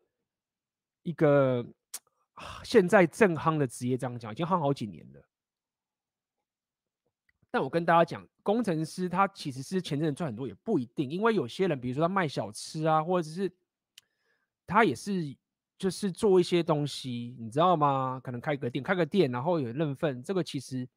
[1.02, 1.65] 一个
[2.65, 5.23] 现在正夯的职业，这样讲已经夯好几年了。
[7.51, 13.51] 但我跟大家讲，工程师他其实是前阵子赚很多，也不一定，因为有些人，比如说他卖小吃啊，或者是
[14.67, 15.36] 他也是
[15.78, 18.20] 就是做一些东西，你知道吗？
[18.22, 20.88] 可能开个店，开个店，然后有认份，这个其实。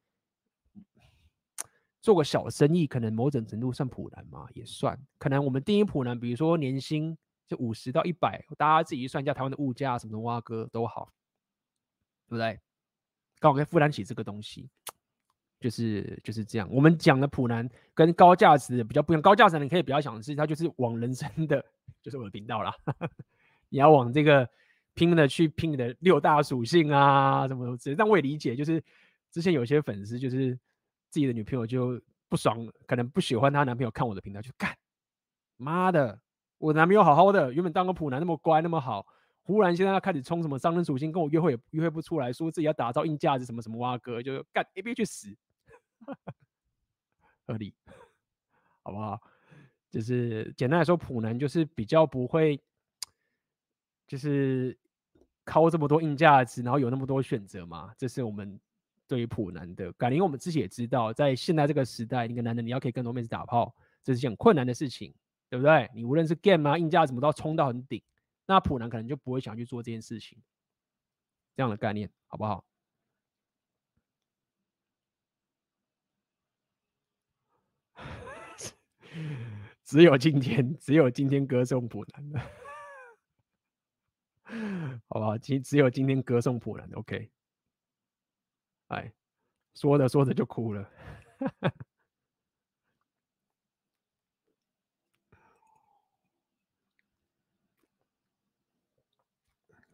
[2.02, 4.98] 做个小生意，可能某种程度算普男嘛，也算。
[5.18, 11.12] 可能我们定义普男，比如说年薪就五十到一百，大家自己算一下台湾的物价，什么的挖哥都好，
[12.26, 12.58] 对不对？
[13.40, 14.70] 刚好可以负担起这个东西，
[15.60, 16.70] 就是就是这样。
[16.72, 21.64] 我们讲的普男跟高价值比较不一样，高价值你可以比较想的是，他就是往人生的，
[22.02, 22.74] 就是我的频道啦。
[23.68, 24.50] 你要往这个
[24.94, 27.96] 拼的去拼你的六大属性啊，什么什么之类。
[27.96, 28.84] 但我也理解，就是
[29.32, 30.58] 之前有些粉丝就是。
[31.12, 34.78] 自己的女朋友就不爽，可能不喜欢她男朋友看我的频道，就干，
[35.58, 36.22] 妈的，
[36.60, 39.08] 我男朋友好好的，原本当个普男那么乖那么好，
[39.42, 45.36] 忽然现在要开始冲什么商人属性，跟我约会也约会不出来，说自己要打造硬价值什么什么哇哥，就干 A B 去死，
[47.48, 47.74] 合理，
[48.84, 49.20] 好不好？
[49.90, 52.62] 就是简单来说，普男就是比较不会，
[54.10, 54.78] 就是
[55.46, 58.60] 靠这么多硬价值，然后有那么多选择嘛，这是我们。
[59.10, 65.12] 对于普男的感觉，因为我们自己也知道，在现在这个时代，一个男人你要可以跟多妹子打炮，这是件困难的事情，
[65.50, 65.90] 对不对？
[65.96, 68.00] 你无论是 game 啊、硬价什么都要冲到很顶，
[68.46, 70.38] 那普男可能就不会想去做这件事情，
[71.56, 72.64] 这样的概念，好不好？
[79.84, 82.40] 只有今天，只有今天歌颂普男的，
[85.08, 85.38] 好不好？
[85.38, 87.30] 只有今天歌颂普男，OK。
[88.88, 89.14] 哎，
[89.76, 90.90] 说着说着就哭了。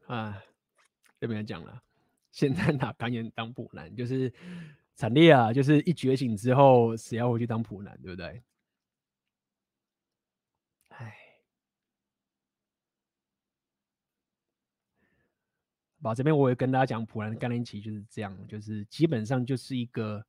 [0.07, 0.41] 啊，
[1.19, 1.81] 这边讲了，
[2.31, 3.93] 现在哪敢演当普男？
[3.95, 4.31] 就是
[4.93, 5.51] 惨烈啊！
[5.51, 8.43] 就是一觉醒之后，谁要回去当普男，对不对？
[16.07, 20.23] 好，这边我也跟大家讲，普兰的概念其实就是这样，就是基本上就是一个，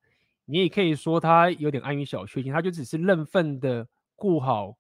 [0.46, 4.74] 你也可以说他有点安于小确幸，他就只是认份的顾好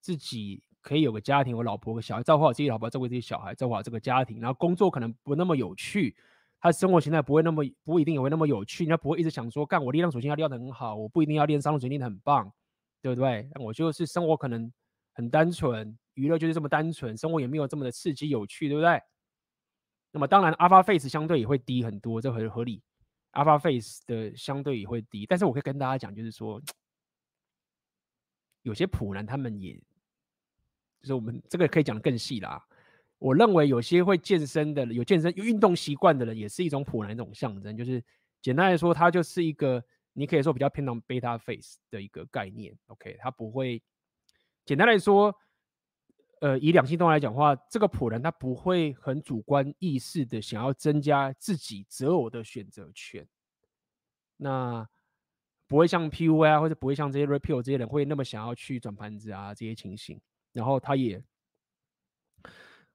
[0.00, 6.16] 自己，可以有个家庭，有老婆、和小孩，照顾好自己老婆，照顾自己小孩，照顾好这个家庭，然后工作可能不那么有趣，
[6.58, 12.52] 他生活形态不会那么不一定也会那么有趣，他不会一直想说，干我力量属性要练得很好，我不一定要练三种属性练得很棒，
[13.00, 13.48] 对不对？
[13.60, 14.72] 我就是生活可能
[15.12, 19.00] 很单纯，娱乐就是这么单纯，生活也没有这么的刺激有趣，对不对？
[20.16, 22.82] 那么当然，Alpha Face 相对也会低很多，这很合理。
[23.32, 26.58] Alpha Face 的相对也会低，但是我可以跟大家讲，就是说，
[28.62, 29.74] 有些普男他们也，
[31.02, 32.66] 就是我们这个可以讲的更细啦。
[33.18, 37.76] 我认为有些会健身的、有健身、有运动习惯的人，也是一种普男一种象征。
[37.76, 38.02] 就是
[38.40, 42.74] 简单来说，它就是一个你可以说比较偏向 Beta Face 的一个概念。
[42.86, 43.82] OK，它不会
[44.64, 45.36] 简单来说。
[46.40, 53.26] 呃，以两性动物来讲的话，这个普人他不会很主观意识的想要增加自己择偶的选择权，
[54.36, 54.86] 那
[55.66, 60.20] 不会像 PUA 啊，或者不会像这些 Repeal 这些人会那么想要去转盘子啊这些情形，
[60.52, 61.24] 然后他也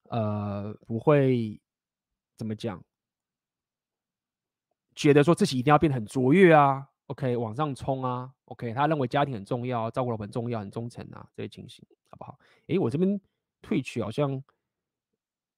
[0.10, 1.60] 呃不会
[2.38, 2.84] 怎么讲，
[4.94, 12.38] 觉得说自己一定要变得很卓越啊，OK 往上冲啊，OK 他认为家庭很重要，照顾老婆很重要，很忠诚啊这些情形，好不好？
[12.68, 13.20] 诶，我这边。
[13.62, 14.44] 退去好像，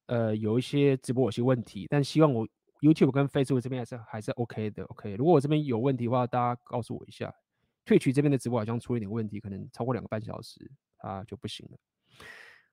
[0.06, 2.46] 呃，有一些直播有些问题，但希望我
[2.80, 4.84] YouTube 跟 Facebook 这边还是还是 OK 的。
[4.84, 7.34] OK，如果我这边有问题的话，大家告诉我一下。
[7.86, 11.76] 退去这边的直播好像出了点问题，可能超过两个半小时，它就不行了。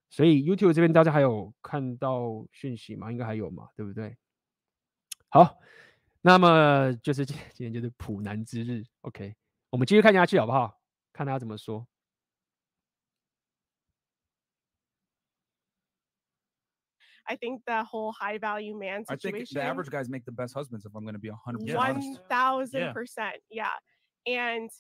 [0.10, 3.12] 所以 YouTube 这边大家还有看到讯息吗？
[3.12, 4.16] 应该还有嘛，对不对？
[5.28, 5.58] 好，
[6.22, 8.86] 那么就是今今天就是普男之日。
[9.02, 9.36] OK，
[9.70, 10.80] 我们继续看下去好不好？
[11.12, 11.86] 看他怎么说。
[17.31, 19.29] I think the whole high value man situation.
[19.29, 20.87] I think the average guys make the best husbands.
[20.87, 23.75] If I'm going to be a hundred percent One thousand percent, yeah.
[24.27, 24.71] And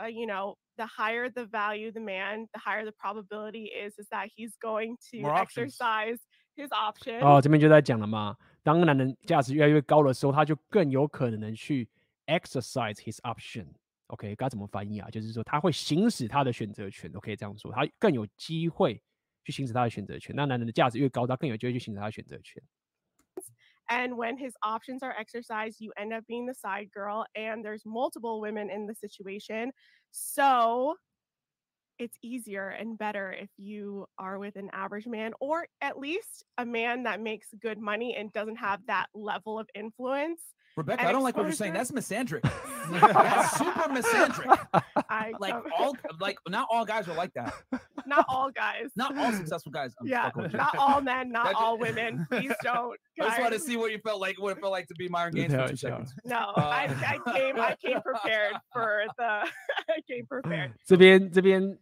[0.00, 4.08] uh, you know, the higher the value the man, the higher the probability is is
[4.10, 5.74] that he's going to More options.
[5.74, 6.18] exercise
[6.54, 7.20] his option.
[7.20, 11.88] 哦，这边就在讲了嘛，当男人价值越来越高的时候，他就更有可能去
[12.26, 15.08] exercise his option。OK，该怎么翻译啊？
[15.10, 17.10] 就是说他会行使他的选择权。
[17.14, 19.02] OK，这样说，他更有机会。
[19.44, 20.34] 去行使他的选择权。
[20.34, 22.62] 那男人的价值越高，他更有机会去行使他的选择权。
[23.88, 28.40] And when his options are exercised, you end up being the side girl, and there's multiple
[28.40, 29.72] women in the situation.
[30.10, 30.96] So
[31.98, 36.66] it's easier and better if you are with an average man, or at least a
[36.66, 40.42] man that makes good money and doesn't have that level of influence.
[40.76, 41.72] Rebecca, I don't like what you're saying.
[41.72, 42.42] That's misandric.
[42.90, 44.58] That's super misandric.
[45.08, 47.52] I Like come- all, like not all guys are like that.
[48.06, 48.92] not all guys.
[48.96, 49.94] Not all successful guys.
[50.00, 50.58] I'm yeah, fucking with you.
[50.58, 52.26] not all men, not That- all women.
[52.30, 52.96] Please don't.
[53.20, 53.66] I just wanted to guys.
[53.66, 55.70] see what you felt like, what it felt like to be Myron Gaines Yeah, for
[55.70, 55.90] two sure.
[55.90, 56.14] seconds.
[56.24, 59.30] No, Uh, I, I came I came prepared for the
[59.88, 60.72] I came prepared.
[60.84, 61.78] 这边这边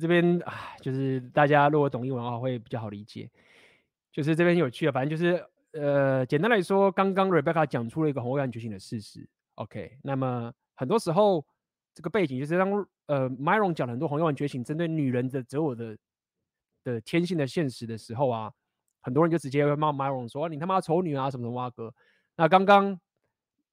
[0.00, 3.28] 这边啊，就是大家如果懂英文的话会比较好理解。
[4.12, 9.28] 就是这边有趣啊，反正就是呃，简单来说，刚刚 Rebecca 讲出了一个红未来觉醒的事实。
[9.55, 11.45] OK，那么很多时候
[11.93, 12.71] 这个背景就是当
[13.05, 15.97] 呃 Myron 讲了很多红未来觉醒针对女人的择偶的
[16.83, 18.51] 的天性的现实的时候啊，
[19.01, 21.93] 很多人就直接会骂 Myron 说你他妈丑女啊什么什么啊哥。
[22.35, 22.99] 那刚刚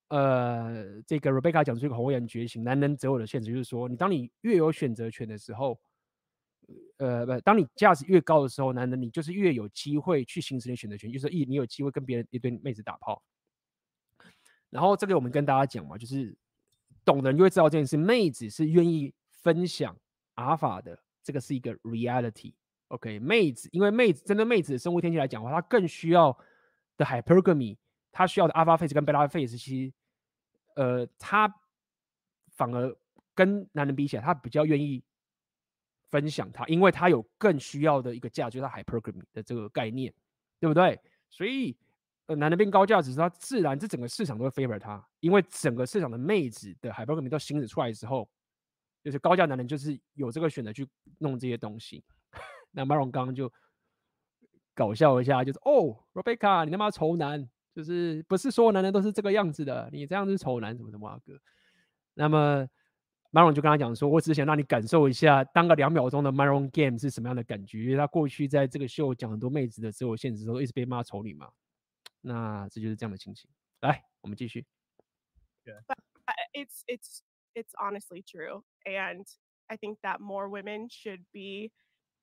[0.08, 5.78] 呃这个 Rebecca 讲出一个红未来觉醒男人择偶的现实，就是说你当你越有选择权的时候。
[6.98, 13.20] 呃，不，当你价值越高的时候，男人你就是越有机会去行使你选择权，就是一你有机会跟别人一堆妹子打炮。
[14.70, 16.34] 然后这个我们跟大家讲嘛，就是
[17.04, 19.96] 懂的人就会知道这件事，妹子是愿意分享
[20.34, 22.54] 阿尔法的，这个是一个 reality。
[22.88, 26.36] OK，妹子因为妹子针对妹子的生物天气来讲的话，她更需要
[26.96, 27.76] 的 hypergamy，
[28.10, 29.92] 她需要的 alpha face 跟 beta face，其实
[30.76, 31.52] 呃，她
[32.48, 32.96] 反而
[33.34, 35.04] 跟男人比起来，她比较愿意。
[36.10, 40.12] 分享她，因为她有更需要的一个价值，就是 hypergamy 的这个概念，
[40.58, 41.00] 对不对？
[41.28, 41.78] 所以，
[42.36, 48.28] 男人变高价值，它自然这整个市场都会 favor 它，因为整个市场的妹子的 hypergamy 都行使出来的时候，
[49.02, 52.04] 就是高价男人就是有这个选择去弄这些东西。
[52.72, 53.52] 那 Myron 刚刚就
[54.74, 61.38] 搞笑一下，就是哦，Rebecca，你他妈丑男，就是不是所有男人都是这个样子的，你这样子是丑男，什么什么啊哥？
[62.14, 62.68] 那么。
[63.32, 67.84] Myron 就跟他讲说：“我只想让你感受一下，当个两秒钟的 Maron Game 是什么样的感觉。
[67.84, 71.48] 因为他过去在这个秀讲很多妹子的时候现实中，一直被骂丑女嘛。
[72.21, 73.49] 那这就是这样的情形。
[73.81, 74.65] 来，我们继续。
[75.65, 77.21] But it's it's
[77.53, 79.25] it's honestly true, and
[79.67, 81.71] I think that more women should be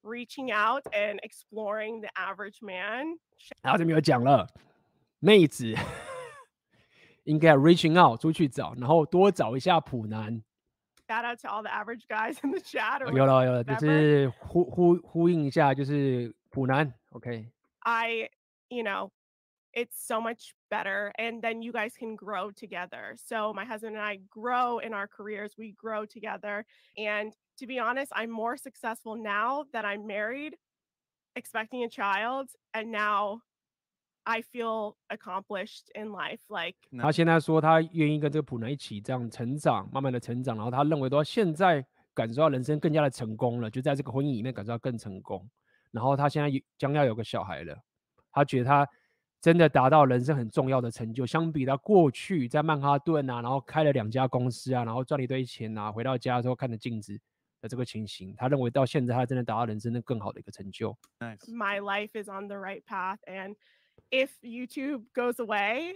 [0.03, 3.19] reaching out and exploring the average man.
[3.63, 4.49] 然后这边有讲了，
[5.19, 5.75] 妹子
[7.25, 10.43] 应该要 reaching out 出去找，然后多找一下普男。”
[11.09, 13.03] Shout out to all the average guys in the chat.
[13.03, 13.81] Or 有了有了，就 whatever.
[13.81, 17.51] 是呼呼呼应一下，就是普男，OK。
[17.81, 18.31] I,
[18.69, 19.11] you know,
[19.77, 24.05] it's so much better and then you guys can grow together so my husband and
[24.05, 26.65] i grow in our careers we grow together
[26.97, 30.55] and to be honest i'm more successful now that i'm married
[31.37, 33.41] expecting a child and now
[34.25, 45.49] i feel accomplished in life like 他现在说他愿意跟这个普男一起这样成长，慢慢的成长，然后他认为到现在感受到人生更加的成功了，就在这个婚姻里面感受到更成功。
[45.91, 47.77] 然后他现在有将要有个小孩了，
[48.31, 48.89] 他觉得他
[49.48, 57.18] 真的达到人生很重要的成就，相比他过去在曼哈顿啊，然后开了两家公司啊，然后赚了一堆钱啊，回到家之后看着镜子
[57.62, 60.94] 的这个情形，他认为到现在他真的达到人生的更好的一个成就。
[61.22, 61.50] Nice.
[61.50, 63.56] my life is on the right path and
[64.12, 65.96] if youtube goes away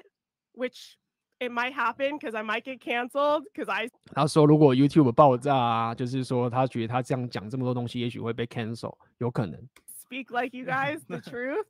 [0.54, 0.96] which
[1.40, 9.60] it might happen because i might get canceled because i 他说如果 YouTube 爆炸啊，就是说他觉得他这样讲这么多东西，也许会被 cancel，有可能。
[9.90, 11.66] speak like you guys the truth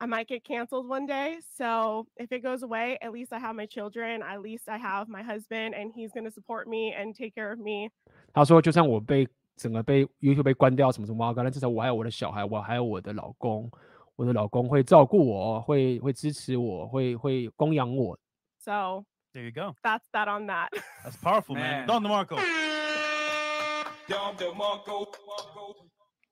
[0.00, 3.54] i might get canceled one day so if it goes away at least i have
[3.54, 7.14] my children at least i have my husband and he's going to support me and
[7.14, 7.88] take care of me
[8.32, 13.70] 他说就算我被整个被 YouTube 被关掉什么什么，但至少我还有我的小孩，我还有我的老公，
[14.14, 18.18] 我的老公会照顾我，会会支持我，会会供养我。
[18.58, 19.74] so There you go.
[19.82, 20.68] that's that on that
[21.02, 21.86] That's powerful, man.
[21.86, 21.86] Man.
[21.86, 22.36] Don DeMarco.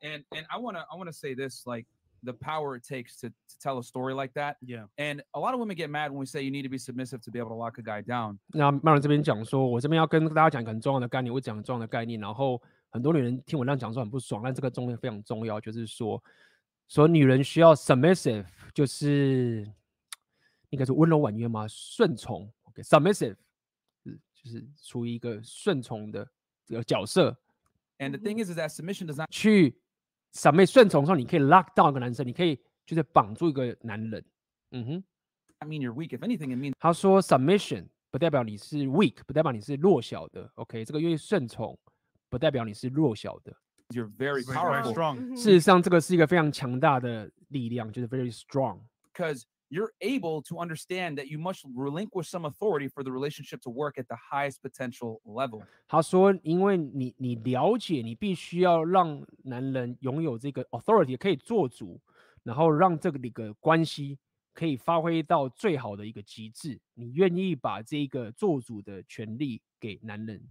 [0.02, 1.86] And and I wanna I wanna say this like
[2.22, 4.56] the power it takes to, to tell a story like that.
[4.62, 4.86] Yeah.
[4.96, 7.20] And a lot of women get mad when we say you need to be submissive
[7.22, 8.38] to be able to lock a guy down.
[8.48, 16.22] 那曼伦这边讲说，我这边要跟大家讲一个很重要的概念，我讲很重要的概念，然后很多女人听我这样讲说很不爽，但这个重点非常重要，就是说，
[16.88, 19.70] 说女人需要 submissive，就是
[20.70, 21.66] 应该是温柔婉约吗？
[21.68, 23.36] 顺从，OK，submissive，、
[24.02, 26.26] 是就是处于一个顺从的
[26.64, 27.36] 这个角色，
[27.98, 29.78] And the thing is is that submission does not 去
[30.33, 34.23] submit 顺从的时候，你可以 lock down 一个男生，你可以就是绑住一个男人，
[34.71, 35.03] 嗯哼。
[35.59, 36.17] I mean you're weak.
[36.17, 41.77] If anything, it means 他说 submission 不代表你是 weak，不代表你是弱小的，OK，这个因为顺从
[42.29, 43.53] 不代表你是弱小的。
[43.89, 45.17] you're very Very, very powerful strong.
[45.17, 45.35] Mhm.
[45.35, 48.79] 事实上，这个是一个非常强大的力量，就是 very strong。
[49.13, 53.98] because you're able to understand that you must relinquish some authority for the relationship to work
[53.98, 55.62] at the highest potential level.
[55.88, 62.00] 他说，因为你你了解，你必须要让男人拥有这个 authority，可以做主，
[62.42, 64.18] 然后让这个一个关系
[64.52, 66.78] 可以发挥到最好的一个极致。
[66.94, 70.50] 你愿意把这个做主的权利给男人？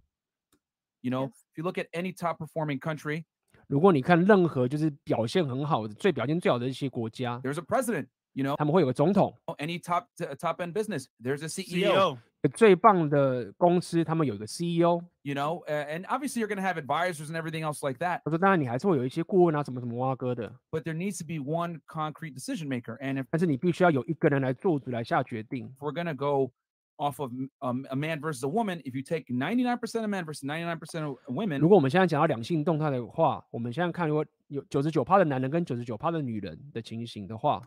[1.00, 1.32] You know, Yes.
[1.52, 3.24] if you look at any top performing country,
[3.68, 8.08] 如果你看任何就是表现很好的、最表现最好的一些国家， there's a president.
[8.32, 9.32] You know, 他们会有个总统。
[9.58, 11.92] any top t- top end business, there's a CEO.
[11.92, 12.18] CEO.
[12.56, 15.00] 最棒的公司，他们有一个 CEO。
[15.22, 18.20] You know, uh, and obviously you're going to have advisors and everything else like that.
[18.24, 22.98] 他说，当然你还是会有一些顾问啊，什么什么蛙哥的， But there needs to be one concrete decision maker.
[22.98, 25.72] And if 但是你必须要有一个人来做主来下决定。
[25.80, 26.50] we're going to go
[26.98, 30.44] off of um, a man versus a woman, if you take 99% of men versus
[30.44, 37.62] 99% of women, 如果我们现在讲到两性动态的话，我们现在看如果有九十九趴的男人跟九十九趴的女人的情形的话，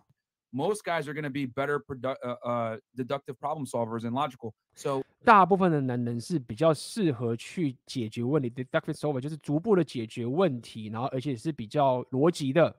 [0.52, 4.54] most guys are going to be better produ- uh, uh, deductive problem solvers and logical.
[4.76, 12.76] So 大部分的男人是比较适合去解决问题，deductive solver 就是逐步的解决问题，然后而且是比较逻辑的，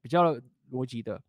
[0.00, 0.34] 比较
[0.70, 1.20] 逻辑的。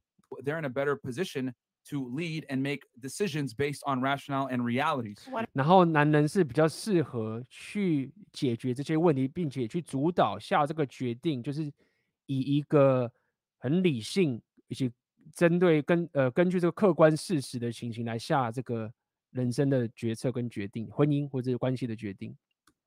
[0.43, 1.53] they're in a better position
[1.89, 5.17] to lead and make decisions based on rationale and realities.
[5.53, 11.63] 然后男人是比较适合去解决这些问题，并且去主导下这个决定，就是
[12.27, 13.11] 以一个
[13.57, 14.91] 很理性以及
[15.34, 18.92] 针对根呃根据这个客观事实的情形来下这个
[19.30, 22.36] 人生的决策跟决定，婚姻或者关系的决定。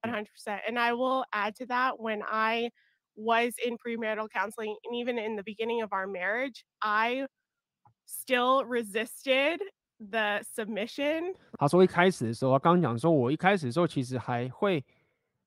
[0.01, 2.71] One hundred percent, and I will add to that when I
[3.15, 7.27] was in premarital counseling and even in the beginning of our marriage, I
[8.05, 9.59] still resisted
[9.99, 14.85] the submission 他说一开始的时候，他刚刚讲说，我一开始的时候其实还会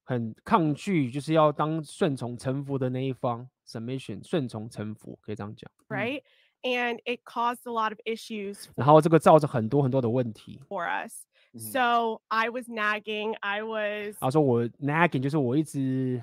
[0.03, 5.71] 很抗拒，就是要当顺从臣服的那一方，submission 顺从臣服，可以这样讲。
[5.89, 6.23] right?
[6.64, 10.60] And it caused a lot of issues 然后这个造成很多很多的问题。
[10.68, 11.24] for us.
[11.54, 11.60] Mhm.
[11.72, 13.36] So I was nagging.
[13.42, 16.22] I was 他说我 nagging 就是我一直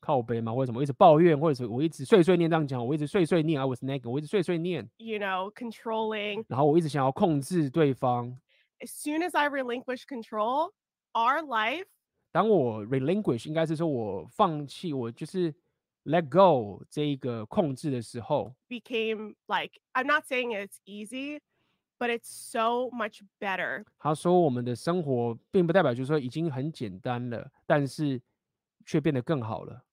[0.00, 6.44] 靠背嘛，或者什么，我一直抱怨，或者是我一直碎碎念这样讲，我一直碎碎念，I was nagging，我一直碎碎念， you know, controlling.
[6.48, 8.38] 然后我一直想要控制对方。
[8.80, 10.70] As soon as I relinquished control,
[11.12, 11.86] our life
[12.32, 15.54] 当我 relinquish 应该是说我放弃，我就是
[16.06, 21.40] let go 这一个控制的时候， became like, I'm not saying it's easy,
[21.98, 28.20] but it's so much better 他说我们的生活并不代表就是说已经很简单了，但是
[28.84, 29.84] 却变得更好了。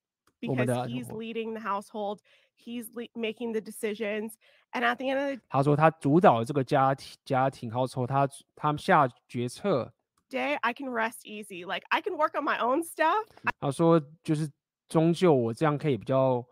[0.47, 2.19] 我们 because 的 he's leading the household,
[2.55, 4.31] he's le- making the decisions,
[4.71, 9.93] and at the end of the 他说他主导了这个家庭家庭 household，他他下决策。
[10.29, 11.65] day, I can rest easy.
[11.65, 13.25] Like I can work on my own stuff.
[13.59, 14.49] 他说就是
[14.93, 16.43] 终究我这样可以比较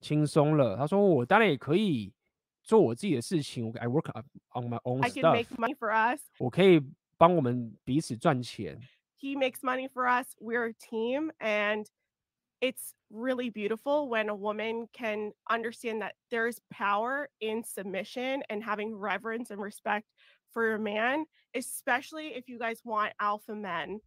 [0.00, 0.76] 轻松了。
[0.76, 2.12] 他说我当然也可以
[2.62, 4.10] 做我自己的事情，我 I work
[4.54, 6.20] on my own I can stuff， make money for us.
[6.38, 6.80] 我可以
[7.16, 8.80] 帮我们彼此赚钱。
[9.18, 10.34] He makes money for us.
[10.40, 11.86] We're a team, and
[12.60, 18.96] it's really beautiful when a woman can understand that there's power in submission and having
[18.96, 20.06] reverence and respect
[20.52, 24.00] for your man, especially if you guys want alpha men.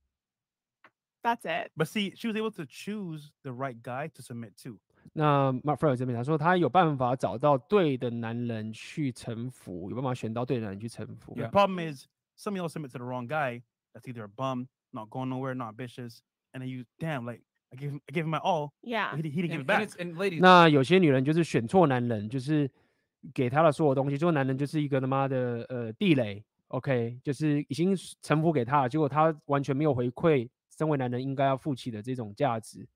[1.24, 1.72] That's it.
[1.76, 4.78] But see, she was able to choose the right guy to submit to.
[5.14, 11.34] 那 Mark f r e 这边他说他有办法找到对的男人去臣服，有办法选到对的男人去臣服。
[11.36, 12.06] The problem is
[12.38, 13.62] some of y'all submit to the wrong guy.
[13.94, 16.20] That's either a bum, not going nowhere, not ambitious,
[16.54, 18.74] and then you damn like I gave him I gave him my all.
[18.84, 19.16] Yeah.
[19.16, 19.82] He, he didn't give And, it back.
[19.82, 22.70] and, it's, and ladies, 那有些女人就是选错男人，就是
[23.34, 30.50] 给他的所有东西，结果男人就是一个他妈的呃地雷，OK，就是已经臣服给他了，结果他完全没有回馈
[30.81, 32.89] 身为男人应该要负起的这种价值，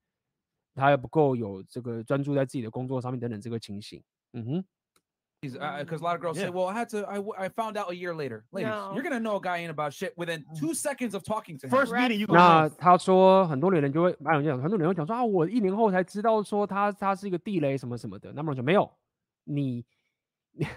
[0.75, 4.03] 他还不够有这个专注在自己的工作上面等等这个情形。
[4.33, 4.65] 嗯哼
[5.43, 6.49] ，because a lot of girls say.
[6.49, 7.05] "Well, I had to.
[7.05, 8.95] I, I found out a year later." Ladies, No.
[8.95, 11.71] you're gonna know a guy ain't about shit within two seconds of talking to him.
[11.71, 18.33] First meeting, you 那.他说很多女人就会，蛮有讲，很多女人会讲说啊，我一年后才知道说他他是一个地雷什么什么的。
[18.33, 18.91] 那么我讲没有，
[19.45, 19.85] 你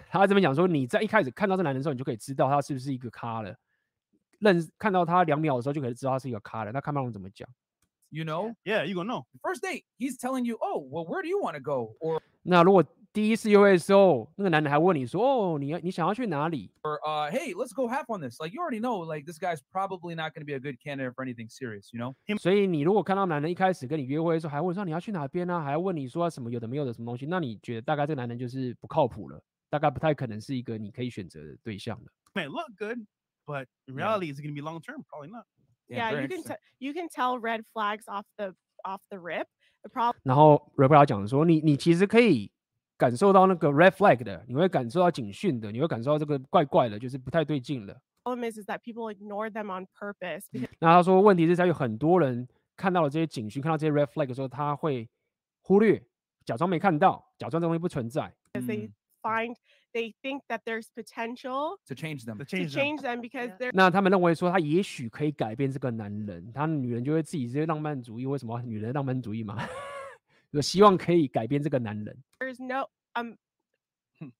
[0.09, 3.57] 他这边讲说你在一开始看到这男人的时候，你就可以知道他是不是一个咖了。
[4.40, 6.72] 认看到他两秒的时候就可以知道他是一个咖了。
[6.72, 7.48] 那看马龙怎么讲
[8.09, 9.25] ？You know, Yeah, you gonna know.
[9.41, 16.99] first date, he's telling you, "Oh, well, where do you want to go?" Or 那如果第一次约会的时候，那个男的还问你说哦，你要你想要去哪里？or
[17.01, 18.40] uh, hey, let's go half on this.
[18.40, 21.16] Like you already know, like this guy's probably not going to be a good candidate
[21.16, 21.90] for anything serious.
[21.91, 32.11] You know, 所以你如果看到男人一开始跟你约会的时候，还问说你要去哪边呢、还要问你说什么有的没有的什么东西，那你觉得大概这个男人就是不靠谱了，大概不太可能是一个你可以选择的对象的。
[32.35, 32.99] May look good,
[33.47, 34.06] but in Yeah.
[34.06, 35.02] reality, is it gonna be long term?
[35.08, 35.44] Probably not.
[35.89, 36.56] Yeah, very you can interesting.
[36.56, 39.47] t- you can tell red flags off the off the rip.
[39.82, 42.52] The problem 然后 Rebecca 讲说，你你其实可以
[42.97, 48.00] 感受到那个 red flag 的，你会感受到警讯的，你会感受到这个怪怪的，就是不太对劲的。
[48.24, 55.10] is is that people ignore them on purpose because 那他说，问题是在于很多人看到了这些警讯，看到这些 red flag 的时候，他会
[55.62, 56.00] 忽略，
[56.44, 58.32] 假装没看到，假装这东西不存在。
[58.52, 58.89] they
[59.20, 59.56] find
[59.97, 62.39] they think that there's potential to change them.
[62.39, 62.82] To to change them.
[62.82, 63.56] change them because Yeah.
[63.58, 68.26] they're 那他们认为说，他也许可以改变这个男人，他女人就会自己这些浪漫主义。
[68.26, 69.58] 为什么女人浪漫主义嘛？
[70.50, 72.16] 有希望可以改变这个男人。
[72.39, 73.36] there's no um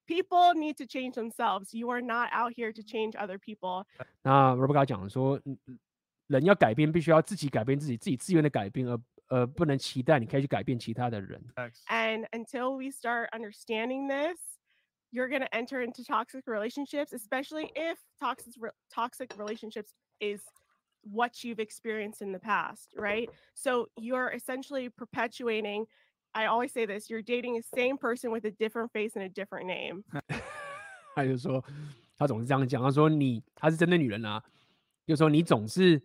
[0.07, 1.76] people need to change themselves.
[1.76, 3.84] You are not out here to change other people.
[4.23, 5.58] 那 Rebecca 讲说，嗯
[6.28, 11.42] 人要改变，必须要自己改变自己，自己自愿的改变，而而不能期待你可以去改变其他的人。
[11.55, 11.82] Facts.
[11.89, 14.39] And until we start understanding this,
[15.10, 20.41] you're going to enter into toxic relationships, especially if toxic re- toxic relationships is
[21.02, 23.28] what you've experienced in the past, right?
[23.55, 25.86] So you're essentially perpetuating
[26.34, 29.28] I always say this, you're dating the same person with a different face and a
[29.28, 30.02] different name.
[31.15, 31.62] 他就说，
[32.16, 34.42] 他总是这样讲，他说你，他是针对女人啊，
[35.07, 36.00] 就说你总是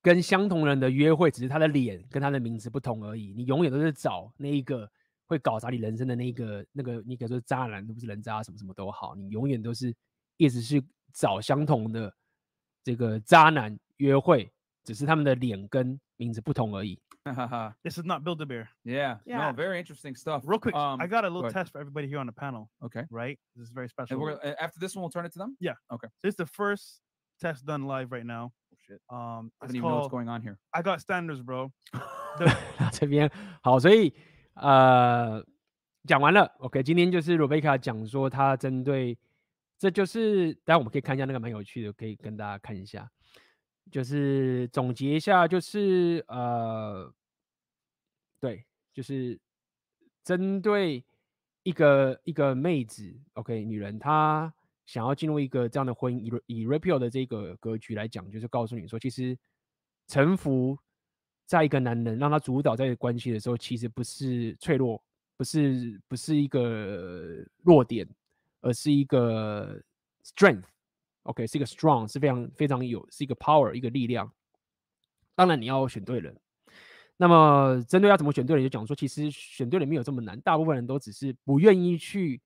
[0.00, 4.88] 跟相同人的约会，只是他的脸跟他的名字不同而已，你永远都是找那一个
[5.31, 9.95] 会搞砸你人生的那个那个，你可以说渣男都不是人渣，什么什么都好，你永远都是
[10.37, 12.13] 一直是找相同的
[12.83, 14.51] 这个渣男约会，
[14.83, 16.99] 只是他们的脸跟名字不同而已。
[17.83, 18.67] This is not Build a Bear.
[18.83, 19.51] yeah, Yeah.
[19.51, 20.41] no, very interesting stuff.
[20.43, 22.69] Real quick, um, I got a little test for everybody here on the panel.
[22.81, 24.15] Okay, Right, this is very special.
[24.15, 25.55] and we're gonna, after this one, we'll turn it to them.
[25.59, 25.75] Yeah.
[25.93, 26.07] Okay.
[26.23, 26.99] This is the first
[27.39, 28.51] test done live right now.
[28.73, 28.99] Oh, shit.
[29.09, 30.57] Um, I don't even know what's going on here.
[30.73, 31.71] I Got Standards, bro.
[32.79, 33.29] 那这边
[33.61, 34.13] 好，所以
[34.53, 35.45] 呃
[36.07, 39.17] 讲完了，OK，今天就是 Rebecca 讲说她针对，
[39.77, 43.09] 这就是，待会我们可以看一下那个蛮有趣的，可以跟大家看一下，
[43.91, 47.13] 就是总结一下，就是呃，
[48.39, 49.39] 对，就是
[50.23, 51.03] 针对
[51.63, 54.51] 一个一个妹子，OK，女人她
[54.85, 59.37] 想要进入一个这样的婚姻，以以 Rapio 的这个格局来讲，就是告诉你说，其实
[60.07, 60.77] 臣服
[61.51, 65.03] 在一个男人让他主导在一个关系的时候，其实不是脆弱，
[65.35, 68.07] 不是不是一个弱点，
[68.61, 69.77] 而是一个
[70.23, 70.63] strength。
[71.23, 74.31] OK，是一个 strong，是非常非常有，是一个 power，一个力量。
[75.35, 76.33] 当然你要选对人。
[77.17, 82.39] 那么针对要怎么选对人，就讲说，其实选对人没有这么难，大部分人都只是不愿意去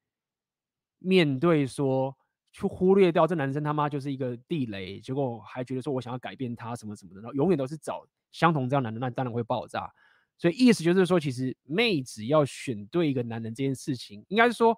[0.98, 2.17] 面对说，
[2.56, 9.92] 去忽略掉这男生他妈就是一个地雷，结果还觉得说我想要改变他什么什么的，然后永远都是找相同这样男人，那当然会爆炸。
[10.38, 14.74] 所以意思就是说，其实妹子要选对一个男人这件事情，应该是说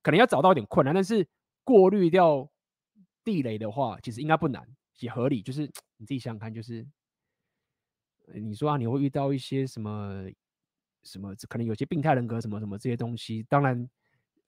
[0.00, 1.28] 可能要找到一点困难，但是
[1.62, 2.48] 过滤掉
[3.22, 4.66] 地雷的话，其实应该不难，
[5.00, 5.42] 也合理。
[5.42, 6.86] 就是 你自己想想看，就是
[8.34, 10.24] 你说啊，你会遇到一些什么
[11.02, 13.42] 什么，可能有些病态人格什么什么这些东西。
[13.42, 13.88] 当然，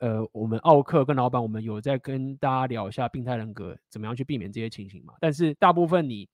[0.02, 5.14] 呃，我们奥克跟老板，我们有在跟大家聊一下病态人格怎么样去避免这些情形嘛。
[5.20, 6.28] 但是大部分你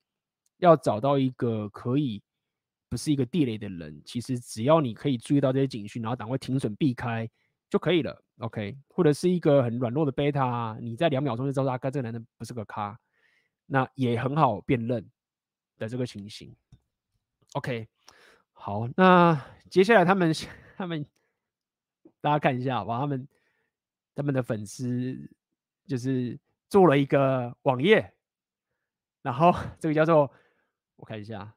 [0.57, 2.23] 要找到一个可以。
[2.91, 7.29] 不是一个地雷的人，其实只要你可以注意到这些警讯，然后赶快停损避开
[7.69, 8.25] 就可以了。
[8.39, 12.99] OK，或者是一个很软弱的贝塔，你在两秒钟就知道大概这个男人不是个咖，
[13.67, 15.07] 那也很好辨认
[15.77, 16.57] 的这个情形。
[17.53, 17.87] OK，
[18.55, 19.39] 好，那
[19.69, 20.33] 接下来他们
[20.79, 21.05] 他们
[22.23, 23.29] 大家看一下，把，他们
[24.19, 25.17] 他们的粉丝
[25.87, 26.37] 就是
[26.69, 28.13] 做了一个网页，
[29.23, 30.29] 然后这个叫做
[30.97, 31.55] 我看一下。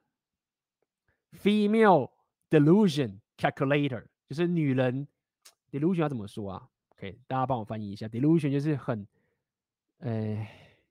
[1.32, 2.12] Female
[2.48, 5.08] delusion calculator 就是女人
[5.72, 8.06] delusion 要怎么说啊？OK，大家帮我翻译一下。
[8.06, 9.04] delusion 就是很，
[9.98, 10.46] 呃，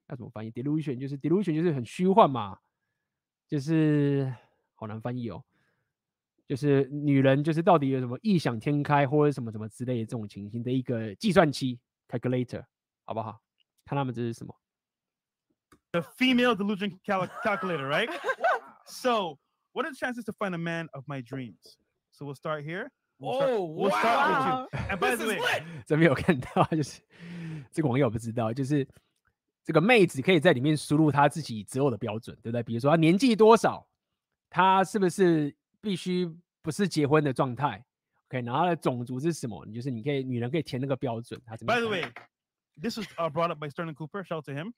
[0.08, 2.60] 要怎么翻译？delusion 就是 delusion 就是很虚幻嘛，
[3.48, 4.36] 就是
[4.76, 5.42] 好难翻译哦。
[6.52, 12.62] 就是女人就是到底有什么异想天开或者什么什么之类的这种情形的一个计算器 calculator，
[13.06, 13.40] 好不好？
[13.86, 14.54] 看他们这是什么
[15.94, 18.10] ？The female delusion cal calculator, right?
[18.86, 19.38] So.
[19.74, 21.78] What are the chances to find a man of my dreams?
[22.12, 22.92] So we'll start here.
[23.18, 24.68] We'll start, Oh, we'll start with wow.
[24.70, 24.80] you.
[24.90, 25.64] And by This the is way.
[25.88, 27.02] 这边有看到，就是
[27.72, 28.86] 这个网友不知道，就是
[29.64, 32.62] 这个妹子可以在里面输入她自己择偶的标准，对不对？
[32.64, 33.88] 比如说她年纪多少，
[34.50, 36.30] 她是不是必须
[36.62, 37.84] 不是结婚的状态
[38.30, 39.66] ？OK，然后她的种族是什么？
[39.66, 41.42] 你就是你可以女人可以填那个标准。
[41.46, 42.04] 她怎么 by the way,
[42.82, 44.24] this was uh, brought up by Sterling Cooper.
[44.24, 44.74] Shout out to him.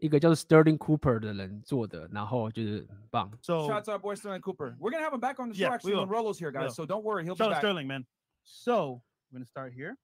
[0.00, 3.30] 一个叫做 Sterling Cooper 的人做的，然后就是很棒。
[3.42, 4.76] So Shout out to our boy Sterling Cooper.
[4.78, 6.14] We're gonna have him back on the show Yeah, actually we when will.
[6.14, 6.74] Rolo's here, guys.
[6.74, 7.60] So don't worry, he'll shout be out back.
[7.62, 8.04] Sterling, man.
[8.44, 9.96] So we're gonna start here.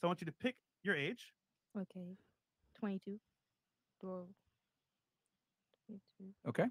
[0.00, 1.34] So I want you to pick your age.
[1.76, 2.16] Okay.
[2.78, 3.18] 22.
[4.00, 4.28] Bro.
[5.88, 6.32] 22.
[6.48, 6.64] Okay.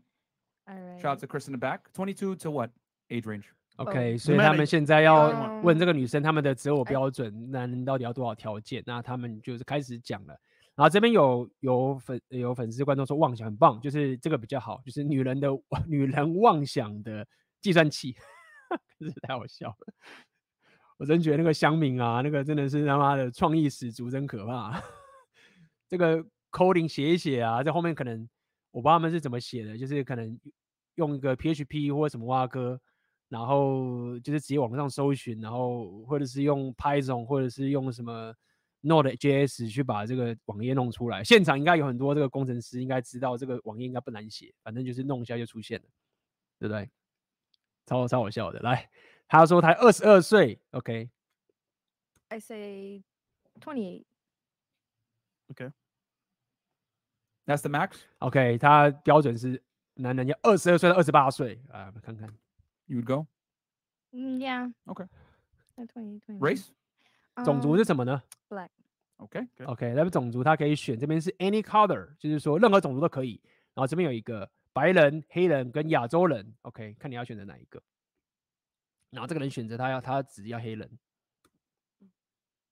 [0.67, 1.01] All right.
[1.01, 1.91] Shout out to Chris in the back.
[1.93, 2.71] 22 to what
[3.09, 3.45] age range?
[3.77, 8.81] OK，、哦所以他们现在要嗯问这个女生他们的择偶哎标准，男人到底要多少条件？
[8.85, 10.39] 那他们就是开始讲了。
[10.75, 15.49] 然后这边有有粉有粉丝观众说妄想很棒，就是这个比较好，就是女人的
[15.87, 17.27] 女人妄想的
[17.61, 18.15] 计算器，
[18.99, 19.93] 真是太好笑了。
[20.97, 24.81] 我真觉得那个乡民啊，那个真的是他妈的创意十足，真可怕。
[25.87, 28.27] 这个 coding 写一写啊，在后面可能
[28.71, 30.39] 我不知道他们是怎么写的，就是可能
[30.95, 32.81] 用一个 PHP 或者什么蛙哥。
[33.29, 38.33] 然后就是直接网上搜寻，然后或者是用 Python，或者是用什么
[38.83, 41.23] Node.js 去把这个网页弄出来。
[41.23, 45.85] 现场应该有很多这个工程师应该知道这个网页应该不难写，反正就是弄一下就出现了，
[46.59, 46.89] 对不对？
[47.85, 48.59] 超超好笑的。
[48.59, 48.89] 来，
[49.27, 53.03] 他说他二十二岁，OK，I say
[53.59, 54.05] 28.
[57.45, 57.91] That's the max.
[58.19, 62.29] OK，他标准是男人要二十二岁到二十八岁啊，看看
[62.87, 63.27] You would go.
[64.13, 64.71] Mm, yeah.
[64.87, 65.05] Okay.
[65.77, 66.39] At 20, 21.
[66.39, 66.69] Race.
[67.45, 68.69] 种族 Um, 是什么呢 black.
[69.17, 69.47] Okay.
[69.65, 73.39] OK，那么种族他可以选，这边是 any color，就是说任何种族都可以。
[73.75, 77.81] 然后这边有一个白人、黑人跟亚洲人，OK，看你要选择哪一个。
[79.11, 80.89] 然后这个人选择他要他只要黑人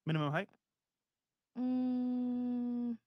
[0.05, 0.47] ，Minimum height.
[1.53, 2.97] Mm,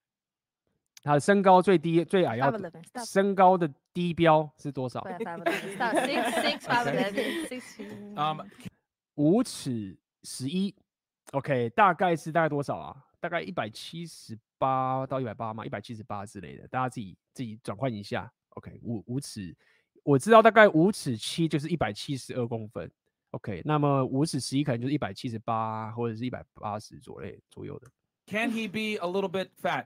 [1.01, 3.05] 他的身高最低最矮要 5'11", stop.
[3.05, 5.95] 身高的低标是多少？But 5'11", stop.
[5.95, 7.85] Six, six, 5'11", six, two.
[8.15, 8.41] Um,
[9.15, 10.73] 五尺十一
[11.31, 12.95] ，OK，大概是大概多少啊？
[13.19, 18.31] 大概一百七十八到一百八嘛，一百七十八之类的，大家自己自己转换一下。
[18.51, 19.55] OK，五五尺，
[20.03, 22.89] 我知道大概五尺七就是一百七十二公分。
[23.31, 27.87] OK，那么五尺十一可能就是一百七十八或者是一百八十左右左右的。
[28.25, 29.85] can he be a little bit fat,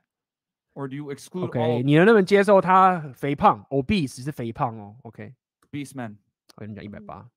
[0.74, 3.64] or do you exclude OK， all 你能不能接受他肥胖？
[3.70, 4.96] obese 是肥胖哦。
[5.02, 5.34] OK，
[5.70, 6.16] beast men?
[6.56, 7.28] 我跟你讲一百八。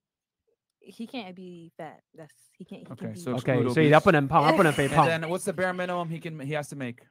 [0.80, 2.02] He can't be fat.
[2.16, 2.84] That's he can't.
[2.84, 4.04] He Okay, can be so OK， exclude 所以他 obese.
[4.04, 5.08] 不能胖，他不能肥胖。
[5.08, 7.04] And then what's the bare minimum he can he has to make?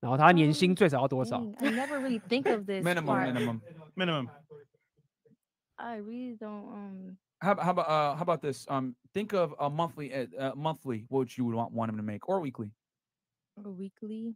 [0.00, 1.38] 然后他年薪最少要多少？
[1.40, 2.84] Dang, I never really think of this.
[2.84, 3.32] Minimum, part.
[3.32, 3.60] minimum.
[3.96, 4.28] Minimum.
[5.76, 6.68] I really don't.
[6.72, 7.16] Um.
[7.40, 8.66] How, how about uh how about this?
[8.68, 12.02] Um, think of a monthly uh, uh, monthly what you would want, want him to
[12.02, 12.72] make, or weekly.
[13.64, 14.34] A weekly.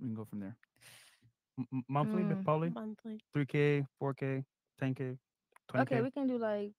[0.00, 0.56] We can go from there.
[1.58, 2.44] M- monthly, Mm.
[2.44, 3.20] probably Monthly.
[3.34, 4.44] 3K, 4K,
[4.80, 5.18] 10K,
[5.68, 5.82] 20K.
[5.82, 6.72] Okay, we can do like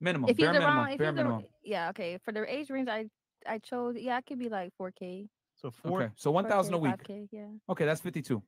[0.00, 0.92] Minimum, if he's bare minimum, around.
[0.92, 1.44] If bare he's minimum.
[1.64, 1.88] yeah.
[1.90, 2.18] Okay.
[2.24, 3.08] For the age range, I
[3.46, 3.96] I chose.
[3.98, 5.28] Yeah, it could be like 4K.
[5.56, 6.02] so four.
[6.02, 6.94] Okay, so one thousand a week.
[7.02, 7.48] 5K, yeah.
[7.68, 8.42] Okay, that's fifty-two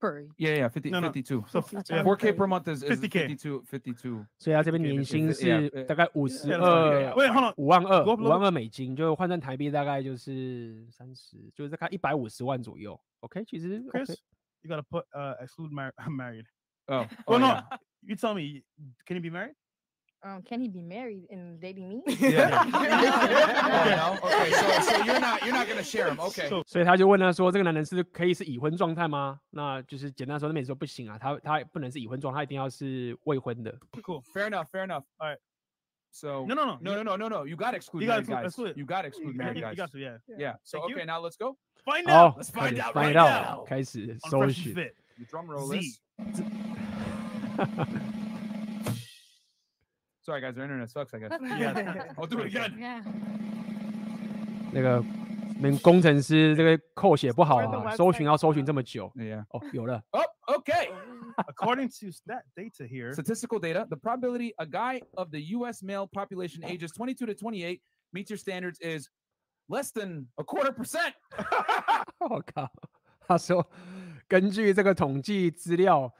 [0.00, 0.26] per.
[0.36, 1.08] Yeah, yeah, 50, No, no.
[1.08, 1.44] 52.
[1.48, 3.28] So That's yeah, 4K per month is, is 50K.
[3.28, 4.26] 52, 52.
[4.38, 7.54] 所以他这边 Okay, 年 this 薪 is- yeah, 是 uh, 大概五十 yeah, 二 Wait, hold on.
[7.56, 13.00] 五万二 Go up a 五万 little 二美金，就换算台币大概就是三十，就是大概一百五十万左右。
[13.20, 14.16] OK，其实 OK Chris,
[14.62, 16.44] you gotta put uh exclude mar- married.
[16.86, 17.78] Oh, Oh, oh, no, yeah.
[18.02, 18.62] you tell me,
[19.06, 19.54] can he be married?
[20.26, 22.02] Um, can he be married and dating me?
[22.06, 22.48] Yeah.
[22.48, 24.10] Yeah.
[24.10, 24.26] Oh, no?
[24.26, 26.18] Okay, so, so you're not you're not gonna share him.
[26.18, 26.48] Okay.
[26.48, 33.70] So 所以他就问他说：“这个男人是可以是已婚状态吗？”那就是简单说，那妹子说不行啊，他他不能是已婚状态，他一定要是未婚的。
[34.02, 34.22] cool.
[34.32, 35.04] Fair enough, fair enough.
[35.18, 35.38] All right.
[36.10, 36.78] So No, no, no.
[36.80, 37.44] no, no, no, no, no.
[37.46, 38.46] You got to exclude You gotta married exclude- guys.
[38.46, 38.76] exclude it.
[38.78, 39.76] You got to exclude You, married you guys.
[39.76, 40.16] got to, yeah.
[40.38, 40.56] Yeah.
[40.62, 40.96] So Thank you.
[40.96, 41.58] okay, now let's go.
[41.84, 42.38] Find 好 out.
[42.38, 43.64] Let's 开 find 始 out find right out， now.
[43.66, 44.74] 开始 On 搜 Fresh 寻。
[44.74, 44.94] Fit.
[45.18, 46.00] You drum roll Z.
[50.28, 50.28] this.
[50.28, 50.56] Sorry, guys.
[50.56, 51.14] Our internet sucks.
[51.14, 51.32] I guess.
[51.42, 52.12] Yeah.
[52.18, 52.76] I'll do it again.
[52.78, 53.02] Yeah.
[54.72, 55.04] 那个
[55.54, 59.12] 你们工程师这个扣写不好 Where the 啊， website 搜寻要搜寻这么久。
[59.14, 59.44] Yeah.
[59.50, 60.02] 哦，有了。
[60.10, 60.90] Oh, okay.
[61.36, 65.82] According to stat data here, Statistical data: the probability a guy of the U.S.
[65.82, 67.80] male population ages 22 to 28
[68.12, 69.08] meets your standards is
[69.68, 71.14] less than a quarter percent.
[72.18, 72.70] 我靠，
[73.26, 73.68] 他说
[74.28, 76.12] 根据这个统计资料，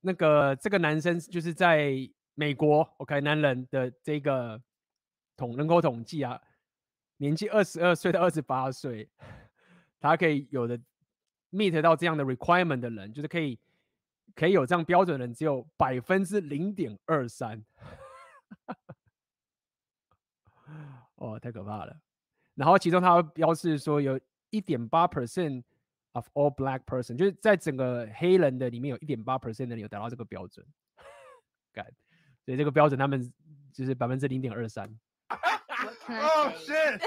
[0.00, 1.92] 那个这个男生就是在
[2.35, 4.61] 美国，OK，男人的这个
[5.35, 6.39] 统人口统计啊，
[7.17, 9.09] 年纪二十二岁到二十八岁，
[9.99, 10.77] 他可以有的
[11.51, 13.57] meet 到这样的 requirement 的人，就是可以
[14.35, 17.63] 可以有这样标准的人，只有百分之零点二三。
[21.15, 21.97] 哦，太可怕了。
[22.55, 25.63] 然后其中它会标示说有一点八 percent
[26.11, 30.65] of all black person，就是在整个黑人的里面有一点八 percent 的人有达到这个标准。
[31.71, 31.85] 干，
[32.45, 33.31] 所以这个标准他们
[33.73, 34.87] 就是百分之零点二三。
[35.27, 37.01] I oh shit,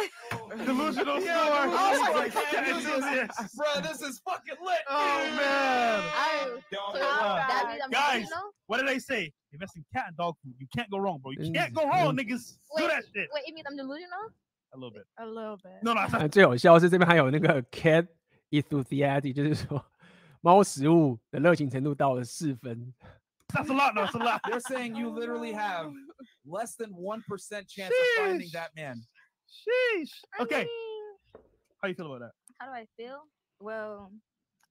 [0.67, 1.69] delusional Yeah, store.
[1.69, 3.57] oh my God, this is- this.
[3.57, 4.83] Bro, this is fucking lit.
[4.89, 8.27] Oh man, I, Don't Uh, guys.
[8.67, 9.33] what did they say?
[9.53, 10.55] Invest in cat and dog food.
[10.59, 11.31] You can't go wrong, bro.
[11.33, 12.19] You Mm, can't go wrong, mm.
[12.21, 12.55] niggas.
[12.77, 13.29] Do Wait, that shit.
[13.33, 14.33] wait, you means I'm delusional?
[14.73, 15.07] A little bit.
[15.17, 15.83] A little bit.
[15.83, 18.07] No, no, 最有效的是这边还有那个 cat
[18.51, 19.85] enthusiastic，就是说
[20.41, 22.93] 猫食物的热情程度到了四分。
[23.54, 23.94] that's a lot.
[23.96, 24.42] No, that's a lot.
[24.50, 25.92] They're saying you literally have
[26.46, 28.52] less than one percent chance of finding Sheesh.
[28.54, 29.02] that man.
[29.50, 30.10] Sheesh.
[30.40, 31.44] I Okay, mean,
[31.82, 32.32] how you feel about that?
[32.60, 33.20] how do I feel?
[33.60, 34.12] Well,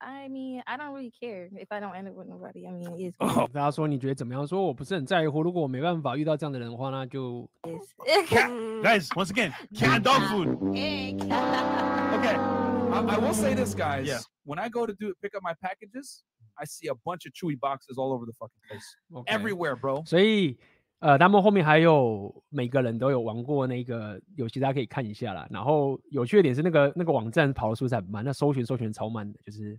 [0.01, 2.67] I mean, I don't really care if I don't end up with nobody.
[2.67, 4.45] I mean, it's Oh, 大家说你觉得怎么样？
[4.47, 7.87] 说我不是很在乎，如果我没办法遇到这样的人的话，那就 it's
[8.27, 8.51] cat,
[8.83, 9.07] guys.
[9.15, 10.49] Once again, cat and dog food.
[10.77, 11.23] Egg.
[11.23, 12.37] Okay.
[12.93, 14.07] I, I will say this, guys.
[14.07, 14.19] Yeah.
[14.45, 16.25] When I go to do pick up my packages,
[16.57, 20.05] I see a bunch of Chewy boxes all over the fucking place, OK everywhere, bro.
[20.05, 20.59] 所以
[21.01, 25.49] 呃，他们后面还有每个人都有玩过那个游戏，大家可以看一下啦。
[25.51, 29.77] 然后有趣的点是，那个那个网站跑的速度很慢，那搜寻搜寻超慢的，就是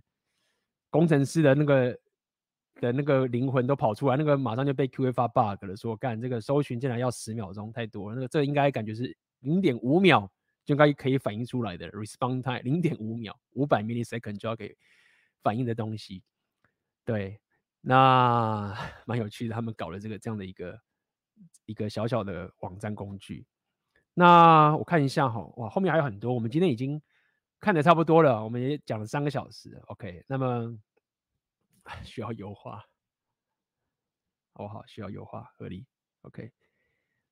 [0.90, 1.98] 工程师的那个
[2.80, 8.16] 的那个灵魂都跑出来，那个马上就被 QA 发 bug 了，说干这个搜寻竟然要十秒钟，太多了。
[8.16, 10.30] 那个这个应该感觉是零点五秒
[10.66, 14.76] 就应该可以反应出来的 response time，零点五秒，五百 millisecond 就要给
[15.42, 16.22] 反应的东西。
[17.09, 17.41] 对，
[17.81, 18.71] 那
[19.07, 20.79] 蛮有趣的，他们搞了这个这样的一个
[21.65, 23.47] 一个小小的网站工具。
[24.13, 27.01] 那我看一下哈，哇，后面还有很多，我们今天已经
[27.59, 30.77] 看的差不多了，我们也讲了三个小时，OK，那么
[32.05, 32.85] 需要优化，
[34.53, 34.85] 好不好？
[34.85, 35.87] 需要优化，合理
[36.21, 36.51] ，OK，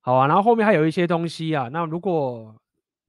[0.00, 0.26] 好啊。
[0.26, 2.60] 然后后面还有一些东西啊，那如果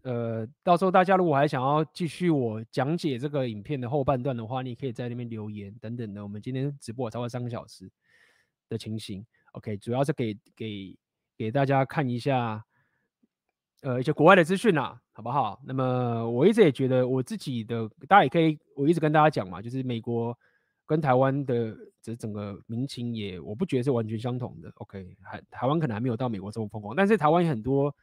[0.03, 6.23] 呃到时候大家如果还想要继续我讲解这个影片的后半段的话，你可以在那边留言等等的。
[6.23, 7.89] 我们今天直播超过三个小时
[8.67, 10.97] 的情形，OK，主要是给给
[11.37, 12.65] 给大家看一下。
[13.81, 15.57] 呃，一些国外的资讯啦，好不好？
[15.63, 20.37] 那么我一直也觉得我自己的，大家也可以，我一直跟大家讲嘛，就是美国
[20.85, 24.69] 跟台湾的这整个民情也，我不觉得是完全相同的。
[24.75, 27.95] OK，还台湾可能还没有到美国这么疯狂，但是台湾有很多，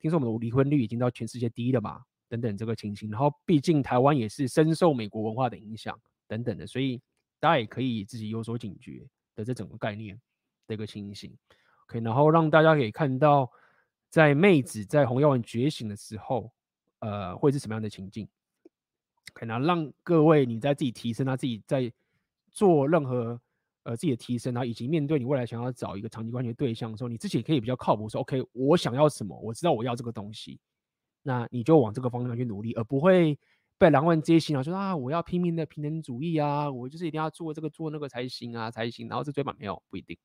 [0.00, 3.08] 听说我们的离婚率已经到全世界第一了嘛，等等这个情形。
[3.10, 5.96] 然后毕竟台湾也是深受美国文化的影响
[6.26, 7.00] 等等的，所以
[7.38, 9.06] 大家也可以自己有所警觉
[9.36, 10.20] 的这整个概念
[10.66, 11.32] 的一个情形。
[11.86, 13.48] OK，然后让大家可以看到。
[14.10, 16.50] 在妹子在红药丸觉醒的时候，
[16.98, 18.28] 呃，会是什么样的情境？
[19.32, 21.92] 可能让各位你在自己提升，他自己在
[22.50, 23.40] 做任何
[23.84, 30.58] 呃自己的提升，然后以及面对你未来想要找一个长期关系的对象的时候，你自己也可以比较靠谱，说 OK，我想要什么，我知道我要这个东西，
[31.22, 33.38] 那你就往这个方向去努力，而不会
[33.78, 40.16] 被狼万接心啊，说啊我要拼命的平等主义啊，我就是一定要做这个做那个才行啊才行，然后这追满没有不一定，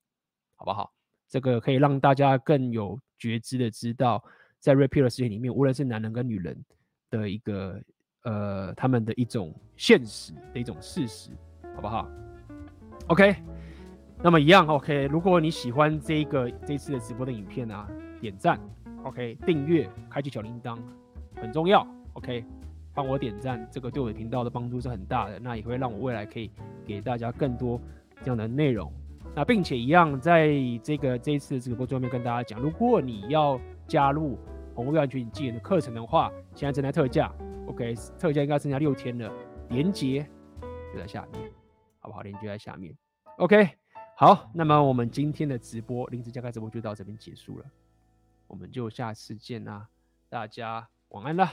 [0.56, 0.92] 好不好？
[1.27, 4.24] 这个可以让大家更有觉知的知道，
[4.59, 6.64] 在 Red Pill 的世界里面，无论是男人跟女人
[7.09, 7.82] 的一个
[8.24, 11.32] 呃，他们的一种现实的一种事实，
[11.75, 12.08] 好不好
[13.08, 13.35] OK，
[14.24, 17.88] 那么一样 OK，如果你喜欢这个这次的直播的影片啊，
[18.19, 18.59] 点赞
[19.03, 20.75] OK，订阅，开启小铃铛
[21.35, 22.43] 很重要 OK，
[22.95, 26.50] 帮我点赞，这个对我的频道的帮助是很大的，那也会让我未来可以
[26.84, 27.80] 给大家更多
[28.24, 28.92] 这样的内容。
[29.35, 30.50] 那并且一样，在
[30.82, 34.35] 这个这一次的直播最后面跟大家讲，如果你要加入
[34.74, 37.32] 红卫安全技能的课程的话，现在正在特价
[37.67, 39.32] ，OK，特价应该剩下六天了，
[39.69, 40.25] 连接
[40.92, 41.51] 就在下面，
[42.06, 42.22] 好不好？
[42.22, 42.95] 链接在下面
[43.38, 43.67] ，OK，
[44.16, 47.66] 好，那么我们今天的直播林子加开直播就到这边结束了，
[48.45, 49.90] 我们就下次见啦，
[50.30, 51.51] 大家晚安啦。